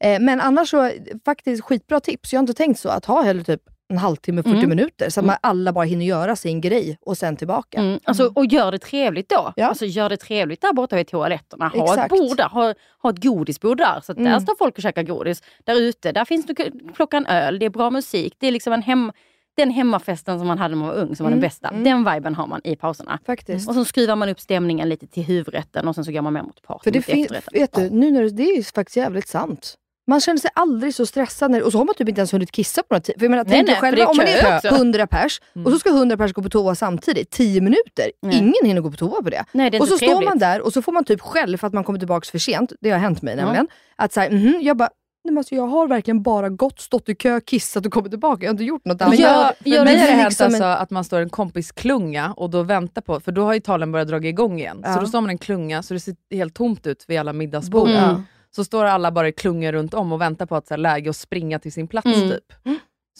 Eh, 0.00 0.20
men 0.20 0.40
annars 0.40 0.70
så, 0.70 0.90
faktiskt 1.24 1.64
skitbra 1.64 2.00
tips. 2.00 2.32
Jag 2.32 2.38
har 2.38 2.42
inte 2.42 2.54
tänkt 2.54 2.80
så, 2.80 2.88
att 2.88 3.04
ha 3.04 3.22
heller 3.22 3.42
typ 3.42 3.62
en 3.88 3.98
halvtimme, 3.98 4.42
40 4.42 4.56
Mm. 4.56 4.68
minuter, 4.68 5.10
så 5.10 5.20
att 5.20 5.26
man 5.26 5.36
alla 5.40 5.72
bara 5.72 5.84
hinner 5.84 6.06
göra 6.06 6.36
sin 6.36 6.60
grej 6.60 6.98
och 7.00 7.18
sen 7.18 7.36
tillbaka. 7.36 7.78
Mm. 7.80 8.00
Alltså, 8.04 8.32
och 8.34 8.46
gör 8.46 8.72
det 8.72 8.78
trevligt 8.78 9.28
då. 9.28 9.52
Ja. 9.56 9.66
Alltså, 9.66 9.84
gör 9.86 10.08
det 10.08 10.16
trevligt 10.16 10.60
där 10.60 10.72
borta 10.72 10.96
vid 10.96 11.06
toaletterna. 11.08 11.68
Ha 11.68 11.82
Exakt. 11.82 12.12
ett 12.12 12.18
bord 12.18 12.36
där, 12.36 12.48
ha, 12.48 12.74
ha 13.02 13.10
ett 13.10 13.22
godisbord 13.22 13.78
där. 13.78 14.00
Så 14.02 14.12
att 14.12 14.18
där 14.18 14.26
Mm. 14.26 14.40
står 14.40 14.54
folk 14.58 14.76
och 14.76 14.82
käkar 14.82 15.02
godis. 15.02 15.42
Där 15.64 15.80
ute, 15.80 16.12
där 16.12 16.24
finns 16.24 16.46
det 16.46 16.70
plocka 16.94 17.16
en 17.16 17.26
öl, 17.26 17.58
det 17.58 17.66
är 17.66 17.70
bra 17.70 17.90
musik. 17.90 18.34
Det 18.38 18.46
är 18.46 18.52
liksom 18.52 18.72
en 18.72 18.82
hem, 18.82 19.12
den 19.56 19.70
hemmafesten 19.70 20.38
som 20.38 20.48
man 20.48 20.58
hade 20.58 20.74
när 20.74 20.84
man 20.84 20.88
var 20.88 20.94
ung 21.02 21.16
som 21.16 21.24
var 21.24 21.30
Mm. 21.30 21.40
den 21.40 21.48
bästa. 21.48 21.68
Mm. 21.68 21.84
Den 21.84 22.14
viben 22.14 22.34
har 22.34 22.46
man 22.46 22.60
i 22.64 22.76
pauserna. 22.76 23.18
Faktiskt. 23.26 23.68
Och 23.68 23.74
så 23.74 23.84
skruvar 23.84 24.16
man 24.16 24.28
upp 24.28 24.40
stämningen 24.40 24.88
lite 24.88 25.06
till 25.06 25.22
huvudrätten 25.22 25.88
och 25.88 25.94
sen 25.94 26.04
så 26.04 26.12
går 26.12 26.22
man 26.22 26.32
med 26.32 26.44
mot 26.44 26.62
party 26.62 26.84
För 26.84 26.90
det, 26.90 26.98
mot 26.98 27.04
fin- 27.04 27.22
efterrätten. 27.24 27.60
vet 27.60 27.74
du, 27.74 27.90
nu 27.90 28.10
när 28.10 28.22
det, 28.22 28.30
det 28.30 28.42
är 28.50 28.56
ju 28.56 28.62
faktiskt 28.62 28.96
jävligt 28.96 29.28
sant. 29.28 29.74
Man 30.06 30.20
känner 30.20 30.38
sig 30.38 30.50
aldrig 30.54 30.94
så 30.94 31.06
stressad, 31.06 31.50
när, 31.50 31.62
och 31.62 31.72
så 31.72 31.78
har 31.78 31.84
man 31.84 31.94
typ 31.94 32.08
inte 32.08 32.20
ens 32.20 32.32
hunnit 32.34 32.52
kissa 32.52 32.82
på 32.82 32.94
något 32.94 33.04
tid. 33.04 33.14
För 33.18 33.24
jag 33.24 33.30
menar, 33.30 33.44
Nej, 33.44 33.52
tänk 33.52 33.66
nej, 33.68 33.76
själva, 33.76 34.02
är 34.02 34.10
om 34.10 34.16
man 34.16 34.26
är 34.26 34.56
också. 34.56 34.68
Mm. 34.68 34.80
100 34.80 35.06
pers, 35.06 35.40
och 35.64 35.72
så 35.72 35.78
ska 35.78 35.90
100 35.90 36.16
pers 36.16 36.32
gå 36.32 36.42
på 36.42 36.48
toa 36.48 36.74
samtidigt, 36.74 37.30
10 37.30 37.60
minuter. 37.60 38.10
Nej. 38.22 38.38
Ingen 38.38 38.54
hinner 38.64 38.80
gå 38.80 38.90
på 38.90 38.96
toa 38.96 39.22
på 39.22 39.30
det. 39.30 39.44
Nej, 39.52 39.70
det 39.70 39.80
och 39.80 39.86
så 39.88 39.94
inte 39.94 40.04
står 40.04 40.14
trevligt. 40.14 40.28
man 40.28 40.38
där 40.38 40.60
och 40.60 40.72
så 40.72 40.82
får 40.82 40.92
man 40.92 41.04
typ 41.04 41.20
själv 41.20 41.56
för 41.58 41.66
att 41.66 41.72
man 41.72 41.84
kommer 41.84 41.98
tillbaka 41.98 42.26
för 42.30 42.38
sent. 42.38 42.72
Det 42.80 42.90
har 42.90 42.98
hänt 42.98 43.22
mig 43.22 43.36
nämligen. 43.36 43.68
Att 43.96 44.12
såhär, 44.12 44.30
mhm, 44.30 44.58
jag 44.62 44.76
bara, 44.76 44.88
nej, 45.24 45.32
men 45.32 45.38
alltså, 45.38 45.54
jag 45.54 45.66
har 45.66 45.88
verkligen 45.88 46.22
bara 46.22 46.48
gått, 46.48 46.80
stått 46.80 47.08
i 47.08 47.14
kö, 47.14 47.40
kissat 47.40 47.86
och 47.86 47.92
kommit 47.92 48.12
tillbaka. 48.12 48.44
Jag 48.44 48.48
har 48.48 48.54
inte 48.54 48.64
gjort 48.64 48.84
något 48.84 49.02
annat. 49.02 49.10
Men 49.10 49.18
gör- 49.20 49.52
jag, 49.64 49.78
för 49.78 49.84
mig 49.84 49.98
har 49.98 50.06
det 50.06 50.12
hänt 50.12 50.28
liksom 50.30 50.46
en- 50.46 50.52
alltså 50.52 50.64
att 50.82 50.90
man 50.90 51.04
står 51.04 51.20
i 51.20 51.22
en 51.22 51.30
kompisklunga 51.30 52.32
och 52.36 52.50
då 52.50 52.62
väntar 52.62 53.02
på, 53.02 53.20
för 53.20 53.32
då 53.32 53.44
har 53.44 53.54
ju 53.54 53.60
talen 53.60 53.92
börjat 53.92 54.08
dra 54.08 54.16
igång 54.18 54.58
igen. 54.58 54.80
Ja. 54.84 54.94
Så 54.94 55.00
då 55.00 55.06
står 55.06 55.20
man 55.20 55.30
i 55.30 55.32
en 55.34 55.38
klunga 55.38 55.82
så 55.82 55.94
det 55.94 56.00
ser 56.00 56.14
helt 56.30 56.54
tomt 56.54 56.86
ut 56.86 57.04
vid 57.08 57.18
alla 57.20 57.32
middagsbord. 57.32 57.80
Bord, 57.80 57.90
ja. 57.90 58.22
Så 58.56 58.64
står 58.64 58.84
alla 58.84 59.12
bara 59.12 59.28
i 59.28 59.32
klungor 59.32 59.72
runt 59.72 59.94
om 59.94 60.12
och 60.12 60.20
väntar 60.20 60.46
på 60.46 60.56
att 60.56 60.66
så 60.66 60.74
här, 60.74 60.78
läge 60.78 61.10
att 61.10 61.16
springa 61.16 61.58
till 61.58 61.72
sin 61.72 61.88
plats. 61.88 62.06
Mm. 62.06 62.30
typ. 62.30 62.44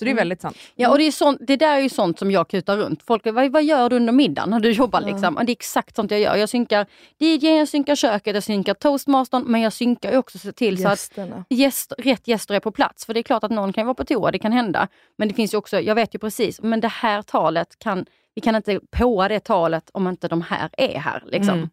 Så 0.00 0.04
det 0.04 0.10
är 0.10 0.14
väldigt 0.14 0.40
sant. 0.40 0.56
Ja, 0.74 0.90
och 0.90 0.98
det, 0.98 1.04
är 1.06 1.12
sånt, 1.12 1.38
det 1.40 1.56
där 1.56 1.76
är 1.76 1.80
ju 1.80 1.88
sånt 1.88 2.18
som 2.18 2.30
jag 2.30 2.48
kutar 2.48 2.76
runt. 2.76 3.02
Folk 3.02 3.26
vad, 3.26 3.52
vad 3.52 3.64
gör 3.64 3.90
du 3.90 3.96
under 3.96 4.12
middagen 4.12 4.50
när 4.50 4.60
du 4.60 4.70
jobbar? 4.70 5.00
Liksom? 5.00 5.36
Och 5.36 5.44
Det 5.44 5.50
är 5.50 5.56
exakt 5.56 5.96
sånt 5.96 6.10
jag 6.10 6.20
gör. 6.20 6.36
Jag 6.36 6.48
synkar 6.48 6.86
DJ, 7.18 7.46
jag 7.46 7.68
synkar 7.68 7.94
köket, 7.94 8.34
jag 8.34 8.42
synkar 8.42 8.74
toastmastern, 8.74 9.42
men 9.46 9.60
jag 9.60 9.72
synkar 9.72 10.18
också 10.18 10.38
se 10.38 10.52
till 10.52 10.82
så 10.82 10.88
att 10.88 10.92
Gästerna. 10.92 11.44
gäst, 11.48 11.92
rätt 11.98 12.28
gäster 12.28 12.54
är 12.54 12.60
på 12.60 12.70
plats. 12.72 13.06
För 13.06 13.14
det 13.14 13.20
är 13.20 13.22
klart 13.22 13.44
att 13.44 13.50
någon 13.50 13.72
kan 13.72 13.86
vara 13.86 13.94
på 13.94 14.04
toa, 14.04 14.30
det 14.30 14.38
kan 14.38 14.52
hända. 14.52 14.88
Men 15.18 15.28
det 15.28 15.34
finns 15.34 15.54
ju 15.54 15.58
också, 15.58 15.80
jag 15.80 15.94
vet 15.94 16.14
ju 16.14 16.18
precis, 16.18 16.60
men 16.62 16.80
det 16.80 16.88
här 16.88 17.22
talet 17.22 17.78
kan, 17.78 18.06
vi 18.34 18.40
kan 18.40 18.56
inte 18.56 18.80
påa 18.90 19.28
det 19.28 19.40
talet 19.40 19.90
om 19.92 20.08
inte 20.08 20.28
de 20.28 20.42
här 20.42 20.70
är 20.72 20.98
här. 20.98 21.22
Liksom. 21.26 21.54
Mm. 21.54 21.68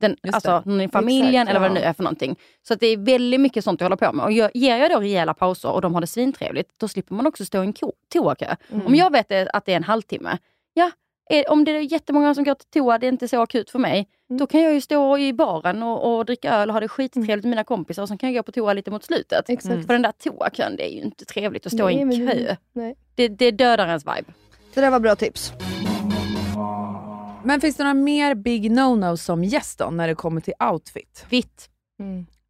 Den, 0.00 0.16
Just 0.22 0.34
alltså 0.34 0.62
det. 0.64 0.70
någon 0.70 0.80
i 0.80 0.88
familjen 0.88 1.26
Exakt, 1.34 1.50
eller 1.50 1.60
vad 1.60 1.70
det 1.70 1.74
ja. 1.74 1.80
nu 1.84 1.88
är 1.88 1.92
för 1.92 2.02
någonting. 2.02 2.36
Så 2.62 2.74
att 2.74 2.80
det 2.80 2.86
är 2.86 2.96
väldigt 2.96 3.40
mycket 3.40 3.64
sånt 3.64 3.80
jag 3.80 3.84
håller 3.84 3.96
på 3.96 4.12
med. 4.12 4.24
Och 4.24 4.32
jag, 4.32 4.50
ger 4.54 4.76
jag 4.76 4.90
då 4.90 5.00
rejäla 5.00 5.34
pauser 5.34 5.70
och 5.70 5.80
de 5.80 5.94
har 5.94 6.00
det 6.00 6.06
svintrevligt, 6.06 6.70
då 6.76 6.88
slipper 6.88 7.14
man 7.14 7.26
också 7.26 7.44
stå 7.44 7.62
i 7.62 7.66
en 7.66 7.74
toakö. 8.12 8.54
Mm. 8.72 8.86
Om 8.86 8.94
jag 8.94 9.12
vet 9.12 9.28
det- 9.28 9.50
att 9.52 9.64
det 9.66 9.72
är 9.72 9.76
en 9.76 9.84
halvtimme, 9.84 10.38
ja, 10.74 10.90
är, 11.30 11.50
om 11.50 11.64
det 11.64 11.70
är 11.72 11.92
jättemånga 11.92 12.34
som 12.34 12.44
går 12.44 12.54
till 12.54 12.68
toa, 12.80 12.98
det 12.98 13.06
är 13.06 13.08
inte 13.08 13.28
så 13.28 13.42
akut 13.42 13.70
för 13.70 13.78
mig, 13.78 14.08
Mm. 14.30 14.38
då 14.38 14.46
kan 14.46 14.62
jag 14.62 14.74
ju 14.74 14.80
stå 14.80 15.18
i 15.18 15.32
baren 15.32 15.82
och, 15.82 16.18
och 16.18 16.24
dricka 16.24 16.54
öl 16.54 16.68
och 16.68 16.72
ha 16.74 16.80
det 16.80 16.88
skittrevligt 16.88 17.44
med 17.44 17.50
mina 17.50 17.64
kompisar 17.64 18.02
och 18.02 18.08
sen 18.08 18.18
kan 18.18 18.32
jag 18.32 18.36
gå 18.36 18.42
på 18.42 18.52
toa 18.52 18.72
lite 18.72 18.90
mot 18.90 19.04
slutet. 19.04 19.50
Exakt. 19.50 19.86
För 19.86 19.92
den 19.92 20.02
där 20.02 20.12
toakön, 20.12 20.76
det 20.76 20.90
är 20.90 20.94
ju 20.94 21.00
inte 21.02 21.24
trevligt 21.24 21.66
att 21.66 21.72
stå 21.72 21.90
i 21.90 21.94
Nej, 21.94 22.02
en 22.02 22.08
men 22.08 22.26
det- 22.26 22.44
kö. 22.46 22.56
Nej. 22.72 22.94
Det, 23.14 23.28
det 23.28 23.50
dödar 23.50 23.86
ens 23.88 24.04
vibe. 24.04 24.32
Det 24.74 24.80
där 24.80 24.90
var 24.90 25.00
bra 25.00 25.14
tips. 25.16 25.52
Men 27.44 27.60
finns 27.60 27.76
det 27.76 27.82
några 27.82 27.94
mer 27.94 28.34
big 28.34 28.70
no-no 28.72 29.16
som 29.16 29.44
gäst 29.44 29.78
då, 29.78 29.90
när 29.90 30.08
det 30.08 30.14
kommer 30.14 30.40
till 30.40 30.54
outfit? 30.72 31.26
Vitt, 31.30 31.70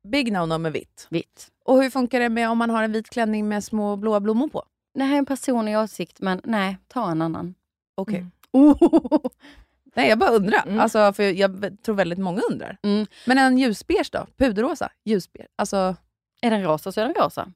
Big 0.09 0.33
no-no 0.33 0.59
med 0.59 0.73
vitt. 0.73 1.07
vitt. 1.11 1.49
Och 1.65 1.83
hur 1.83 1.91
funkar 1.91 2.21
det 2.21 2.29
med 2.29 2.51
om 2.51 2.59
man 2.59 2.71
har 2.71 2.83
en 2.83 2.93
vit 2.93 3.11
klänning 3.11 3.49
med 3.49 3.65
små 3.65 3.97
blåa 3.97 4.21
blommor 4.21 4.49
på? 4.49 4.65
Det 4.95 5.05
här 5.05 5.15
är 5.15 5.19
en 5.19 5.27
personlig 5.27 5.79
åsikt, 5.79 6.21
men 6.21 6.41
nej, 6.45 6.79
ta 6.89 7.11
en 7.11 7.23
annan. 7.23 7.55
Okej. 7.95 8.19
Mm. 8.19 8.31
Oh. 8.53 8.77
Nej, 9.95 10.09
jag 10.09 10.19
bara 10.19 10.31
undrar. 10.31 10.63
Mm. 10.67 10.81
Alltså, 10.81 11.13
för 11.13 11.23
jag 11.23 11.77
tror 11.83 11.95
väldigt 11.95 12.19
många 12.19 12.41
undrar. 12.51 12.79
Mm. 12.83 13.07
Men 13.27 13.39
en 13.39 13.59
ljusbeige 13.59 14.11
då? 14.13 14.27
Puderrosa? 14.37 14.93
Ljusbeige? 15.05 15.49
Alltså, 15.57 15.97
Är 16.43 16.51
den 16.51 16.63
rosa 16.63 16.93
så 16.93 17.01
är 17.01 17.05
den 17.05 17.15
rosa. 17.15 17.53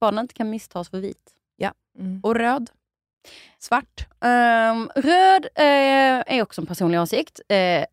Bara 0.00 0.10
den 0.10 0.20
inte 0.20 0.34
kan 0.34 0.50
misstas 0.50 0.88
för 0.88 1.00
vit. 1.00 1.34
Mm. 1.98 2.20
och 2.22 2.34
röd? 2.34 2.70
Svart? 3.58 4.06
Ehm, 4.24 4.90
röd 4.94 5.46
eh, 5.54 6.36
är 6.36 6.42
också 6.42 6.60
en 6.60 6.66
personlig 6.66 7.00
åsikt. 7.00 7.40
Eh, 7.48 7.84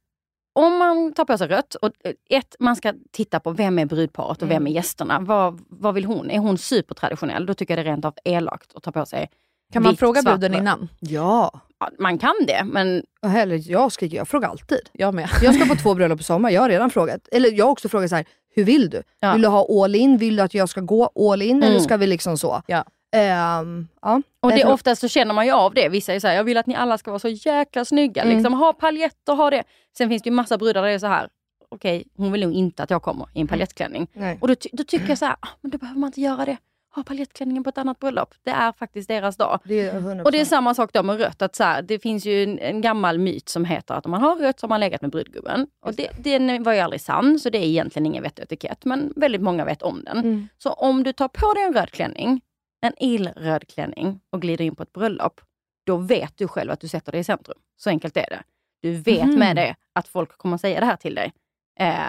om 0.53 0.77
man 0.77 1.13
tar 1.13 1.25
på 1.25 1.37
sig 1.37 1.47
rött, 1.47 1.75
och 1.75 1.91
eh, 2.03 2.11
ett, 2.29 2.55
man 2.59 2.75
ska 2.75 2.93
titta 3.11 3.39
på 3.39 3.51
vem 3.51 3.79
är 3.79 3.85
brudparet 3.85 4.41
och 4.41 4.51
vem 4.51 4.67
är 4.67 4.71
gästerna. 4.71 5.19
Vad, 5.19 5.61
vad 5.69 5.93
vill 5.93 6.05
hon? 6.05 6.31
Är 6.31 6.39
hon 6.39 6.57
supertraditionell? 6.57 7.45
Då 7.45 7.53
tycker 7.53 7.77
jag 7.77 7.85
det 7.85 7.89
är 7.89 7.93
rent 7.93 8.05
av 8.05 8.13
elakt 8.23 8.75
att 8.75 8.83
ta 8.83 8.91
på 8.91 9.05
sig 9.05 9.29
Kan 9.73 9.83
man 9.83 9.91
vitt, 9.91 9.99
fråga 9.99 10.21
svart, 10.21 10.39
bruden 10.39 10.59
innan? 10.61 10.89
Ja, 10.99 11.61
Ja, 11.79 11.89
man 11.99 12.17
kan 12.17 12.33
det, 12.47 12.63
men 12.65 13.03
och 13.21 13.29
heller, 13.29 13.71
jag 13.71 13.91
skriker, 13.91 14.17
jag 14.17 14.27
frågar 14.27 14.49
alltid. 14.49 14.79
Jag 14.91 15.13
med. 15.13 15.29
Jag 15.41 15.55
ska 15.55 15.65
på 15.65 15.75
två 15.75 15.93
bröllop 15.93 16.19
i 16.19 16.23
sommar, 16.23 16.49
jag 16.49 16.61
har 16.61 16.69
redan 16.69 16.89
frågat. 16.89 17.27
Eller 17.31 17.51
jag 17.51 17.65
har 17.65 17.71
också 17.71 17.89
frågat 17.89 18.09
så 18.09 18.15
här, 18.15 18.25
hur 18.55 18.63
vill 18.63 18.89
du? 18.89 19.03
Ja. 19.19 19.33
Vill 19.33 19.41
du 19.41 19.47
ha 19.47 19.83
all 19.83 19.95
in? 19.95 20.17
Vill 20.17 20.35
du 20.35 20.41
att 20.43 20.53
jag 20.53 20.69
ska 20.69 20.81
gå 20.81 21.05
all 21.31 21.41
in? 21.41 21.57
Eller 21.63 21.71
Mm. 21.75 21.83
ska 21.83 21.97
vi 21.97 22.07
liksom 22.07 22.37
så? 22.37 22.61
Ja. 22.67 22.83
Ehm, 23.15 23.87
ja. 24.01 24.21
Och 24.39 24.51
det, 24.51 24.65
oftast 24.65 25.01
så 25.01 25.07
känner 25.07 25.33
man 25.33 25.45
ju 25.45 25.51
av 25.51 25.73
det. 25.73 25.89
Vissa 25.89 26.13
är 26.13 26.19
så 26.19 26.27
här, 26.27 26.35
jag 26.35 26.43
vill 26.43 26.57
att 26.57 26.67
ni 26.67 26.75
alla 26.75 26.97
ska 26.97 27.11
vara 27.11 27.19
så 27.19 27.27
jäkla 27.27 27.85
snygga. 27.85 28.21
Mm. 28.21 28.35
Liksom, 28.35 28.53
ha 28.53 28.73
paljetter, 28.73 29.33
ha 29.33 29.49
det. 29.49 29.63
Sen 29.97 30.09
finns 30.09 30.21
det 30.23 30.29
ju 30.29 30.35
massa 30.35 30.57
brudar 30.57 30.81
där 30.81 30.89
det 30.89 30.95
är 30.95 30.99
så 30.99 31.07
här, 31.07 31.29
okej, 31.69 32.07
hon 32.17 32.31
vill 32.31 32.41
nog 32.41 32.53
inte 32.53 32.83
att 32.83 32.89
jag 32.89 33.01
kommer 33.01 33.27
i 33.33 33.41
en 33.41 33.47
paljettklänning. 33.47 34.07
Nej. 34.13 34.37
Och 34.41 34.47
då, 34.47 34.55
då 34.71 34.83
tycker 34.83 35.09
jag 35.09 35.17
så 35.17 35.25
här, 35.25 35.35
ah, 35.39 35.47
men 35.61 35.71
då 35.71 35.77
behöver 35.77 35.99
man 35.99 36.07
inte 36.07 36.21
göra 36.21 36.45
det. 36.45 36.57
Ha 36.95 37.03
paljettklänningen 37.03 37.63
på 37.63 37.69
ett 37.69 37.77
annat 37.77 37.99
bröllop. 37.99 38.33
Det 38.43 38.51
är 38.51 38.71
faktiskt 38.71 39.07
deras 39.07 39.37
dag. 39.37 39.59
Det 39.63 39.81
är 39.81 39.99
100%. 39.99 40.23
Och 40.23 40.31
det 40.31 40.39
är 40.41 40.45
samma 40.45 40.73
sak 40.73 40.93
då 40.93 41.03
med 41.03 41.17
rött. 41.19 41.41
Att 41.41 41.55
så 41.55 41.63
här, 41.63 41.81
det 41.81 41.99
finns 41.99 42.25
ju 42.25 42.43
en, 42.43 42.59
en 42.59 42.81
gammal 42.81 43.19
myt 43.19 43.49
som 43.49 43.65
heter 43.65 43.93
att 43.93 44.05
om 44.05 44.11
man 44.11 44.21
har 44.21 44.35
rött 44.35 44.59
så 44.59 44.65
har 44.65 44.69
man 44.69 44.79
legat 44.79 45.01
med 45.01 45.11
brudgubben. 45.11 45.67
Och 45.81 45.93
det, 45.93 46.09
den 46.17 46.63
var 46.63 46.73
ju 46.73 46.79
aldrig 46.79 47.01
sann, 47.01 47.39
så 47.39 47.49
det 47.49 47.57
är 47.57 47.63
egentligen 47.63 48.05
ingen 48.05 48.23
vett 48.23 48.39
och 48.39 48.43
etikett. 48.43 48.85
Men 48.85 49.13
väldigt 49.15 49.41
många 49.41 49.65
vet 49.65 49.81
om 49.81 50.03
den. 50.03 50.17
Mm. 50.17 50.47
Så 50.57 50.69
om 50.69 51.03
du 51.03 51.13
tar 51.13 51.27
på 51.27 51.53
dig 51.53 51.63
en 51.63 51.73
röd 51.73 51.91
klänning, 51.91 52.41
en 52.85 52.93
illröd 53.03 53.67
klänning 53.67 54.19
och 54.29 54.41
glider 54.41 54.65
in 54.65 54.75
på 54.75 54.83
ett 54.83 54.93
bröllop, 54.93 55.41
då 55.85 55.97
vet 55.97 56.37
du 56.37 56.47
själv 56.47 56.71
att 56.71 56.79
du 56.79 56.87
sätter 56.87 57.11
dig 57.11 57.21
i 57.21 57.23
centrum. 57.23 57.57
Så 57.77 57.89
enkelt 57.89 58.17
är 58.17 58.29
det. 58.29 58.43
Du 58.81 58.91
vet 58.91 59.25
Mhm. 59.27 59.39
med 59.39 59.55
det 59.55 59.75
att 59.93 60.07
folk 60.07 60.37
kommer 60.37 60.57
säga 60.57 60.79
det 60.79 60.85
här 60.85 60.95
till 60.95 61.15
dig. 61.15 61.33
Eh, 61.79 62.07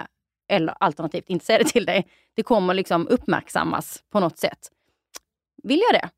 eller 0.49 0.73
alternativt 0.79 1.29
inte 1.29 1.45
säga 1.45 1.57
det 1.59 1.65
till 1.69 1.85
dig. 1.85 2.07
Det 2.33 2.43
kommer 2.43 2.73
liksom 2.73 3.07
uppmärksammas 3.07 4.03
på 4.09 4.19
något 4.19 4.37
sätt. 4.37 4.71
Vill 5.63 5.81
jag 5.91 6.01
det? 6.01 6.09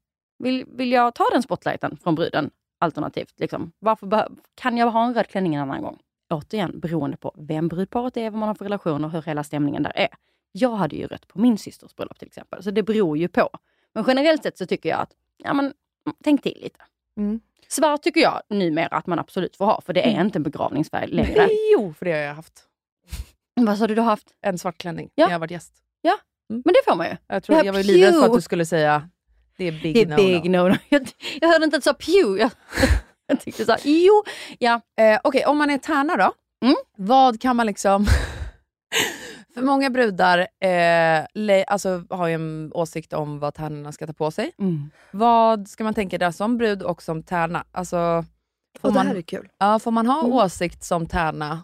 Vill, 0.44 0.66
vill 0.68 0.92
jag 0.92 1.16
ta 1.16 1.26
den 1.32 1.44
spotlighten 1.44 1.98
från 1.98 2.16
bruden? 2.16 2.50
Alternativt, 2.80 3.34
liksom, 3.40 3.72
varför 3.80 4.28
kan 4.56 4.78
jag 4.78 4.92
ha 4.92 5.06
en 5.06 5.14
röd 5.14 5.28
klänning 5.28 5.56
en 5.56 5.62
annan 5.62 5.82
gång? 5.82 6.00
Återigen, 6.30 6.80
beroende 6.80 7.18
på 7.18 7.36
vem 7.38 7.68
brudparet 7.68 8.18
är, 8.18 8.30
vad 8.30 8.40
man 8.40 8.48
har 8.48 8.56
för 8.56 8.66
relation 8.66 9.06
och 9.06 9.12
hur 9.12 9.22
hela 9.22 9.44
stämningen 9.44 9.84
där 9.84 9.92
är. 9.98 10.08
Jag 10.52 10.72
hade 10.76 10.96
ju 10.96 11.08
rött 11.08 11.28
på 11.28 11.40
min 11.40 11.58
systers 11.58 11.96
bröllop 11.96 12.20
till 12.20 12.28
exempel, 12.28 12.64
så 12.64 12.72
det 12.72 12.84
beror 12.84 13.18
ju 13.18 13.28
på. 13.28 13.50
Men 13.96 14.04
generellt 14.08 14.44
sett 14.44 14.58
så 14.58 14.66
tycker 14.66 14.90
jag 14.90 15.00
att, 15.00 15.12
ja 15.38 15.54
men, 15.54 15.74
tänk 16.24 16.44
till 16.44 16.58
lite. 16.62 16.80
Mm. 17.18 17.40
Svart 17.68 18.02
tycker 18.02 18.22
jag 18.22 18.42
numera 18.50 18.88
att 18.88 19.08
man 19.08 19.20
absolut 19.20 19.56
får 19.56 19.66
ha, 19.66 19.82
för 19.82 19.94
det 19.94 20.02
är 20.16 20.22
inte 20.22 20.40
en 20.40 20.44
begravningsfärg 20.44 21.08
längre. 21.08 21.48
Jo, 21.74 21.94
för 21.94 22.06
det 22.06 22.12
har 22.12 22.20
jag 22.20 22.36
haft. 22.36 22.64
Vad 23.56 23.78
sa 23.78 23.88
du 23.88 23.96
du 23.96 24.02
har 24.02 24.10
haft? 24.10 24.28
En 24.42 24.58
svart 24.58 24.78
klänning 24.78 25.10
Ja. 25.16 25.26
när 25.26 25.32
jag 25.34 25.40
varit 25.40 25.52
gäst. 25.52 25.74
Men 26.50 26.62
det 26.64 26.80
får 26.88 26.96
man 26.96 27.08
ju. 27.08 27.16
Jag, 27.28 27.44
tror, 27.44 27.58
Ja, 27.58 27.64
jag 27.66 27.74
var 27.74 27.80
ju 27.80 27.86
livrädd 27.86 28.14
för 28.14 28.26
att 28.26 28.34
du 28.34 28.42
skulle 28.42 28.66
säga 28.66 29.10
det 29.58 29.68
är 29.68 29.72
big 29.72 29.96
Det 29.96 30.02
är 30.02 30.06
no 30.08 30.16
big 30.16 30.52
no. 30.52 30.58
no, 30.58 30.70
no. 30.70 30.76
Jag, 30.90 31.08
jag 31.42 31.50
hörde 31.50 31.66
inte 31.66 31.78
att 31.78 31.84
du 31.84 31.90
sa 31.90 31.94
pew. 31.94 32.42
Jag, 32.42 32.52
jag 33.28 33.42
tyckte 33.42 33.66
sa 33.66 33.78
jo. 33.84 34.24
Ja. 34.60 34.82
Eh, 35.00 35.20
Okej, 35.24 35.46
om 35.46 35.58
man 35.58 35.70
är 35.70 35.78
tärna 35.78 36.16
då. 36.18 36.34
Mm. 36.66 36.76
Vad 36.98 37.42
kan 37.42 37.56
man 37.56 37.66
liksom... 37.66 38.06
för 39.60 39.66
många 39.66 39.90
brudar 39.90 40.40
eh, 40.40 41.26
le, 41.34 41.64
alltså, 41.68 42.04
har 42.10 42.28
ju 42.28 42.34
en 42.34 42.72
åsikt 42.74 43.14
om 43.14 43.40
vad 43.40 43.54
tärnorna 43.54 43.92
ska 43.92 44.08
ta 44.08 44.14
på 44.14 44.32
sig. 44.32 44.52
Mm. 44.60 44.90
Vad 45.12 45.68
ska 45.68 45.84
man 45.84 45.94
tänka 45.94 46.18
där 46.18 46.32
som 46.32 46.58
brud 46.58 46.82
och 46.84 47.04
som 47.04 47.24
tärna? 47.24 47.64
Alltså, 47.72 48.26
får, 48.80 48.90
Och 48.90 48.94
det 48.94 49.00
här 49.00 49.08
man, 49.08 49.18
är 49.18 49.22
kul. 49.22 49.50
ja, 49.58 49.80
får 49.80 49.92
man 49.92 50.08
ha 50.08 50.20
Mm. 50.20 50.34
åsikt 50.34 50.84
som 50.84 51.08
tärna 51.08 51.64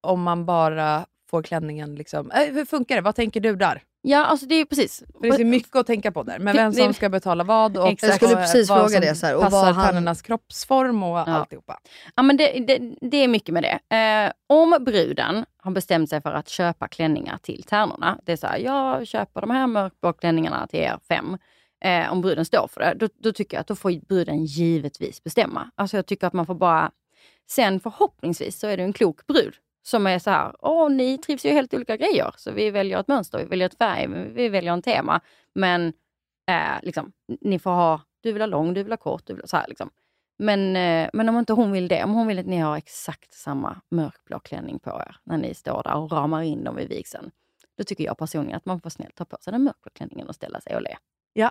om 0.00 0.22
man 0.22 0.46
bara 0.46 1.06
får 1.30 1.42
klänningen? 1.42 1.94
Liksom, 1.94 2.30
eh, 2.30 2.54
hur 2.54 2.64
funkar 2.64 2.94
det? 2.96 3.02
Vad 3.02 3.14
tänker 3.14 3.40
du 3.40 3.56
där? 3.56 3.82
Ja, 4.02 4.24
alltså 4.24 4.46
det 4.46 4.54
är 4.54 4.64
precis. 4.64 5.02
För 5.22 5.36
det 5.38 5.42
är 5.42 5.44
mycket 5.44 5.76
att 5.76 5.86
tänka 5.86 6.12
på 6.12 6.22
där. 6.22 6.38
Men 6.38 6.56
vem 6.56 6.72
som 6.72 6.94
ska 6.94 7.08
betala 7.08 7.44
vad 7.44 7.76
och 7.76 7.88
Exakt. 7.88 8.10
Jag 8.10 8.14
skulle 8.14 8.36
precis 8.36 8.68
vad 8.68 8.78
fråga 8.78 8.88
som 8.88 9.00
det, 9.00 9.14
så 9.14 9.26
här, 9.26 9.36
och 9.36 9.42
passar 9.42 9.72
han- 9.72 10.14
kroppsform 10.14 11.02
och 11.02 11.28
alltihopa. 11.28 11.78
Ja, 12.16 12.22
men 12.22 12.36
det, 12.36 12.64
det, 12.66 12.94
det 13.00 13.16
är 13.16 13.28
mycket 13.28 13.54
med 13.54 13.62
det. 13.62 13.96
Eh, 13.96 14.32
om 14.46 14.84
bruden 14.84 15.44
har 15.62 15.70
bestämt 15.70 16.10
sig 16.10 16.22
för 16.22 16.32
att 16.32 16.48
köpa 16.48 16.88
klänningar 16.88 17.38
till 17.42 17.62
tärnorna. 17.62 18.18
Det 18.24 18.32
är 18.32 18.36
så 18.36 18.46
här, 18.46 18.58
jag 18.58 19.06
köper 19.06 19.40
de 19.40 19.50
här 19.50 19.66
mörkblå 19.66 20.12
klänningarna 20.12 20.66
till 20.66 20.80
er 20.80 20.98
fem. 21.08 21.38
Eh, 21.84 22.12
om 22.12 22.20
bruden 22.20 22.44
står 22.44 22.68
för 22.72 22.80
det, 22.80 22.94
då, 22.94 23.08
då 23.22 23.32
tycker 23.32 23.56
jag 23.56 23.60
att 23.60 23.66
då 23.66 23.74
får 23.76 24.06
bruden 24.06 24.44
givetvis 24.44 25.24
bestämma. 25.24 25.70
Alltså 25.74 25.96
jag 25.96 26.06
tycker 26.06 26.26
att 26.26 26.32
man 26.32 26.46
får 26.46 26.54
bara... 26.54 26.90
Sen 27.50 27.80
förhoppningsvis 27.80 28.58
så 28.58 28.66
är 28.66 28.76
du 28.76 28.82
en 28.82 28.92
klok 28.92 29.26
brud 29.26 29.54
som 29.88 30.06
är 30.06 30.18
så 30.18 30.30
här, 30.30 30.54
åh 30.58 30.90
ni 30.90 31.18
trivs 31.18 31.44
ju 31.44 31.50
helt 31.50 31.74
olika 31.74 31.96
grejer. 31.96 32.34
Så 32.36 32.52
vi 32.52 32.70
väljer 32.70 33.00
ett 33.00 33.08
mönster, 33.08 33.38
vi 33.38 33.44
väljer 33.44 33.66
ett 33.66 33.78
färg, 33.78 34.06
vi 34.32 34.48
väljer 34.48 34.72
en 34.72 34.82
tema. 34.82 35.20
Men 35.54 35.92
eh, 36.46 36.82
liksom, 36.82 37.12
ni 37.40 37.58
får 37.58 37.70
ha, 37.70 38.00
du 38.20 38.32
vill 38.32 38.42
ha 38.42 38.46
lång, 38.46 38.74
du 38.74 38.82
vill 38.82 38.92
ha 38.92 38.96
kort, 38.96 39.26
du 39.26 39.32
vill 39.32 39.42
ha 39.42 39.46
så 39.46 39.56
här 39.56 39.68
liksom. 39.68 39.90
Men, 40.38 40.76
eh, 40.76 41.10
men 41.12 41.28
om 41.28 41.38
inte 41.38 41.52
hon 41.52 41.72
vill 41.72 41.88
det, 41.88 42.04
om 42.04 42.12
hon 42.12 42.26
vill 42.26 42.38
att 42.38 42.46
ni 42.46 42.58
har 42.58 42.76
exakt 42.76 43.32
samma 43.32 43.80
mörkblå 43.90 44.38
klänning 44.38 44.78
på 44.78 44.90
er 44.90 45.16
när 45.24 45.36
ni 45.36 45.54
står 45.54 45.82
där 45.82 45.94
och 45.94 46.12
ramar 46.12 46.42
in 46.42 46.64
dem 46.64 46.76
vid 46.76 46.88
vigseln. 46.88 47.30
Då 47.78 47.84
tycker 47.84 48.04
jag 48.04 48.18
personligen 48.18 48.56
att 48.56 48.66
man 48.66 48.80
får 48.80 48.90
snällt 48.90 49.14
ta 49.14 49.24
på 49.24 49.36
sig 49.40 49.52
den 49.52 49.64
mörkblå 49.64 49.90
klänningen 49.94 50.28
och 50.28 50.34
ställa 50.34 50.60
sig 50.60 50.76
och 50.76 50.82
le. 50.82 50.96
Ja. 51.32 51.50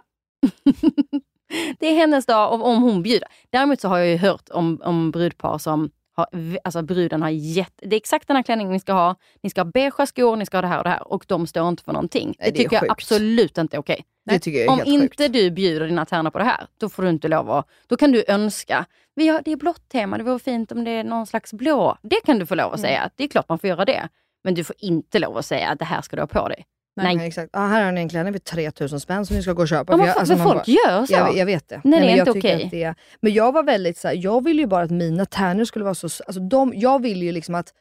det 1.79 1.87
är 1.87 1.95
hennes 1.95 2.25
dag 2.25 2.61
om 2.61 2.83
hon 2.83 3.03
bjuder. 3.03 3.27
Däremot 3.49 3.81
så 3.81 3.87
har 3.87 3.97
jag 3.97 4.07
ju 4.07 4.17
hört 4.17 4.49
om, 4.49 4.81
om 4.83 5.11
brudpar 5.11 5.57
som 5.57 5.91
har, 6.17 6.57
alltså 6.63 6.81
bruden 6.81 7.21
har 7.21 7.29
gett, 7.29 7.73
det 7.77 7.95
är 7.95 7.97
exakt 7.97 8.27
den 8.27 8.35
här 8.35 8.43
klänningen 8.43 8.73
ni 8.73 8.79
ska 8.79 8.93
ha. 8.93 9.15
Ni 9.43 9.49
ska 9.49 9.61
ha 9.61 9.65
beigea 9.65 10.05
skor, 10.05 10.35
ni 10.35 10.45
ska 10.45 10.57
ha 10.57 10.61
det 10.61 10.67
här 10.67 10.77
och 10.77 10.83
det 10.83 10.89
här 10.89 11.13
och 11.13 11.25
de 11.27 11.47
står 11.47 11.69
inte 11.69 11.83
för 11.83 11.93
någonting. 11.93 12.35
Nej, 12.39 12.51
det 12.51 12.57
det 12.57 12.63
tycker 12.63 12.75
jag 12.75 12.91
absolut 12.91 13.57
inte 13.57 13.77
är 13.77 13.79
okej. 13.79 14.05
Det 14.25 14.39
tycker 14.39 14.59
jag 14.59 14.65
är 14.67 14.71
Om 14.71 14.81
inte 14.85 15.23
sjukt. 15.23 15.33
du 15.33 15.51
bjuder 15.51 15.87
dina 15.87 16.05
tärnor 16.05 16.29
på 16.29 16.37
det 16.37 16.43
här, 16.43 16.67
då 16.77 16.89
får 16.89 17.03
du 17.03 17.09
inte 17.09 17.27
lov 17.27 17.51
att... 17.51 17.67
Då 17.87 17.97
kan 17.97 18.11
du 18.11 18.23
önska, 18.27 18.85
vi 19.15 19.27
har, 19.27 19.41
det 19.45 19.51
är 19.51 19.55
blått 19.55 19.89
tema, 19.89 20.17
det 20.17 20.23
vore 20.23 20.39
fint 20.39 20.71
om 20.71 20.83
det 20.83 20.91
är 20.91 21.03
någon 21.03 21.27
slags 21.27 21.53
blå. 21.53 21.97
Det 22.01 22.21
kan 22.25 22.39
du 22.39 22.45
få 22.45 22.55
lov 22.55 22.73
att 22.73 22.79
säga, 22.79 23.09
det 23.15 23.23
är 23.23 23.27
klart 23.27 23.49
man 23.49 23.59
får 23.59 23.67
göra 23.67 23.85
det. 23.85 24.09
Men 24.43 24.53
du 24.53 24.63
får 24.63 24.75
inte 24.79 25.19
lov 25.19 25.37
att 25.37 25.45
säga 25.45 25.69
att 25.69 25.79
det 25.79 25.85
här 25.85 26.01
ska 26.01 26.15
du 26.15 26.21
ha 26.21 26.27
på 26.27 26.47
dig. 26.49 26.65
Nej. 27.03 27.15
Nej, 27.15 27.27
exakt. 27.27 27.49
Ah, 27.53 27.67
här 27.67 27.83
har 27.85 27.91
ni 27.91 28.01
en 28.01 28.09
klänning 28.09 28.33
för 28.33 28.39
3000 28.39 28.99
spänn 28.99 29.25
som 29.25 29.35
ni 29.35 29.41
ska 29.43 29.53
gå 29.53 29.61
och 29.61 29.67
köpa. 29.67 29.93
Ja, 29.93 29.97
För 29.97 29.97
men 29.97 30.07
jag- 30.07 30.17
alltså, 30.17 30.35
folk 30.37 30.55
bara- 30.55 30.63
gör 30.65 31.05
så. 31.05 31.13
Jag, 31.13 31.37
jag 31.37 31.45
vet 31.45 31.69
det. 31.69 31.81
Nej, 31.83 31.99
det 32.01 32.07
är 32.11 32.17
inte 32.19 32.31
okej. 32.31 32.67
det, 32.71 32.93
men 33.21 33.33
jag 33.33 33.51
var 33.51 33.63
väldigt 33.63 33.97
så 33.97 34.07
här, 34.07 34.15
jag 34.15 34.43
vill 34.43 34.59
ju 34.59 34.67
bara 34.67 34.83
att 34.83 34.91
mina 34.91 35.25
tärnor 35.25 35.65
skulle 35.65 35.85
vara 35.85 35.95
så... 35.95 36.05
Alltså 36.05 36.39
de, 36.41 36.73
jag 36.75 37.01
vill 37.01 37.23
ju 37.23 37.31
liksom 37.31 37.55
att 37.55 37.73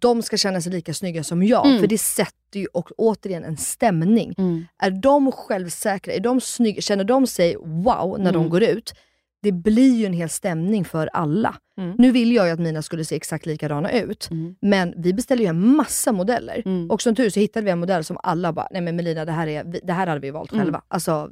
de 0.00 0.22
ska 0.22 0.36
känna 0.36 0.60
sig 0.60 0.72
lika 0.72 0.94
snygga 0.94 1.24
som 1.24 1.42
jag. 1.42 1.66
Mm. 1.66 1.80
För 1.80 1.86
det 1.86 1.98
sätter 1.98 2.60
ju 2.60 2.66
och, 2.66 2.90
återigen 2.98 3.44
en 3.44 3.56
stämning. 3.56 4.34
Mm. 4.38 4.66
Är 4.82 4.90
de 4.90 5.32
självsäkra, 5.32 6.12
är 6.14 6.20
de 6.20 6.40
snygga, 6.40 6.80
känner 6.80 7.04
de 7.04 7.26
sig 7.26 7.56
wow 7.56 8.16
när 8.18 8.32
de 8.32 8.38
Mm. 8.38 8.48
går 8.50 8.62
ut, 8.62 8.94
det 9.42 9.52
blir 9.52 9.94
ju 9.96 10.06
en 10.06 10.12
hel 10.12 10.28
stämning 10.28 10.84
för 10.84 11.10
alla. 11.12 11.54
Mm. 11.80 11.94
Nu 11.98 12.10
vill 12.10 12.32
jag 12.32 12.46
ju 12.46 12.52
att 12.52 12.58
mina 12.60 12.82
skulle 12.82 13.04
se 13.04 13.16
exakt 13.16 13.46
likadana 13.46 13.92
ut, 13.92 14.28
Mm. 14.30 14.54
men 14.60 14.94
vi 14.96 15.12
beställde 15.14 15.44
ju 15.44 15.48
en 15.48 15.76
massa 15.76 16.12
modeller. 16.12 16.62
Mm. 16.64 16.90
Och 16.90 17.02
som 17.02 17.14
tur 17.14 17.30
så 17.30 17.40
hittade 17.40 17.64
vi 17.64 17.70
en 17.70 17.78
modell 17.78 18.04
som 18.04 18.18
alla 18.22 18.52
bara, 18.52 18.68
nej 18.70 18.80
men 18.82 18.96
Melina 18.96 19.24
det 19.24 19.32
här, 19.32 19.46
är, 19.46 19.64
det 19.82 19.92
här 19.92 20.06
hade 20.06 20.20
vi 20.20 20.30
valt 20.30 20.52
Mm. 20.52 20.64
själva. 20.64 20.82
Alltså, 20.88 21.30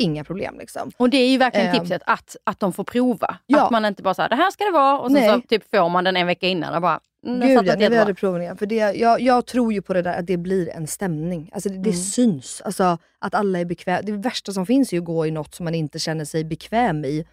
inga 0.00 0.24
problem 0.24 0.58
liksom. 0.58 0.90
Och 0.96 1.10
det 1.10 1.16
är 1.16 1.28
ju 1.30 1.38
verkligen 1.38 1.66
Ehm. 1.66 1.80
tipset, 1.80 2.02
att, 2.06 2.36
att 2.44 2.60
de 2.60 2.72
får 2.72 2.84
prova. 2.84 3.36
Ja. 3.46 3.64
Att 3.64 3.70
man 3.70 3.84
inte 3.84 4.02
bara 4.02 4.14
säger 4.14 4.28
det 4.28 4.36
här 4.36 4.50
ska 4.50 4.64
det 4.64 4.70
vara 4.70 4.98
och 4.98 5.10
sen 5.10 5.20
Nej. 5.20 5.28
så 5.34 5.40
typ 5.48 5.70
får 5.76 5.88
man 5.88 6.04
den 6.04 6.16
en 6.16 6.26
vecka 6.26 6.48
innan 6.48 6.74
och 6.74 6.82
bara, 6.82 7.00
mm, 7.26 7.40
Gud 7.40 7.66
ja, 7.66 7.74
när 7.78 7.90
vi 7.90 7.96
hade 7.96 8.14
provningen. 8.14 8.56
För 8.56 8.66
det, 8.66 8.74
jag, 8.76 9.20
jag 9.20 9.46
tror 9.46 9.72
ju 9.72 9.82
på 9.82 9.94
det 9.94 10.02
där 10.02 10.18
att 10.18 10.26
det 10.26 10.36
blir 10.36 10.68
en 10.68 10.86
stämning. 10.86 11.50
Alltså 11.52 11.68
det, 11.68 11.74
det 11.74 11.90
Mm. 11.90 12.02
syns. 12.02 12.62
Alltså 12.64 12.98
att 13.18 13.34
alla 13.34 13.58
är 13.58 13.64
bekväma. 13.64 14.02
Det 14.02 14.12
värsta 14.12 14.52
som 14.52 14.66
finns 14.66 14.92
är 14.92 14.96
ju 14.96 15.00
att 15.00 15.06
gå 15.06 15.26
i 15.26 15.30
något 15.30 15.54
som 15.54 15.64
man 15.64 15.74
inte 15.74 15.98
känner 15.98 16.24
sig 16.24 16.44
bekväm 16.44 17.04
i. 17.04 17.26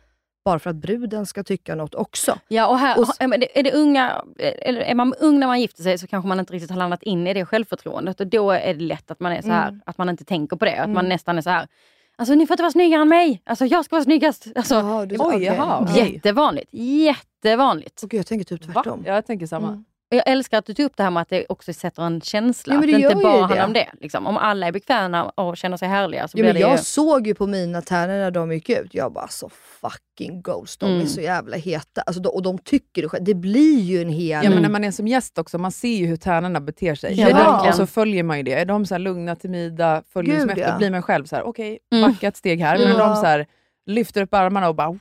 Bara 0.45 0.59
för 0.59 0.69
att 0.69 0.75
bruden 0.75 1.25
ska 1.25 1.43
tycka 1.43 1.75
något 1.75 1.95
också. 1.95 2.39
Ja, 2.47 2.67
och 2.67 2.79
här, 2.79 2.99
Och 2.99 3.07
är 3.19 3.27
man- 3.27 3.43
är 3.55 3.63
det 3.63 3.73
unga, 3.73 4.23
eller 4.39 4.81
är 4.81 4.95
man 4.95 5.13
ung 5.19 5.39
när 5.39 5.47
man 5.47 5.61
gifter 5.61 5.83
sig 5.83 5.97
så 5.97 6.07
kanske 6.07 6.27
man 6.27 6.39
inte 6.39 6.53
riktigt 6.53 6.69
har 6.71 6.77
landat 6.77 7.03
in 7.03 7.27
i 7.27 7.33
det 7.33 7.45
självförtroendet 7.45 8.19
och 8.19 8.27
då 8.27 8.51
är 8.51 8.73
det 8.73 8.79
lätt 8.83 9.11
att 9.11 9.19
man 9.19 9.31
är 9.31 9.41
så 9.41 9.47
här, 9.49 9.67
Mm. 9.67 9.81
att 9.85 9.97
man 9.97 10.09
inte 10.09 10.25
tänker 10.25 10.55
på 10.57 10.65
det. 10.65 10.71
Att 10.81 10.89
man 10.89 10.97
Mm. 11.05 11.09
nästan 11.09 11.37
är 11.37 11.41
så 11.41 11.49
här, 11.49 11.67
alltså 12.15 12.35
ni 12.35 12.47
får 12.47 12.53
inte 12.53 12.63
vara 12.63 12.71
snyggare 12.71 13.01
än 13.01 13.09
mig, 13.09 13.41
alltså 13.45 13.65
jag 13.65 13.85
ska 13.85 13.95
vara 13.95 14.03
snyggast. 14.03 14.47
Alltså, 14.55 14.75
Jaha, 14.75 15.05
du, 15.05 15.15
oj, 15.19 15.43
jaha, 15.43 15.79
okej. 15.91 16.13
Jättevanligt, 16.13 16.69
jättevanligt. 16.73 18.03
Och 18.03 18.09
gud, 18.09 18.19
jag 18.19 18.27
tänker 18.27 18.45
typ 18.45 18.65
Va? 18.65 18.73
tvärtom. 18.73 19.03
Jag 19.05 19.25
tänker 19.25 19.47
samma. 19.47 19.67
Mm. 19.67 19.85
Jag 20.15 20.27
älskar 20.27 20.57
att 20.57 20.65
du 20.65 20.73
tog 20.73 20.85
upp 20.85 20.97
det 20.97 21.03
här 21.03 21.09
med 21.11 21.21
att 21.21 21.29
det 21.29 21.45
också 21.49 21.73
sätter 21.73 22.03
en 22.03 22.21
känsla. 22.21 22.73
Ja, 22.73 22.79
men 22.79 22.89
att 22.89 22.95
det 22.95 23.01
inte 23.01 23.15
bara 23.15 23.39
handlar 23.45 23.65
om 23.65 23.73
det. 23.73 23.87
Liksom. 24.01 24.27
Om 24.27 24.37
alla 24.37 24.67
är 24.67 24.71
bekväma 24.71 25.23
och 25.23 25.57
känner 25.57 25.77
sig 25.77 25.87
härliga 25.87 26.27
så 26.27 26.37
Ja, 26.37 26.41
blir 26.41 26.43
men 26.43 26.53
det 26.53 26.59
jag 26.59 26.71
ju... 26.71 26.77
såg 26.77 27.27
ju 27.27 27.35
på 27.35 27.47
mina 27.47 27.81
tärnor 27.81 28.13
när 28.13 28.31
de 28.31 28.51
gick 28.51 28.69
ut, 28.69 28.93
jag 28.93 29.13
bara 29.13 29.27
så 29.27 29.49
fucking 29.81 30.41
ghost, 30.41 30.79
de 30.79 30.85
är 30.89 30.93
Mm. 30.95 31.07
så 31.07 31.21
jävla 31.21 31.57
heta. 31.57 32.01
Alltså, 32.01 32.23
och 32.29 32.41
de 32.41 32.57
tycker 32.57 33.01
det 33.01 33.09
själv. 33.09 33.23
Det 33.23 33.33
blir 33.33 33.79
ju 33.79 34.01
en 34.01 34.09
hel... 34.09 34.43
Ja, 34.43 34.49
men 34.49 34.61
när 34.61 34.69
man 34.69 34.83
är 34.83 34.91
som 34.91 35.07
gäst 35.07 35.37
också, 35.37 35.57
man 35.57 35.71
ser 35.71 35.95
ju 35.95 36.05
hur 36.05 36.17
tärnorna 36.17 36.59
beter 36.61 36.95
sig. 36.95 37.19
Ja, 37.21 37.27
Är 37.29 37.33
de, 37.63 37.69
och 37.69 37.75
så 37.75 37.87
följer 37.87 38.23
man 38.23 38.37
ju 38.37 38.43
det. 38.43 38.53
Är 38.53 38.65
de 38.65 38.85
så 38.85 38.93
här 38.93 38.99
lugna, 38.99 39.35
timida, 39.35 40.03
följer 40.13 40.31
Gud, 40.33 40.41
som 40.41 40.49
efter, 40.49 40.61
ja. 40.69 40.77
blir 40.77 40.91
man 40.91 41.01
själv 41.01 41.25
så 41.25 41.35
här: 41.35 41.43
okej, 41.43 41.79
Mm. 41.93 42.11
backa 42.11 42.27
ett 42.27 42.37
steg 42.37 42.61
här. 42.61 42.77
Men 42.77 42.89
när 42.89 42.99
Ja. 42.99 43.07
de 43.07 43.15
så 43.15 43.25
här, 43.25 43.45
lyfter 43.85 44.21
upp 44.21 44.33
armarna 44.33 44.67
och 44.69 44.75
bara 44.75 44.87
wow, 44.87 44.99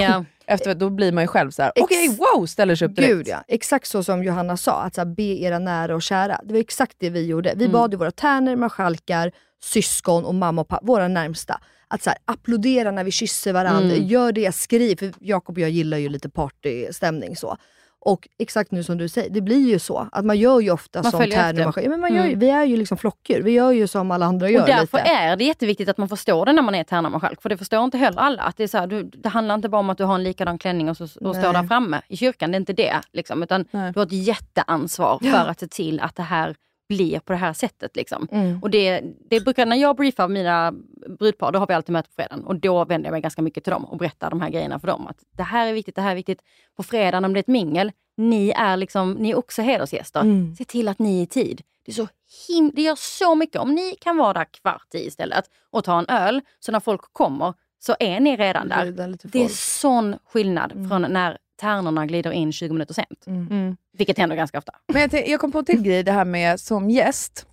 Ja. 0.00 0.24
efter, 0.46 0.74
då 0.74 0.90
blir 0.90 1.12
man 1.12 1.24
ju 1.24 1.28
själv 1.28 1.50
så 1.50 1.62
här: 1.62 1.72
Ex- 1.74 1.84
okej, 1.84 2.08
wow, 2.08 2.46
ställer 2.46 2.74
sig 2.76 2.88
upp 2.88 2.96
direkt. 2.96 3.12
Gud 3.12 3.28
ja, 3.28 3.44
exakt 3.48 3.86
så 3.88 4.02
som 4.02 4.24
Johanna 4.24 4.56
sa, 4.56 4.82
att 4.82 4.94
så 4.94 5.00
här, 5.00 5.06
be 5.06 5.22
era 5.22 5.58
nära 5.58 5.94
och 5.94 6.02
kära. 6.02 6.40
Det 6.44 6.52
var 6.54 6.60
exakt 6.60 6.96
det 6.98 7.10
vi 7.10 7.26
gjorde. 7.26 7.52
Vi 7.56 7.64
Mm. 7.64 7.72
bad 7.72 7.92
ju 7.92 7.98
våra 7.98 8.10
tärnor, 8.10 8.56
marskalkar, 8.56 9.32
syskon 9.64 10.24
och 10.24 10.34
mamma 10.34 10.60
och 10.62 10.68
pappa, 10.68 10.86
våra 10.86 11.08
närmsta. 11.08 11.60
Att 11.88 12.02
så 12.02 12.10
här, 12.10 12.18
applådera 12.24 12.90
när 12.90 13.04
vi 13.04 13.10
kysser 13.10 13.52
varandra, 13.52 13.94
Mm. 13.94 14.06
gör 14.06 14.32
det, 14.32 14.54
skriv. 14.54 14.96
För 14.96 15.12
Jakob 15.20 15.56
och 15.56 15.60
jag 15.62 15.70
gillar 15.70 15.98
ju 15.98 16.08
lite 16.08 16.28
partystämning 16.30 17.36
så. 17.36 17.56
Och 18.04 18.28
exakt 18.38 18.70
nu 18.70 18.82
som 18.84 18.98
du 18.98 19.08
säger, 19.08 19.30
det 19.30 19.40
blir 19.40 19.68
ju 19.70 19.78
så. 19.78 20.08
Att 20.12 20.24
man 20.24 20.38
gör 20.38 20.60
ju 20.60 20.70
ofta 20.70 21.02
Man 21.02 21.14
och 21.14 21.20
marskalkar. 21.20 21.82
Ja, 21.82 21.88
men 21.90 22.00
man 22.00 22.14
gör, 22.14 22.22
ju- 22.24 22.28
Mm. 22.28 22.38
Vi 22.38 22.50
är 22.50 22.64
ju 22.64 22.76
liksom 22.76 22.96
flockdjur, 22.98 23.42
vi 23.42 23.50
gör 23.52 23.70
ju 23.72 23.86
som 23.86 24.10
alla 24.10 24.26
andra 24.26 24.50
gör 24.50 24.60
Och 24.60 24.66
därför 24.66 24.98
lite. 24.98 25.10
är 25.10 25.36
det 25.36 25.44
jätteviktigt 25.44 25.88
att 25.88 25.98
man 25.98 26.08
förstår 26.08 26.46
det 26.46 26.52
när 26.52 26.62
man 26.62 26.74
är 26.74 26.84
tärnamarskalk. 26.84 27.42
För 27.42 27.48
det 27.48 27.56
förstår 27.58 27.84
inte 27.84 27.98
heller 27.98 28.18
alla. 28.20 28.42
Att 28.42 28.56
det, 28.56 28.62
är 28.62 28.68
så 28.68 28.78
här, 28.78 28.86
du, 28.86 29.02
det 29.02 29.28
handlar 29.28 29.54
inte 29.54 29.68
bara 29.68 29.78
om 29.80 29.90
att 29.90 29.98
du 29.98 30.04
har 30.04 30.14
en 30.14 30.22
likadan 30.24 30.58
klänning 30.58 30.90
och, 30.90 30.96
så, 30.96 31.04
och 31.04 31.36
står 31.36 31.52
där 31.52 31.62
framme 31.66 32.00
i 32.08 32.16
kyrkan. 32.16 32.50
Det 32.50 32.56
är 32.56 32.60
inte 32.60 32.72
det. 32.72 32.94
Liksom, 33.12 33.42
utan 33.42 33.64
Nej. 33.70 33.92
du 33.92 33.98
har 34.00 34.06
ett 34.06 34.12
jätteansvar 34.12 35.18
Ja. 35.22 35.30
för 35.32 35.48
att 35.50 35.60
se 35.60 35.66
till 35.68 36.00
att 36.00 36.16
det 36.16 36.22
här 36.22 36.54
blir 36.88 37.18
på 37.18 37.32
det 37.32 37.38
här 37.38 37.52
sättet. 37.52 37.96
Liksom. 37.96 38.28
Mm. 38.32 38.62
Och 38.62 38.70
det, 38.70 39.00
det 39.30 39.40
brukar, 39.40 39.66
när 39.66 39.76
jag 39.76 39.96
briefar 39.96 40.28
mina 40.28 40.72
brudpar, 41.18 41.52
då 41.52 41.58
har 41.58 41.66
vi 41.66 41.74
alltid 41.74 41.92
möte 41.92 42.08
på 42.08 42.14
fredagen. 42.14 42.44
Och 42.44 42.56
då 42.56 42.84
vänder 42.84 43.06
jag 43.06 43.12
mig 43.12 43.20
ganska 43.20 43.42
mycket 43.42 43.64
till 43.64 43.70
dem 43.70 43.84
och 43.84 43.98
berättar 43.98 44.30
de 44.30 44.40
här 44.40 44.50
grejerna 44.50 44.78
för 44.78 44.86
dem. 44.88 45.06
Att 45.06 45.16
det 45.36 45.42
här 45.42 45.66
är 45.66 45.72
viktigt, 45.72 45.94
det 45.96 46.02
här 46.02 46.10
är 46.10 46.14
viktigt. 46.14 46.42
På 46.76 46.82
fredagen 46.82 47.24
om 47.24 47.32
det 47.32 47.38
är 47.38 47.40
ett 47.42 47.46
mingel, 47.46 47.92
ni 48.16 48.50
är, 48.50 48.76
liksom, 48.76 49.12
ni 49.12 49.30
är 49.30 49.38
också 49.38 49.62
hedersgäster. 49.62 50.20
Mm. 50.20 50.54
Se 50.56 50.64
till 50.64 50.88
att 50.88 50.98
ni 50.98 51.18
är 51.18 51.22
i 51.22 51.26
tid. 51.26 51.62
Det, 51.84 51.92
är 51.92 51.94
så 51.94 52.08
him- 52.48 52.72
det 52.74 52.82
gör 52.82 52.96
så 52.96 53.34
mycket. 53.34 53.60
Om 53.60 53.74
ni 53.74 53.96
kan 54.00 54.16
vara 54.16 54.32
där 54.32 54.44
kvart 54.44 54.94
i 54.94 55.06
istället 55.06 55.44
och 55.70 55.84
ta 55.84 55.98
en 55.98 56.06
öl, 56.08 56.40
så 56.60 56.72
när 56.72 56.80
folk 56.80 57.00
kommer 57.12 57.54
så 57.78 57.96
är 58.00 58.20
ni 58.20 58.36
redan 58.36 58.68
där. 58.68 58.84
Det 59.32 59.38
är 59.38 59.48
sån 59.48 60.16
skillnad 60.32 60.72
Mm. 60.72 60.88
från 60.88 61.02
när 61.02 61.38
tärnorna 61.56 62.06
glider 62.06 62.30
in 62.30 62.52
20 62.52 62.72
minuter 62.72 62.94
sent. 62.94 63.26
Mm. 63.26 63.46
Mm. 63.50 63.76
Vilket 63.98 64.18
händer 64.18 64.36
ganska 64.36 64.58
ofta. 64.58 64.72
Men 64.92 65.08
jag, 65.12 65.28
jag 65.28 65.40
kom 65.40 65.52
på 65.52 65.58
en 65.58 65.64
till 65.64 65.82
grej, 65.82 66.02
det 66.02 66.12
här 66.12 66.24
med 66.24 66.60
som 66.60 66.90
gäst. 66.90 67.46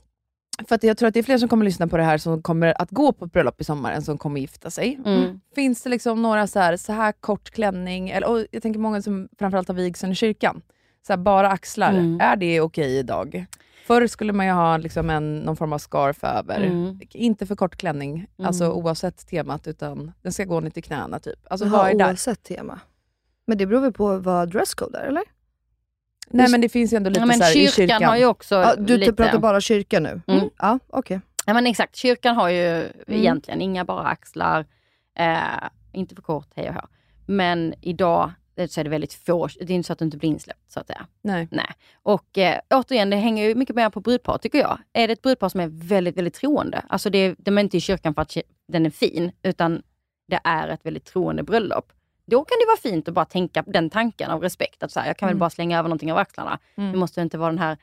För 0.68 0.76
att 0.76 0.84
jag 0.84 0.98
tror 0.98 1.08
att 1.08 1.14
det 1.14 1.20
är 1.20 1.24
fler 1.24 1.38
som 1.38 1.50
kommer 1.50 1.66
lyssna 1.66 1.88
på 1.88 1.98
det 1.98 2.04
här 2.04 2.18
som 2.18 2.42
kommer 2.42 2.82
att 2.82 2.90
gå 2.92 3.12
på 3.14 3.26
bröllop 3.26 3.62
i 3.62 3.64
sommar 3.64 3.92
än 3.92 4.02
som 4.02 4.18
kommer 4.18 4.40
gifta 4.42 4.70
sig. 4.70 5.00
Mm. 5.06 5.40
Finns 5.56 5.84
det 5.84 5.90
liksom 5.90 6.22
några 6.22 6.48
så 6.48 6.60
här, 6.60 6.78
så 6.78 6.94
här 6.94 7.12
kort 7.12 7.50
klänning, 7.50 8.10
eller, 8.10 8.28
och 8.30 8.46
jag 8.52 8.62
tänker 8.64 8.80
många 8.80 9.02
som 9.02 9.30
framförallt 9.40 9.68
har 9.68 9.76
vigseln 9.76 10.12
i 10.12 10.16
kyrkan. 10.16 10.62
Så 11.08 11.14
här, 11.14 11.18
bara 11.18 11.50
axlar, 11.50 11.90
Mm. 11.92 12.20
är 12.22 12.36
det 12.36 12.62
okej 12.62 12.98
idag? 12.98 13.46
Förr 13.88 14.08
skulle 14.08 14.34
man 14.34 14.46
ju 14.46 14.52
ha 14.52 14.78
liksom 14.78 15.10
en, 15.10 15.40
någon 15.40 15.56
form 15.58 15.74
av 15.74 15.78
scarf 15.78 16.24
över. 16.24 16.60
Mm. 16.62 17.00
Inte 17.14 17.46
för 17.46 17.56
kort 17.56 17.76
klänning, 17.76 18.28
alltså 18.44 18.64
Mm. 18.64 18.78
oavsett 18.78 19.28
temat, 19.28 19.68
utan 19.68 20.12
den 20.22 20.32
ska 20.34 20.44
gå 20.46 20.60
ner 20.60 20.70
till 20.70 20.84
knäna. 20.84 21.20
Typ. 21.20 21.40
Alltså, 21.50 21.66
Jaha, 21.68 21.78
vad 21.78 21.90
är 21.92 21.96
där? 21.96 22.06
oavsett 22.08 22.44
tema. 22.44 22.80
Men 23.48 23.58
det 23.58 23.66
beror 23.66 23.82
väl 23.82 23.94
på 23.94 24.18
vad 24.18 24.50
dresscode 24.52 24.98
är, 25.00 25.04
eller? 25.08 25.24
Nej 26.30 26.52
men 26.52 26.62
det 26.62 26.70
finns 26.70 26.94
ju 26.94 26.98
ändå 26.98 27.10
lite 27.10 27.20
Ja, 27.20 27.26
men 27.26 27.38
så 27.38 27.44
här, 27.44 27.52
i 27.58 27.68
kyrkan, 27.68 27.72
kyrkan. 27.74 28.04
har 28.04 28.18
ju 28.18 28.26
också 28.26 28.56
Ja, 28.56 28.76
du 28.76 28.98
lite... 28.98 29.14
pratar 29.14 29.40
bara 29.40 29.62
kyrka 29.62 30.00
nu? 30.00 30.22
Mm. 30.28 30.50
Ja, 30.58 30.80
okej. 30.88 31.22
Ja 31.46 31.54
men 31.54 31.68
exakt, 31.68 31.96
kyrkan 31.96 32.36
har 32.36 32.50
ju 32.50 32.66
Mm. 32.68 32.92
egentligen 33.08 33.62
inga 33.62 33.86
bara 33.86 34.08
axlar, 34.08 34.66
eh, 35.18 35.38
inte 35.92 36.16
för 36.16 36.22
kort, 36.22 36.48
hej 36.56 36.70
och 36.70 36.76
hå. 36.76 36.82
Men 37.26 37.74
idag 37.82 38.32
eh, 38.56 38.68
så 38.68 38.80
är 38.80 38.84
det 38.84 38.90
väldigt 38.90 39.14
få, 39.14 39.48
det 39.48 39.74
är 39.74 39.76
inte 39.76 39.88
så 39.88 39.94
att 39.94 40.00
du 40.00 40.06
inte 40.06 40.18
blir 40.18 40.30
insläppt 40.30 40.72
så 40.72 40.80
att 40.80 40.88
säga. 40.88 41.08
Nej. 41.22 41.48
Nej. 41.52 41.70
Och 41.94 42.38
eh, 42.38 42.60
återigen, 42.70 43.10
det 43.10 43.16
hänger 43.18 43.48
ju 43.48 43.56
mycket 43.56 43.76
mer 43.76 43.90
på 43.90 44.00
brudpar 44.00 44.38
tycker 44.38 44.60
jag. 44.60 44.78
Är 44.94 45.08
det 45.08 45.14
ett 45.14 45.22
brudpar 45.22 45.50
som 45.50 45.60
är 45.60 45.68
väldigt, 45.68 46.18
väldigt 46.18 46.34
troende, 46.34 46.86
alltså 46.90 47.10
det, 47.10 47.36
de 47.38 47.58
är 47.58 47.62
inte 47.62 47.78
i 47.78 47.82
kyrkan 47.82 48.14
för 48.14 48.22
att 48.22 48.38
den 48.68 48.86
är 48.86 48.90
fin, 48.90 49.32
utan 49.44 49.82
det 50.28 50.40
är 50.44 50.68
ett 50.68 50.86
väldigt 50.86 51.06
troende 51.06 51.44
bröllop. 51.44 51.92
Då 52.26 52.46
kan 52.46 52.58
det 52.60 52.66
vara 52.68 52.78
fint 52.78 53.08
att 53.08 53.14
bara 53.14 53.26
tänka 53.26 53.64
den 53.68 53.90
tanken 53.90 54.32
av 54.32 54.42
respekt. 54.42 54.84
Att 54.84 54.92
så 54.92 55.00
här, 55.00 55.08
jag 55.08 55.18
kan 55.18 55.28
väl 55.28 55.34
Mm. 55.34 55.40
bara 55.40 55.50
slänga 55.50 55.80
över 55.80 55.90
någonting 55.90 56.12
av 56.12 56.18
axlarna. 56.18 56.60
Mm. 56.78 56.92
Det 56.92 56.98
måste 56.98 57.22
inte 57.22 57.38
vara 57.38 57.50
den 57.50 57.60
här 57.60 57.78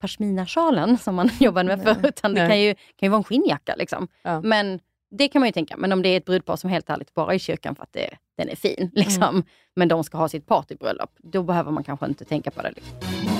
pashmina-sjalen 0.00 0.98
som 1.04 1.14
man 1.14 1.30
jobbade 1.40 1.76
med 1.76 1.82
förr, 1.82 2.08
utan 2.08 2.34
det 2.34 2.40
Nej. 2.40 2.50
kan 2.50 2.60
ju, 2.60 2.74
kan 2.74 3.06
ju 3.06 3.08
vara 3.08 3.18
en 3.18 3.24
skinnjacka. 3.24 3.74
Liksom. 3.76 4.08
Ja. 4.22 4.40
Men 4.40 4.80
det 5.10 5.28
kan 5.28 5.40
man 5.40 5.48
ju 5.48 5.52
tänka. 5.52 5.76
Men 5.76 5.92
om 5.92 6.02
det 6.02 6.08
är 6.08 6.16
ett 6.16 6.24
brudpar 6.24 6.56
som 6.56 6.70
helt 6.70 6.90
ärligt 6.90 7.14
bara 7.14 7.32
är 7.32 7.36
i 7.36 7.38
kyrkan 7.38 7.74
för 7.74 7.82
att 7.82 7.92
det, 7.92 8.10
den 8.36 8.48
är 8.48 8.56
fin, 8.56 8.90
liksom, 8.94 9.44
men 9.76 9.88
de 9.88 10.04
ska 10.04 10.18
ha 10.18 10.28
sitt 10.28 10.46
partybröllop, 10.46 11.10
då 11.18 11.42
behöver 11.42 11.70
man 11.72 11.84
kanske 11.84 12.06
inte 12.06 12.24
tänka 12.24 12.50
på 12.50 12.62
det. 12.62 12.70
Liksom. 12.76 13.33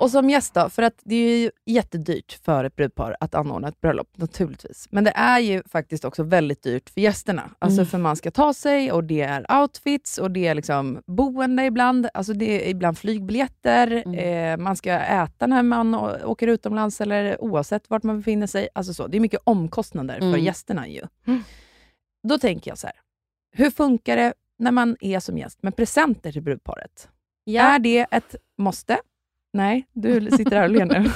Och 0.00 0.10
som 0.10 0.30
gäst 0.30 0.54
då, 0.54 0.68
för 0.68 0.82
att 0.82 0.94
det 1.04 1.14
är 1.14 1.38
ju 1.38 1.50
jättedyrt 1.66 2.32
för 2.44 2.64
ett 2.64 2.76
brudpar 2.76 3.16
att 3.20 3.34
anordna 3.34 3.68
ett 3.68 3.80
bröllop 3.80 4.08
naturligtvis. 4.16 4.88
Men 4.90 5.04
det 5.04 5.10
är 5.10 5.38
ju 5.38 5.62
faktiskt 5.66 6.04
också 6.04 6.22
väldigt 6.22 6.62
dyrt 6.62 6.90
för 6.90 7.00
gästerna. 7.00 7.50
Alltså 7.58 7.80
Mm. 7.80 7.86
för 7.86 7.98
man 7.98 8.16
ska 8.16 8.30
ta 8.30 8.54
sig 8.54 8.92
och 8.92 9.04
det 9.04 9.20
är 9.20 9.60
outfits 9.62 10.18
och 10.18 10.30
det 10.30 10.46
är 10.46 10.54
liksom 10.54 11.02
boende 11.06 11.64
ibland. 11.64 12.08
Alltså 12.14 12.32
det 12.32 12.66
är 12.66 12.70
ibland 12.70 12.98
flygbiljetter. 12.98 14.02
Mm. 14.06 14.14
Eh, 14.60 14.64
man 14.64 14.76
ska 14.76 14.92
äta 14.92 15.46
när 15.46 15.62
man 15.62 15.94
åker 16.24 16.46
utomlands 16.46 17.00
eller 17.00 17.42
oavsett 17.42 17.90
vart 17.90 18.02
man 18.02 18.16
befinner 18.18 18.46
sig. 18.46 18.68
Alltså 18.74 18.94
så. 18.94 19.06
Det 19.06 19.18
är 19.18 19.20
mycket 19.20 19.40
omkostnader 19.44 20.18
för 20.18 20.26
Mm. 20.28 20.44
gästerna 20.44 20.88
ju. 20.88 21.02
Mm. 21.26 21.42
Då 22.28 22.38
tänker 22.38 22.70
jag 22.70 22.78
så 22.78 22.86
här. 22.86 22.96
Hur 23.56 23.70
funkar 23.70 24.16
det 24.16 24.32
när 24.58 24.70
man 24.70 24.96
är 25.00 25.20
som 25.20 25.38
gäst 25.38 25.62
med 25.62 25.76
presenter 25.76 26.32
till 26.32 26.42
brudparet? 26.42 27.08
Är 27.46 27.78
det 27.78 28.06
ett 28.10 28.34
måste? 28.58 28.98
Nej, 29.54 29.86
du 29.92 30.30
sitter 30.30 30.56
här 30.56 30.62
och 30.64 30.70
ler 30.70 30.84
nu. 30.84 31.10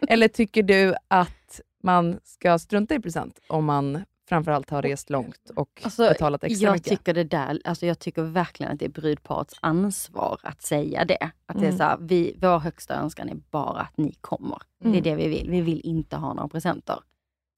Eller 0.08 0.28
tycker 0.28 0.62
du 0.62 0.94
att 1.08 1.60
man 1.82 2.20
ska 2.24 2.58
strunta 2.58 2.94
i 2.94 3.00
present 3.00 3.38
om 3.48 3.64
man 3.64 4.04
framförallt 4.28 4.70
har 4.70 4.82
rest 4.82 5.10
långt 5.10 5.50
och 5.56 5.80
Alltså, 5.84 6.08
betalat 6.08 6.44
extra 6.44 6.64
jag 6.64 6.72
mycket? 6.72 6.88
tycker 6.88 7.14
det 7.14 7.24
där, 7.24 7.60
alltså 7.64 7.86
jag 7.86 7.98
tycker 7.98 8.22
verkligen 8.22 8.72
att 8.72 8.78
det 8.78 8.84
är 8.84 8.88
brudparets 8.88 9.54
ansvar 9.60 10.38
att 10.42 10.62
säga 10.62 11.04
det. 11.04 11.30
Att 11.46 11.56
det 11.58 11.64
är 11.66 11.68
Mm. 11.68 11.76
så 11.78 11.82
här, 11.84 11.96
vi, 12.00 12.36
vår 12.40 12.58
högsta 12.58 12.94
önskan 12.94 13.28
är 13.28 13.34
bara 13.50 13.80
att 13.80 13.96
ni 13.96 14.12
kommer. 14.20 14.58
Det 14.78 14.86
Mm. 14.88 14.98
är 14.98 15.02
det 15.02 15.14
vi 15.14 15.28
vill. 15.28 15.50
Vi 15.50 15.60
vill 15.60 15.80
inte 15.84 16.16
ha 16.16 16.34
några 16.34 16.48
presenter. 16.48 16.98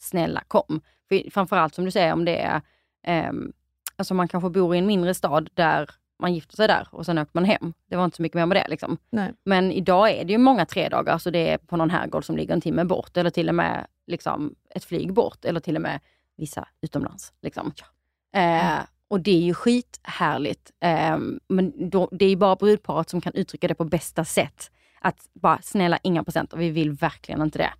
Snälla 0.01 0.43
kom. 0.49 0.81
För 1.09 1.31
framförallt 1.31 1.75
som 1.75 1.85
du 1.85 1.91
säger 1.91 2.13
om 2.13 2.25
det 2.25 2.37
är, 2.43 2.61
ehm, 3.03 3.53
alltså 3.97 4.15
man 4.15 4.29
kanske 4.29 4.51
bor 4.51 4.75
i 4.75 4.79
en 4.79 4.87
mindre 4.87 5.15
stad 5.15 5.49
där 5.55 5.91
man 6.25 6.35
gifter 6.35 6.57
sig 6.57 6.69
där 6.69 6.89
och 6.91 7.07
sen 7.07 7.19
åker 7.19 7.31
man 7.35 7.45
hem. 7.45 7.75
Det 7.91 7.97
var 7.97 8.05
inte 8.05 8.17
så 8.17 8.23
mycket 8.23 8.35
mer 8.35 8.47
med 8.47 8.57
det. 8.57 8.69
Liksom. 8.69 8.99
Men 9.45 9.73
idag 9.73 10.11
är 10.11 10.25
det 10.25 10.33
ju 10.33 10.39
många 10.39 10.67
tre 10.67 10.89
dagar, 10.89 11.19
så 11.19 11.31
det 11.31 11.51
är 11.51 11.59
på 11.59 11.77
någon 11.77 11.91
herrgård 11.91 12.25
som 12.25 12.37
ligger 12.37 12.55
en 12.55 12.61
timme 12.61 12.85
bort 12.85 13.17
eller 13.17 13.31
till 13.31 13.49
och 13.49 13.55
med 13.55 13.87
liksom, 14.07 14.55
ett 14.71 14.85
flyg 14.85 15.13
bort 15.13 15.45
eller 15.45 15.61
till 15.61 15.77
och 15.77 15.83
med 15.83 16.01
vissa 16.37 16.69
utomlands. 16.81 17.33
Liksom. 17.43 17.73
Eh, 18.37 18.79
och 19.09 19.21
det 19.21 19.31
är 19.31 19.41
ju 19.41 19.55
skithärligt. 19.55 20.71
Eh, 20.81 21.19
men 21.49 21.91
då, 21.91 22.09
det 22.13 22.25
är 22.25 22.29
ju 22.29 22.37
bara 22.37 22.57
brudparet 22.57 23.11
som 23.11 23.21
kan 23.21 23.35
uttrycka 23.35 23.69
det 23.69 23.75
på 23.75 23.85
bästa 23.85 24.25
sätt. 24.25 24.71
Att 25.01 25.29
bara, 25.33 25.59
snälla 25.63 25.99
inga 26.03 26.25
presenter, 26.25 26.57
vi 26.57 26.71
vill 26.71 26.93
verkligen 26.93 27.43
inte 27.43 27.59
det. 27.59 27.73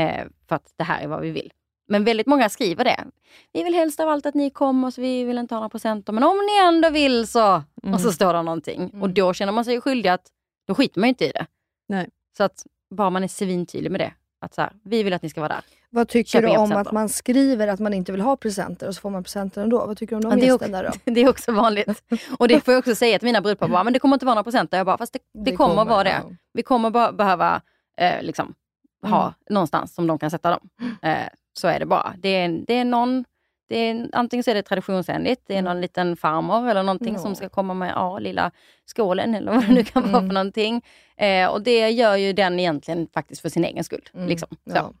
Eh, 0.00 0.24
för 0.48 0.56
att 0.56 0.72
det 0.76 0.84
här 0.84 1.02
är 1.02 1.08
vad 1.08 1.20
vi 1.20 1.30
vill. 1.30 1.52
Men 1.88 2.04
väldigt 2.04 2.26
många 2.26 2.48
skriver 2.48 2.84
det. 2.84 3.04
Vi 3.52 3.62
vill 3.62 3.74
helst 3.74 4.00
av 4.00 4.08
allt 4.08 4.26
att 4.26 4.34
ni 4.34 4.50
kommer, 4.50 4.90
så 4.90 5.00
vi 5.00 5.24
vill 5.24 5.38
inte 5.38 5.54
ha 5.54 5.60
några 5.60 5.68
presenter. 5.68 6.12
Men 6.12 6.22
om 6.22 6.36
ni 6.36 6.58
ändå 6.68 6.90
vill 6.90 7.26
så... 7.28 7.62
Mm. 7.82 7.94
Och 7.94 8.00
så 8.00 8.12
står 8.12 8.32
det 8.32 8.42
någonting. 8.42 8.90
Och 9.02 9.10
då 9.10 9.32
känner 9.34 9.52
man 9.52 9.64
sig 9.64 9.80
skyldig 9.80 10.08
att, 10.10 10.26
då 10.66 10.74
skiter 10.74 11.00
man 11.00 11.06
ju 11.06 11.08
inte 11.08 11.24
i 11.24 11.30
det. 11.30 11.46
Nej. 11.88 12.08
Så 12.36 12.44
att 12.44 12.66
bara 12.90 13.10
man 13.10 13.24
är 13.24 13.28
svintydlig 13.28 13.90
med 13.90 14.00
det. 14.00 14.12
Att 14.40 14.54
så 14.54 14.60
här, 14.62 14.72
vi 14.84 15.02
vill 15.02 15.12
att 15.12 15.22
ni 15.22 15.30
ska 15.30 15.40
vara 15.40 15.48
där. 15.48 15.64
Vad 15.90 16.08
tycker 16.08 16.30
Köp 16.30 16.42
du 16.50 16.56
om 16.56 16.72
att 16.72 16.92
man 16.92 17.08
skriver 17.08 17.68
att 17.68 17.80
man 17.80 17.94
inte 17.94 18.12
vill 18.12 18.20
ha 18.20 18.36
presenter 18.36 18.88
och 18.88 18.94
så 18.94 19.00
får 19.00 19.10
man 19.10 19.22
presenter 19.24 19.62
ändå? 19.62 19.86
Vad 19.86 19.98
tycker 19.98 20.10
du 20.10 20.16
om 20.16 20.22
de 20.22 20.30
Ja, 20.30 20.36
det 20.36 20.46
gästerna 20.46 20.82
då? 20.82 20.90
Det 21.12 21.20
är 21.20 21.28
också 21.28 21.52
vanligt. 21.52 22.02
Och 22.38 22.48
det 22.48 22.60
får 22.64 22.74
jag 22.74 22.78
också 22.78 22.94
säga 22.94 23.18
till 23.18 23.26
mina 23.26 23.40
brudpar, 23.40 23.68
bara, 23.68 23.84
men 23.84 23.92
det 23.92 23.98
kommer 23.98 24.16
inte 24.16 24.26
vara 24.26 24.34
några 24.34 24.44
presenter. 24.44 24.76
Jag 24.76 24.86
bara, 24.86 24.98
fast 24.98 25.12
det, 25.12 25.18
det, 25.44 25.56
kommer, 25.56 25.84
vara 25.84 26.04
det. 26.04 26.10
ja. 26.10 26.30
Vi 26.52 26.62
kommer 26.62 26.90
bara 26.90 27.12
behöva 27.12 27.62
eh, 28.00 28.22
liksom, 28.22 28.54
ha 29.02 29.22
Mm. 29.22 29.34
någonstans 29.50 29.94
som 29.94 30.06
de 30.06 30.18
kan 30.18 30.30
sätta 30.30 30.50
dem. 30.50 30.68
Eh, 31.02 31.18
så 31.58 31.68
är 31.68 31.78
det 31.78 31.86
bara. 31.86 32.14
Det 32.18 32.28
är, 32.28 32.48
det 32.66 32.74
är 32.74 32.84
någon, 32.84 33.24
det 33.68 33.76
är, 33.76 34.08
antingen 34.12 34.44
så 34.44 34.50
är 34.50 34.54
det 34.54 34.62
traditionsenligt, 34.62 35.42
det 35.46 35.56
är 35.56 35.62
någon 35.62 35.80
liten 35.80 36.16
farmor 36.16 36.68
eller 36.68 36.82
någonting 36.82 37.14
Ja. 37.14 37.18
som 37.20 37.34
ska 37.34 37.48
komma 37.48 37.74
med 37.74 37.92
ja, 37.94 38.18
lilla 38.18 38.50
skålen 38.86 39.34
eller 39.34 39.52
vad 39.52 39.66
det 39.66 39.72
nu 39.74 39.84
kan 39.84 40.02
vara 40.02 40.18
Mm. 40.18 40.28
för 40.28 40.34
någonting. 40.34 40.82
Eh, 41.16 41.48
och 41.48 41.62
det 41.62 41.90
gör 41.90 42.16
ju 42.16 42.32
den 42.32 42.60
egentligen 42.60 43.08
faktiskt 43.14 43.40
för 43.42 43.48
sin 43.48 43.64
egen 43.64 43.84
skull. 43.84 44.08
Mm. 44.14 44.28
Liksom. 44.28 44.48
Så. 44.50 44.72
Ja, 44.74 44.92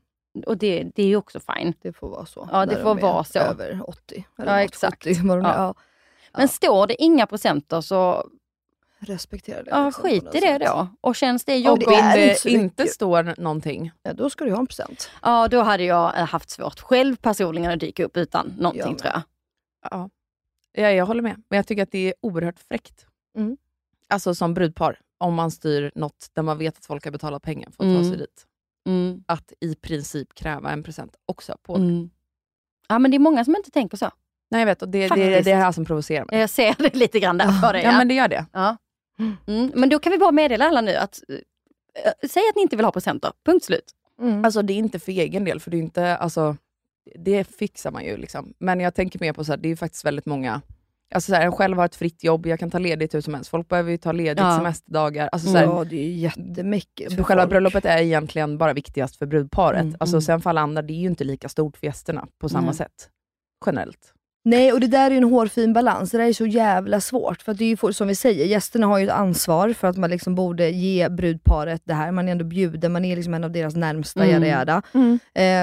Och 0.46 0.56
det, 0.58 0.82
det 0.94 1.02
är 1.02 1.06
ju 1.06 1.16
också 1.16 1.40
fine. 1.40 1.74
det 1.82 1.92
får 1.92 2.08
vara 2.08 2.26
så. 2.26 2.48
Ja, 2.52 2.66
det 2.66 2.76
får 2.76 2.94
de 2.94 2.98
vara 3.00 3.24
så. 3.24 3.38
Över 3.38 3.80
80. 3.86 4.24
Eller 4.38 4.52
Ja, 4.52 4.62
exakt. 4.62 5.04
70, 5.04 5.20
vad 5.28 5.38
de 5.38 5.46
är. 5.46 5.54
Ja. 5.54 5.74
Ja. 6.32 6.38
Men 6.38 6.48
står 6.48 6.86
det 6.86 7.02
inga 7.02 7.26
presenter 7.26 7.80
så 7.80 8.28
respektera 9.00 9.62
det. 9.62 9.70
Ja, 9.70 9.84
liksom, 9.86 10.02
skit 10.04 10.24
i 10.34 10.40
det 10.40 10.40
sätt. 10.40 10.62
då. 10.66 10.88
Och 11.00 11.16
känns 11.16 11.44
det 11.44 11.56
jobbigt, 11.56 11.88
om 11.88 11.94
det 11.94 12.30
inte 12.32 12.50
inte 12.50 12.86
står 12.86 13.34
någonting. 13.40 13.92
Ja, 14.02 14.12
då 14.12 14.30
ska 14.30 14.44
du 14.44 14.50
ha 14.52 14.58
en 14.58 14.66
present. 14.66 15.10
ja 15.22 15.48
då 15.48 15.62
hade 15.62 15.84
jag 15.84 16.18
eh, 16.18 16.26
haft 16.26 16.50
svårt 16.50 16.80
själv 16.80 17.16
personligen 17.16 17.70
att 17.72 17.80
dyka 17.80 18.04
upp 18.04 18.16
utan 18.16 18.54
någonting 18.58 18.80
Ja, 18.80 18.86
men- 18.86 18.96
tror 18.96 19.12
jag. 19.12 19.22
Ja. 19.90 20.10
ja, 20.72 20.90
jag 20.90 21.06
håller 21.06 21.22
med. 21.22 21.42
Men 21.50 21.56
jag 21.56 21.66
tycker 21.66 21.82
att 21.82 21.92
det 21.92 21.98
är 22.08 22.14
oerhört 22.22 22.58
fräckt. 22.68 23.06
Mm. 23.36 23.56
Alltså 24.08 24.34
som 24.34 24.54
brudpar, 24.54 25.00
om 25.18 25.34
man 25.34 25.50
styr 25.50 25.92
något 25.94 26.26
där 26.32 26.42
man 26.42 26.58
vet 26.58 26.76
att 26.78 26.86
folk 26.86 27.04
har 27.04 27.10
betalat 27.12 27.42
pengar 27.42 27.66
för 27.70 27.72
att 27.84 27.88
ta 27.94 27.98
Mm. 27.98 28.04
sig 28.08 28.16
dit. 28.18 28.46
Mm. 28.88 29.24
Att 29.26 29.52
i 29.60 29.74
princip 29.74 30.34
kräva 30.34 30.70
en 30.70 30.82
present 30.82 31.16
också. 31.26 31.56
på 31.62 31.76
det. 31.76 31.82
Mm. 31.84 32.10
Ja 32.88 32.98
men 32.98 33.10
det 33.10 33.16
är 33.16 33.18
många 33.18 33.44
som 33.44 33.56
inte 33.56 33.70
tänker 33.70 33.96
så. 33.96 34.10
Nej, 34.50 34.60
jag 34.60 34.66
vet. 34.66 34.82
Och 34.82 34.88
det, 34.88 35.08
det, 35.08 35.14
det 35.14 35.34
är 35.34 35.42
det 35.44 35.54
här 35.54 35.72
som 35.72 35.84
provocerar 35.84 36.24
mig. 36.24 36.38
Jag 36.40 36.50
ser 36.50 36.74
det 36.78 36.94
lite 36.96 37.20
grann 37.20 37.38
där 37.38 37.60
på 37.66 37.72
dig. 37.72 37.82
Ja, 37.82 37.92
men 37.92 38.08
det 38.08 38.14
gör 38.14 38.28
det. 38.28 38.46
Ja. 38.52 38.76
Mm. 39.46 39.72
Men 39.74 39.88
då 39.88 39.98
kan 39.98 40.12
vi 40.12 40.18
bara 40.18 40.32
meddela 40.32 40.64
alla 40.64 40.80
nu 40.80 40.94
att 40.94 41.20
eh, 41.28 42.28
säg 42.28 42.42
att 42.50 42.56
ni 42.56 42.62
inte 42.62 42.76
vill 42.76 42.84
ha 42.84 42.92
presenter. 42.92 43.32
Punkt 43.44 43.64
slut. 43.64 43.92
Mm. 44.22 44.44
Alltså 44.44 44.62
det 44.62 44.72
är 44.72 44.78
inte 44.78 44.98
för 44.98 45.12
egen 45.12 45.44
del, 45.44 45.60
för 45.60 45.70
det 45.70 45.76
är 45.76 45.78
inte, 45.82 46.16
alltså, 46.16 46.56
det 47.18 47.44
fixar 47.44 47.90
man 47.90 48.04
ju. 48.04 48.16
Liksom. 48.16 48.54
Men 48.58 48.80
jag 48.80 48.94
tänker 48.94 49.18
mer 49.20 49.32
på 49.32 49.44
så 49.44 49.52
här, 49.52 49.56
det 49.56 49.68
är 49.68 49.70
ju 49.70 49.76
faktiskt 49.76 50.04
väldigt 50.04 50.26
många, 50.26 50.60
alltså 51.14 51.32
så 51.32 51.36
här, 51.36 51.44
jag 51.44 51.54
själv 51.54 51.78
har 51.78 51.84
ett 51.84 51.96
fritt 51.96 52.24
jobb, 52.24 52.46
jag 52.46 52.58
kan 52.58 52.70
ta 52.70 52.78
ledigt 52.78 53.14
hur 53.14 53.20
som 53.20 53.34
helst. 53.34 53.50
Folk 53.50 53.68
behöver 53.68 53.90
ju 53.90 53.96
ta 53.96 54.12
ledigt 54.12 54.38
Ja. 54.44 54.56
semesterdagar. 54.56 55.28
Alltså, 55.32 55.48
så 55.48 55.56
här, 55.56 55.64
ja, 55.64 55.84
det 55.84 55.96
är 55.96 56.04
ju 56.04 56.12
jättemycket. 56.18 57.12
för 57.12 57.22
själva 57.22 57.42
folk. 57.42 57.50
bröllopet 57.50 57.84
är 57.84 57.98
egentligen 57.98 58.58
bara 58.58 58.72
viktigast 58.72 59.16
för 59.16 59.26
brudparet. 59.26 59.80
Mm, 59.82 59.96
alltså, 60.00 60.16
mm. 60.16 60.22
Sen 60.22 60.40
för 60.40 60.50
alla 60.50 60.60
andra, 60.60 60.82
det 60.82 60.92
är 60.92 61.00
ju 61.00 61.06
inte 61.06 61.24
lika 61.24 61.48
stort 61.48 61.76
för 61.76 61.86
gästerna 61.86 62.26
på 62.40 62.48
samma 62.48 62.66
Nej. 62.66 62.74
sätt. 62.74 63.10
Generellt. 63.66 64.14
Nej, 64.44 64.72
och 64.72 64.80
det 64.80 64.86
där 64.86 65.06
är 65.06 65.10
ju 65.10 65.16
en 65.16 65.24
hårfin 65.24 65.72
balans. 65.72 66.10
Det 66.10 66.18
där 66.18 66.24
är 66.24 66.32
så 66.32 66.46
jävla 66.46 67.00
svårt. 67.00 67.42
För 67.42 67.52
att 67.52 67.58
det 67.58 67.64
är 67.64 67.86
ju 67.86 67.92
som 67.92 68.08
vi 68.08 68.14
säger, 68.14 68.44
gästerna 68.46 68.86
har 68.86 68.98
ju 68.98 69.04
ett 69.04 69.10
ansvar 69.12 69.72
för 69.72 69.88
att 69.88 69.96
man 69.96 70.10
liksom 70.10 70.34
borde 70.34 70.68
ge 70.70 71.08
brudparet 71.08 71.82
det 71.84 71.94
här. 71.94 72.12
Man 72.12 72.28
är 72.28 72.32
ändå 72.32 72.44
bjuden, 72.44 72.92
man 72.92 73.04
är 73.04 73.16
liksom 73.16 73.34
en 73.34 73.44
av 73.44 73.50
deras 73.52 73.76
närmsta, 73.76 74.24
Mm. 74.24 74.44
yada, 74.44 74.46
yada. 74.46 74.82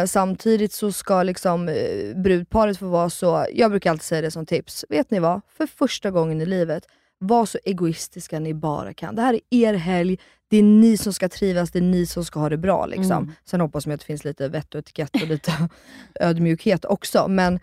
Eh, 0.02 0.06
samtidigt 0.06 0.74
så 0.74 0.92
ska 0.92 1.24
liksom 1.24 1.70
eh, 1.70 1.76
brudparet 2.16 2.78
få 2.78 2.86
vara 2.88 3.10
så, 3.10 3.46
jag 3.54 3.72
brukar 3.72 3.92
alltid 3.92 4.04
säga 4.04 4.22
det 4.22 4.32
som 4.32 4.46
tips, 4.46 4.86
vet 4.90 5.12
ni 5.12 5.20
vad? 5.20 5.42
För 5.58 5.68
första 5.68 6.12
gången 6.12 6.42
i 6.42 6.46
livet, 6.46 6.84
var 7.20 7.46
så 7.46 7.58
egoistiska 7.66 8.40
ni 8.40 8.54
bara 8.54 8.94
kan. 8.94 9.16
Det 9.16 9.22
här 9.22 9.34
är 9.34 9.40
er 9.50 9.74
helg, 9.74 10.18
det 10.48 10.58
är 10.58 10.64
ni 10.64 10.98
som 10.98 11.14
ska 11.14 11.30
trivas, 11.30 11.72
det 11.72 11.80
är 11.80 11.84
ni 11.84 12.06
som 12.06 12.26
ska 12.26 12.40
ha 12.40 12.50
det 12.50 12.58
bra. 12.58 12.86
Liksom. 12.86 13.12
Mm. 13.24 13.32
Sen 13.46 13.62
hoppas 13.62 13.86
jag 13.86 13.94
att 13.94 14.00
det 14.00 14.06
finns 14.06 14.26
lite 14.26 14.48
vett 14.48 14.76
och 14.76 14.80
etikett 14.80 15.22
och 15.22 15.28
lite 15.28 15.52
ödmjukhet 16.20 16.86
också. 16.86 17.28
Men 17.28 17.60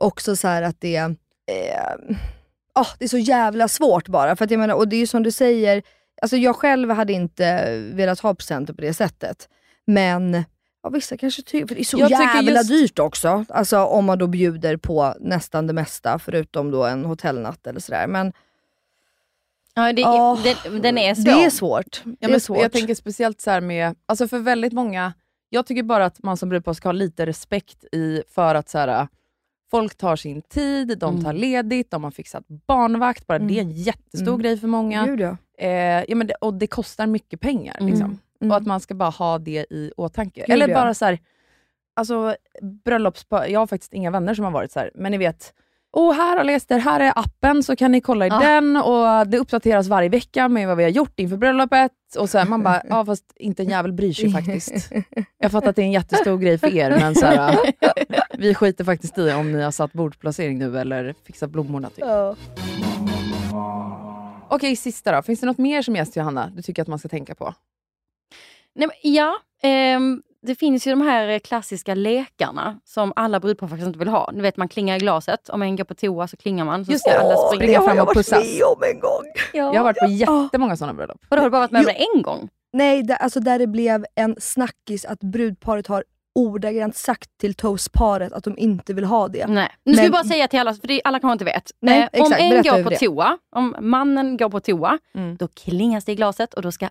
också 0.00 0.36
så 0.36 0.48
här 0.48 0.62
att 0.62 0.80
det, 0.80 0.96
eh, 0.96 1.12
ah, 2.74 2.86
det 2.98 3.04
är 3.04 3.08
så 3.08 3.18
jävla 3.18 3.68
svårt 3.68 4.08
bara. 4.08 4.36
För 4.36 4.44
att 4.44 4.50
jag 4.50 4.58
menar, 4.60 4.74
och 4.74 4.88
det 4.88 4.96
är 4.96 5.00
ju 5.00 5.06
som 5.06 5.22
du 5.22 5.30
säger, 5.30 5.82
alltså 6.22 6.36
jag 6.36 6.56
själv 6.56 6.90
hade 6.90 7.12
inte 7.12 7.76
velat 7.94 8.20
ha 8.20 8.34
presenter 8.34 8.72
på 8.74 8.80
det 8.80 8.94
sättet. 8.94 9.48
Men 9.86 10.44
ja, 10.82 10.88
vissa 10.90 11.16
kanske 11.16 11.42
tycker, 11.42 11.66
för 11.66 11.74
det 11.74 11.80
är 11.80 11.84
så 11.84 11.98
Jag 11.98 12.08
tycker 12.08 12.34
jävla 12.34 12.50
just- 12.52 12.68
dyrt 12.68 12.98
också. 12.98 13.44
Alltså 13.48 13.78
om 13.84 14.04
man 14.04 14.18
då 14.18 14.26
bjuder 14.26 14.76
på 14.76 15.14
nästan 15.20 15.66
det 15.66 15.72
mesta, 15.72 16.18
förutom 16.18 16.70
då 16.70 16.84
en 16.84 17.04
hotellnatt 17.04 17.66
eller 17.66 17.80
sådär. 17.80 18.06
Men 18.06 18.32
Ja, 19.74 19.92
det, 19.92 20.00
Ja, 20.02 20.38
den, 20.64 20.82
den 20.82 20.98
är 20.98 21.14
svår. 21.14 21.24
det 21.24 21.44
är 21.44 21.50
svårt. 21.50 22.00
Det 22.04 22.16
Ja, 22.20 22.28
är 22.28 22.30
men 22.30 22.40
svårt. 22.40 22.62
Jag 22.62 22.72
tänker 22.72 22.94
speciellt 22.94 23.40
så 23.40 23.50
här 23.50 23.60
med, 23.60 23.94
alltså 24.06 24.28
för 24.28 24.38
väldigt 24.38 24.72
många, 24.72 25.12
jag 25.48 25.66
tycker 25.66 25.82
bara 25.82 26.04
att 26.04 26.22
man 26.22 26.36
som 26.36 26.48
brudpar 26.48 26.72
ska 26.72 26.88
ha 26.88 26.92
lite 26.92 27.26
respekt 27.26 27.84
i 27.92 28.22
för 28.34 28.54
att 28.54 28.68
så 28.68 28.78
här, 28.78 29.08
folk 29.70 29.94
tar 29.96 30.16
sin 30.16 30.42
tid, 30.42 30.88
de 30.98 31.22
tar 31.22 31.30
Mm. 31.30 31.40
ledigt, 31.40 31.90
de 31.90 32.04
har 32.04 32.10
fixat 32.10 32.44
barnvakt, 32.66 33.26
bara 33.26 33.36
Mm. 33.36 33.48
det 33.48 33.54
är 33.58 33.60
en 33.62 33.70
jättestor 33.70 34.28
Mm. 34.28 34.40
grej 34.42 34.56
för 34.58 34.68
många. 34.68 35.06
Gud, 35.06 35.20
ja. 35.20 35.36
Eh, 35.58 36.04
ja, 36.08 36.14
men 36.16 36.26
det, 36.26 36.34
och 36.34 36.54
det 36.54 36.66
kostar 36.66 37.06
mycket 37.06 37.40
pengar. 37.40 37.76
Mm. 37.80 37.90
Liksom. 37.90 38.18
Mm. 38.40 38.50
Och 38.50 38.56
att 38.56 38.66
man 38.66 38.80
ska 38.80 38.94
bara 38.94 39.10
ha 39.10 39.38
det 39.38 39.66
i 39.70 39.92
åtanke. 39.96 40.40
Gud, 40.40 40.50
Eller 40.54 40.68
ja. 40.68 40.74
bara 40.74 40.94
så 40.94 41.04
här, 41.04 41.18
alltså 41.96 42.36
bröllopspar, 42.84 43.46
jag 43.46 43.60
har 43.60 43.66
faktiskt 43.66 43.92
inga 43.92 44.10
vänner 44.10 44.34
som 44.34 44.44
har 44.44 44.52
varit 44.52 44.72
så 44.72 44.78
här, 44.80 44.90
men 44.94 45.12
ni 45.12 45.18
vet, 45.18 45.54
oh, 45.92 46.12
här 46.12 46.36
har 46.36 46.44
Ester, 46.50 46.78
här 46.78 47.00
är 47.00 47.12
appen 47.16 47.62
så 47.62 47.76
kan 47.76 47.92
ni 47.92 48.00
kolla 48.00 48.26
i 48.26 48.28
Ja. 48.28 48.38
den 48.38 48.76
och 48.76 49.26
det 49.28 49.38
uppdateras 49.38 49.88
varje 49.88 50.08
vecka 50.08 50.48
med 50.48 50.68
vad 50.68 50.76
vi 50.76 50.82
har 50.82 50.90
gjort 50.90 51.20
inför 51.20 51.36
bröllopet. 51.36 51.92
Och 52.18 52.30
så 52.30 52.38
här, 52.38 52.46
man 52.46 52.62
bara, 52.62 52.82
ja 52.88 53.04
fast 53.04 53.24
inte 53.36 53.62
en 53.62 53.68
jävel 53.68 53.92
bryr 53.92 54.12
sig 54.12 54.32
faktiskt. 54.32 54.92
Jag 55.38 55.52
fattar 55.52 55.70
att 55.70 55.76
det 55.76 55.82
är 55.82 55.86
en 55.86 55.92
jättestor 55.92 56.38
grej 56.38 56.58
för 56.58 56.76
er, 56.76 56.90
men 56.90 57.14
så 57.14 57.26
här, 57.26 57.58
vi 58.38 58.54
skiter 58.54 58.84
faktiskt 58.84 59.18
i 59.18 59.32
om 59.32 59.52
ni 59.52 59.62
har 59.62 59.70
satt 59.70 59.92
bordsplacering 59.92 60.58
nu 60.58 60.78
eller 60.78 61.14
fixat 61.26 61.50
blommorna. 61.50 61.90
Typ. 61.90 61.98
Ja. 61.98 62.36
Okej, 64.50 64.76
sista 64.76 65.12
då. 65.12 65.22
Finns 65.22 65.40
det 65.40 65.46
något 65.46 65.58
mer 65.58 65.82
som 65.82 65.96
gäst 65.96 66.16
Johanna, 66.16 66.50
du 66.56 66.62
tycker 66.62 66.82
att 66.82 66.88
man 66.88 66.98
ska 66.98 67.08
tänka 67.08 67.34
på? 67.34 67.54
Nej, 68.74 68.88
men, 68.88 69.12
ja, 69.14 69.34
ehm, 69.62 70.22
det 70.48 70.54
finns 70.54 70.86
ju 70.86 70.90
de 70.90 71.00
här 71.00 71.38
klassiska 71.38 71.94
lekarna 71.94 72.80
som 72.84 73.12
alla 73.16 73.40
brudpar 73.40 73.68
faktiskt 73.68 73.86
inte 73.86 73.98
vill 73.98 74.08
ha. 74.08 74.30
Du 74.34 74.40
vet 74.40 74.56
man 74.56 74.68
klingar 74.68 74.96
i 74.96 74.98
glaset, 74.98 75.48
om 75.48 75.62
en 75.62 75.76
går 75.76 75.84
på 75.84 75.94
toa 75.94 76.28
så 76.28 76.36
klingar 76.36 76.64
man. 76.64 76.84
Så 76.84 76.92
Just 76.92 77.04
ska 77.04 77.10
det. 77.18 77.20
alla 77.20 77.36
springa 77.36 77.66
det 77.66 77.74
har 77.74 77.84
fram 77.86 77.96
jag 77.96 78.02
och 78.02 78.06
varit 78.06 78.16
pussas. 78.16 78.44
med 78.44 78.62
om 78.76 78.82
en 78.94 79.00
gång. 79.00 79.24
Ja. 79.52 79.74
Jag 79.74 79.80
har 79.80 79.84
varit 79.84 79.98
på 79.98 80.06
jättemånga 80.10 80.76
sådana 80.76 80.94
bröllop. 80.94 81.20
Och 81.28 81.36
har 81.36 81.44
du 81.44 81.50
bara 81.50 81.60
varit 81.60 81.70
med 81.70 81.78
om 81.80 81.84
det 81.86 82.06
en 82.16 82.22
gång? 82.22 82.48
Nej, 82.72 83.02
det, 83.02 83.16
alltså 83.16 83.40
där 83.40 83.58
det 83.58 83.66
blev 83.66 84.04
en 84.14 84.36
snackis 84.40 85.04
att 85.04 85.20
brudparet 85.20 85.86
har 85.86 86.04
ordagrant 86.34 86.96
sagt 86.96 87.30
till 87.40 87.54
toastparet 87.54 88.32
att 88.32 88.44
de 88.44 88.58
inte 88.58 88.94
vill 88.94 89.04
ha 89.04 89.28
det. 89.28 89.46
Nej. 89.46 89.68
Nu 89.84 89.92
ska 89.92 90.02
Men- 90.02 90.06
vi 90.06 90.12
bara 90.12 90.24
säga 90.24 90.48
till 90.48 90.58
alla, 90.60 90.74
för 90.74 90.88
det, 90.88 91.00
alla 91.04 91.20
kanske 91.20 91.32
inte 91.32 91.44
vet. 91.44 91.70
Nej, 91.80 92.08
Eh, 92.12 92.20
om 92.20 92.26
exakt. 92.26 92.42
en 92.42 92.50
Berätta 92.50 92.76
går 92.76 92.84
på 92.84 92.90
det. 92.90 92.96
toa, 92.98 93.38
om 93.56 93.76
mannen 93.80 94.36
går 94.36 94.48
på 94.50 94.60
toa, 94.60 94.98
Mm. 95.14 95.36
då 95.36 95.48
klingas 95.48 96.04
det 96.04 96.12
i 96.12 96.14
glaset 96.14 96.54
och 96.54 96.62
då 96.62 96.72
ska 96.72 96.88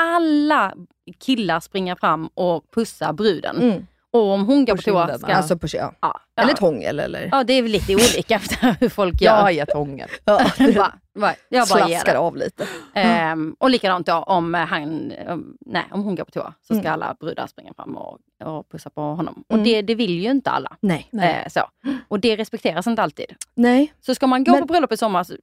alla 0.00 0.74
killar 1.20 1.60
springa 1.60 1.96
fram 1.96 2.26
och 2.34 2.70
pussa 2.74 3.12
bruden. 3.12 3.56
Mm. 3.56 3.86
Och 4.10 4.22
om 4.30 4.46
hon 4.46 4.64
går 4.64 4.76
På 4.76 4.82
toa 4.82 5.18
ska... 5.18 5.34
Alltså 5.34 5.58
på 5.58 5.66
ja. 5.72 5.92
ja, 6.00 6.20
Eller 6.36 6.52
tångel 6.54 7.00
eller... 7.00 7.28
Ja, 7.32 7.44
det 7.44 7.52
är 7.52 7.62
väl 7.62 7.70
lite 7.70 7.94
olika 7.94 8.34
efter 8.36 8.76
hur 8.80 8.88
folk 8.88 9.14
Jag 9.14 9.36
gör. 9.36 9.42
har 9.42 9.50
gett 9.50 9.74
ånger. 9.74 10.10
Ja. 10.24 10.40
bara, 10.76 10.92
bara, 11.20 11.34
jag 11.48 11.68
bara 11.68 11.88
ger 11.88 11.98
Slaskar 11.98 12.14
av 12.14 12.36
lite. 12.36 12.66
Ehm, 12.94 13.56
och 13.58 13.70
likadant 13.70 14.06
då 14.06 14.12
om, 14.14 14.54
han, 14.54 15.12
om, 15.28 15.56
nej, 15.66 15.84
om 15.90 16.02
hon 16.04 16.14
går 16.14 16.24
på 16.24 16.30
toa 16.30 16.54
så 16.62 16.74
ska 16.74 16.80
Mm. 16.80 16.92
alla 16.92 17.16
brudar 17.20 17.46
springa 17.46 17.72
fram 17.74 17.96
och, 17.96 18.18
och 18.44 18.68
pussa 18.70 18.90
på 18.90 19.00
honom. 19.00 19.44
Och 19.48 19.54
Mm. 19.54 19.64
det, 19.64 19.82
det 19.82 19.94
vill 19.94 20.22
ju 20.22 20.30
inte 20.30 20.50
alla. 20.50 20.76
Nej. 20.80 21.08
Nej. 21.10 21.42
Eh, 21.46 21.48
så. 21.50 21.60
Och 22.08 22.20
det 22.20 22.36
respekteras 22.36 22.86
inte 22.86 23.02
alltid. 23.02 23.26
Nej. 23.54 23.92
Så 24.00 24.14
ska 24.14 24.26
man 24.26 24.44
gå 24.44 24.52
Men- 24.52 24.60
på 24.60 24.66
bröllop 24.66 24.92
i 24.92 24.96
sommar, 24.96 25.24
så, 25.24 25.34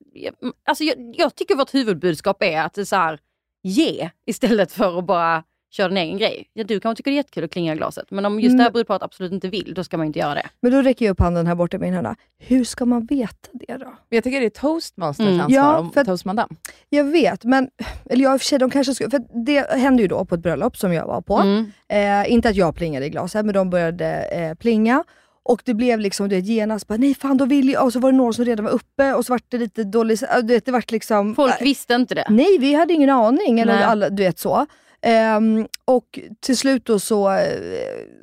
alltså 0.70 0.84
jag, 0.84 0.96
jag 1.18 1.36
tycker 1.36 1.56
vårt 1.56 1.74
huvudbudskap 1.74 2.44
är 2.44 2.62
att 2.62 2.74
det 2.74 2.82
är 2.82 2.86
så 2.86 2.96
här, 2.96 3.20
ge 3.64 4.10
istället 4.26 4.72
för 4.72 5.00
att 5.00 5.06
bara 5.06 5.44
köra 5.72 5.88
din 5.88 5.98
egen 5.98 6.18
grej. 6.18 6.50
Ja, 6.54 6.64
du 6.64 6.80
kanske 6.80 6.98
tycker 6.98 7.12
det 7.12 7.16
är 7.16 7.18
jättekul 7.18 7.44
att 7.44 7.52
klinga 7.52 7.76
glaset, 7.76 8.06
men 8.12 8.26
om 8.26 8.40
just 8.40 8.58
det 8.58 8.64
här 8.64 8.70
Mm. 8.70 8.74
brudparet 8.74 9.04
absolut 9.04 9.32
inte 9.32 9.48
vill, 9.50 9.74
då 9.76 9.84
ska 9.84 9.98
man 9.98 10.06
inte 10.06 10.20
göra 10.20 10.34
det. 10.36 10.46
Men 10.62 10.72
då 10.72 10.82
räcker 10.82 11.06
jag 11.06 11.12
upp 11.14 11.20
handen 11.20 11.48
här 11.48 11.56
borta 11.56 11.78
i 11.78 11.80
min 11.80 11.94
hörna. 11.94 12.16
Hur 12.40 12.64
ska 12.64 12.86
man 12.86 13.06
veta 13.06 13.50
det 13.54 13.78
då? 13.78 13.94
Jag 14.10 14.24
tycker 14.24 14.40
det 14.40 14.46
är 14.46 14.50
toastmasters 14.50 15.28
Mm. 15.28 15.40
ansvar, 15.42 15.56
Ja, 15.62 15.78
om 15.78 15.92
för 15.92 16.02
att- 16.02 16.08
toastmadam. 16.08 16.50
Jag 16.90 17.04
vet, 17.04 17.44
men 17.44 17.70
eller 18.10 18.24
jag 18.24 18.34
i 18.34 18.38
och 18.38 18.42
för 18.42 18.46
sig, 18.46 18.60
de 18.60 18.70
kanske 18.70 18.96
skulle, 18.96 19.10
för 19.10 19.22
det 19.46 19.72
hände 19.80 20.02
ju 20.02 20.08
då 20.08 20.26
på 20.26 20.36
ett 20.36 20.42
bröllop 20.42 20.78
som 20.78 20.94
jag 20.94 21.08
var 21.08 21.22
på. 21.22 21.38
Mm. 21.38 21.72
Eh, 21.88 22.32
inte 22.34 22.50
att 22.50 22.56
jag 22.56 22.76
plingade 22.76 23.06
i 23.06 23.10
glaset, 23.10 23.46
men 23.46 23.54
de 23.54 23.70
började 23.70 24.06
eh, 24.24 24.54
plinga. 24.56 25.04
Och 25.46 25.62
det 25.66 25.74
blev 25.74 26.00
liksom 26.00 26.30
du 26.30 26.36
vet, 26.36 26.46
genast 26.46 26.88
bara, 26.88 26.98
nej 26.98 27.16
fan 27.16 27.38
de 27.38 27.50
vill 27.50 27.70
ju, 27.70 27.78
och 27.78 27.94
så 27.94 28.00
var 28.00 28.12
det 28.12 28.18
några 28.18 28.34
som 28.34 28.46
redan 28.46 28.66
var 28.66 28.72
uppe 28.72 29.14
och 29.14 29.26
så 29.26 29.34
vart 29.34 29.46
det 29.50 29.58
lite 29.58 29.84
dåligt, 29.84 30.24
äh, 30.24 30.38
du 30.38 30.54
vet 30.54 30.66
det 30.66 30.72
vart 30.72 30.92
liksom... 30.92 31.36
Folk 31.36 31.62
äh, 31.62 31.64
visste 31.64 31.94
inte 31.94 32.16
det. 32.16 32.26
Nej, 32.30 32.58
vi 32.60 32.74
hade 32.74 32.94
ingen 32.94 33.10
aning. 33.10 33.60
Eller 33.60 33.74
Nej. 33.74 33.84
alla, 33.84 34.10
du 34.10 34.24
vet 34.24 34.40
så. 34.40 34.66
Ehm, 35.06 35.68
och 35.86 36.20
till 36.40 36.58
slut 36.58 36.86
då 36.86 37.00
så, 37.00 37.32
eh, 37.32 37.48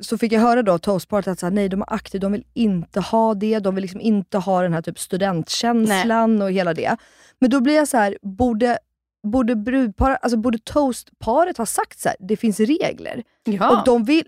så 0.01 0.17
fick 0.17 0.31
jag 0.31 0.41
höra 0.41 0.63
då 0.63 0.77
toastparet 0.77 1.27
att 1.27 1.39
så 1.39 1.45
här, 1.45 1.53
nej, 1.53 1.69
de 1.69 1.81
är 1.81 1.93
aktiva, 1.93 2.21
de 2.21 2.31
vill 2.31 2.45
inte 2.53 2.99
ha 2.99 3.33
det. 3.33 3.59
De 3.59 3.75
vill 3.75 3.81
liksom 3.81 4.01
inte 4.01 4.37
ha 4.37 4.61
den 4.61 4.73
här 4.73 4.81
typ 4.81 4.99
studentkänslan 4.99 6.41
och 6.41 6.51
hela 6.51 6.73
det. 6.73 6.97
Men 7.39 7.49
då 7.49 7.61
blir 7.61 7.75
jag 7.75 7.87
så 7.87 7.97
här, 7.97 8.17
borde, 8.21 8.77
borde 9.23 10.17
alltså 10.21 10.37
borde 10.37 10.57
toastparet 10.57 11.57
ha 11.57 11.65
sagt 11.65 11.99
så 11.99 12.09
här, 12.09 12.17
det 12.19 12.37
finns 12.37 12.59
regler. 12.59 13.23
Ja. 13.43 13.77
Och 13.77 13.85
de 13.85 14.03
vill, 14.03 14.23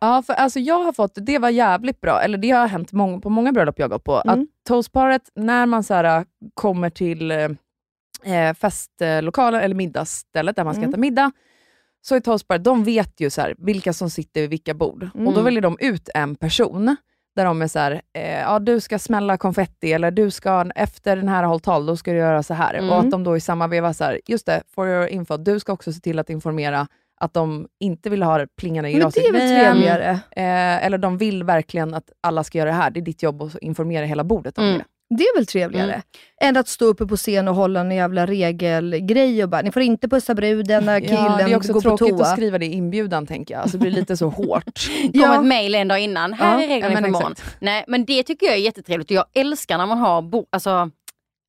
Ja, 0.00 0.22
för 0.22 0.32
alltså 0.34 0.58
jag 0.60 0.84
har 0.84 0.92
fått, 0.92 1.12
det 1.14 1.38
var 1.38 1.50
jävligt 1.50 2.00
bra, 2.00 2.20
eller 2.22 2.38
det 2.38 2.50
har 2.50 2.66
hänt 2.66 2.92
mång, 2.92 3.20
på 3.20 3.30
många 3.30 3.52
bröllop 3.52 3.78
jag 3.78 3.90
gått 3.90 4.04
på, 4.04 4.22
Mm. 4.24 4.40
att 4.42 4.48
toastparet, 4.68 5.22
när 5.34 5.66
man 5.66 5.84
så 5.84 5.94
här, 5.94 6.24
kommer 6.54 6.90
till 6.90 7.30
eh, 7.30 8.54
festlokalen 8.60 9.60
eller 9.60 9.74
middagsstället 9.74 10.56
där 10.56 10.64
man 10.64 10.74
ska 10.74 10.80
Mm. 10.82 10.90
äta 10.90 11.00
middag, 11.00 11.32
så 12.02 12.14
är 12.14 12.20
toastparet, 12.20 12.64
de 12.64 12.84
vet 12.84 13.20
ju 13.20 13.30
så 13.30 13.40
här, 13.40 13.54
vilka 13.58 13.92
som 13.92 14.10
sitter 14.10 14.40
vid 14.40 14.50
vilka 14.50 14.74
bord. 14.74 15.02
Och 15.02 15.20
då 15.22 15.30
Mm. 15.30 15.44
väljer 15.44 15.62
de 15.62 15.76
ut 15.80 16.08
en 16.14 16.34
person, 16.36 16.96
där 17.36 17.44
de 17.44 17.62
är 17.62 17.66
så 17.68 17.78
här, 17.78 18.02
eh, 18.12 18.40
ja 18.40 18.58
du 18.58 18.80
ska 18.80 18.98
smälla 18.98 19.36
konfetti, 19.36 19.92
eller 19.92 20.10
du 20.10 20.30
ska, 20.30 20.70
efter 20.74 21.16
den 21.16 21.28
här 21.28 21.42
hållit 21.44 21.64
tal, 21.64 21.86
då 21.86 21.96
ska 21.96 22.10
du 22.12 22.16
göra 22.18 22.42
så 22.42 22.54
här. 22.54 22.74
Mm. 22.74 22.90
Och 22.90 22.98
att 23.00 23.10
de 23.10 23.24
då 23.24 23.36
i 23.36 23.40
samma 23.40 23.66
veva, 23.66 23.94
så 23.94 24.04
här, 24.04 24.20
just 24.26 24.46
det, 24.46 24.62
for 24.74 24.88
your 24.88 25.06
info, 25.06 25.36
du 25.36 25.60
ska 25.60 25.72
också 25.72 25.92
se 25.92 26.00
till 26.00 26.18
att 26.18 26.30
informera 26.30 26.86
att 27.20 27.34
de 27.34 27.66
inte 27.80 28.10
vill 28.10 28.22
ha 28.22 28.46
plingarna 28.60 28.88
i 28.88 28.92
men 28.92 29.00
glaset 29.00 29.22
det 29.22 29.28
är 29.28 29.32
väl 29.32 29.64
trevligare? 29.64 30.10
Eh, 30.36 30.86
eller 30.86 30.98
de 30.98 31.18
vill 31.18 31.44
verkligen 31.44 31.94
att 31.94 32.04
alla 32.22 32.44
ska 32.44 32.58
göra 32.58 32.70
det 32.70 32.76
här. 32.76 32.90
Det 32.90 33.00
är 33.00 33.02
ditt 33.02 33.22
jobb 33.22 33.42
att 33.42 33.56
informera 33.60 34.04
hela 34.06 34.24
bordet 34.24 34.58
om 34.58 34.64
Mm. 34.64 34.78
det. 34.78 34.84
Det 35.16 35.22
är 35.24 35.36
väl 35.38 35.46
trevligare? 35.46 35.92
Mm. 35.92 36.00
Än 36.40 36.56
att 36.56 36.68
stå 36.68 36.84
uppe 36.84 37.06
på 37.06 37.16
scen 37.16 37.48
och 37.48 37.54
hålla 37.54 37.80
en 37.80 37.90
jävla 37.90 38.26
regelgrej 38.26 39.42
och 39.42 39.48
bara, 39.48 39.62
ni 39.62 39.72
får 39.72 39.82
inte 39.82 40.08
pussa 40.08 40.34
bruden 40.34 40.84
när 40.84 41.00
killen 41.00 41.14
Ja, 41.24 41.36
det 41.46 41.52
är 41.52 41.56
också 41.56 41.72
går 41.72 41.80
på 41.80 41.96
tråkigt 41.96 42.16
toa. 42.16 42.26
att 42.26 42.32
skriva 42.32 42.58
det 42.58 42.66
i 42.66 42.72
inbjudan 42.72 43.26
tänker 43.26 43.54
jag. 43.54 43.62
Alltså, 43.62 43.76
det 43.78 43.82
blir 43.82 43.90
lite 43.92 44.16
så 44.16 44.28
hårt. 44.28 44.64
Kom 45.12 45.32
ett 45.32 45.44
mail 45.44 45.74
en 45.74 45.88
dag 45.88 46.00
innan. 46.00 46.32
Här 46.32 46.58
Ja, 46.58 46.64
är 46.64 46.68
reglerna 46.68 46.86
ja, 46.94 46.94
men 46.94 47.02
för 47.02 47.08
imorgon. 47.08 47.32
exakt. 47.32 47.56
Nej, 47.60 47.84
men 47.88 48.04
det 48.04 48.22
tycker 48.22 48.46
jag 48.46 48.54
är 48.54 48.60
jättetrevligt 48.60 49.10
och 49.10 49.16
jag 49.16 49.24
älskar 49.34 49.78
när 49.78 49.86
man 49.86 49.98
har 49.98 50.22
bo, 50.22 50.46
alltså, 50.50 50.90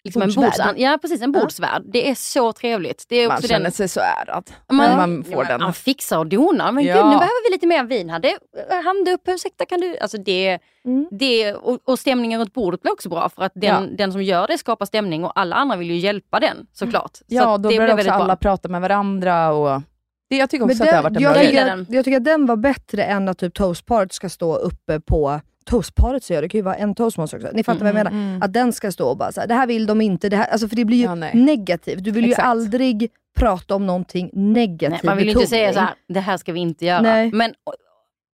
liksom 0.07 0.21
en 0.21 0.27
Bordsvärd. 0.33 0.67
bords, 0.67 0.79
ja, 0.81 0.97
precis, 1.01 1.21
en 1.21 1.31
bordsvärd. 1.31 1.81
Det 1.85 2.09
är 2.09 2.15
så 2.15 2.53
trevligt. 2.53 3.05
Det 3.09 3.15
är 3.15 3.27
Man 3.27 3.41
känner 3.41 3.59
den, 3.63 3.71
sig 3.71 3.87
så 3.87 3.99
ärad 3.99 4.51
man, 4.71 4.77
när 4.89 4.97
man 4.97 5.23
får 5.23 5.43
ja, 5.43 5.49
den. 5.49 5.61
Man 5.61 5.73
fixar 5.73 6.17
och 6.17 6.27
donar. 6.27 6.71
Men 6.71 6.83
Ja. 6.85 6.93
gud, 6.95 7.03
nu 7.05 7.09
behöver 7.11 7.49
vi 7.49 7.53
lite 7.55 7.67
mer 7.67 7.83
vin. 7.83 8.09
Hade 8.09 8.37
hand 8.83 9.09
upp, 9.09 9.21
ursäkta 9.27 9.65
kan 9.65 9.79
du... 9.81 9.97
Alltså 9.97 10.17
det, 10.17 10.59
Mm. 10.85 11.07
det, 11.11 11.53
och, 11.53 11.79
och 11.83 11.99
stämningen 11.99 12.39
runt 12.39 12.53
bordet 12.53 12.81
blir 12.81 12.91
också 12.93 13.09
bra 13.09 13.29
för 13.29 13.43
att 13.43 13.51
den, 13.55 13.95
den 13.95 14.11
som 14.11 14.23
gör 14.23 14.47
det 14.47 14.57
skapar 14.57 14.85
stämning 14.85 15.23
och 15.25 15.39
alla 15.39 15.55
andra 15.55 15.75
vill 15.75 15.89
ju 15.89 15.97
hjälpa 15.97 16.39
den 16.39 16.57
såklart. 16.73 17.15
Så 17.17 17.23
Ja, 17.27 17.55
att 17.55 17.63
då 17.63 17.69
det 17.69 17.77
börjar 17.77 17.95
blir 17.95 18.05
också 18.05 18.11
alla 18.13 18.25
bra. 18.25 18.35
prata 18.35 18.69
med 18.69 18.81
varandra. 18.81 19.51
Och... 19.53 19.81
Det, 20.29 20.35
jag 20.37 20.49
tycker 20.49 20.65
också 20.65 20.77
Men 20.83 20.87
att 20.87 20.91
det 20.91 20.95
har 20.95 21.03
varit 21.03 21.17
en 21.17 21.23
jag, 21.23 21.65
bra 21.65 21.73
att, 21.83 21.89
jag 21.89 22.05
tycker 22.05 22.17
att 22.17 22.23
den 22.25 22.45
var 22.45 22.55
bättre 22.55 23.03
än 23.03 23.27
att 23.29 23.37
typ 23.37 23.53
toastparet 23.53 24.13
ska 24.13 24.29
stå 24.29 24.55
uppe 24.55 24.99
på 24.99 25.39
Toastparet 25.67 26.23
säger 26.23 26.37
jag, 26.37 26.43
det 26.43 26.49
kan 26.49 26.59
ju 26.59 26.63
vara 26.63 26.75
en 26.75 26.95
toastmaster 26.95 27.37
också. 27.37 27.49
Ni 27.53 27.63
fattar 27.63 27.79
vad 27.79 27.87
jag 27.87 28.03
menar? 28.11 28.45
Att 28.45 28.53
den 28.53 28.73
ska 28.73 28.91
stå 28.91 29.09
och 29.09 29.17
bara 29.17 29.31
så 29.31 29.39
här, 29.41 29.47
det 29.47 29.53
här 29.53 29.67
vill 29.67 29.85
de 29.85 30.01
inte, 30.01 30.29
det 30.29 30.37
här, 30.37 30.47
alltså 30.47 30.67
för 30.67 30.75
det 30.75 30.85
blir 30.85 30.97
ju 30.97 31.03
Ja, 31.03 31.15
negativt. 31.33 32.03
Du 32.03 32.11
vill 32.11 32.25
Exakt. 32.25 32.45
ju 32.45 32.49
aldrig 32.49 33.11
prata 33.37 33.75
om 33.75 33.85
någonting 33.87 34.29
negativt 34.33 34.91
Nej, 34.91 34.99
man 35.03 35.17
vill 35.17 35.25
ju 35.27 35.31
inte 35.33 35.47
säga 35.47 35.67
betoning. 35.67 35.73
så 35.73 35.79
här, 35.89 35.95
det 36.07 36.19
här 36.19 36.37
ska 36.37 36.53
vi 36.53 36.59
inte 36.59 36.85
göra. 36.85 37.01
Nej. 37.01 37.31
Men 37.31 37.53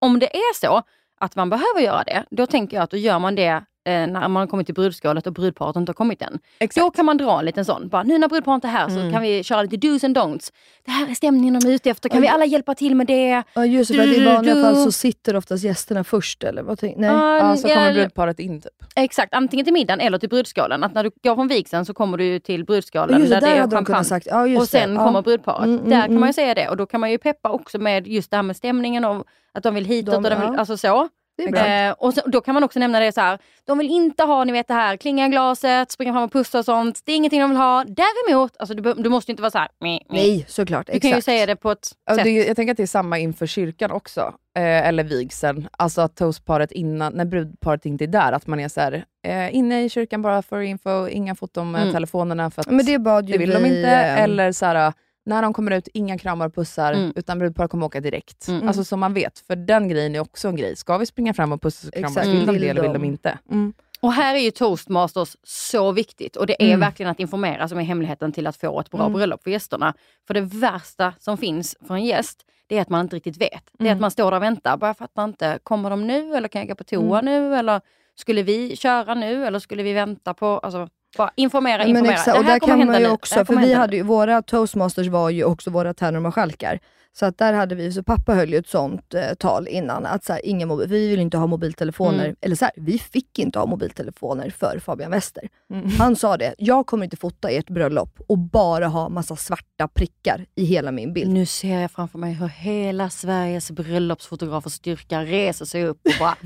om 0.00 0.18
det 0.18 0.36
är 0.36 0.54
så 0.60 0.82
att 1.20 1.36
man 1.36 1.50
behöver 1.50 1.80
göra 1.80 2.02
det, 2.04 2.24
då 2.30 2.46
tänker 2.46 2.76
jag 2.76 2.84
att 2.84 2.90
då 2.90 2.96
gör 2.96 3.18
man 3.18 3.34
det 3.34 3.64
när 3.90 4.28
man 4.28 4.36
har 4.36 4.46
kommit 4.46 4.66
till 4.66 4.74
brudskalet 4.74 5.26
och 5.26 5.32
brudparet 5.32 5.76
inte 5.76 5.90
har 5.90 5.94
kommit 5.94 6.22
än. 6.22 6.38
Då 6.74 6.90
kan 6.90 7.04
man 7.06 7.16
dra 7.16 7.38
en 7.38 7.44
liten 7.44 7.64
sån. 7.64 7.88
Bara, 7.88 8.02
nu 8.02 8.18
när 8.18 8.28
brudparet 8.28 8.54
inte 8.54 8.68
är 8.68 8.72
här 8.72 8.88
Mm. 8.88 9.06
så 9.06 9.12
kan 9.12 9.22
vi 9.22 9.42
köra 9.42 9.62
lite 9.62 9.76
do's 9.76 10.04
and 10.04 10.18
don'ts. 10.18 10.52
Det 10.84 10.90
här 10.90 11.10
är 11.10 11.14
stämningen 11.14 11.60
de 11.60 11.68
är 11.68 11.72
ute 11.72 11.90
efter. 11.90 12.08
Kan 12.08 12.20
vi 12.22 12.28
alla 12.28 12.44
hjälpa 12.44 12.74
till 12.74 12.94
med 12.94 13.06
det? 13.06 13.42
Ja 13.54 13.66
just 13.66 13.92
det, 13.92 14.04
i 14.04 14.24
vanliga 14.24 14.54
du. 14.54 14.62
fall 14.62 14.76
så 14.76 14.92
sitter 14.92 15.36
oftast 15.36 15.64
gästerna 15.64 16.04
först 16.04 16.44
eller 16.44 16.62
vad 16.62 16.78
tänk, 16.78 16.96
Nej. 16.96 17.10
Ja, 17.10 17.36
Ja, 17.36 17.56
så 17.56 17.68
kommer 17.68 17.90
eller- 17.90 18.00
brudparet 18.00 18.38
in 18.40 18.60
typ. 18.60 18.72
Exakt, 18.96 19.34
antingen 19.34 19.64
till 19.64 19.72
middagen 19.72 20.00
eller 20.00 20.18
till 20.18 20.28
brudskålen. 20.28 20.84
Att 20.84 20.94
när 20.94 21.04
du 21.04 21.10
går 21.22 21.34
från 21.34 21.48
vigseln 21.48 21.84
så 21.84 21.94
kommer 21.94 22.18
du 22.18 22.38
till 22.38 22.64
brudskålen 22.64 23.18
Just 23.20 23.30
där 23.30 23.40
där 23.40 23.48
det 23.54 23.56
är 23.56 23.70
champagne. 23.70 24.04
sagt. 24.04 24.26
Ja, 24.30 24.46
just 24.46 24.62
och 24.62 24.68
sen 24.68 24.88
det. 24.90 24.94
Ja. 24.94 25.04
kommer 25.06 25.22
brudparet. 25.22 25.64
Mm, 25.64 25.78
mm, 25.78 25.90
där 25.90 26.00
kan 26.00 26.06
mm. 26.10 26.20
man 26.20 26.28
ju 26.28 26.32
säga 26.32 26.54
det. 26.54 26.68
Och 26.68 26.76
då 26.76 26.86
kan 26.86 27.00
man 27.00 27.10
ju 27.10 27.18
peppa 27.18 27.50
också 27.50 27.78
med 27.78 28.06
just 28.06 28.30
det 28.30 28.36
här 28.36 28.42
med 28.42 28.56
stämningen 28.56 29.04
och 29.04 29.24
att 29.54 29.62
de 29.62 29.74
vill 29.74 29.84
hitåt. 29.84 30.14
De- 30.14 30.24
och 30.24 30.30
de 30.30 30.40
vill, 30.40 30.48
ja. 30.54 30.58
alltså 30.58 30.76
så. 30.76 31.08
Eh, 31.48 31.92
och 31.98 32.14
så, 32.14 32.20
då 32.26 32.40
kan 32.40 32.54
man 32.54 32.64
också 32.64 32.78
nämna 32.78 33.00
det 33.00 33.12
så 33.12 33.20
här. 33.20 33.38
De 33.66 33.78
vill 33.78 33.90
inte 33.90 34.22
ha 34.24 34.44
ni 34.44 34.52
vet 34.52 34.68
det 34.68 34.74
här 34.74 34.96
klinga 34.96 35.26
i 35.26 35.28
glaset, 35.28 35.90
springa 35.90 36.12
fram 36.12 36.22
och 36.22 36.32
pussa 36.32 36.58
och 36.58 36.64
sånt. 36.64 37.00
Det 37.04 37.12
är 37.12 37.16
ingenting 37.16 37.40
de 37.40 37.50
vill 37.50 37.56
ha. 37.58 37.84
Däremot, 37.84 38.52
alltså, 38.58 38.74
du, 38.74 38.94
du 38.94 39.08
måste 39.10 39.30
inte 39.32 39.42
vara 39.42 39.50
så 39.50 39.58
här. 39.58 39.68
meh. 39.80 39.98
Nej, 40.08 40.44
såklart. 40.48 40.86
Du 40.86 41.00
kan 41.00 41.10
ju 41.10 41.16
exakt. 41.16 41.24
säga 41.24 41.46
det 41.46 41.56
på 41.56 41.70
ett 41.70 41.88
Ja, 42.06 42.14
sätt. 42.14 42.24
det, 42.24 42.30
jag 42.30 42.56
tänker 42.56 42.70
att 42.70 42.76
det 42.76 42.82
är 42.82 42.86
samma 42.86 43.18
inför 43.18 43.46
kyrkan 43.46 43.90
också, 43.90 44.20
eh, 44.56 44.88
eller 44.88 45.04
vigseln. 45.04 45.68
Alltså 45.78 46.00
att 46.00 46.16
toastparet 46.16 46.72
innan, 46.72 47.12
när 47.12 47.24
brudparet 47.24 47.86
inte 47.86 48.04
är 48.04 48.06
där, 48.06 48.32
att 48.32 48.46
man 48.46 48.60
är 48.60 48.68
så 48.68 48.80
här, 48.80 49.04
eh, 49.26 49.54
inne 49.54 49.84
i 49.84 49.88
kyrkan 49.88 50.22
bara 50.22 50.42
för 50.42 50.60
info, 50.60 51.08
inga 51.08 51.34
foton 51.34 51.70
med 51.70 51.80
Mm. 51.82 51.94
telefonerna 51.94 52.50
för 52.50 52.60
att 52.60 52.70
Men 52.70 52.86
det 52.86 52.98
bad 52.98 53.26
ju 53.28 53.32
det 53.32 53.38
vill 53.38 53.50
vi, 53.50 53.56
de 53.56 53.66
inte. 53.66 53.88
Eller 53.90 54.52
så 54.52 54.66
här, 54.66 54.92
när 55.24 55.42
de 55.42 55.52
kommer 55.52 55.70
ut, 55.70 55.88
inga 55.94 56.18
kramar 56.18 56.46
och 56.46 56.54
pussar, 56.54 56.92
Mm. 56.92 57.12
utan 57.16 57.38
brudparet 57.38 57.70
kommer 57.70 57.86
åka 57.86 58.00
direkt. 58.00 58.48
Mm. 58.48 58.68
Alltså 58.68 58.84
som 58.84 59.00
man 59.00 59.14
vet, 59.14 59.38
för 59.38 59.56
den 59.56 59.88
grejen 59.88 60.14
är 60.14 60.20
också 60.20 60.48
en 60.48 60.56
grej. 60.56 60.76
Ska 60.76 60.98
vi 60.98 61.06
springa 61.06 61.34
fram 61.34 61.52
och 61.52 61.62
pussa 61.62 61.88
och 61.88 61.94
kramas, 61.94 62.10
Exakt. 62.16 62.28
vill 62.28 62.46
de 62.46 62.52
Vill 62.52 62.60
det 62.62 62.68
eller 62.68 62.82
vill 62.82 62.92
de? 62.92 63.04
inte? 63.04 63.38
Mm. 63.50 63.72
Och 64.02 64.12
här 64.12 64.34
är 64.34 64.38
ju 64.38 64.50
toastmasters 64.50 65.36
så 65.42 65.92
viktigt 65.92 66.36
och 66.36 66.46
det 66.46 66.62
är 66.62 66.66
Mm. 66.68 66.80
verkligen 66.80 67.10
att 67.10 67.20
informera 67.20 67.68
som 67.68 67.78
är 67.78 67.82
hemligheten 67.82 68.32
till 68.32 68.46
att 68.46 68.56
få 68.56 68.80
ett 68.80 68.90
bra 68.90 69.00
Mm. 69.00 69.12
bröllop 69.12 69.42
för 69.42 69.50
gästerna. 69.50 69.94
För 70.26 70.34
det 70.34 70.40
värsta 70.40 71.12
som 71.18 71.36
finns 71.38 71.76
för 71.86 71.94
en 71.94 72.04
gäst, 72.04 72.46
det 72.66 72.76
är 72.78 72.82
att 72.82 72.88
man 72.88 73.00
inte 73.00 73.16
riktigt 73.16 73.36
vet. 73.36 73.64
Det 73.78 73.84
är 73.84 73.86
Mm. 73.86 73.96
att 73.96 74.00
man 74.00 74.10
står 74.10 74.30
där 74.30 74.36
och 74.36 74.42
väntar. 74.42 74.76
Bara 74.76 74.86
jag 74.86 74.96
fattar 74.96 75.24
inte, 75.24 75.58
kommer 75.62 75.90
de 75.90 76.06
nu 76.06 76.34
eller 76.36 76.48
kan 76.48 76.60
jag 76.60 76.68
gå 76.68 76.74
på 76.74 76.84
toa 76.84 77.18
Mm. 77.18 77.24
nu? 77.24 77.56
Eller 77.56 77.80
skulle 78.14 78.42
vi 78.42 78.76
köra 78.76 79.14
nu 79.14 79.46
eller 79.46 79.58
skulle 79.58 79.82
vi 79.82 79.92
vänta 79.92 80.34
på... 80.34 80.46
Alltså, 80.58 80.88
bara 81.16 81.30
informera, 81.36 81.78
Men 81.78 81.88
informera. 81.88 82.12
exakt, 82.12 82.38
och 82.38 82.44
det 82.44 82.50
här 82.50 82.60
där 82.60 82.66
kan 82.66 82.78
hända 82.78 82.92
man 82.92 83.00
ju 83.02 83.06
nu. 83.06 83.12
också, 83.12 83.44
för 83.44 83.56
vi 83.56 83.72
hade 83.74 83.96
ju, 83.96 84.02
våra 84.02 84.42
toastmasters 84.42 85.06
var 85.08 85.30
ju 85.30 85.44
också 85.44 85.70
våra 85.70 85.94
tärnor 85.94 86.16
och 86.16 86.22
marskalkar. 86.22 86.78
Så 87.12 87.26
att 87.26 87.38
där 87.38 87.52
hade 87.52 87.74
vi, 87.74 87.92
så 87.92 88.02
pappa 88.02 88.34
höll 88.34 88.50
ju 88.50 88.56
ett 88.58 88.68
sånt 88.68 89.14
eh, 89.14 89.34
tal 89.38 89.68
innan, 89.68 90.06
att 90.06 90.24
så 90.24 90.32
här, 90.32 90.46
inga 90.46 90.66
mobil, 90.66 90.88
vi 90.88 91.08
vill 91.08 91.20
inte 91.20 91.36
ha 91.36 91.46
mobiltelefoner, 91.46 92.24
Mm. 92.24 92.36
eller 92.40 92.56
så 92.56 92.64
här, 92.64 92.72
vi 92.76 92.98
fick 92.98 93.38
inte 93.38 93.58
ha 93.58 93.66
mobiltelefoner 93.66 94.50
för 94.50 94.78
Fabian 94.78 95.10
Wester. 95.10 95.48
Mm. 95.72 95.90
Han 95.98 96.16
sa 96.16 96.36
det, 96.36 96.54
jag 96.58 96.86
kommer 96.86 97.04
inte 97.04 97.16
fota 97.16 97.50
ert 97.50 97.68
bröllop 97.70 98.20
och 98.28 98.38
bara 98.38 98.86
ha 98.86 99.08
massa 99.08 99.36
svarta 99.36 99.88
prickar 99.88 100.46
i 100.54 100.64
hela 100.64 100.90
min 100.92 101.12
bild. 101.12 101.30
Nu 101.32 101.46
ser 101.46 101.80
jag 101.80 101.90
framför 101.90 102.18
mig 102.18 102.32
hur 102.32 102.48
hela 102.48 103.10
Sveriges 103.10 103.70
bröllopsfotografers 103.70 104.72
styrka 104.72 105.24
reser 105.24 105.64
sig 105.64 105.84
upp 105.84 106.00
och 106.06 106.12
bara 106.20 106.36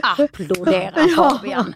applåderar 0.24 0.92
Ja. 1.16 1.66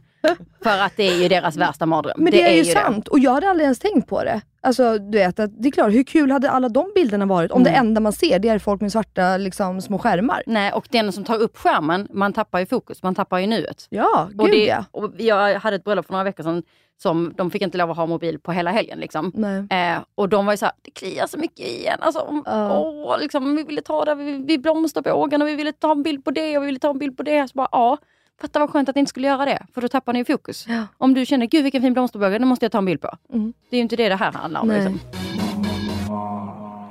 För 0.63 0.79
att 0.79 0.93
det 0.97 1.03
är 1.09 1.23
ju 1.23 1.29
deras 1.29 1.57
värsta 1.57 1.87
mardröm. 1.87 2.15
Men 2.17 2.31
det, 2.33 2.43
är, 2.43 2.55
ju 2.57 2.63
det. 2.63 2.71
sant 2.71 3.09
och 3.09 3.19
jag 3.19 3.31
hade 3.33 3.51
aldrig 3.51 3.65
ens 3.65 3.79
tänkt 3.79 4.09
på 4.09 4.25
det. 4.25 4.41
Alltså 4.61 4.99
du 4.99 5.19
vet, 5.19 5.39
att 5.41 5.63
det 5.63 5.69
är 5.69 5.73
klart, 5.73 5.93
hur 5.93 6.03
kul 6.03 6.31
hade 6.31 6.51
alla 6.51 6.69
de 6.69 6.93
bilderna 6.95 7.27
varit 7.27 7.51
om 7.51 7.61
Mm. 7.61 7.73
det 7.73 7.79
enda 7.79 8.01
man 8.01 8.13
ser 8.13 8.39
det 8.39 8.49
är 8.49 8.59
folk 8.59 8.81
med 8.81 8.93
svarta 8.93 9.37
liksom, 9.37 9.81
små 9.83 9.99
skärmar? 9.99 10.43
Nej, 10.47 10.73
och 10.73 10.87
den 10.91 11.13
som 11.13 11.25
tar 11.25 11.39
upp 11.39 11.57
skärmen, 11.57 12.09
man 12.11 12.33
tappar 12.33 12.59
ju 12.61 12.67
fokus, 12.67 13.03
man 13.03 13.15
tappar 13.15 13.39
ju 13.39 13.47
nuet. 13.47 13.87
Ja, 13.91 14.29
gud 14.31 14.41
Och 14.41 14.49
det, 14.49 14.65
ja. 14.67 14.85
och 14.91 15.13
jag 15.19 15.55
hade 15.61 15.77
ett 15.77 15.85
bröllop 15.85 16.07
för 16.07 16.13
några 16.13 16.25
veckor 16.25 16.43
sedan 16.45 16.63
som 17.03 17.33
de 17.37 17.51
fick 17.51 17.63
inte 17.63 17.79
lov 17.79 17.91
att 17.91 17.97
ha 17.97 18.07
mobil 18.07 18.39
på 18.39 18.53
hela 18.53 18.71
helgen. 18.71 18.99
Liksom. 18.99 19.45
Eh, 19.71 19.99
och 20.15 20.29
de 20.29 20.47
var 20.47 20.53
ju 20.53 20.57
såhär, 20.57 20.75
det 20.83 20.91
kliar 20.91 21.27
så 21.27 21.39
mycket 21.39 21.67
igen. 21.67 21.99
Alltså, 22.01 22.21
om- 22.21 22.43
Ja. 22.47 22.79
åh, 22.79 23.19
liksom, 23.21 23.57
vi 23.57 23.63
ville 23.63 23.81
ta 23.83 24.05
det 24.05 24.15
vid, 24.15 24.47
vid 24.47 24.63
blomsterbågen 24.63 25.43
och 25.43 25.49
vi 25.49 25.55
ville 25.55 25.73
ta 25.73 25.93
en 25.93 26.03
bild 26.03 26.25
på 26.25 26.31
det 26.31 26.57
och 26.57 26.63
vi 26.63 26.67
ville 26.67 26.79
ta 26.79 26.91
en 26.91 26.99
bild 26.99 27.17
på 27.17 27.23
det. 27.23 27.49
Så 27.49 27.53
bara, 27.55 27.69
ja, 27.73 27.99
fatta 28.41 28.59
vad 28.59 28.71
skönt 28.71 28.89
att 28.89 28.95
ni 28.95 29.01
inte 29.01 29.11
skulle 29.11 29.27
göra 29.27 29.45
det, 29.45 29.67
för 29.75 29.81
då 29.81 29.89
tappar 29.89 30.13
ni 30.13 30.25
fokus. 30.25 30.67
Ja. 30.69 30.87
Om 30.99 31.15
du 31.15 31.27
känner, 31.27 31.47
gud 31.47 31.63
vilken 31.63 31.83
fin 31.83 31.93
blomsterbåge, 31.93 32.39
den 32.39 32.49
måste 32.49 32.65
jag 32.65 32.73
ta 32.73 32.79
en 32.79 32.85
bild 32.85 33.01
på. 33.01 33.11
Mm. 33.33 33.53
Det 33.71 33.77
är 33.77 33.79
ju 33.79 33.83
inte 33.83 33.97
det 33.97 34.09
det 34.09 34.17
här 34.17 34.33
handlar 34.33 34.61
om. 34.61 34.69
Liksom. 34.69 35.01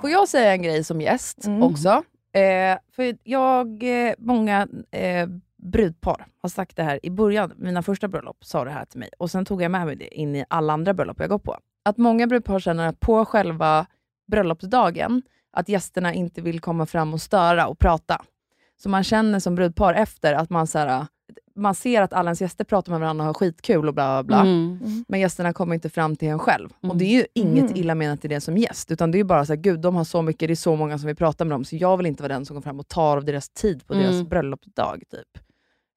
Får 0.02 0.10
jag 0.10 0.28
säga 0.28 0.52
en 0.52 0.62
grej 0.62 0.84
som 0.84 1.02
gäst 1.02 1.46
Mm. 1.46 1.64
också? 1.64 1.90
Eh, 2.34 2.78
för 2.96 3.18
jag, 3.24 3.84
eh, 4.08 4.14
många 4.18 4.68
eh, 4.92 5.28
brudpar 5.58 6.28
har 6.42 6.50
sagt 6.50 6.76
det 6.76 6.84
här 6.84 7.00
i 7.04 7.10
början, 7.10 7.54
mina 7.58 7.84
första 7.84 8.08
bröllop 8.08 8.38
sa 8.46 8.64
det 8.66 8.72
här 8.72 8.86
till 8.86 9.00
mig 9.00 9.10
och 9.18 9.32
sen 9.32 9.46
tog 9.46 9.62
jag 9.62 9.72
med 9.72 9.86
mig 9.86 9.96
det 9.96 10.16
in 10.16 10.36
i 10.36 10.46
alla 10.48 10.74
andra 10.74 10.94
bröllop 10.94 11.20
jag 11.20 11.30
går 11.30 11.40
på. 11.40 11.58
Att 11.86 11.98
många 11.98 12.28
brudpar 12.28 12.60
känner 12.60 12.88
att 12.88 13.00
på 13.00 13.26
själva 13.26 13.86
bröllopsdagen, 14.28 15.22
att 15.54 15.70
gästerna 15.70 16.14
inte 16.14 16.42
vill 16.42 16.60
komma 16.60 16.86
fram 16.86 17.14
och 17.14 17.22
störa 17.22 17.68
och 17.68 17.80
prata. 17.80 18.22
Så 18.78 18.90
man 18.90 19.04
känner 19.04 19.40
som 19.40 19.56
brudpar 19.56 19.94
efter 19.94 20.34
att 20.34 20.50
man, 20.50 20.68
så 20.68 20.80
här, 20.80 21.08
man 21.56 21.76
ser 21.76 22.02
att 22.02 22.14
alla 22.14 22.30
ens 22.30 22.42
gäster 22.42 22.64
pratar 22.64 22.92
med 22.92 23.00
varandra 23.02 23.24
och 23.24 23.28
har 23.28 23.34
skitkul 23.34 23.88
och 23.88 23.94
bla 23.94 24.24
bla 24.24 24.44
bla. 24.44 24.52
Mm. 24.52 25.06
Men 25.08 25.20
gästerna 25.20 25.54
kommer 25.54 25.74
inte 25.76 25.90
fram 25.90 26.16
till 26.16 26.28
en 26.28 26.40
själv. 26.40 26.70
Mm. 26.84 26.92
Och 26.92 26.98
det 26.98 27.06
är 27.06 27.10
ju 27.20 27.26
inget 27.34 27.64
Mm. 27.64 27.76
illa 27.78 27.96
menat 27.96 28.26
i 28.26 28.28
det 28.28 28.42
som 28.42 28.58
gäst, 28.58 28.92
utan 28.92 29.12
det 29.12 29.16
är 29.16 29.20
ju 29.20 29.24
bara 29.24 29.46
så 29.46 29.54
här, 29.54 29.58
gud 29.62 29.80
de 29.80 29.96
har 29.96 30.04
så 30.04 30.22
mycket, 30.22 30.50
det 30.50 30.54
är 30.54 30.56
så 30.56 30.76
många 30.76 30.98
som 30.98 31.08
vill 31.08 31.16
prata 31.16 31.46
med 31.46 31.52
dem, 31.54 31.66
så 31.66 31.76
jag 31.76 31.98
vill 31.98 32.06
inte 32.06 32.24
vara 32.24 32.34
den 32.34 32.46
som 32.46 32.56
går 32.56 32.62
fram 32.62 32.80
och 32.80 32.88
tar 32.88 33.18
av 33.18 33.26
deras 33.26 33.50
tid 33.50 33.88
på 33.88 33.94
Mm. 33.94 34.06
deras 34.06 34.30
bröllopsdag. 34.30 35.04
Typ. 35.12 35.44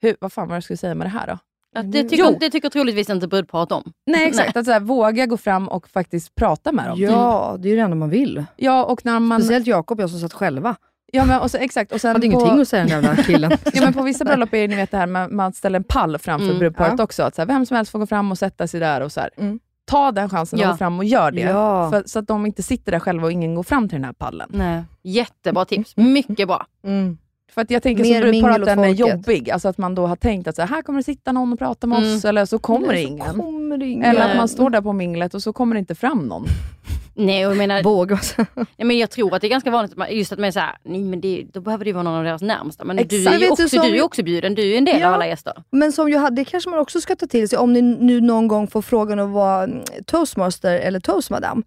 Hur, 0.03 0.17
vad 0.21 0.33
fan 0.33 0.49
var 0.49 0.55
det 0.55 0.57
jag 0.57 0.65
skulle 0.65 0.77
säga 0.77 0.95
med 0.95 1.07
det 1.07 1.11
här 1.11 1.27
då? 1.27 1.39
Att 1.77 1.93
det, 1.93 2.03
tycker, 2.03 2.25
Jo. 2.31 2.37
det 2.41 2.51
tycker 2.51 2.71
troligtvis 2.71 3.11
inte 3.11 3.29
brudparet 3.29 3.73
om. 3.73 3.93
Nej 4.07 4.29
exakt, 4.29 4.57
att 4.57 4.65
så 4.67 4.73
här, 4.73 4.81
våga 4.81 5.27
gå 5.27 5.37
fram 5.37 5.69
och 5.69 5.89
faktiskt 5.89 6.35
prata 6.35 6.73
med 6.73 6.89
dem. 6.89 7.01
Ja, 7.01 7.57
det 7.59 7.69
är 7.69 7.71
ju 7.71 7.77
det 7.77 7.83
enda 7.83 7.97
man 7.97 8.11
vill. 8.11 8.45
Ja, 8.57 8.85
och 8.85 9.05
när 9.05 9.21
man... 9.21 9.41
Speciellt 9.41 9.67
Jakob 9.67 9.99
och 9.99 10.03
jag 10.03 10.11
som 10.11 10.21
satt 10.21 10.33
själva. 10.33 10.77
Ja, 11.13 11.25
men, 11.25 11.41
och 11.41 11.51
så, 11.51 11.57
exakt. 11.59 11.93
Och 11.93 12.01
sen 12.01 12.09
hade 12.09 12.21
på, 12.21 12.27
ingenting 12.27 12.61
att 12.61 12.69
säga 12.69 12.83
den 12.85 13.03
jävla 13.03 13.23
killen. 13.23 13.51
Ja, 13.73 13.81
men 13.85 13.93
på 13.93 14.03
vissa 14.03 14.25
bröllop 14.25 14.55
är 14.55 14.59
det 14.59 14.69
ni 14.69 14.77
vet, 14.77 14.91
det 14.91 14.97
här 14.97 15.07
med 15.07 15.31
man 15.31 15.53
ställer 15.53 15.79
en 15.79 15.85
pall 15.85 16.19
framför 16.19 16.47
Mm, 16.47 16.59
brudparet 16.59 16.95
ja. 16.99 17.05
också. 17.05 17.23
Att 17.23 17.35
så 17.35 17.41
här, 17.43 17.47
vem 17.47 17.67
som 17.67 17.77
helst 17.77 17.93
får 17.93 17.99
gå 17.99 18.07
fram 18.07 18.31
och 18.33 18.39
sätta 18.39 18.67
sig 18.67 18.81
där. 18.81 19.01
och 19.01 19.13
så. 19.13 19.21
Mm. 19.37 19.59
Ta 19.87 20.13
den 20.13 20.29
chansen 20.29 20.59
Ja. 20.59 20.67
och 20.67 20.73
gå 20.73 20.77
fram 20.79 20.99
och 20.99 21.05
gör 21.05 21.31
det. 21.31 21.41
Ja. 21.41 21.91
För, 21.91 22.03
så 22.07 22.19
att 22.19 22.27
de 22.27 22.47
inte 22.47 22.63
sitter 22.63 22.93
där 22.93 22.99
själva 23.01 23.25
och 23.27 23.33
ingen 23.33 23.55
går 23.55 23.63
fram 23.63 23.89
till 23.89 23.97
den 23.97 24.05
här 24.05 24.13
pallen. 24.13 24.49
Nej. 24.53 24.83
Jättebra 25.03 25.65
tips, 25.65 25.97
mycket 25.97 26.49
bra. 26.49 26.67
Mm. 26.85 27.19
För 27.55 27.61
att 27.63 27.71
jag 27.71 27.83
tänker 27.83 28.03
Mer 28.05 28.21
som 28.23 28.31
brudpar 28.31 28.51
att 28.51 28.65
den 28.65 28.79
är 28.79 28.89
jobbig. 28.89 29.51
Alltså 29.51 29.69
att 29.69 29.79
man 29.79 29.95
då 29.95 30.07
har 30.07 30.17
tänkt 30.17 30.49
att 30.49 30.57
så 30.57 30.63
här, 30.63 30.69
här 30.69 30.83
kommer 30.83 30.99
det 30.99 31.03
sitta 31.05 31.33
någon 31.33 31.53
och 31.53 31.59
prata 31.59 31.87
med 31.87 31.99
Mm. 31.99 32.17
oss, 32.17 32.25
eller 32.25 32.45
så 32.45 32.59
kommer 32.59 32.93
det 32.93 32.99
Eller 33.05 33.25
så. 33.27 33.33
Kommer 33.35 33.83
ingen. 33.83 34.05
Eller 34.05 34.21
att 34.21 34.27
Nej. 34.29 34.37
man 34.37 34.49
står 34.49 34.71
där 34.71 34.81
på 34.83 34.93
minglet 34.93 35.35
och 35.35 35.43
så 35.43 35.53
kommer 35.53 35.75
det 35.75 35.79
inte 35.79 35.95
fram 35.95 36.19
någon. 36.19 36.45
Nej, 37.19 37.41
jag 37.41 37.57
menar, 37.57 37.83
Våga. 37.83 38.19
nej, 38.55 38.67
men 38.87 38.99
jag 38.99 39.11
tror 39.11 39.35
att 39.35 39.41
det 39.41 39.47
är 39.47 39.51
ganska 39.51 39.71
vanligt, 39.71 39.93
att 39.93 39.99
man- 39.99 40.17
just 40.17 40.33
att 40.33 40.39
man 40.39 40.47
är 40.49 40.51
såhär, 40.53 40.77
nej 40.85 41.03
men 41.03 41.21
det, 41.21 41.45
då 41.53 41.61
behöver 41.61 41.85
det 41.85 41.89
ju 41.89 41.95
vara 41.95 42.03
någon 42.03 42.15
av 42.15 42.25
deras 42.25 42.43
närmsta. 42.43 42.85
Men 42.85 42.97
du 42.97 43.03
Exakt. 43.03 43.27
är, 43.27 43.31
Vet 43.31 43.41
ju 43.43 43.47
du, 43.47 43.53
också, 43.53 43.69
som- 43.69 43.83
du 43.83 43.89
är 43.89 43.95
ju 43.95 44.03
också 44.03 44.23
bjuden, 44.23 44.55
du 44.55 44.63
är 44.63 44.67
ju 44.67 44.77
en 44.77 44.85
del 44.85 45.01
Ja. 45.01 45.09
av 45.09 45.15
alla 45.15 45.27
gäster. 45.27 45.53
Men 45.71 45.93
som 45.93 46.09
jag 46.11 46.21
hade, 46.21 46.37
det 46.37 46.45
kanske 46.45 46.71
man 46.71 46.79
också 46.79 47.01
ska 47.01 47.17
ta 47.17 47.27
till 47.27 47.49
sig 47.49 47.59
om 47.59 47.73
ni 47.73 47.83
nu 47.83 48.21
någon 48.21 48.49
gång 48.49 48.67
får 48.69 48.83
frågan 48.83 49.19
att 49.19 49.29
vara 49.31 49.65
mm, 49.65 49.83
toastmaster 50.07 50.75
eller 50.81 51.01
toastmadam. 51.01 51.63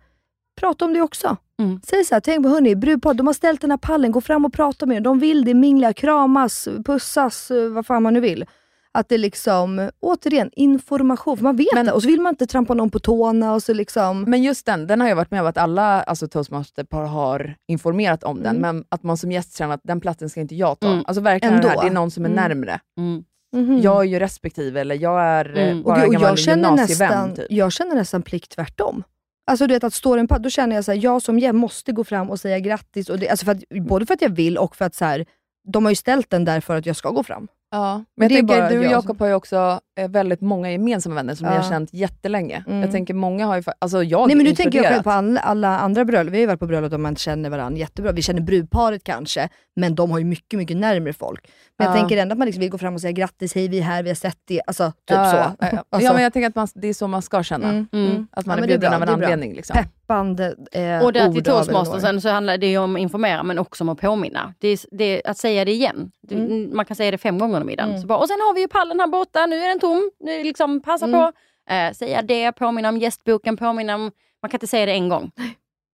Prata 0.60 0.86
om 0.86 0.94
det 0.94 1.02
också. 1.02 1.38
Mm. 1.60 1.80
Säg 1.88 2.06
så 2.06 2.16
här, 2.16 2.20
tänk 2.22 2.44
på 2.44 2.50
hörni, 2.50 2.76
brudpar, 2.76 3.14
de 3.14 3.28
har 3.28 3.34
ställt 3.34 3.62
den 3.62 3.72
här 3.72 3.78
pallen, 3.78 4.12
gå 4.12 4.22
fram 4.22 4.46
och 4.46 4.54
prata 4.54 4.86
med 4.86 5.04
dem. 5.04 5.04
De 5.04 5.20
vill 5.20 5.46
det, 5.46 5.54
mingla, 5.54 5.94
kramas, 5.94 6.68
pussas, 6.86 7.52
vad 7.72 7.86
fan 7.86 8.04
man 8.04 8.14
nu 8.14 8.20
vill. 8.20 8.46
Att 8.94 9.10
det 9.10 9.18
liksom, 9.18 9.90
återigen, 10.00 10.50
information. 10.54 11.38
Man 11.42 11.56
vet 11.56 11.68
Men- 11.74 11.86
det 11.86 11.92
och 11.92 12.02
så 12.04 12.08
vill 12.08 12.22
man 12.22 12.34
inte 12.34 12.46
trampa 12.48 12.74
någon 12.74 12.90
på 12.90 13.00
tårna 13.00 13.54
och 13.54 13.64
så 13.64 13.74
liksom... 13.74 14.22
Men 14.24 14.44
just 14.44 14.66
den, 14.66 14.88
den 14.88 15.02
har 15.02 15.08
jag 15.08 15.16
varit 15.16 15.32
med 15.32 15.42
om 15.42 15.48
att 15.48 15.58
alla 15.58 16.02
alltså, 16.04 16.28
toastmasterpar 16.28 17.04
har 17.06 17.56
informerat 17.68 18.24
om 18.24 18.44
den, 18.44 18.56
Mm. 18.58 18.62
men 18.62 18.86
att 18.90 19.04
man 19.04 19.18
som 19.18 19.32
gäst 19.32 19.58
känner 19.58 19.74
att 19.74 19.82
den 19.84 20.02
platsen 20.02 20.30
ska 20.30 20.42
inte 20.42 20.56
jag 20.56 20.80
ta. 20.80 20.88
Mm. 20.88 21.04
Alltså 21.08 21.22
verkligen 21.22 21.56
Ändå. 21.56 21.68
det 21.68 21.74
här, 21.74 21.82
det 21.82 21.88
är 21.88 21.94
någon 21.94 22.12
som 22.12 22.26
är 22.26 22.30
Mm. 22.30 22.44
närmre. 22.44 22.80
Mm. 23.00 23.24
Mhm. 23.56 23.82
Jag 23.82 24.00
är 24.02 24.04
ju 24.08 24.20
respektive, 24.20 24.82
eller 24.82 24.96
jag 24.96 25.22
är 25.22 25.58
eh, 25.58 25.64
Mm. 25.72 25.84
bara 25.84 26.02
och, 26.02 26.08
och 26.08 26.14
gammal 26.14 26.30
jag, 26.30 26.40
känner 26.40 26.70
gymnasievän. 26.70 27.10
nästan, 27.10 27.36
Typ. 27.36 27.46
jag 27.50 27.72
känner 27.72 27.96
nästan 27.96 28.22
plikt 28.22 28.52
tvärtom. 28.52 29.04
Alltså 29.52 29.68
du 29.68 29.74
vet 29.74 29.84
att 29.84 29.94
står 29.94 30.18
en 30.18 30.28
padd, 30.28 30.42
då 30.42 30.50
känner 30.50 30.76
jag 30.76 30.86
så 30.86 30.92
här, 30.92 31.00
jag 31.04 31.22
som 31.22 31.40
jag 31.40 31.56
måste 31.56 31.92
gå 31.92 32.04
fram 32.04 32.30
och 32.30 32.40
säga 32.40 32.60
grattis. 32.60 33.10
Och 33.10 33.20
det, 33.20 33.30
alltså 33.30 33.46
för 33.46 33.52
att, 33.52 33.64
både 33.82 34.06
för 34.06 34.14
att 34.14 34.22
jag 34.22 34.30
vill 34.30 34.58
och 34.58 34.76
för 34.76 34.86
att 34.86 34.96
så 34.96 35.06
här, 35.06 35.26
de 35.74 35.86
har 35.86 35.92
ju 35.92 35.96
ställt 35.96 36.30
den 36.30 36.46
där 36.46 36.60
för 36.62 36.76
att 36.78 36.86
jag 36.86 36.96
ska 36.96 37.10
gå 37.10 37.24
fram. 37.24 37.48
Ja, 37.74 38.04
men 38.18 38.32
är 38.32 38.36
jag 38.36 38.48
tänker, 38.48 38.70
du 38.70 38.78
och 38.80 38.86
jag 38.86 38.92
Jakob 38.92 39.20
har 39.20 39.28
ju 39.28 39.34
också 39.34 39.80
eh, 40.00 40.10
väldigt 40.10 40.42
många 40.42 40.72
gemensamma 40.72 41.16
vänner 41.16 41.36
som 41.36 41.48
ni 41.48 41.54
Ja. 41.56 41.62
har 41.62 41.70
känt 41.70 41.94
jättelänge. 41.94 42.64
Mm. 42.68 42.82
Jag 42.82 42.92
tänker 42.92 43.14
många 43.14 43.46
har 43.46 43.56
ju, 43.56 43.64
alltså 43.80 44.04
jag 44.04 44.28
Nej 44.28 44.36
men 44.36 44.46
nu 44.46 44.56
tänker 44.56 44.78
jag 44.84 44.88
själv 44.94 45.04
på 45.04 45.12
alla, 45.12 45.40
alla 45.42 45.80
andra 45.80 46.06
bröllop. 46.06 46.34
Vi 46.34 46.38
har 46.38 46.42
ju 46.42 46.48
varit 46.48 46.60
på 46.60 46.68
bröllop 46.68 46.92
där 46.92 46.98
man 46.98 47.12
inte 47.12 47.22
känner 47.22 47.50
varandra 47.50 47.80
jättebra. 47.80 48.12
Vi 48.12 48.22
känner 48.22 48.42
brudparet 48.42 49.04
kanske, 49.04 49.50
men 49.76 49.96
de 49.96 50.12
har 50.12 50.20
ju 50.20 50.26
mycket, 50.26 50.58
mycket 50.60 50.78
närmare 50.78 51.14
folk. 51.14 51.48
Men 51.78 51.88
jag 51.88 51.96
Ja. 51.96 52.00
tänker 52.00 52.18
ändå 52.18 52.34
att 52.34 52.38
man 52.40 52.46
liksom 52.46 52.60
vill 52.62 52.70
gå 52.70 52.78
fram 52.78 52.94
och 52.94 53.02
säga 53.02 53.12
grattis, 53.12 53.56
hej 53.56 53.68
vi 53.68 53.80
är 53.80 53.84
här, 53.84 54.04
vi 54.04 54.10
har 54.10 54.16
sett 54.16 54.38
det. 54.48 54.62
Alltså 54.68 54.92
typ 54.92 54.96
ja, 55.08 55.32
så. 55.60 55.66
Alltså, 55.90 56.06
ja, 56.08 56.14
men 56.14 56.24
jag 56.24 56.34
tänker 56.34 56.50
att 56.50 56.56
man, 56.56 56.68
det 56.76 56.88
är 56.88 56.94
så 56.94 57.08
man 57.08 57.22
ska 57.22 57.44
känna. 57.44 57.70
mm, 57.70 57.88
Mm. 57.94 58.12
mm. 58.12 58.28
Att 58.32 58.46
man 58.46 58.58
är 58.58 58.62
men 58.62 58.68
bjuden 58.68 58.94
av 58.94 59.04
en 59.04 59.10
anledning. 59.10 59.54
Liksom. 59.54 59.78
Peppande 60.12 60.56
eh, 60.72 61.04
Och 61.06 61.14
där 61.14 61.32
till 61.34 61.44
toastmastersen 61.44 62.22
så 62.22 62.30
handlar 62.30 62.58
det 62.58 62.68
ju 62.68 62.78
om 62.78 62.96
att 62.96 63.00
informera 63.02 63.44
men 63.44 63.60
också 63.60 63.84
om 63.84 63.90
att 63.90 64.02
påminna. 64.02 64.54
Det 64.60 64.68
är, 64.68 64.80
det 64.92 65.04
är 65.26 65.30
att 65.32 65.38
säga 65.38 65.66
det 65.66 65.72
igen. 65.72 66.12
Det- 66.28 66.36
Mm. 66.36 66.76
Man 66.76 66.86
kan 66.86 66.96
säga 66.96 67.12
det 67.12 67.18
fem 67.18 67.38
gånger 67.40 67.56
under 67.56 67.66
middagen. 67.68 67.90
Mm. 67.90 68.02
Så 68.02 68.08
bara, 68.08 68.18
och 68.20 68.28
sen 68.28 68.38
har 68.42 68.54
vi 68.56 68.62
ju 68.62 68.68
pallen 68.68 69.00
här 69.00 69.08
borta, 69.08 69.46
nu 69.46 69.56
är 69.64 69.68
den 69.68 69.80
tom. 69.80 70.12
Nu 70.20 70.44
liksom, 70.44 70.82
passa 70.82 71.06
Mm. 71.06 71.20
på. 71.20 71.32
Eh, 71.74 71.92
säga 71.94 72.22
det, 72.22 72.52
påminna 72.52 72.90
om 72.90 72.98
gästboken, 72.98 73.58
påminna 73.58 73.96
om... 73.96 74.12
Man 74.42 74.50
kan 74.50 74.56
inte 74.58 74.68
säga 74.68 74.86
det 74.86 74.92
en 74.92 75.10
gång. 75.10 75.32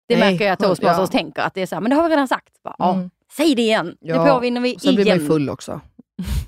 Det 0.09 0.17
Nej, 0.17 0.33
märker 0.33 0.45
jag 0.45 0.53
att 0.53 0.63
ja. 0.63 0.69
toastmasters 0.69 1.11
tänker, 1.11 1.43
att 1.43 1.55
det 1.55 1.63
är 1.63 1.67
så 1.67 1.75
här, 1.75 1.81
men 1.83 1.91
det 1.91 1.97
har 1.97 2.03
vi 2.05 2.11
redan 2.11 2.29
sagt. 2.29 2.63
Bara, 2.65 2.75
ja, 2.79 2.95
Mm. 2.95 3.11
säg 3.37 3.55
det 3.55 3.63
igen, 3.63 3.97
Ja. 4.01 4.25
nu 4.25 4.31
påminner 4.31 4.61
vi 4.61 4.77
Och 4.77 4.81
Sen 4.81 4.95
blir 4.95 5.05
man 5.05 5.07
igen. 5.07 5.21
ju 5.21 5.27
full 5.27 5.51
också. 5.51 5.81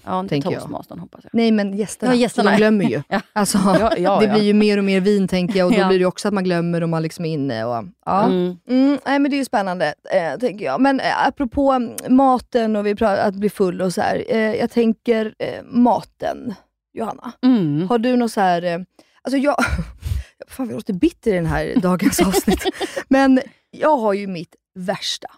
Ja, 0.05 0.20
inte 0.20 0.40
toastmastern 0.40 0.99
hoppas 0.99 1.20
jag. 1.24 1.31
Nej 1.35 1.53
men 1.53 1.77
gästerna, 1.77 2.12
Ja, 2.12 2.20
gästerna. 2.20 2.51
De 2.51 2.57
glömmer 2.57 2.85
ju. 2.85 3.03
Ja. 3.09 3.20
Alltså, 3.32 3.59
Ja, 3.59 3.97
ja, 3.97 4.20
det 4.20 4.28
blir 4.28 4.43
ju 4.43 4.53
mer 4.53 4.78
och 4.78 4.85
mer 4.85 5.01
vin 5.01 5.28
tänker 5.28 5.59
jag 5.59 5.66
och 5.66 5.73
då 5.73 5.89
blir 5.89 5.99
det 5.99 6.05
också 6.07 6.28
att 6.28 6.35
man 6.35 6.45
glömmer 6.45 6.82
och 6.82 6.89
man 6.89 7.03
liksom 7.03 7.24
är 7.24 7.32
inne. 7.32 7.65
Och, 7.65 7.85
ja. 8.07 8.24
Mm. 8.24 8.57
Mm, 8.69 8.99
nej 9.07 9.19
men 9.19 9.31
det 9.31 9.36
är 9.36 9.39
ju 9.39 9.45
spännande, 9.45 9.95
eh, 10.12 10.39
tänker 10.39 10.65
jag. 10.65 10.81
Men 10.81 11.01
eh, 11.01 11.27
apropå 11.27 11.73
mm, 11.73 11.97
maten 12.09 12.77
och 12.77 12.86
vi 12.86 12.95
pratar, 12.95 13.28
att 13.28 13.35
bli 13.35 13.51
full 13.51 13.81
och 13.82 13.95
så 13.95 14.01
här. 14.01 14.24
Eh, 14.28 14.55
jag 14.55 14.70
tänker 14.70 15.35
eh, 15.39 15.62
maten, 15.65 16.55
Johanna. 16.93 17.32
Mm. 17.43 17.89
Har 17.89 17.99
du 17.99 18.16
något 18.16 18.32
så 18.32 18.40
här... 18.40 18.62
Eh, 18.62 18.78
alltså 19.23 19.39
jag... 19.39 19.57
Fan, 20.49 20.69
vi 20.69 20.74
låter 20.74 20.93
bitter 20.93 21.31
i 21.31 21.35
den 21.35 21.47
här 21.47 21.74
dagens 21.82 22.20
avsnitt. 22.20 22.65
Men 23.09 23.40
jag 23.70 23.97
har 23.97 24.12
ju 24.12 24.27
mitt 24.27 24.55
värsta. 24.74 25.28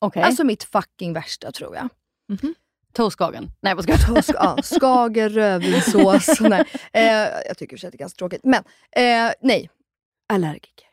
Okej, 0.00 0.22
Alltså 0.22 0.44
mitt 0.44 0.64
fucking 0.64 1.12
värsta 1.12 1.52
tror 1.52 1.76
jag. 1.76 1.88
Toastkagen. 2.92 3.50
Nej 3.62 3.74
vad 3.74 3.84
ska 3.84 3.92
jag 3.92 4.24
ja, 4.34 4.56
skager, 4.62 5.28
rödvinssås. 5.28 6.40
nej. 6.40 6.64
Eh, 6.92 7.02
jag 7.48 7.58
tycker 7.58 7.76
i 7.76 7.90
det 7.90 7.96
är 7.96 7.98
ganska 7.98 8.16
tråkigt. 8.18 8.40
Men 8.44 8.64
eh, 8.96 9.32
nej, 9.42 9.70
allergiker. 10.28 10.86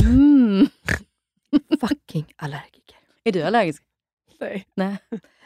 mm. 0.00 0.68
Fucking 1.80 2.24
allergiker. 2.36 2.96
Är 3.24 3.32
du 3.32 3.42
allergisk? 3.42 3.82
Nej. 4.40 4.66
Nej. 4.74 4.96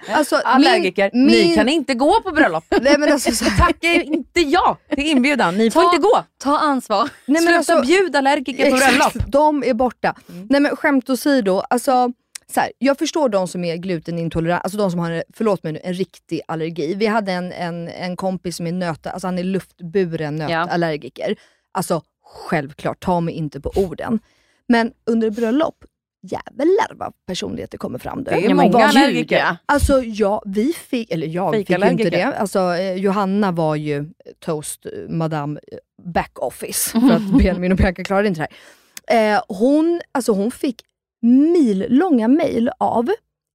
Alltså, 0.08 0.36
Allergiker, 0.36 1.10
min- 1.12 1.26
ni 1.26 1.32
min- 1.46 1.54
kan 1.54 1.68
inte 1.68 1.94
gå 1.94 2.20
på 2.22 2.30
bröllop. 2.30 2.64
Nej, 2.82 2.98
men 2.98 3.12
alltså, 3.12 3.32
så, 3.32 3.44
Tackar 3.44 3.88
inte 4.02 4.40
ja 4.40 4.78
till 4.88 5.06
inbjudan. 5.06 5.56
Ni 5.58 5.70
får 5.70 5.82
Ta- 5.82 5.86
inte 5.94 6.02
gå. 6.02 6.24
Ta 6.38 6.58
ansvar. 6.58 7.02
nej, 7.04 7.10
men 7.26 7.42
Sluta 7.42 7.56
alltså, 7.56 7.80
bjuda 7.82 8.18
allergiker 8.18 8.70
på 8.70 8.76
bröllop. 8.76 9.12
De 9.32 9.62
är 9.64 9.74
borta. 9.74 10.14
Nej 10.48 10.60
men 10.60 10.76
skämt 10.76 11.10
åsido, 11.10 11.62
alltså, 11.70 12.12
så 12.54 12.60
här, 12.60 12.72
jag 12.78 12.98
förstår 12.98 13.28
de 13.28 13.48
som 13.48 13.64
är 13.64 13.76
glutenintoleranta, 13.76 14.62
alltså 14.62 14.78
de 14.78 14.90
som 14.90 15.00
har, 15.00 15.24
förlåt 15.32 15.62
mig 15.62 15.72
nu, 15.72 15.80
en 15.84 15.94
riktig 15.94 16.40
allergi. 16.48 16.94
Vi 16.94 17.06
hade 17.06 17.32
en, 17.32 17.52
en, 17.52 17.88
en 17.88 18.16
kompis 18.16 18.56
som 18.56 18.66
är 18.66 18.72
nöt, 18.72 19.06
alltså 19.06 19.26
han 19.26 19.38
är 19.38 19.44
luftburen 19.44 20.36
nötallergiker. 20.36 21.36
Alltså 21.72 22.02
självklart, 22.24 23.00
ta 23.00 23.20
mig 23.20 23.34
inte 23.34 23.60
på 23.60 23.72
orden. 23.76 24.18
Men 24.68 24.92
under 25.06 25.30
bröllop, 25.30 25.84
jävlar 26.22 26.94
vad 26.94 27.12
personligheter 27.26 27.78
kommer 27.78 27.98
fram. 27.98 28.24
Det 28.24 28.30
är 28.30 28.40
Ja, 28.48 28.54
många 28.54 28.84
allergiker. 28.86 29.38
ja. 29.38 29.56
Alltså 29.66 30.02
ja, 30.02 30.42
vi 30.46 30.72
fick, 30.72 31.10
eller 31.10 31.26
jag 31.26 31.54
fick 31.54 31.70
ju 31.70 31.88
inte 31.90 32.10
det. 32.10 32.22
Alltså, 32.24 32.58
eh, 32.74 32.94
Johanna 32.94 33.52
var 33.52 33.76
ju 33.76 34.04
toast 34.44 34.86
eh, 34.86 34.92
madame 35.08 35.60
eh, 35.72 35.78
back 36.12 36.38
office. 36.38 36.90
För 37.00 37.10
att 37.12 37.22
Benjamin 37.38 37.72
och 37.72 37.78
Bianca 37.78 38.04
klarade 38.04 38.28
inte 38.28 38.40
det 38.40 38.48
här. 39.06 39.34
Eh, 39.36 39.42
hon, 39.48 40.00
alltså, 40.12 40.32
hon 40.32 40.50
fick 40.50 40.82
millånga 41.22 42.28
mejl 42.28 42.70
av, 42.78 43.10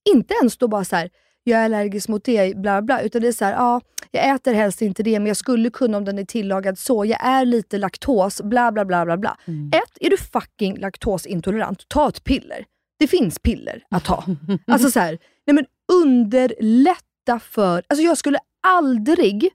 inte 0.10 0.34
ens 0.34 0.57
då 0.57 0.68
bara 0.68 0.84
så 0.84 0.95
här, 0.95 1.10
jag 1.44 1.60
är 1.60 1.65
allergisk 1.65 2.07
mot 2.10 2.23
det, 2.23 2.57
bla 2.57 2.81
bla, 2.81 3.02
utan 3.02 3.22
det 3.22 3.27
är 3.27 3.31
så 3.31 3.45
här, 3.45 3.53
ja, 3.53 3.81
jag 4.11 4.35
äter 4.35 4.53
helst 4.53 4.81
inte 4.81 5.03
det, 5.03 5.19
men 5.19 5.27
jag 5.27 5.38
skulle 5.38 5.69
kunna 5.69 5.98
om 5.98 6.06
den 6.06 6.19
är 6.19 6.26
tillagad 6.26 6.80
så. 6.80 7.06
Jag 7.06 7.26
är 7.26 7.45
lite 7.45 7.77
laktos, 7.77 8.41
bla 8.41 8.72
bla 8.72 8.85
bla 8.85 9.06
bla. 9.06 9.18
bla. 9.18 9.38
Ett, 9.72 9.98
är 9.99 10.10
du 10.10 10.18
fucking 10.18 10.77
laktosintolerant, 10.80 11.89
ta 11.89 12.10
ett 12.10 12.23
piller. 12.23 12.65
Det 12.99 13.07
finns 13.07 13.39
piller 13.39 13.84
att 13.89 14.06
ta. 14.06 14.23
Alltså 14.68 14.91
så 14.91 14.99
här, 14.99 15.18
nej 15.48 15.53
men 15.53 15.65
underlätta 15.94 17.39
för... 17.39 17.84
Alltså 17.88 18.03
jag 18.03 18.18
skulle 18.18 18.39
aldrig, 18.68 19.49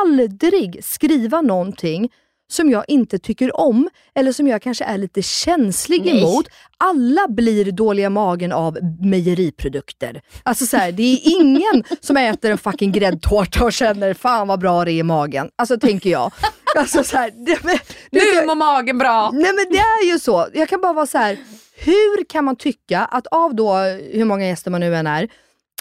aldrig 0.00 0.84
skriva 0.84 1.40
någonting 1.40 2.12
som 2.48 2.70
jag 2.70 2.84
inte 2.88 3.18
tycker 3.18 3.60
om 3.60 3.88
eller 4.14 4.32
som 4.32 4.46
jag 4.48 4.62
kanske 4.62 4.84
är 4.84 4.98
lite 4.98 5.22
känslig 5.22 6.04
Nej. 6.04 6.18
emot. 6.22 6.48
Alla 6.78 7.28
blir 7.28 7.72
dåliga 7.72 8.10
magen 8.10 8.52
av 8.52 8.78
mejeriprodukter. 9.00 10.22
Alltså 10.42 10.66
så 10.66 10.76
här, 10.76 10.92
det 10.92 11.02
är 11.02 11.18
ingen 11.40 11.84
som 12.00 12.16
äter 12.16 12.50
en 12.50 12.58
fucking 12.58 12.92
gräddtårta 12.92 13.64
och 13.64 13.72
känner 13.72 14.14
fan 14.14 14.48
vad 14.48 14.60
bra 14.60 14.84
det 14.84 14.92
är 14.92 14.98
i 14.98 15.02
magen. 15.02 15.50
Alltså 15.56 15.78
tänker 15.78 16.10
jag. 16.10 16.32
Alltså 16.76 17.04
så 17.04 17.16
här, 17.16 17.30
det, 17.46 17.64
men, 17.64 17.78
Nu 18.10 18.46
mår 18.46 18.54
magen 18.54 18.98
bra. 18.98 19.30
Nej 19.32 19.52
men 19.52 19.66
det 19.70 19.78
är 19.78 20.12
ju 20.12 20.18
så. 20.18 20.48
Jag 20.54 20.68
kan 20.68 20.80
bara 20.80 20.92
vara 20.92 21.06
så 21.06 21.18
här. 21.18 21.38
hur 21.76 22.24
kan 22.24 22.44
man 22.44 22.56
tycka 22.56 23.04
att 23.04 23.26
av 23.26 23.54
då 23.54 23.74
hur 24.12 24.24
många 24.24 24.46
gäster 24.46 24.70
man 24.70 24.80
nu 24.80 24.96
än 24.96 25.06
är, 25.06 25.28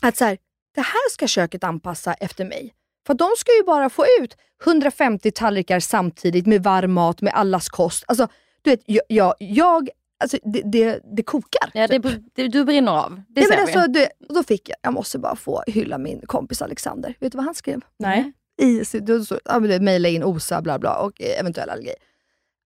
att 0.01 0.17
så 0.17 0.25
här, 0.25 0.37
det 0.75 0.81
här 0.81 1.09
ska 1.11 1.27
köket 1.27 1.63
anpassa 1.63 2.13
efter 2.13 2.45
mig. 2.45 2.73
För 3.07 3.13
de 3.13 3.29
ska 3.37 3.51
ju 3.51 3.63
bara 3.63 3.89
få 3.89 4.05
ut 4.21 4.37
150 4.63 5.31
tallrikar 5.31 5.79
samtidigt 5.79 6.45
med 6.45 6.63
varm 6.63 6.93
mat, 6.93 7.21
med 7.21 7.33
allas 7.33 7.69
kost. 7.69 8.03
Alltså, 8.07 8.27
du 8.61 8.69
vet, 8.69 8.81
jag, 8.85 9.03
jag, 9.07 9.33
jag 9.39 9.89
alltså, 10.19 10.37
det, 10.43 10.61
det, 10.65 10.99
det 11.15 11.23
kokar. 11.23 11.71
Ja, 11.73 11.87
det, 11.87 11.99
det, 12.35 12.47
du 12.47 12.65
brinner 12.65 12.91
av. 12.91 13.21
Det 13.27 13.41
Nej, 13.41 13.43
ser 13.43 13.49
men 13.49 13.59
alltså, 13.59 13.91
du, 13.91 14.07
och 14.29 14.35
då 14.35 14.43
fick 14.43 14.69
jag, 14.69 14.77
jag 14.81 14.93
måste 14.93 15.19
bara 15.19 15.35
få 15.35 15.63
hylla 15.67 15.97
min 15.97 16.21
kompis 16.25 16.61
Alexander. 16.61 17.15
Vet 17.19 17.31
du 17.31 17.37
vad 17.37 17.45
han 17.45 17.55
skrev? 17.55 17.81
Nej. 17.99 18.31
i 18.61 18.83
då 18.99 19.25
så- 19.25 19.39
ja, 19.45 19.59
mejla 19.59 20.09
in 20.09 20.23
OSA 20.23 20.61
bla 20.61 20.79
bla 20.79 20.97
och 20.97 21.21
eventuell 21.21 21.69
allergi. 21.69 21.93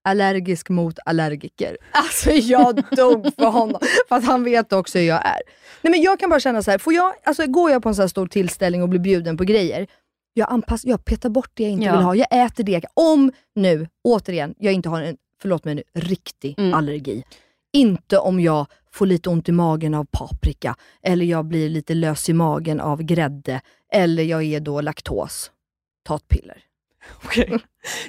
Allergisk 0.03 0.70
mot 0.70 0.99
allergiker. 1.06 1.78
Alltså 1.91 2.32
jag 2.32 2.84
dog 2.91 3.36
för 3.36 3.45
honom. 3.45 3.82
För 4.10 4.16
att 4.16 4.26
han 4.26 4.44
vet 4.44 4.74
också 4.74 4.98
hur 4.98 5.06
jag 5.06 5.26
är. 5.26 5.41
Nej 5.82 5.91
men 5.91 6.02
jag 6.02 6.20
kan 6.20 6.30
bara 6.30 6.40
känna 6.40 6.64
så 6.64 6.72
här, 6.72 6.78
får 6.78 6.94
jag, 6.94 7.14
alltså 7.24 7.48
går 7.48 7.72
jag 7.72 7.84
på 7.84 7.90
en 7.90 7.95
sån 7.95 8.03
här 8.03 8.07
stor 8.07 8.28
tillställning 8.28 8.84
och 8.84 8.90
blir 8.90 8.99
bjuden 8.99 9.38
på 9.38 9.44
grejer, 9.44 9.88
jag, 10.40 10.52
anpassar, 10.52 10.90
jag 10.90 11.06
petar 11.06 11.30
bort 11.30 11.52
det 11.53 11.64
jag 11.64 11.72
inte 11.72 11.86
Ja. 11.86 11.91
vill 11.95 12.02
ha. 12.06 12.16
Jag 12.16 12.45
äter 12.45 12.64
det. 12.64 12.86
Om 12.94 13.32
nu, 13.56 13.88
återigen, 14.03 14.56
jag 14.57 14.74
inte 14.74 14.90
har 14.90 15.02
en, 15.02 15.18
förlåt 15.41 15.66
mig 15.66 15.76
nu, 15.76 15.84
riktig 15.94 16.56
Mm. 16.60 16.74
allergi. 16.74 17.24
Inte 17.74 18.18
om 18.20 18.40
jag 18.40 18.66
får 18.91 19.06
lite 19.06 19.30
ont 19.30 19.49
i 19.49 19.52
magen 19.52 19.94
av 19.94 20.07
paprika, 20.11 20.76
eller 21.03 21.26
jag 21.26 21.45
blir 21.45 21.70
lite 21.70 21.94
lös 21.94 22.30
i 22.30 22.34
magen 22.34 22.80
av 22.80 23.03
grädde, 23.03 23.61
eller 23.94 24.24
jag 24.24 24.44
är 24.44 24.60
då 24.60 24.82
laktos. 24.82 25.52
Ta 26.03 26.16
ett 26.16 26.28
piller. 26.28 26.64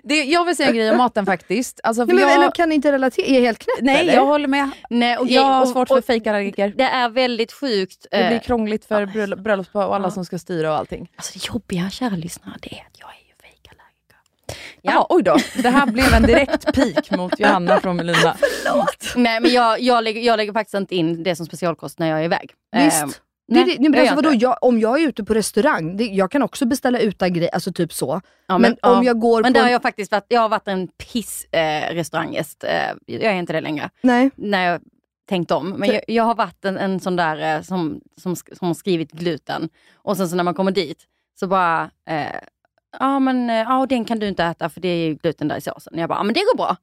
Det, 0.03 0.25
jag 0.25 0.45
vill 0.45 0.57
säga 0.57 0.69
en 0.69 0.75
grej 0.75 0.91
om 0.91 0.97
maten 0.97 1.27
faktiskt. 1.27 1.81
Alltså, 1.83 2.07
för 2.07 2.15
Nej, 2.15 2.25
men, 2.25 2.35
jag, 2.35 2.43
eller 2.43 2.51
kan 2.51 2.69
ni 2.69 2.75
inte 2.75 2.93
relatera? 2.93 3.27
Är 3.27 3.35
jag 3.35 3.41
helt 3.41 3.59
knäpp 3.59 3.79
nej, 3.81 4.01
eller? 4.01 4.13
jag 4.15 4.27
håller 4.27 4.49
med. 4.49 4.71
Nej, 4.91 5.17
och, 5.17 5.27
Jag 5.29 5.43
har 5.43 5.67
svårt 5.67 5.91
och- 5.91 5.97
för 5.97 6.03
fejkallergiker. 6.03 6.73
Det 6.77 6.85
är 6.85 7.09
väldigt 7.09 7.53
sjukt. 7.53 8.07
Det 8.11 8.17
blir 8.17 8.33
eh, 8.33 8.41
krångligt 8.41 8.85
för 8.85 9.07
bröll- 9.07 9.37
bröllopspar 9.43 9.87
och 9.87 9.95
alla 9.95 10.07
Ja. 10.07 10.11
som 10.11 10.25
ska 10.25 10.39
styra 10.39 10.71
och 10.73 10.77
allting. 10.79 11.09
Alltså 11.17 11.33
det 11.39 11.49
jobbiga, 11.55 11.91
kära 11.91 12.11
lyssnare, 12.17 12.55
det 12.63 12.69
är 12.75 12.81
att 12.81 12.99
jag 12.99 13.09
är 13.09 13.27
ju 13.29 13.35
fejkallergiker. 13.43 14.17
Jaha, 14.83 15.07
oj 15.09 15.23
då. 15.23 15.37
Det 15.63 15.69
här 15.71 15.87
blev 15.87 16.15
en 16.15 16.23
direkt 16.23 16.73
pik 16.75 17.11
mot 17.11 17.41
Johanna 17.41 17.81
från 17.81 17.97
Melina. 17.97 18.37
Nej, 19.17 19.41
men 19.41 19.51
jag, 19.53 19.81
jag, 19.81 20.05
lägger, 20.05 20.21
jag 20.21 20.37
lägger 20.37 20.53
faktiskt 20.53 20.75
inte 20.75 20.97
in 20.97 21.23
det 21.23 21.37
som 21.37 21.47
specialkost 21.47 21.99
när 21.99 22.09
jag 22.11 22.21
är 22.21 22.25
iväg. 22.25 22.51
Visst. 22.77 23.23
Nej, 23.51 23.65
det, 23.65 23.81
nej, 23.81 23.91
men 23.91 24.01
alltså, 24.01 24.15
vadå, 24.15 24.33
jag, 24.35 24.57
om 24.61 24.81
jag 24.81 25.03
är 25.03 25.09
ute 25.09 25.25
på 25.25 25.35
restaurang, 25.35 25.97
det, 25.97 26.05
jag 26.05 26.31
kan 26.31 26.43
också 26.43 26.67
beställa 26.67 26.99
utan 27.01 27.33
grej, 27.33 27.51
alltså 27.53 27.73
typ 27.73 27.93
så. 27.93 28.21
Ja, 28.47 28.59
men 28.59 28.77
ja. 28.83 28.99
om 28.99 29.05
jag 29.05 29.21
går 29.21 29.43
Men 29.43 29.53
på... 29.53 29.59
där 29.59 29.65
har 29.65 29.71
jag 29.71 29.83
faktiskt 29.83 30.13
varit, 30.13 30.27
jag 30.29 30.41
har 30.41 30.49
varit 30.49 30.69
en 30.69 30.89
piss 30.89 31.47
eh. 31.53 31.97
Eh, 32.65 32.95
jag 33.07 33.23
är 33.23 33.35
inte 33.35 33.53
det 33.53 33.61
längre. 33.61 33.91
Nej. 34.01 34.31
När 34.37 34.73
jag 34.73 34.81
tänkt 35.29 35.51
om. 35.51 35.71
Men 35.71 35.89
jag, 35.89 36.03
jag 36.07 36.25
har 36.25 36.35
varit 36.35 36.65
en, 36.65 36.77
en 36.77 37.01
sån 37.01 37.17
där 37.17 37.57
eh, 37.57 37.63
som, 37.63 38.01
som, 38.17 38.37
som 38.37 38.67
har 38.67 38.75
skrivit 38.75 39.13
gluten. 39.13 39.69
Och 39.95 40.17
sen 40.17 40.29
så 40.29 40.37
när 40.37 40.45
man 40.45 40.55
kommer 40.55 40.71
dit 40.73 40.99
så 41.41 41.47
bara, 41.47 41.91
eh, 42.09 42.41
ja 42.99 43.19
men 43.19 43.51
eh, 43.51 43.57
ja, 43.57 43.87
den 43.89 44.05
kan 44.05 44.19
du 44.19 44.29
inte 44.29 44.45
äta 44.45 44.69
för 44.69 44.81
det 44.81 44.89
är 44.89 45.09
ju 45.09 45.15
gluten 45.15 45.49
där 45.49 45.57
i 45.57 45.61
såsen. 45.61 45.99
Jag 45.99 46.09
bara, 46.09 46.19
ja 46.19 46.23
men 46.23 46.35
det 46.35 46.41
går 46.41 46.57
bra. 46.57 46.77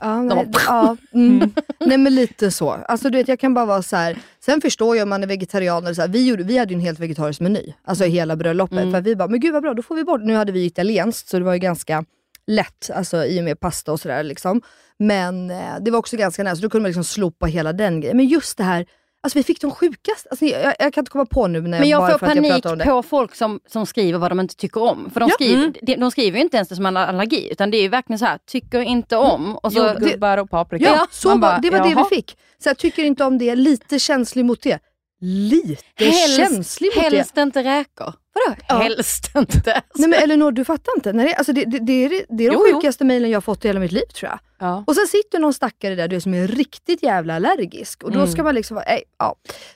Ja, 0.00 0.22
nej, 0.22 0.48
ja, 0.66 0.96
mm. 1.14 1.54
nej 1.80 1.98
men 1.98 2.14
lite 2.14 2.50
så. 2.50 2.70
Alltså 2.70 3.10
du 3.10 3.18
vet 3.18 3.28
jag 3.28 3.40
kan 3.40 3.54
bara 3.54 3.66
vara 3.66 3.82
så 3.82 3.96
här. 3.96 4.18
sen 4.44 4.60
förstår 4.60 4.96
jag 4.96 5.02
om 5.02 5.08
man 5.08 5.22
är 5.22 5.26
vegetarian, 5.26 5.84
eller 5.84 5.94
så 5.94 6.00
här, 6.00 6.08
vi, 6.08 6.26
gjorde, 6.26 6.42
vi 6.42 6.58
hade 6.58 6.72
ju 6.72 6.74
en 6.74 6.80
helt 6.80 7.00
vegetarisk 7.00 7.40
meny, 7.40 7.74
alltså 7.84 8.04
hela 8.04 8.36
bröllopet. 8.36 8.78
Mm. 8.78 8.92
För 8.92 9.00
vi 9.00 9.16
bara, 9.16 9.28
men 9.28 9.40
gud 9.40 9.52
vad 9.52 9.62
bra, 9.62 9.74
då 9.74 9.82
får 9.82 9.94
vi 9.94 10.04
bort, 10.04 10.20
nu 10.22 10.34
hade 10.34 10.52
vi 10.52 10.64
italienskt 10.64 11.28
så 11.28 11.38
det 11.38 11.44
var 11.44 11.52
ju 11.52 11.58
ganska 11.58 12.04
lätt, 12.46 12.90
alltså 12.94 13.24
i 13.24 13.40
och 13.40 13.44
med 13.44 13.60
pasta 13.60 13.92
och 13.92 14.00
sådär 14.00 14.22
liksom. 14.22 14.62
Men 14.98 15.50
eh, 15.50 15.74
det 15.80 15.90
var 15.90 15.98
också 15.98 16.16
ganska 16.16 16.42
nära, 16.42 16.56
så 16.56 16.62
då 16.62 16.70
kunde 16.70 16.82
man 16.82 16.88
liksom 16.88 17.04
slopa 17.04 17.46
hela 17.46 17.72
den 17.72 18.00
grejen. 18.00 18.16
Men 18.16 18.26
just 18.26 18.58
det 18.58 18.64
här, 18.64 18.86
alltså 19.22 19.38
vi 19.38 19.42
fick 19.42 19.60
de 19.60 19.70
sjukaste, 19.70 20.28
alltså, 20.30 20.44
jag, 20.44 20.74
jag 20.78 20.92
kan 20.94 21.02
inte 21.02 21.10
komma 21.10 21.26
på 21.26 21.46
nu 21.46 21.60
när 21.60 21.80
Men 21.80 21.88
jag 21.88 22.00
bara 22.02 22.18
får 22.18 22.28
jag 22.28 22.34
panik 22.36 22.66
om 22.66 22.78
det. 22.78 22.84
på 22.84 23.02
folk 23.02 23.34
som, 23.34 23.60
som 23.68 23.86
skriver 23.86 24.18
vad 24.18 24.30
de 24.30 24.40
inte 24.40 24.56
tycker 24.56 24.82
om. 24.82 25.10
För 25.10 25.20
de, 25.20 25.28
Ja. 25.28 25.34
skriver, 25.34 25.56
Mm. 25.62 25.72
de, 25.82 25.96
de 25.96 26.10
skriver 26.10 26.38
ju 26.38 26.44
inte 26.44 26.56
ens 26.56 26.68
det 26.68 26.76
som 26.76 26.86
en 26.86 26.96
allergi, 26.96 27.48
utan 27.52 27.70
det 27.70 27.76
är 27.76 27.82
ju 27.82 27.88
verkligen 27.88 28.18
så 28.18 28.24
här, 28.24 28.38
tycker 28.46 28.80
inte 28.80 29.16
om. 29.16 29.56
Och 29.56 29.72
så, 29.72 29.78
Jordgubbar 29.78 30.38
och 30.38 30.50
paprika. 30.50 30.84
Ja, 30.84 31.06
så 31.10 31.38
bara, 31.38 31.58
det 31.58 31.70
var 31.70 31.78
det 31.80 31.88
jaha. 31.90 32.06
vi 32.10 32.16
fick. 32.16 32.36
Så 32.62 32.68
jag 32.68 32.78
tycker 32.78 33.04
inte 33.04 33.24
om 33.24 33.38
det, 33.38 33.54
lite 33.54 33.98
känslig 33.98 34.44
mot 34.44 34.62
det. 34.62 34.78
Lite 35.20 36.12
känslig 36.36 36.86
mot 36.96 37.10
det. 37.10 37.16
helst 37.16 37.36
inte 37.36 37.62
räkor. 37.64 38.14
Vadå 38.34 38.56
Ja. 38.68 38.78
helst 38.78 39.30
inte? 39.36 39.82
Nej 39.94 40.08
men 40.08 40.22
Elinor, 40.22 40.52
du 40.52 40.64
fattar 40.64 40.92
inte. 40.96 41.12
Nej, 41.12 41.34
alltså 41.34 41.52
det, 41.52 41.64
det, 41.64 41.78
det, 41.78 41.92
är, 42.04 42.08
det 42.36 42.46
är 42.46 42.50
de 42.50 42.54
Jo, 42.54 42.74
sjukaste 42.74 43.04
mejlen 43.04 43.30
jag 43.30 43.36
har 43.36 43.40
fått 43.42 43.64
i 43.64 43.68
hela 43.68 43.80
mitt 43.80 43.92
liv 43.92 44.04
tror 44.14 44.30
jag. 44.30 44.38
Ja. 44.68 44.84
Och 44.86 44.94
sen 44.94 45.06
sitter 45.06 45.38
någon 45.38 45.54
stackare 45.54 45.94
där 45.94 46.08
du 46.08 46.20
som 46.20 46.34
är 46.34 46.46
riktigt 46.48 47.02
jävla 47.02 47.34
allergisk. 47.36 48.02
Och 48.02 48.10
då 48.12 48.18
Mm. 48.18 48.32
ska 48.32 48.42
man 48.42 48.54
liksom 48.54 48.74
vara, 48.74 48.84
nej, 48.88 49.02
ja. 49.18 49.34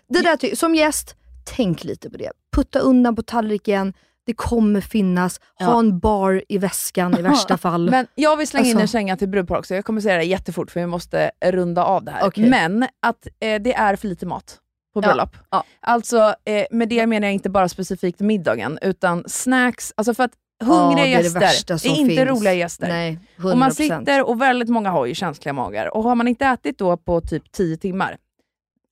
Det 0.08 0.20
där 0.20 0.36
ty- 0.36 0.56
som 0.56 0.74
gäst, 0.74 1.16
tänk 1.56 1.84
lite 1.84 2.10
på 2.10 2.16
det. 2.16 2.30
Putta 2.56 2.78
undan 2.78 3.16
på 3.16 3.22
tallriken, 3.22 3.92
det 4.26 4.32
kommer 4.34 4.80
finnas, 4.80 5.40
ha 5.58 5.66
Ja. 5.66 5.78
en 5.78 5.98
bar 5.98 6.42
i 6.48 6.58
väskan 6.58 7.18
i 7.18 7.22
värsta 7.30 7.58
fall. 7.58 7.90
Men 7.90 8.06
jag 8.14 8.36
vill 8.36 8.46
slänga 8.48 8.66
in 8.66 8.76
en 8.76 8.80
Alltså. 8.82 8.92
känga 8.92 9.16
till 9.16 9.28
brudpar 9.28 9.58
också. 9.58 9.74
Jag 9.74 9.84
kommer 9.84 10.00
säga 10.00 10.16
det 10.16 10.24
jättefort 10.24 10.70
för 10.70 10.80
vi 10.80 10.86
måste 10.86 11.30
runda 11.44 11.84
av 11.84 12.04
det 12.04 12.10
här. 12.10 12.26
Okej. 12.26 12.50
Men 12.50 12.82
att 13.02 13.26
eh, 13.40 13.62
det 13.62 13.74
är 13.74 13.96
för 13.96 14.08
lite 14.08 14.26
mat 14.26 14.58
på 15.00 15.06
Ja. 15.08 15.08
bröllop. 15.08 15.36
Ja. 15.50 15.64
Alltså 15.80 16.34
eh, 16.44 16.66
med 16.70 16.88
det 16.88 17.06
menar 17.06 17.26
jag 17.26 17.34
inte 17.34 17.50
bara 17.50 17.68
specifikt 17.68 18.20
middagen, 18.20 18.78
utan 18.82 19.24
snacks. 19.26 19.92
Alltså 19.96 20.14
för 20.14 20.24
att 20.24 20.32
Ja, 20.58 20.66
hungriga 20.66 21.04
det 21.06 21.12
är 21.12 21.16
det 21.18 21.22
gäster 21.22 21.40
värsta 21.40 21.78
som 21.78 21.90
är 21.90 21.96
inte 21.96 22.24
roliga 22.24 22.52
gäster. 22.52 22.88
Nej, 22.88 23.18
100%. 23.36 23.52
Och 23.52 23.58
man 23.58 23.72
sitter, 23.72 24.28
och 24.28 24.40
väldigt 24.40 24.68
många 24.68 24.90
har 24.90 25.06
ju 25.06 25.14
känsliga 25.14 25.52
magar, 25.52 25.96
och 25.96 26.02
har 26.02 26.14
man 26.14 26.28
inte 26.28 26.46
ätit 26.46 26.78
då 26.78 26.96
på 26.96 27.20
typ 27.20 27.52
10 27.52 27.76
timmar, 27.76 28.16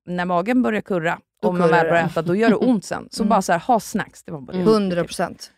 när 0.07 0.25
magen 0.25 0.63
börjar 0.63 0.81
kurra, 0.81 1.19
Då 1.43 1.49
och 1.49 1.55
man 1.55 1.69
väl 1.71 1.87
börjar 1.87 2.03
det. 2.03 2.09
äta, 2.11 2.23
då 2.23 2.37
gör 2.37 2.49
det 2.49 2.55
ont 2.57 2.85
sen. 2.85 3.09
Så 3.11 3.23
Mm. 3.23 3.29
bara 3.31 3.43
så 3.43 3.53
här, 3.53 3.59
ha 3.59 3.81
snacks. 3.81 4.23
Det 4.25 4.33
var 4.33 4.41
bara 4.41 4.53
det. 4.57 4.63
100 4.63 5.05
procent. 5.05 5.51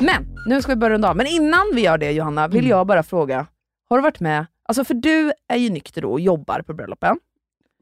Men 0.00 0.26
nu 0.46 0.62
ska 0.62 0.72
vi 0.72 0.76
börja 0.76 0.94
runda 0.94 1.10
av. 1.10 1.16
Men 1.16 1.26
innan 1.26 1.62
vi 1.74 1.80
gör 1.80 1.98
det 1.98 2.10
Johanna, 2.12 2.48
vill 2.48 2.68
jag 2.68 2.86
bara 2.86 3.02
fråga, 3.02 3.46
har 3.88 3.96
du 3.98 4.02
varit 4.02 4.20
med, 4.20 4.46
alltså 4.68 4.84
för 4.84 4.94
du 4.94 5.32
är 5.48 5.56
ju 5.56 5.70
nykter 5.70 6.02
då 6.02 6.12
och 6.12 6.20
jobbar 6.20 6.62
på 6.62 6.74
bröllopen. 6.74 7.16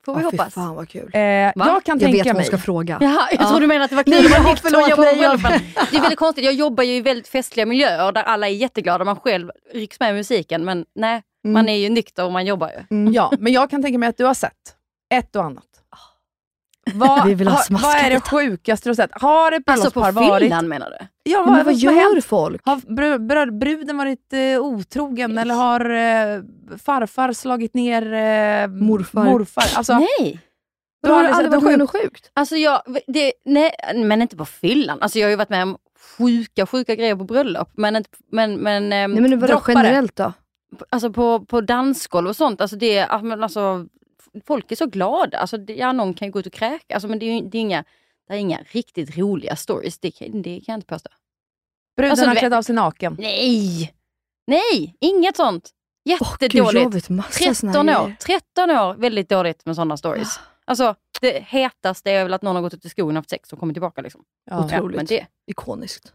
Får 0.04 0.14
vi 0.14 0.20
fy 0.20 0.24
hoppas. 0.24 0.54
fan 0.54 0.74
vad 0.74 0.88
kul. 0.88 1.10
Eh, 1.14 1.20
jag 1.20 1.54
kan 1.54 1.64
Jag 1.84 1.84
tänka 1.84 2.06
vet 2.09 2.16
vad 2.18 2.26
hon 2.26 2.36
mig... 2.36 2.44
ska 2.46 2.59
fråga. 2.59 2.98
Jaha, 3.00 3.28
jag 3.32 3.40
Ja. 3.42 3.48
tror 3.48 3.60
du 3.60 3.66
menar 3.66 3.84
att 3.84 3.90
det 3.90 3.96
var 3.96 4.04
Nej, 4.06 4.20
kul 4.22 4.30
men 4.30 4.38
att 4.40 4.44
vara 4.44 4.52
nykter 4.52 4.68
och 4.68 4.72
förlåt, 4.72 4.90
jobba 4.90 5.02
nej, 5.02 5.20
jag-. 5.22 5.90
Det 5.90 5.96
är 5.96 6.00
väldigt 6.00 6.18
konstigt, 6.18 6.44
jag 6.44 6.54
jobbar 6.54 6.84
ju 6.84 6.94
i 6.94 7.00
väldigt 7.00 7.28
festliga 7.28 7.66
miljöer 7.66 8.12
där 8.12 8.22
alla 8.22 8.48
är 8.48 8.52
jätteglada, 8.52 9.04
man 9.04 9.16
själv 9.16 9.50
rycks 9.74 10.00
med 10.00 10.10
i 10.10 10.12
musiken. 10.12 10.64
Men 10.64 10.84
nej, 10.94 11.22
Mm. 11.44 11.52
man 11.52 11.68
är 11.68 11.76
ju 11.76 11.88
nykter 11.88 12.24
och 12.24 12.32
man 12.32 12.46
jobbar 12.46 12.68
ju. 12.88 13.10
Ja, 13.12 13.32
men 13.38 13.52
jag 13.52 13.70
kan 13.70 13.82
tänka 13.82 13.98
mig 13.98 14.09
att 14.09 14.16
du 14.16 14.24
har 14.24 14.34
sett 14.34 14.52
ett 15.14 15.36
och 15.36 15.44
annat. 15.44 15.64
Vad, 16.94 17.26
Vi 17.26 17.34
vill 17.34 17.48
ha 17.48 17.56
smaskigt. 17.56 17.86
vad 17.94 17.96
är 18.06 18.10
det 18.10 18.20
sjukaste 18.20 18.88
du 18.88 18.90
har 18.90 18.94
sett? 18.94 19.10
Har 19.22 19.52
ett 19.52 19.62
Alltså 19.66 19.90
på 19.90 20.00
bröllopspar 20.00 20.28
varit... 20.30 20.42
fyllan 20.42 20.68
menar 20.68 20.90
du? 20.90 20.96
Ja, 21.00 21.09
Ja, 21.46 21.50
men 21.50 21.64
vad 21.64 21.74
gör 21.74 22.20
folk? 22.20 22.62
Har 22.66 22.76
br 22.76 23.18
br 23.18 23.50
bruden 23.50 23.96
varit 23.96 24.32
eh, 24.32 24.60
otrogen 24.60 25.38
eller 25.38 25.54
har 25.54 25.80
eh, 25.90 26.42
farfar 26.78 27.32
slagit 27.32 27.74
ner 27.74 28.12
eh, 28.12 28.66
Morfar. 28.68 29.24
morfar? 29.24 29.64
Alltså, 29.76 29.92
Nej. 29.98 30.40
du 31.02 31.09
Har 31.09 31.24
har 31.24 31.30
aldrig 31.30 31.50
varit 31.50 31.62
med 31.62 31.72
om 31.74 31.78
något 31.78 31.92
något 31.94 32.02
sjukt? 32.02 32.30
Alltså 32.34 32.56
jag, 32.56 32.82
det, 33.06 33.32
nej, 33.44 33.70
men 33.94 34.22
inte 34.22 34.36
på 34.36 34.44
fyllan. 34.44 34.98
Alltså 35.00 35.18
jag 35.18 35.26
har 35.26 35.30
ju 35.30 35.36
varit 35.36 35.50
med 35.50 35.62
om 35.62 35.76
sjuka, 36.18 36.66
sjuka 36.66 36.94
grejer 36.94 37.16
på 37.16 37.24
bröllop. 37.24 37.68
Men, 37.76 37.96
inte, 37.96 38.10
men, 38.32 38.54
men, 38.54 38.92
ehm, 38.92 39.12
Nej 39.12 39.22
men 39.22 39.40
vadå 39.40 39.52
droppare. 39.52 39.74
generellt 39.74 40.16
då? 40.16 40.32
alltså 40.90 41.12
på, 41.12 41.40
på 41.44 41.60
dansgolv 41.60 42.28
och 42.28 42.36
sånt. 42.36 42.60
Alltså 42.60 42.76
det, 42.76 42.98
alltså, 43.00 43.86
folk 44.46 44.72
är 44.72 44.76
så 44.76 44.86
glada. 44.86 45.38
Alltså 45.38 45.56
det, 45.56 45.74
ja, 45.74 45.92
någon 45.92 46.14
kan 46.14 46.28
ju 46.28 46.32
gå 46.32 46.38
ut 46.40 46.46
och 46.46 46.52
kräka. 46.52 46.94
Alltså, 46.94 47.09
men 47.09 47.18
det 47.18 47.26
är, 47.26 47.42
det 47.42 47.59
är, 47.59 47.60
inga, 47.60 47.84
det 48.28 48.34
är 48.34 48.38
inga 48.38 48.59
riktigt 48.70 49.18
roliga 49.18 49.56
stories. 49.56 49.98
Det, 49.98 50.10
kan- 50.10 50.42
det 50.42 50.60
kan 50.60 50.72
jag 50.72 50.76
inte 50.78 50.86
påstå. 50.86 51.10
Bruden 51.96 52.10
Alltså, 52.10 52.26
har 52.26 52.34
klätt 52.34 52.52
av 52.52 52.62
sig 52.62 52.74
naken. 52.74 53.16
Nej! 53.18 53.94
Nej, 54.46 54.96
inget 55.00 55.36
sånt. 55.36 55.70
Jättedåligt. 56.04 56.94
jag 56.94 57.02
såna 57.02 57.22
13 57.22 57.88
här 57.88 58.00
år, 58.00 58.04
grejer. 58.04 58.16
13 58.20 58.70
år, 58.70 58.94
väldigt 58.94 59.28
dåligt 59.28 59.66
med 59.66 59.76
sådana 59.76 59.96
stories. 59.96 60.40
Alltså 60.64 60.94
det 61.20 61.44
hetaste 61.46 62.10
är 62.10 62.22
väl 62.24 62.34
att 62.34 62.42
någon 62.42 62.54
har 62.56 62.62
gått 62.62 62.74
ut 62.74 62.84
i 62.84 62.88
skogen 62.88 63.16
och 63.16 63.20
haft 63.20 63.30
sex 63.30 63.52
och 63.52 63.59
kommit 63.59 63.74
tillbaka. 63.74 64.00
Liksom. 64.02 64.24
Ja. 64.50 64.64
Otroligt. 64.64 64.96
men 64.96 65.06
det, 65.06 65.26
Ikoniskt. 65.46 66.12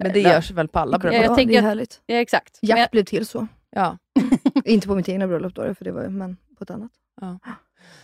Men 0.00 0.12
det 0.12 0.20
Ja. 0.20 0.30
görs 0.32 0.50
väl 0.50 0.68
på 0.68 0.78
alla 0.78 0.94
Ja, 0.94 0.98
bröllop? 0.98 1.22
jag 1.22 1.24
Ja, 1.32 1.36
tänker 1.36 1.52
det 1.52 1.58
är 1.58 1.62
härligt. 1.62 2.00
ja, 2.06 2.16
exakt. 2.16 2.58
Jakt 2.62 2.78
jag- 2.78 2.88
blev 2.90 3.04
till 3.04 3.26
så. 3.26 3.46
Ja. 3.70 3.98
Inte 4.64 4.86
på 4.86 4.94
mitt 4.94 5.08
egna 5.08 5.26
bröllop 5.26 5.54
då, 5.54 5.74
för 5.74 5.84
det 5.84 5.92
var 5.92 6.08
men 6.08 6.36
på 6.58 6.64
ett 6.64 6.70
annat. 6.70 6.90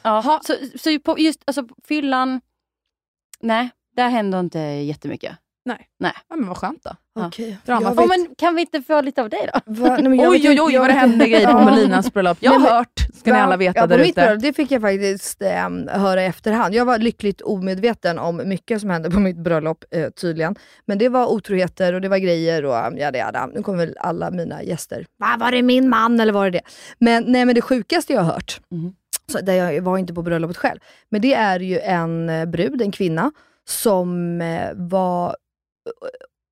Ja, 0.02 0.40
så, 0.44 0.54
så 0.78 1.00
på 1.00 1.18
just 1.18 1.42
alltså, 1.46 1.68
fyllan, 1.84 2.40
nej, 3.40 3.70
där 3.96 4.08
händer 4.08 4.40
inte 4.40 4.58
jättemycket. 4.58 5.38
Ja, 5.98 6.36
men 6.36 6.46
vad 6.48 6.56
skönt 6.56 6.84
då. 6.84 6.90
Drama. 7.66 7.88
Jag 7.88 7.98
Oh, 8.00 8.08
men 8.08 8.34
kan 8.38 8.54
vi 8.54 8.60
inte 8.60 8.82
få 8.82 9.00
lite 9.00 9.22
av 9.22 9.28
dig 9.30 9.48
då? 9.54 9.60
Va? 9.72 9.88
Nej, 9.88 10.02
men 10.02 10.18
jag 10.18 10.32
Oj 10.32 10.48
oj 10.50 10.60
oj 10.60 10.78
vad 10.78 10.88
det 10.88 10.92
hände 10.94 11.28
grejer 11.28 11.52
på. 11.52 11.64
Melinas 11.64 12.12
bröllop. 12.12 12.38
Jag 12.40 12.50
Nej, 12.50 12.58
har 12.60 12.66
men- 12.68 12.76
hört, 12.76 13.00
ska 13.14 13.32
ni 13.32 13.38
alla 13.40 13.56
veta 13.56 13.78
ja, 13.80 13.86
där 13.86 13.96
på 13.98 14.02
mitt 14.02 14.10
ute. 14.10 14.20
bröllop, 14.20 14.42
Det 14.42 14.52
fick 14.52 14.70
jag 14.70 14.80
faktiskt 14.82 15.42
eh, 15.42 15.68
höra 16.00 16.22
i 16.22 16.26
efterhand. 16.26 16.74
Jag 16.74 16.84
var 16.84 16.98
lyckligt 16.98 17.40
omedveten 17.40 18.18
om 18.18 18.42
mycket 18.48 18.80
som 18.80 18.90
hände 18.90 19.10
på 19.10 19.20
mitt 19.20 19.36
bröllop 19.36 19.84
eh, 19.90 20.08
tydligen. 20.10 20.56
Men 20.86 20.98
det 20.98 21.08
var 21.08 21.26
otroheter 21.26 21.92
och 21.92 22.00
det 22.00 22.08
var 22.08 22.18
grejer 22.18 22.64
och 22.64 22.86
um, 22.86 22.96
jada 22.98 23.18
jada. 23.18 23.46
Nu 23.46 23.62
kommer 23.62 23.78
väl 23.86 23.96
alla 24.00 24.30
mina 24.30 24.62
gäster. 24.62 25.06
Va, 25.18 25.36
var 25.38 25.50
det 25.52 25.62
min 25.62 25.88
man 25.88 26.20
eller 26.20 26.32
var 26.32 26.44
det 26.44 26.50
det? 26.50 26.62
Men, 26.98 27.24
nej, 27.26 27.44
men 27.44 27.54
det 27.54 27.60
sjukaste 27.62 28.12
jag 28.12 28.20
har 28.22 28.32
hört, 28.32 28.60
Mhm. 28.70 28.92
så, 29.32 29.40
där 29.40 29.54
jag 29.54 29.82
var 29.82 29.98
inte 29.98 30.14
på 30.14 30.22
bröllopet 30.22 30.56
själv, 30.56 30.78
men 31.10 31.20
det 31.20 31.34
är 31.34 31.60
ju 31.60 31.78
en 31.80 32.28
eh, 32.28 32.44
brud, 32.46 32.82
en 32.82 32.92
kvinna, 32.92 33.32
som 33.68 34.40
eh, 34.40 34.68
var 34.74 35.36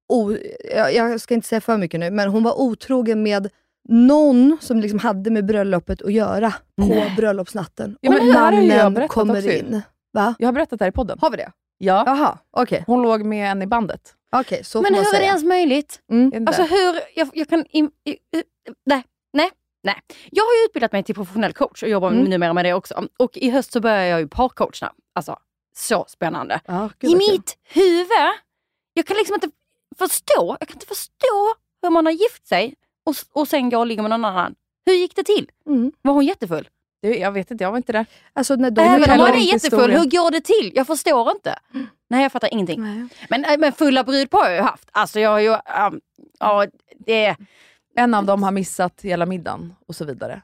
o, 0.09 0.37
jag, 0.75 0.95
jag 0.95 1.21
ska 1.21 1.35
inte 1.35 1.49
säga 1.49 1.61
för 1.61 1.77
mycket 1.79 2.01
nu, 2.01 2.11
men 2.11 2.29
hon 2.29 2.43
var 2.43 2.61
otrogen 2.61 3.23
med 3.23 3.49
någon 3.89 4.57
som 4.61 4.81
liksom 4.81 4.99
hade 4.99 5.31
med 5.31 5.47
bröllopet 5.47 6.03
att 6.03 6.13
göra 6.13 6.51
på 6.77 6.87
Nej. 6.87 7.15
bröllopsnatten. 7.17 7.97
Ja, 8.01 8.11
men 8.11 8.21
och 8.21 8.27
mannen 8.27 9.09
kommer 9.09 9.37
också 9.37 9.51
in. 9.51 9.83
Va? 10.13 10.35
Jag 10.39 10.49
har 10.49 10.53
berättat 10.53 10.79
det 10.79 10.85
här 10.85 10.91
i 10.91 10.93
podden. 10.93 11.19
Har 11.21 11.31
vi 11.31 11.37
det? 11.37 11.53
Ja. 11.79 12.03
Jaha, 12.07 12.39
okej. 12.51 12.85
Hon 12.87 13.03
låg 13.03 13.25
med 13.25 13.51
en 13.51 13.63
i 13.63 13.67
bandet. 13.67 14.15
Okej, 14.37 14.65
så 14.65 14.83
Men 14.83 14.95
hur 14.95 15.01
är 15.01 15.05
det 15.05 15.11
säga. 15.11 15.23
ens 15.29 15.45
möjligt? 15.45 16.01
Mm. 16.11 16.25
Inte 16.35 16.51
Alltså 16.51 16.63
hur, 16.63 16.95
jag, 17.15 17.29
jag 17.33 17.49
kan... 17.49 17.65
Im, 17.71 17.91
i, 18.05 18.11
i, 18.11 18.17
nej, 18.87 19.03
nej, 19.33 19.51
nej. 19.85 19.95
Jag 20.31 20.45
har 20.45 20.53
ju 20.61 20.65
utbildat 20.67 20.93
mig 20.93 21.03
till 21.03 21.15
professionell 21.15 21.53
coach 21.53 21.83
och 21.83 21.89
jobbar 21.89 22.11
Mm. 22.11 22.25
numera 22.25 22.53
med 22.53 22.65
det 22.65 22.75
också. 22.75 23.09
Och 23.19 23.37
i 23.39 23.51
höst 23.51 23.73
så 23.73 23.81
börjar 23.81 24.03
jag 24.05 24.21
ju 24.21 24.29
parcoachna. 24.29 24.93
Alltså, 25.15 25.37
så 25.77 26.05
spännande. 26.09 26.61
Gud 26.99 27.11
I 27.11 27.17
mitt 27.17 27.57
huvud, 27.75 28.07
jag 28.97 29.07
kan 29.07 29.17
liksom 29.17 29.35
inte 29.35 29.51
förstå, 29.99 30.57
jag 30.61 30.69
kan 30.69 30.77
inte 30.77 30.87
förstå 30.87 31.55
hur 31.83 31.91
man 31.91 32.07
har 32.07 32.13
gift 32.13 32.47
sig 32.47 32.75
och, 33.05 33.15
och 33.33 33.49
sen 33.49 33.71
går 33.71 33.79
och 33.79 33.87
ligger 33.87 34.03
med 34.03 34.11
någon 34.11 34.25
annan. 34.25 34.55
Hur 34.87 34.95
gick 34.95 35.17
det 35.17 35.23
till? 35.25 35.51
Mm. 35.67 35.93
Var 36.03 36.13
hon 36.13 36.25
jättefull? 36.25 36.69
Det- 37.03 37.17
Jag 37.19 37.33
vet 37.33 37.51
inte, 37.51 37.65
jag 37.65 37.71
var 37.71 37.77
inte 37.77 37.93
där. 37.93 38.07
Alltså, 38.33 38.57
när 38.57 38.71
de 38.71 38.81
Även 38.83 39.11
om 39.11 39.17
man 39.19 39.29
är 39.35 39.37
jättefull, 39.39 39.81
historia. 39.81 39.99
hur 39.99 40.11
går 40.11 40.31
det 40.31 40.41
till? 40.41 40.73
Jag 40.75 40.87
förstår 40.87 41.31
inte. 41.31 41.59
Nej, 42.09 42.23
jag 42.23 42.33
fattar 42.33 42.53
ingenting. 42.53 42.83
Nej. 42.83 43.09
Men, 43.31 43.45
äh, 43.45 43.59
men 43.59 43.73
fulla 43.73 44.05
brudpar 44.05 44.39
har 44.39 44.47
jag 44.49 44.57
ju 44.57 44.63
haft. 44.63 44.89
Alltså 44.93 45.21
jag 45.21 45.31
har 45.31 45.39
ju... 45.41 45.51
Um, 45.51 46.01
ja, 46.39 46.67
det... 46.99 47.37
En 47.95 48.15
av 48.15 48.25
dem 48.25 48.43
har 48.43 48.51
missat 48.53 49.01
hela 49.03 49.27
middagen 49.27 49.75
och 49.87 49.97
så 49.97 50.05
vidare. 50.05 50.43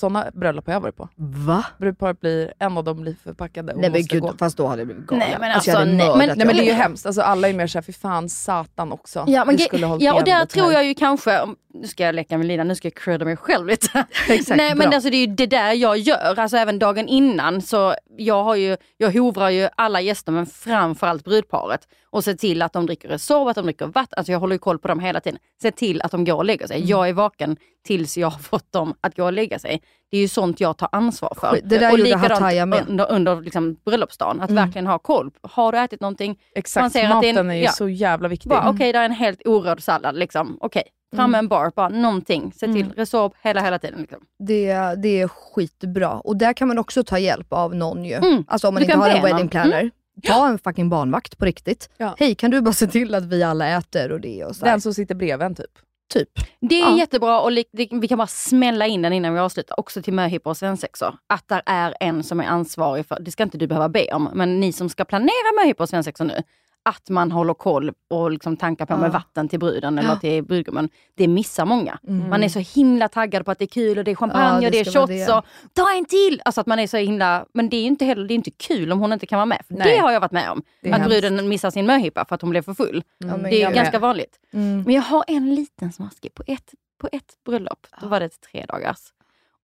Sådana 0.00 0.30
bröllop 0.34 0.66
har 0.66 0.72
jag 0.74 0.80
varit 0.80 0.96
på. 0.96 1.08
Va? 1.16 1.64
Brudparet 1.78 2.20
blir, 2.20 2.52
en 2.58 2.78
av 2.78 2.84
dem 2.84 3.00
blir 3.02 3.16
förpackade 3.24 3.72
och 3.72 3.80
Nej 3.80 3.90
men 3.90 4.00
måste 4.00 4.14
gud, 4.14 4.22
gå. 4.22 4.34
fast 4.38 4.56
då 4.56 4.66
hade 4.66 4.80
jag 4.80 4.86
blivit 4.86 5.06
galen. 5.06 5.26
Nej, 5.28 5.36
men 5.40 5.50
alltså, 5.52 5.70
hade 5.70 5.84
nej, 5.84 6.08
men- 6.16 6.18
Nej 6.36 6.46
men 6.46 6.56
det 6.56 6.62
är 6.62 6.66
ju 6.66 6.72
hemskt, 6.72 7.06
alltså, 7.06 7.22
alla 7.22 7.48
är 7.48 7.52
mer 7.52 7.66
såhär, 7.66 7.82
fy 7.82 7.92
fan 7.92 8.28
satan 8.28 8.92
också. 8.92 9.24
Ja, 9.28 9.44
men 9.44 9.58
ja 10.00 10.14
och 10.14 10.24
där 10.24 10.44
tror 10.46 10.72
jag 10.72 10.84
ju 10.84 10.94
kanske, 10.94 11.40
om- 11.40 11.56
nu 11.74 11.86
ska 11.86 12.02
jag 12.04 12.14
leka 12.14 12.38
med 12.38 12.46
Lina, 12.46 12.64
nu 12.64 12.74
ska 12.74 12.86
jag 12.86 12.94
credda 12.94 13.24
mig 13.24 13.36
själv 13.36 13.66
lite. 13.66 14.04
Exakt, 14.28 14.56
Nej 14.56 14.74
men 14.74 14.78
bra. 14.88 14.94
alltså 14.94 15.10
det 15.10 15.16
är 15.16 15.26
ju 15.26 15.34
det 15.34 15.46
där 15.46 15.72
jag 15.72 15.98
gör, 15.98 16.38
alltså 16.38 16.56
även 16.56 16.78
dagen 16.78 17.08
innan 17.08 17.62
så 17.62 17.94
jag, 18.16 18.44
har 18.44 18.54
ju, 18.54 18.76
jag 18.96 19.12
hovrar 19.12 19.48
ju 19.50 19.68
alla 19.76 20.00
gäster 20.00 20.32
men 20.32 20.46
framförallt 20.46 21.24
brudparet 21.24 21.80
och 22.12 22.24
ser 22.24 22.34
till 22.34 22.62
att 22.62 22.72
de 22.72 22.86
dricker 22.86 23.08
Resorb, 23.08 23.48
att 23.48 23.54
de 23.56 23.64
dricker 23.64 23.86
vatten. 23.86 24.14
Alltså 24.16 24.32
jag 24.32 24.40
håller 24.40 24.54
ju 24.54 24.58
koll 24.58 24.78
på 24.78 24.88
dem 24.88 25.00
hela 25.00 25.20
tiden. 25.20 25.38
Se 25.62 25.70
till 25.70 26.02
att 26.02 26.10
de 26.10 26.24
går 26.24 26.34
och 26.34 26.44
lägger 26.44 26.66
sig. 26.66 26.76
Mm. 26.76 26.88
Jag 26.88 27.08
är 27.08 27.12
vaken 27.12 27.56
tills 27.86 28.18
jag 28.18 28.30
har 28.30 28.38
fått 28.38 28.72
dem 28.72 28.94
att 29.00 29.16
gå 29.16 29.24
och 29.24 29.32
lägga 29.32 29.58
sig. 29.58 29.82
Det 30.10 30.16
är 30.16 30.20
ju 30.20 30.28
sånt 30.28 30.60
jag 30.60 30.76
tar 30.76 30.88
ansvar 30.92 31.32
för. 31.40 31.60
Det 31.64 31.78
där 31.78 31.92
och 31.92 31.98
gjorde 31.98 32.16
Hataya 32.16 32.66
med. 32.66 32.88
under, 32.88 33.10
under 33.12 33.40
liksom 33.40 33.76
bröllopsdagen. 33.84 34.40
Att 34.40 34.50
Mm. 34.50 34.64
verkligen 34.64 34.86
ha 34.86 34.98
koll. 34.98 35.30
Har 35.42 35.72
du 35.72 35.78
ätit 35.78 36.00
någonting? 36.00 36.38
Exakt, 36.54 36.82
Man 36.82 36.90
ser 36.90 37.10
att 37.10 37.20
det 37.22 37.26
är 37.26 37.30
en- 37.30 37.34
maten 37.36 37.50
är 37.50 37.54
ju 37.54 37.62
ja. 37.64 37.70
så 37.72 37.88
jävla 37.88 38.28
viktig. 38.28 38.50
Bara, 38.50 38.70
Okej, 38.70 38.92
det 38.92 38.98
är 38.98 39.04
en 39.04 39.12
helt 39.12 39.42
orörd 39.46 39.82
sallad. 39.82 40.16
Liksom. 40.16 40.58
Okej, 40.60 40.82
fram 41.16 41.30
med 41.30 41.38
en 41.38 41.48
bar, 41.48 41.72
bara 41.76 41.88
någonting. 41.88 42.52
Se 42.52 42.66
till, 42.66 42.76
Mm. 42.82 42.92
Resorb 42.96 43.32
hela, 43.42 43.60
hela 43.60 43.78
tiden. 43.78 44.00
Liksom. 44.00 44.20
Det, 44.38 44.74
det 45.02 45.20
är 45.20 45.28
skitbra. 45.28 46.10
Och 46.20 46.36
där 46.36 46.52
kan 46.52 46.68
man 46.68 46.78
också 46.78 47.04
ta 47.04 47.18
hjälp 47.18 47.52
av 47.52 47.74
någon 47.74 48.04
ju. 48.04 48.14
Mm. 48.14 48.44
Alltså 48.48 48.68
om 48.68 48.74
man 48.74 48.80
Du 48.82 48.84
inte 48.84 48.98
har 48.98 49.08
en 49.08 49.22
wedding 49.22 49.48
planner. 49.48 49.90
Ta 50.22 50.48
en 50.48 50.58
fucking 50.58 50.88
barnvakt 50.88 51.38
på 51.38 51.44
riktigt. 51.44 51.90
Ja. 51.96 52.14
Hej, 52.18 52.34
kan 52.34 52.50
du 52.50 52.60
bara 52.60 52.72
se 52.74 52.86
till 52.86 53.14
att 53.14 53.24
vi 53.24 53.42
alla 53.42 53.68
äter 53.68 54.12
och 54.12 54.20
det 54.20 54.44
och 54.44 54.56
så 54.56 54.64
här. 54.64 54.72
Den 54.72 54.80
som 54.80 54.94
sitter 54.94 55.14
bredvid 55.14 55.46
en 55.46 55.54
typ. 55.54 55.70
Typ. 56.14 56.28
Det 56.60 56.80
är 56.80 56.90
Ja. 56.90 56.98
jättebra 56.98 57.40
och 57.40 57.50
vi 57.72 58.08
kan 58.08 58.18
bara 58.18 58.26
smälla 58.26 58.86
in 58.86 59.02
den 59.02 59.12
innan 59.12 59.34
vi 59.34 59.40
avslutar, 59.40 59.80
också 59.80 60.02
till 60.02 60.12
möhippor 60.12 60.50
och 60.50 60.56
svensexor. 60.56 61.14
Att 61.26 61.48
där 61.48 61.62
är 61.66 61.94
en 62.00 62.22
som 62.22 62.40
är 62.40 62.44
ansvarig 62.44 63.06
för, 63.06 63.20
det 63.20 63.30
ska 63.30 63.42
inte 63.42 63.58
du 63.58 63.66
behöva 63.66 63.88
be 63.88 64.12
om, 64.12 64.28
men 64.34 64.60
ni 64.60 64.72
som 64.72 64.88
ska 64.88 65.04
planera 65.04 65.62
möhippor 65.62 65.82
och 65.84 65.88
svensexor 65.88 66.24
nu, 66.24 66.42
att 66.82 67.08
man 67.10 67.32
håller 67.32 67.54
koll 67.54 67.92
och 68.10 68.30
liksom 68.30 68.56
tankar 68.56 68.86
på 68.86 68.92
Ja. 68.92 68.96
med 68.98 69.12
vatten 69.12 69.48
till 69.48 69.58
bruden 69.58 69.98
eller 69.98 70.08
Ja. 70.08 70.16
till 70.16 70.44
brudgummen. 70.44 70.88
Det 71.14 71.28
missar 71.28 71.66
många. 71.66 71.98
Mm. 72.08 72.28
Man 72.30 72.42
är 72.44 72.48
så 72.48 72.58
himla 72.58 73.08
taggad 73.08 73.44
på 73.44 73.50
att 73.50 73.58
det 73.58 73.64
är 73.64 73.66
kul 73.66 73.98
och 73.98 74.04
det 74.04 74.10
är 74.10 74.14
champagne 74.14 74.60
Ja, 74.62 74.66
och 74.68 74.72
det 74.72 74.78
är 74.80 74.84
shots 74.84 75.08
det. 75.26 75.32
och 75.32 75.44
ta 75.72 75.92
en 75.96 76.04
till! 76.04 76.42
Alltså 76.44 76.60
att 76.60 76.66
man 76.66 76.78
är 76.78 76.86
så 76.86 76.96
himla, 76.96 77.46
men 77.54 77.68
det 77.68 77.76
är 77.76 77.80
ju 77.80 77.86
inte 77.86 78.04
heller 78.04 78.28
det 78.28 78.34
är 78.34 78.36
inte 78.36 78.50
kul 78.50 78.92
om 78.92 79.00
hon 79.00 79.12
inte 79.12 79.26
kan 79.26 79.36
vara 79.36 79.46
med. 79.46 79.62
Det 79.68 79.98
har 79.98 80.12
jag 80.12 80.20
varit 80.20 80.32
med 80.32 80.50
om. 80.50 80.62
Att 80.84 80.90
hemskt. 80.90 81.08
bruden 81.08 81.48
missar 81.48 81.70
sin 81.70 81.86
möhippa 81.86 82.24
för 82.24 82.34
att 82.34 82.40
hon 82.42 82.50
blev 82.50 82.62
för 82.62 82.74
full. 82.74 83.02
Men 83.18 83.42
Det 83.42 83.62
är 83.62 83.72
ganska 83.72 83.98
vanligt. 83.98 84.36
Mm. 84.52 84.82
Men 84.82 84.94
jag 84.94 85.02
har 85.02 85.24
en 85.26 85.54
liten 85.54 85.92
smaskig 85.92 86.34
på 86.34 86.42
ett, 86.46 86.74
på 87.00 87.08
ett 87.12 87.34
bröllop. 87.46 87.86
Då 88.00 88.06
var 88.08 88.20
det 88.20 88.28
tre 88.40 88.64
dagars. 88.68 88.98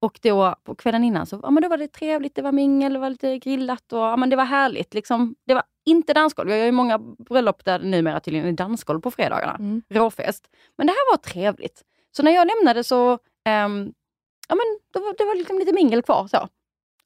Och 0.01 0.19
då 0.23 0.55
på 0.65 0.75
kvällen 0.75 1.05
innan 1.05 1.27
så 1.27 1.41
ja, 1.43 1.51
men 1.51 1.63
då 1.63 1.69
var 1.69 1.77
det 1.77 1.89
trevligt, 1.89 2.35
det 2.35 2.43
var 2.43 2.53
mingel, 2.53 2.93
det 2.93 2.99
var 2.99 3.11
lite 3.11 3.39
grillat 3.39 3.93
och 3.93 3.99
ja, 3.99 4.17
men 4.17 4.31
det 4.31 4.37
var 4.37 4.45
härligt. 4.45 4.95
Liksom. 4.95 5.35
Det 5.47 5.55
var 5.55 5.63
inte 5.85 6.15
dansgolv. 6.15 6.51
Jag 6.51 6.59
gör 6.59 6.67
ju 6.67 6.73
många 6.73 6.99
bröllop 6.99 7.65
där 7.65 7.79
det 7.79 7.87
numera 7.87 8.21
tydligen 8.21 8.47
är 8.49 8.53
dansgolv 8.53 9.01
på 9.01 9.11
fredagarna. 9.11 9.55
Mm. 9.55 9.83
Råfest. 9.89 10.49
Men 10.77 10.87
det 10.87 10.93
här 10.93 11.13
var 11.13 11.17
trevligt. 11.17 11.83
Så 12.17 12.23
när 12.23 12.31
jag 12.31 12.47
lämnade 12.47 12.85
så 12.85 13.19
ehm, 13.45 13.93
ja, 14.49 14.55
men 14.55 14.79
då 14.93 15.01
var 15.01 15.15
det 15.19 15.25
var 15.25 15.35
liksom 15.35 15.59
lite 15.59 15.73
mingel 15.73 16.03
kvar. 16.03 16.27
Så. 16.27 16.49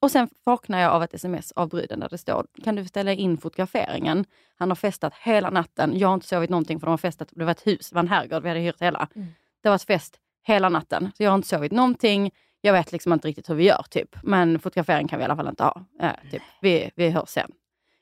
Och 0.01 0.11
sen 0.11 0.29
vaknar 0.45 0.81
jag 0.81 0.93
av 0.93 1.03
ett 1.03 1.15
sms 1.15 1.53
av 1.53 1.69
bruden 1.69 2.01
där 2.01 2.09
det 2.09 2.19
står, 2.19 2.47
kan 2.65 2.77
du 2.77 2.85
ställa 2.85 3.13
in 3.13 3.39
fotograferingen? 3.39 4.25
Han 4.57 4.71
har 4.71 4.77
festat 4.77 5.15
hela 5.15 5.51
natten. 5.51 5.99
Jag 5.99 6.09
har 6.09 6.15
inte 6.15 6.27
sovit 6.27 6.51
någonting 6.51 6.81
för 6.81 6.87
de 6.87 6.91
har 6.91 6.99
festat, 6.99 7.29
det 7.33 7.45
var 7.45 7.53
ett 7.53 7.67
hus, 7.67 7.91
det 7.91 7.95
var 7.95 8.03
en 8.03 8.09
herrgård, 8.09 8.43
vi 8.43 8.49
hade 8.49 8.61
hyrt 8.61 8.83
hela. 8.83 9.09
Mm. 9.15 9.29
Det 9.63 9.69
var 9.69 9.77
ett 9.77 9.83
fest 9.83 10.19
hela 10.43 10.69
natten. 10.69 11.11
Så 11.17 11.23
jag 11.23 11.31
har 11.31 11.37
inte 11.37 11.49
sovit 11.49 11.73
någonting. 11.73 12.31
Jag 12.61 12.73
vet 12.73 12.93
liksom 12.93 13.13
inte 13.13 13.29
riktigt 13.29 13.51
hur 13.51 13.55
vi 13.55 13.65
gör, 13.65 13.85
typ. 13.91 14.17
men 14.23 14.59
fotografering 14.59 15.09
kan 15.09 15.19
vi 15.19 15.23
i 15.23 15.25
alla 15.25 15.37
fall 15.37 15.49
inte 15.49 15.65
ha. 15.65 15.85
Eh, 16.01 16.31
typ. 16.31 16.43
vi, 16.61 16.91
vi 16.95 17.11
hörs 17.11 17.29
sen. 17.29 17.51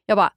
Jag 0.06 0.16
bara... 0.16 0.32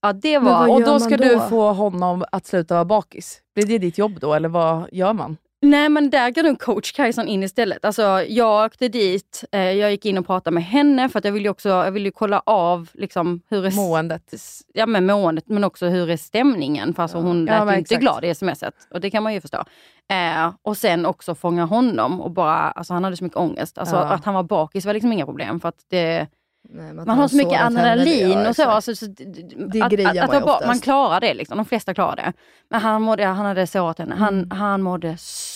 Ja, 0.00 0.12
det 0.12 0.38
var... 0.38 0.68
Och 0.68 0.82
då 0.82 1.00
ska 1.00 1.16
då? 1.16 1.24
du 1.24 1.40
få 1.40 1.72
honom 1.72 2.24
att 2.32 2.46
sluta 2.46 2.74
vara 2.74 2.84
bakis. 2.84 3.42
Blir 3.54 3.66
det 3.66 3.78
ditt 3.78 3.98
jobb 3.98 4.20
då, 4.20 4.34
eller 4.34 4.48
vad 4.48 4.88
gör 4.92 5.12
man? 5.12 5.36
Nej 5.60 5.88
men 5.88 6.10
där 6.10 6.30
går 6.30 6.42
nog 6.42 6.58
coach 6.60 6.92
Kajson 6.92 7.28
in 7.28 7.42
istället. 7.42 7.84
Alltså, 7.84 8.02
jag 8.28 8.64
åkte 8.66 8.88
dit, 8.88 9.44
eh, 9.52 9.60
jag 9.72 9.90
gick 9.90 10.06
in 10.06 10.18
och 10.18 10.26
pratade 10.26 10.54
med 10.54 10.64
henne 10.64 11.08
för 11.08 11.18
att 11.18 11.24
jag 11.24 11.32
ville 11.32 11.48
också 11.48 11.68
jag 11.68 11.90
ville 11.90 12.10
kolla 12.10 12.42
av 12.46 12.88
liksom, 12.94 13.40
hur 13.48 13.66
är 13.66 13.70
Måendet. 13.70 14.34
Ja, 14.74 14.86
men 14.86 15.06
måendet 15.06 15.44
men 15.48 15.64
också 15.64 15.86
hur 15.86 16.10
är 16.10 16.16
stämningen. 16.16 16.94
För 16.94 17.02
alltså, 17.02 17.18
hon 17.18 17.46
Ja, 17.46 17.64
lät 17.64 17.78
inte 17.78 17.94
exakt. 17.94 18.00
glad 18.00 18.24
i 18.24 18.34
smset 18.34 18.74
och 18.90 19.00
det 19.00 19.10
kan 19.10 19.22
man 19.22 19.34
ju 19.34 19.40
förstå. 19.40 19.64
Eh, 20.10 20.52
och 20.62 20.76
sen 20.76 21.06
också 21.06 21.34
fånga 21.34 21.64
honom 21.64 22.20
och 22.20 22.30
bara, 22.30 22.70
alltså 22.70 22.94
han 22.94 23.04
hade 23.04 23.16
så 23.16 23.24
mycket 23.24 23.38
ångest. 23.38 23.78
Alltså, 23.78 23.96
Ja. 23.96 24.02
Att 24.02 24.24
han 24.24 24.34
var 24.34 24.42
bakis 24.42 24.86
var 24.86 24.94
liksom 24.94 25.12
inga 25.12 25.26
problem 25.26 25.60
för 25.60 25.68
att 25.68 25.84
det, 25.90 26.26
Nej, 26.70 26.92
man 26.94 27.08
har 27.08 27.28
så 27.28 27.36
mycket 27.36 27.60
adrenalin 27.62 28.46
och 28.46 28.56
så. 28.56 28.64
Alltså, 28.64 28.94
så 28.94 29.06
Det 29.06 29.82
att, 29.82 29.92
att, 29.92 30.34
att 30.34 30.44
man 30.44 30.66
man 30.66 30.78
klarar 30.80 31.20
det, 31.20 31.34
liksom. 31.34 31.56
de 31.56 31.64
flesta 31.66 31.94
klarar 31.94 32.16
det. 32.16 32.32
Men 32.70 32.80
han, 32.80 33.02
mådde, 33.02 33.24
han 33.24 33.46
hade 33.46 33.66
sårat 33.66 33.98
henne. 33.98 34.14
Han, 34.14 34.34
Mm. 34.38 34.50
han 34.50 34.82
mådde 34.82 35.16
så 35.18 35.47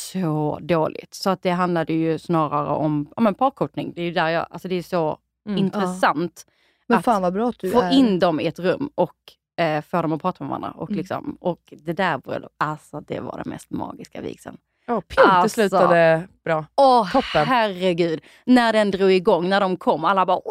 dåligt. 0.60 1.14
Så 1.14 1.30
att 1.30 1.43
det 1.43 1.51
handlade 1.51 1.93
ju 1.93 2.18
snarare 2.18 2.68
om 2.68 3.12
ja, 3.16 3.22
men 3.22 3.34
parkourtning. 3.34 3.93
Det 3.97 4.01
är 4.01 4.05
ju 4.05 4.12
där 4.12 4.28
jag, 4.28 4.47
alltså 4.51 4.68
det 4.68 4.74
är 4.74 4.82
så 4.82 5.18
Mm. 5.47 5.59
intressant 5.59 6.47
Men 6.89 6.98
att 6.98 7.05
fan 7.05 7.22
vad 7.22 7.32
bra 7.32 7.48
att 7.48 7.59
du 7.59 7.70
få 7.70 7.80
är... 7.80 7.90
in 7.93 8.18
dem 8.18 8.40
i 8.40 8.47
ett 8.47 8.59
rum 8.59 8.90
och 8.94 9.16
eh, 9.64 9.82
få 9.82 10.02
dem 10.02 10.12
att 10.12 10.22
prata 10.22 10.44
med 10.44 10.48
varandra. 10.48 10.70
Och, 10.70 10.90
Mm. 10.90 10.98
liksom, 10.98 11.36
och 11.40 11.59
det 11.70 11.93
där 11.93 12.18
bröllopet, 12.18 12.55
alltså 12.59 13.01
det 13.01 13.20
var 13.20 13.36
den 13.36 13.51
mest 13.51 13.70
magiska 13.70 14.20
vigseln. 14.20 14.56
Ja, 14.86 15.01
pjong, 15.01 15.26
det 15.26 15.32
Alltså. 15.32 15.55
slutade 15.55 16.28
bra. 16.44 16.64
Åh 16.76 17.12
Toppen. 17.12 17.47
herregud, 17.47 18.20
när 18.47 18.72
den 18.72 18.90
drog 18.90 19.12
igång, 19.12 19.48
när 19.48 19.60
de 19.60 19.76
kom, 19.76 20.05
alla 20.05 20.26
bara 20.26 20.36
wow! 20.36 20.43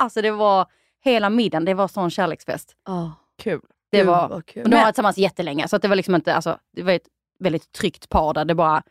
Alltså 0.00 0.22
det 0.22 0.30
var 0.30 0.66
hela 1.04 1.30
middagen, 1.30 1.64
det 1.64 1.74
var 1.74 1.88
sån 1.88 2.10
kärleksfest. 2.10 2.76
Ja, 2.86 3.12
Kul. 3.42 3.60
Det 3.90 3.98
gud, 3.98 4.06
var, 4.06 4.42
kul. 4.46 4.62
och 4.64 4.70
de 4.70 4.76
var 4.76 4.84
tillsammans 4.86 5.18
jättelänge, 5.18 5.68
så 5.68 5.76
att 5.76 5.82
det 5.82 5.88
var 5.88 5.96
liksom 5.96 6.14
inte, 6.14 6.34
alltså, 6.34 6.58
det 6.72 6.82
var 6.82 6.92
ett 6.92 7.08
väldigt 7.38 7.72
tryggt 7.72 8.08
par 8.08 8.34
där 8.34 8.44
det 8.44 8.54
bara, 8.54 8.82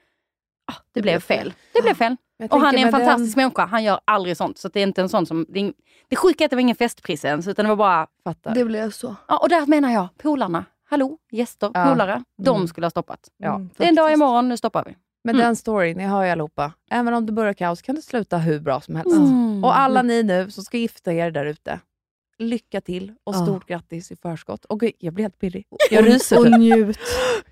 ah, 0.72 0.76
det, 0.94 1.02
blev 1.02 1.20
fel. 1.20 1.54
Det 1.74 1.82
blev 1.82 1.94
fel. 1.94 2.16
Jag 2.38 2.54
Och 2.54 2.60
han 2.62 2.76
är 2.76 2.80
en 2.80 2.84
med 2.84 2.92
fantastisk 2.92 3.36
den- 3.36 3.44
människa, 3.44 3.66
han 3.66 3.84
gör 3.84 4.00
aldrig 4.06 4.38
sånt. 4.38 4.58
Så 4.58 4.68
att 4.68 4.74
det 4.74 4.80
är 4.80 4.84
inte 4.84 5.02
en 5.02 5.10
sån 5.10 5.26
som, 5.26 5.46
det, 5.50 5.60
är, 5.60 5.74
det 6.08 6.16
sjuka 6.16 6.44
är 6.44 6.46
att 6.46 6.50
det 6.50 6.56
var 6.56 6.62
ingen 6.62 6.76
festpris 6.76 7.26
ens, 7.26 7.48
utan 7.48 7.66
det 7.66 7.70
var 7.70 7.76
bara, 7.76 8.08
Fattar. 8.24 8.54
Det 8.56 8.66
blev 8.66 8.92
så. 8.92 9.16
ja, 9.28 9.38
och 9.38 9.50
där 9.50 9.66
menar 9.66 9.90
jag, 9.94 10.08
polarna, 10.18 10.66
hallå, 10.90 11.18
gäster, 11.32 11.72
Ja. 11.74 11.86
polare, 11.86 12.24
de 12.38 12.56
Mm. 12.56 12.68
skulle 12.68 12.86
ha 12.86 12.92
stoppat. 12.92 13.20
Ja. 13.38 13.56
Mm, 13.56 13.70
Det 13.78 13.84
är 13.84 13.90
en 13.90 13.96
dag 13.96 14.14
imorgon, 14.14 14.50
nu 14.50 14.58
stoppar 14.58 14.84
vi. 14.86 14.96
Men 15.24 15.36
Mm. 15.36 15.46
den 15.46 15.56
storyn, 15.56 15.98
ni 15.98 16.04
hör 16.04 16.24
ju 16.24 16.30
allihopa. 16.30 16.72
Även 16.92 17.14
om 17.14 17.26
det 17.26 17.32
börjar 17.32 17.54
kaos 17.54 17.82
kan 17.82 17.96
det 17.96 18.02
sluta 18.02 18.38
hur 18.38 18.60
bra 18.60 18.82
som 18.82 18.96
helst. 18.96 19.16
Mm. 19.18 19.64
Och 19.64 19.78
alla 19.78 20.02
ni 20.02 20.24
nu 20.24 20.52
som 20.52 20.64
ska 20.64 20.78
gifta 20.78 21.14
er 21.14 21.32
där 21.32 21.46
ute, 21.46 21.80
lycka 22.40 22.82
till 22.82 23.14
och 23.24 23.36
Ja. 23.36 23.44
stort 23.46 23.66
grattis 23.68 24.12
i 24.12 24.16
förskott. 24.16 24.66
Och 24.66 24.84
jag 25.00 25.14
blir 25.14 25.24
helt 25.24 25.40
pirrig. 25.40 25.66
Jag 25.92 26.06
ryser. 26.08 26.40
Och 26.40 26.60
njut. 26.60 26.98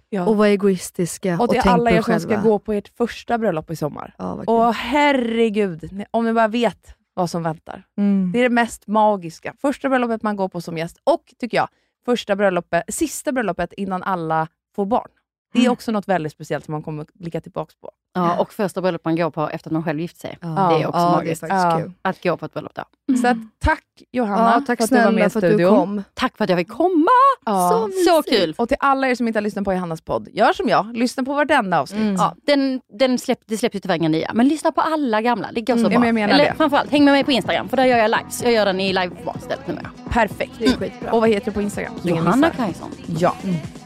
Ja. 0.10 0.26
Och 0.26 0.38
var 0.38 0.46
egoistiska. 0.46 1.38
Och 1.42 1.50
till 1.50 1.62
tänk 1.64 1.74
alla 1.74 1.92
er 1.92 2.02
som 2.02 2.20
ska 2.20 2.42
gå 2.42 2.60
på 2.60 2.74
ert 2.74 2.88
första 2.98 3.38
bröllop 3.38 3.72
i 3.72 3.76
sommar. 3.76 4.16
Ja. 4.18 4.44
Och 4.48 4.74
herregud, 4.74 6.06
om 6.12 6.26
ni 6.26 6.34
bara 6.34 6.48
vet 6.48 6.96
vad 7.14 7.30
som 7.30 7.44
väntar. 7.44 7.84
Mm. 7.98 8.32
Det 8.32 8.40
är 8.40 8.44
det 8.44 8.50
mest 8.50 8.88
magiska. 8.88 9.54
Första 9.62 9.90
bröllopet 9.90 10.24
man 10.24 10.36
går 10.36 10.50
på 10.50 10.62
som 10.62 10.78
gäst 10.78 10.98
och, 11.04 11.24
tycker 11.40 11.58
jag, 11.58 11.68
första 12.06 12.36
bröllopet, 12.36 12.84
sista 12.88 13.32
bröllopet 13.32 13.74
innan 13.74 14.04
alla 14.04 14.48
får 14.76 14.86
barn. 14.86 15.10
Det 15.54 15.60
är 15.60 15.62
Mm. 15.62 15.72
också 15.74 15.92
något 15.92 16.08
väldigt 16.08 16.32
speciellt 16.32 16.66
som 16.66 16.72
man 16.72 16.82
kommer 16.84 17.06
blicka 17.14 17.42
tillbaka 17.42 17.74
på. 17.82 17.92
Ja, 18.16 18.40
och 18.40 18.54
första 18.54 18.82
bröllop 18.82 19.06
man 19.06 19.16
går 19.16 19.30
på 19.32 19.50
efter 19.50 19.70
att 19.70 19.74
man 19.74 19.84
själv 19.84 20.00
gift 20.00 20.18
sig. 20.18 20.38
Ja, 20.42 20.48
det 20.48 20.84
är 20.84 20.88
också 20.88 21.00
ja, 21.02 21.12
magiskt. 21.12 21.42
Det 21.42 21.48
är 21.48 21.80
Ja. 21.80 21.86
Att 22.02 22.24
gå 22.24 22.38
på 22.38 22.46
ett 22.46 22.54
bröllop 22.54 22.76
där. 22.76 22.86
Så 23.22 23.28
att, 23.28 23.38
tack 23.60 23.84
Johanna 24.12 24.52
Ja, 24.56 24.62
tack 24.68 24.78
för 24.78 24.84
att 24.84 24.90
du 24.90 24.96
var 25.04 25.12
med 25.12 25.22
i 25.22 25.26
att 25.26 25.32
studion. 25.32 25.76
kom. 25.76 26.04
Tack 26.14 26.38
för 26.38 26.44
att 26.44 26.50
jag 26.50 26.60
fick 26.60 26.70
komma! 26.70 27.08
Ja. 27.46 27.70
Så, 27.70 27.88
mysigt. 27.88 28.30
kul! 28.42 28.56
Och 28.58 28.68
till 28.70 28.78
alla 28.80 29.08
er 29.10 29.16
som 29.16 29.28
inte 29.28 29.38
har 29.38 29.42
lyssnat 29.42 29.66
på 29.66 29.74
Johannas 29.74 30.02
podd, 30.02 30.28
gör 30.34 30.54
som 30.54 30.70
jag. 30.70 30.98
Lyssna 30.98 31.24
på 31.24 31.34
vartenda 31.34 31.80
avsnitt. 31.80 32.02
Mm. 32.02 32.16
Ja, 32.16 32.36
den, 32.46 32.82
den 33.00 33.20
släpp, 33.20 33.40
det 33.46 33.58
släpps 33.58 33.76
ju 33.76 33.80
tyvärr 33.80 33.96
inga 33.96 34.10
nya, 34.10 34.32
men 34.34 34.48
lyssna 34.48 34.72
på 34.72 34.82
alla 34.82 35.22
gamla. 35.22 35.50
Det 35.54 35.62
går 35.62 35.74
så 35.76 35.80
Mm, 35.80 35.92
bra. 36.00 36.06
jag 36.08 36.14
menar 36.16 36.34
Eller 36.34 36.46
det. 36.46 36.54
framförallt, 36.58 36.92
häng 36.92 37.06
med 37.06 37.12
mig 37.12 37.24
på 37.24 37.32
Instagram, 37.32 37.70
för 37.70 37.78
där 37.78 37.86
gör 37.86 37.98
jag 37.98 38.12
lives. 38.12 38.44
Jag 38.44 38.52
gör 38.54 38.66
den 38.66 38.80
i 38.80 38.94
liveformat 38.94 39.38
istället 39.38 39.68
numera. 39.68 39.90
Perfekt. 40.10 40.54
Det 40.60 40.66
är 40.66 40.72
skitbra. 40.78 41.12
Och 41.12 41.20
vad 41.22 41.30
heter 41.30 41.46
du 41.46 41.52
på 41.52 41.62
Instagram? 41.62 41.94
Så 42.02 42.08
Johanna. 42.10 42.50
Kajson. 42.50 42.90
Ja. 43.20 43.36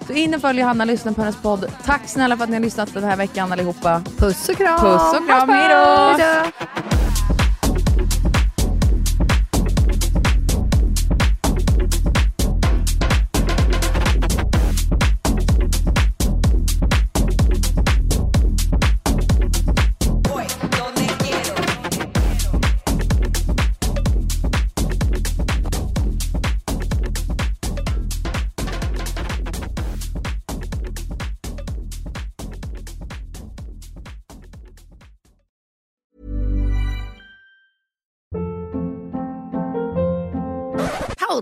Så 0.08 0.14
in 0.14 0.34
och 0.34 0.42
följ 0.42 0.60
Johanna, 0.60 0.86
lyssna 0.86 1.14
på 1.14 1.22
hennes 1.22 1.42
podd. 1.42 1.72
Tack 1.86 2.02
snälla 2.06 2.38
för 2.38 2.44
att 2.44 2.50
ni 2.50 2.56
har 2.56 2.64
lyssnat 2.64 2.94
den 2.94 3.04
här 3.04 3.18
veckan 3.18 3.52
allihopa. 3.52 4.02
Puss 4.18 4.50
och 4.50 4.56
kram! 4.56 4.80
Puss 4.80 5.14
och 5.14 5.28
kram, 5.28 5.50
hej 5.50 5.70
då! 5.70 7.47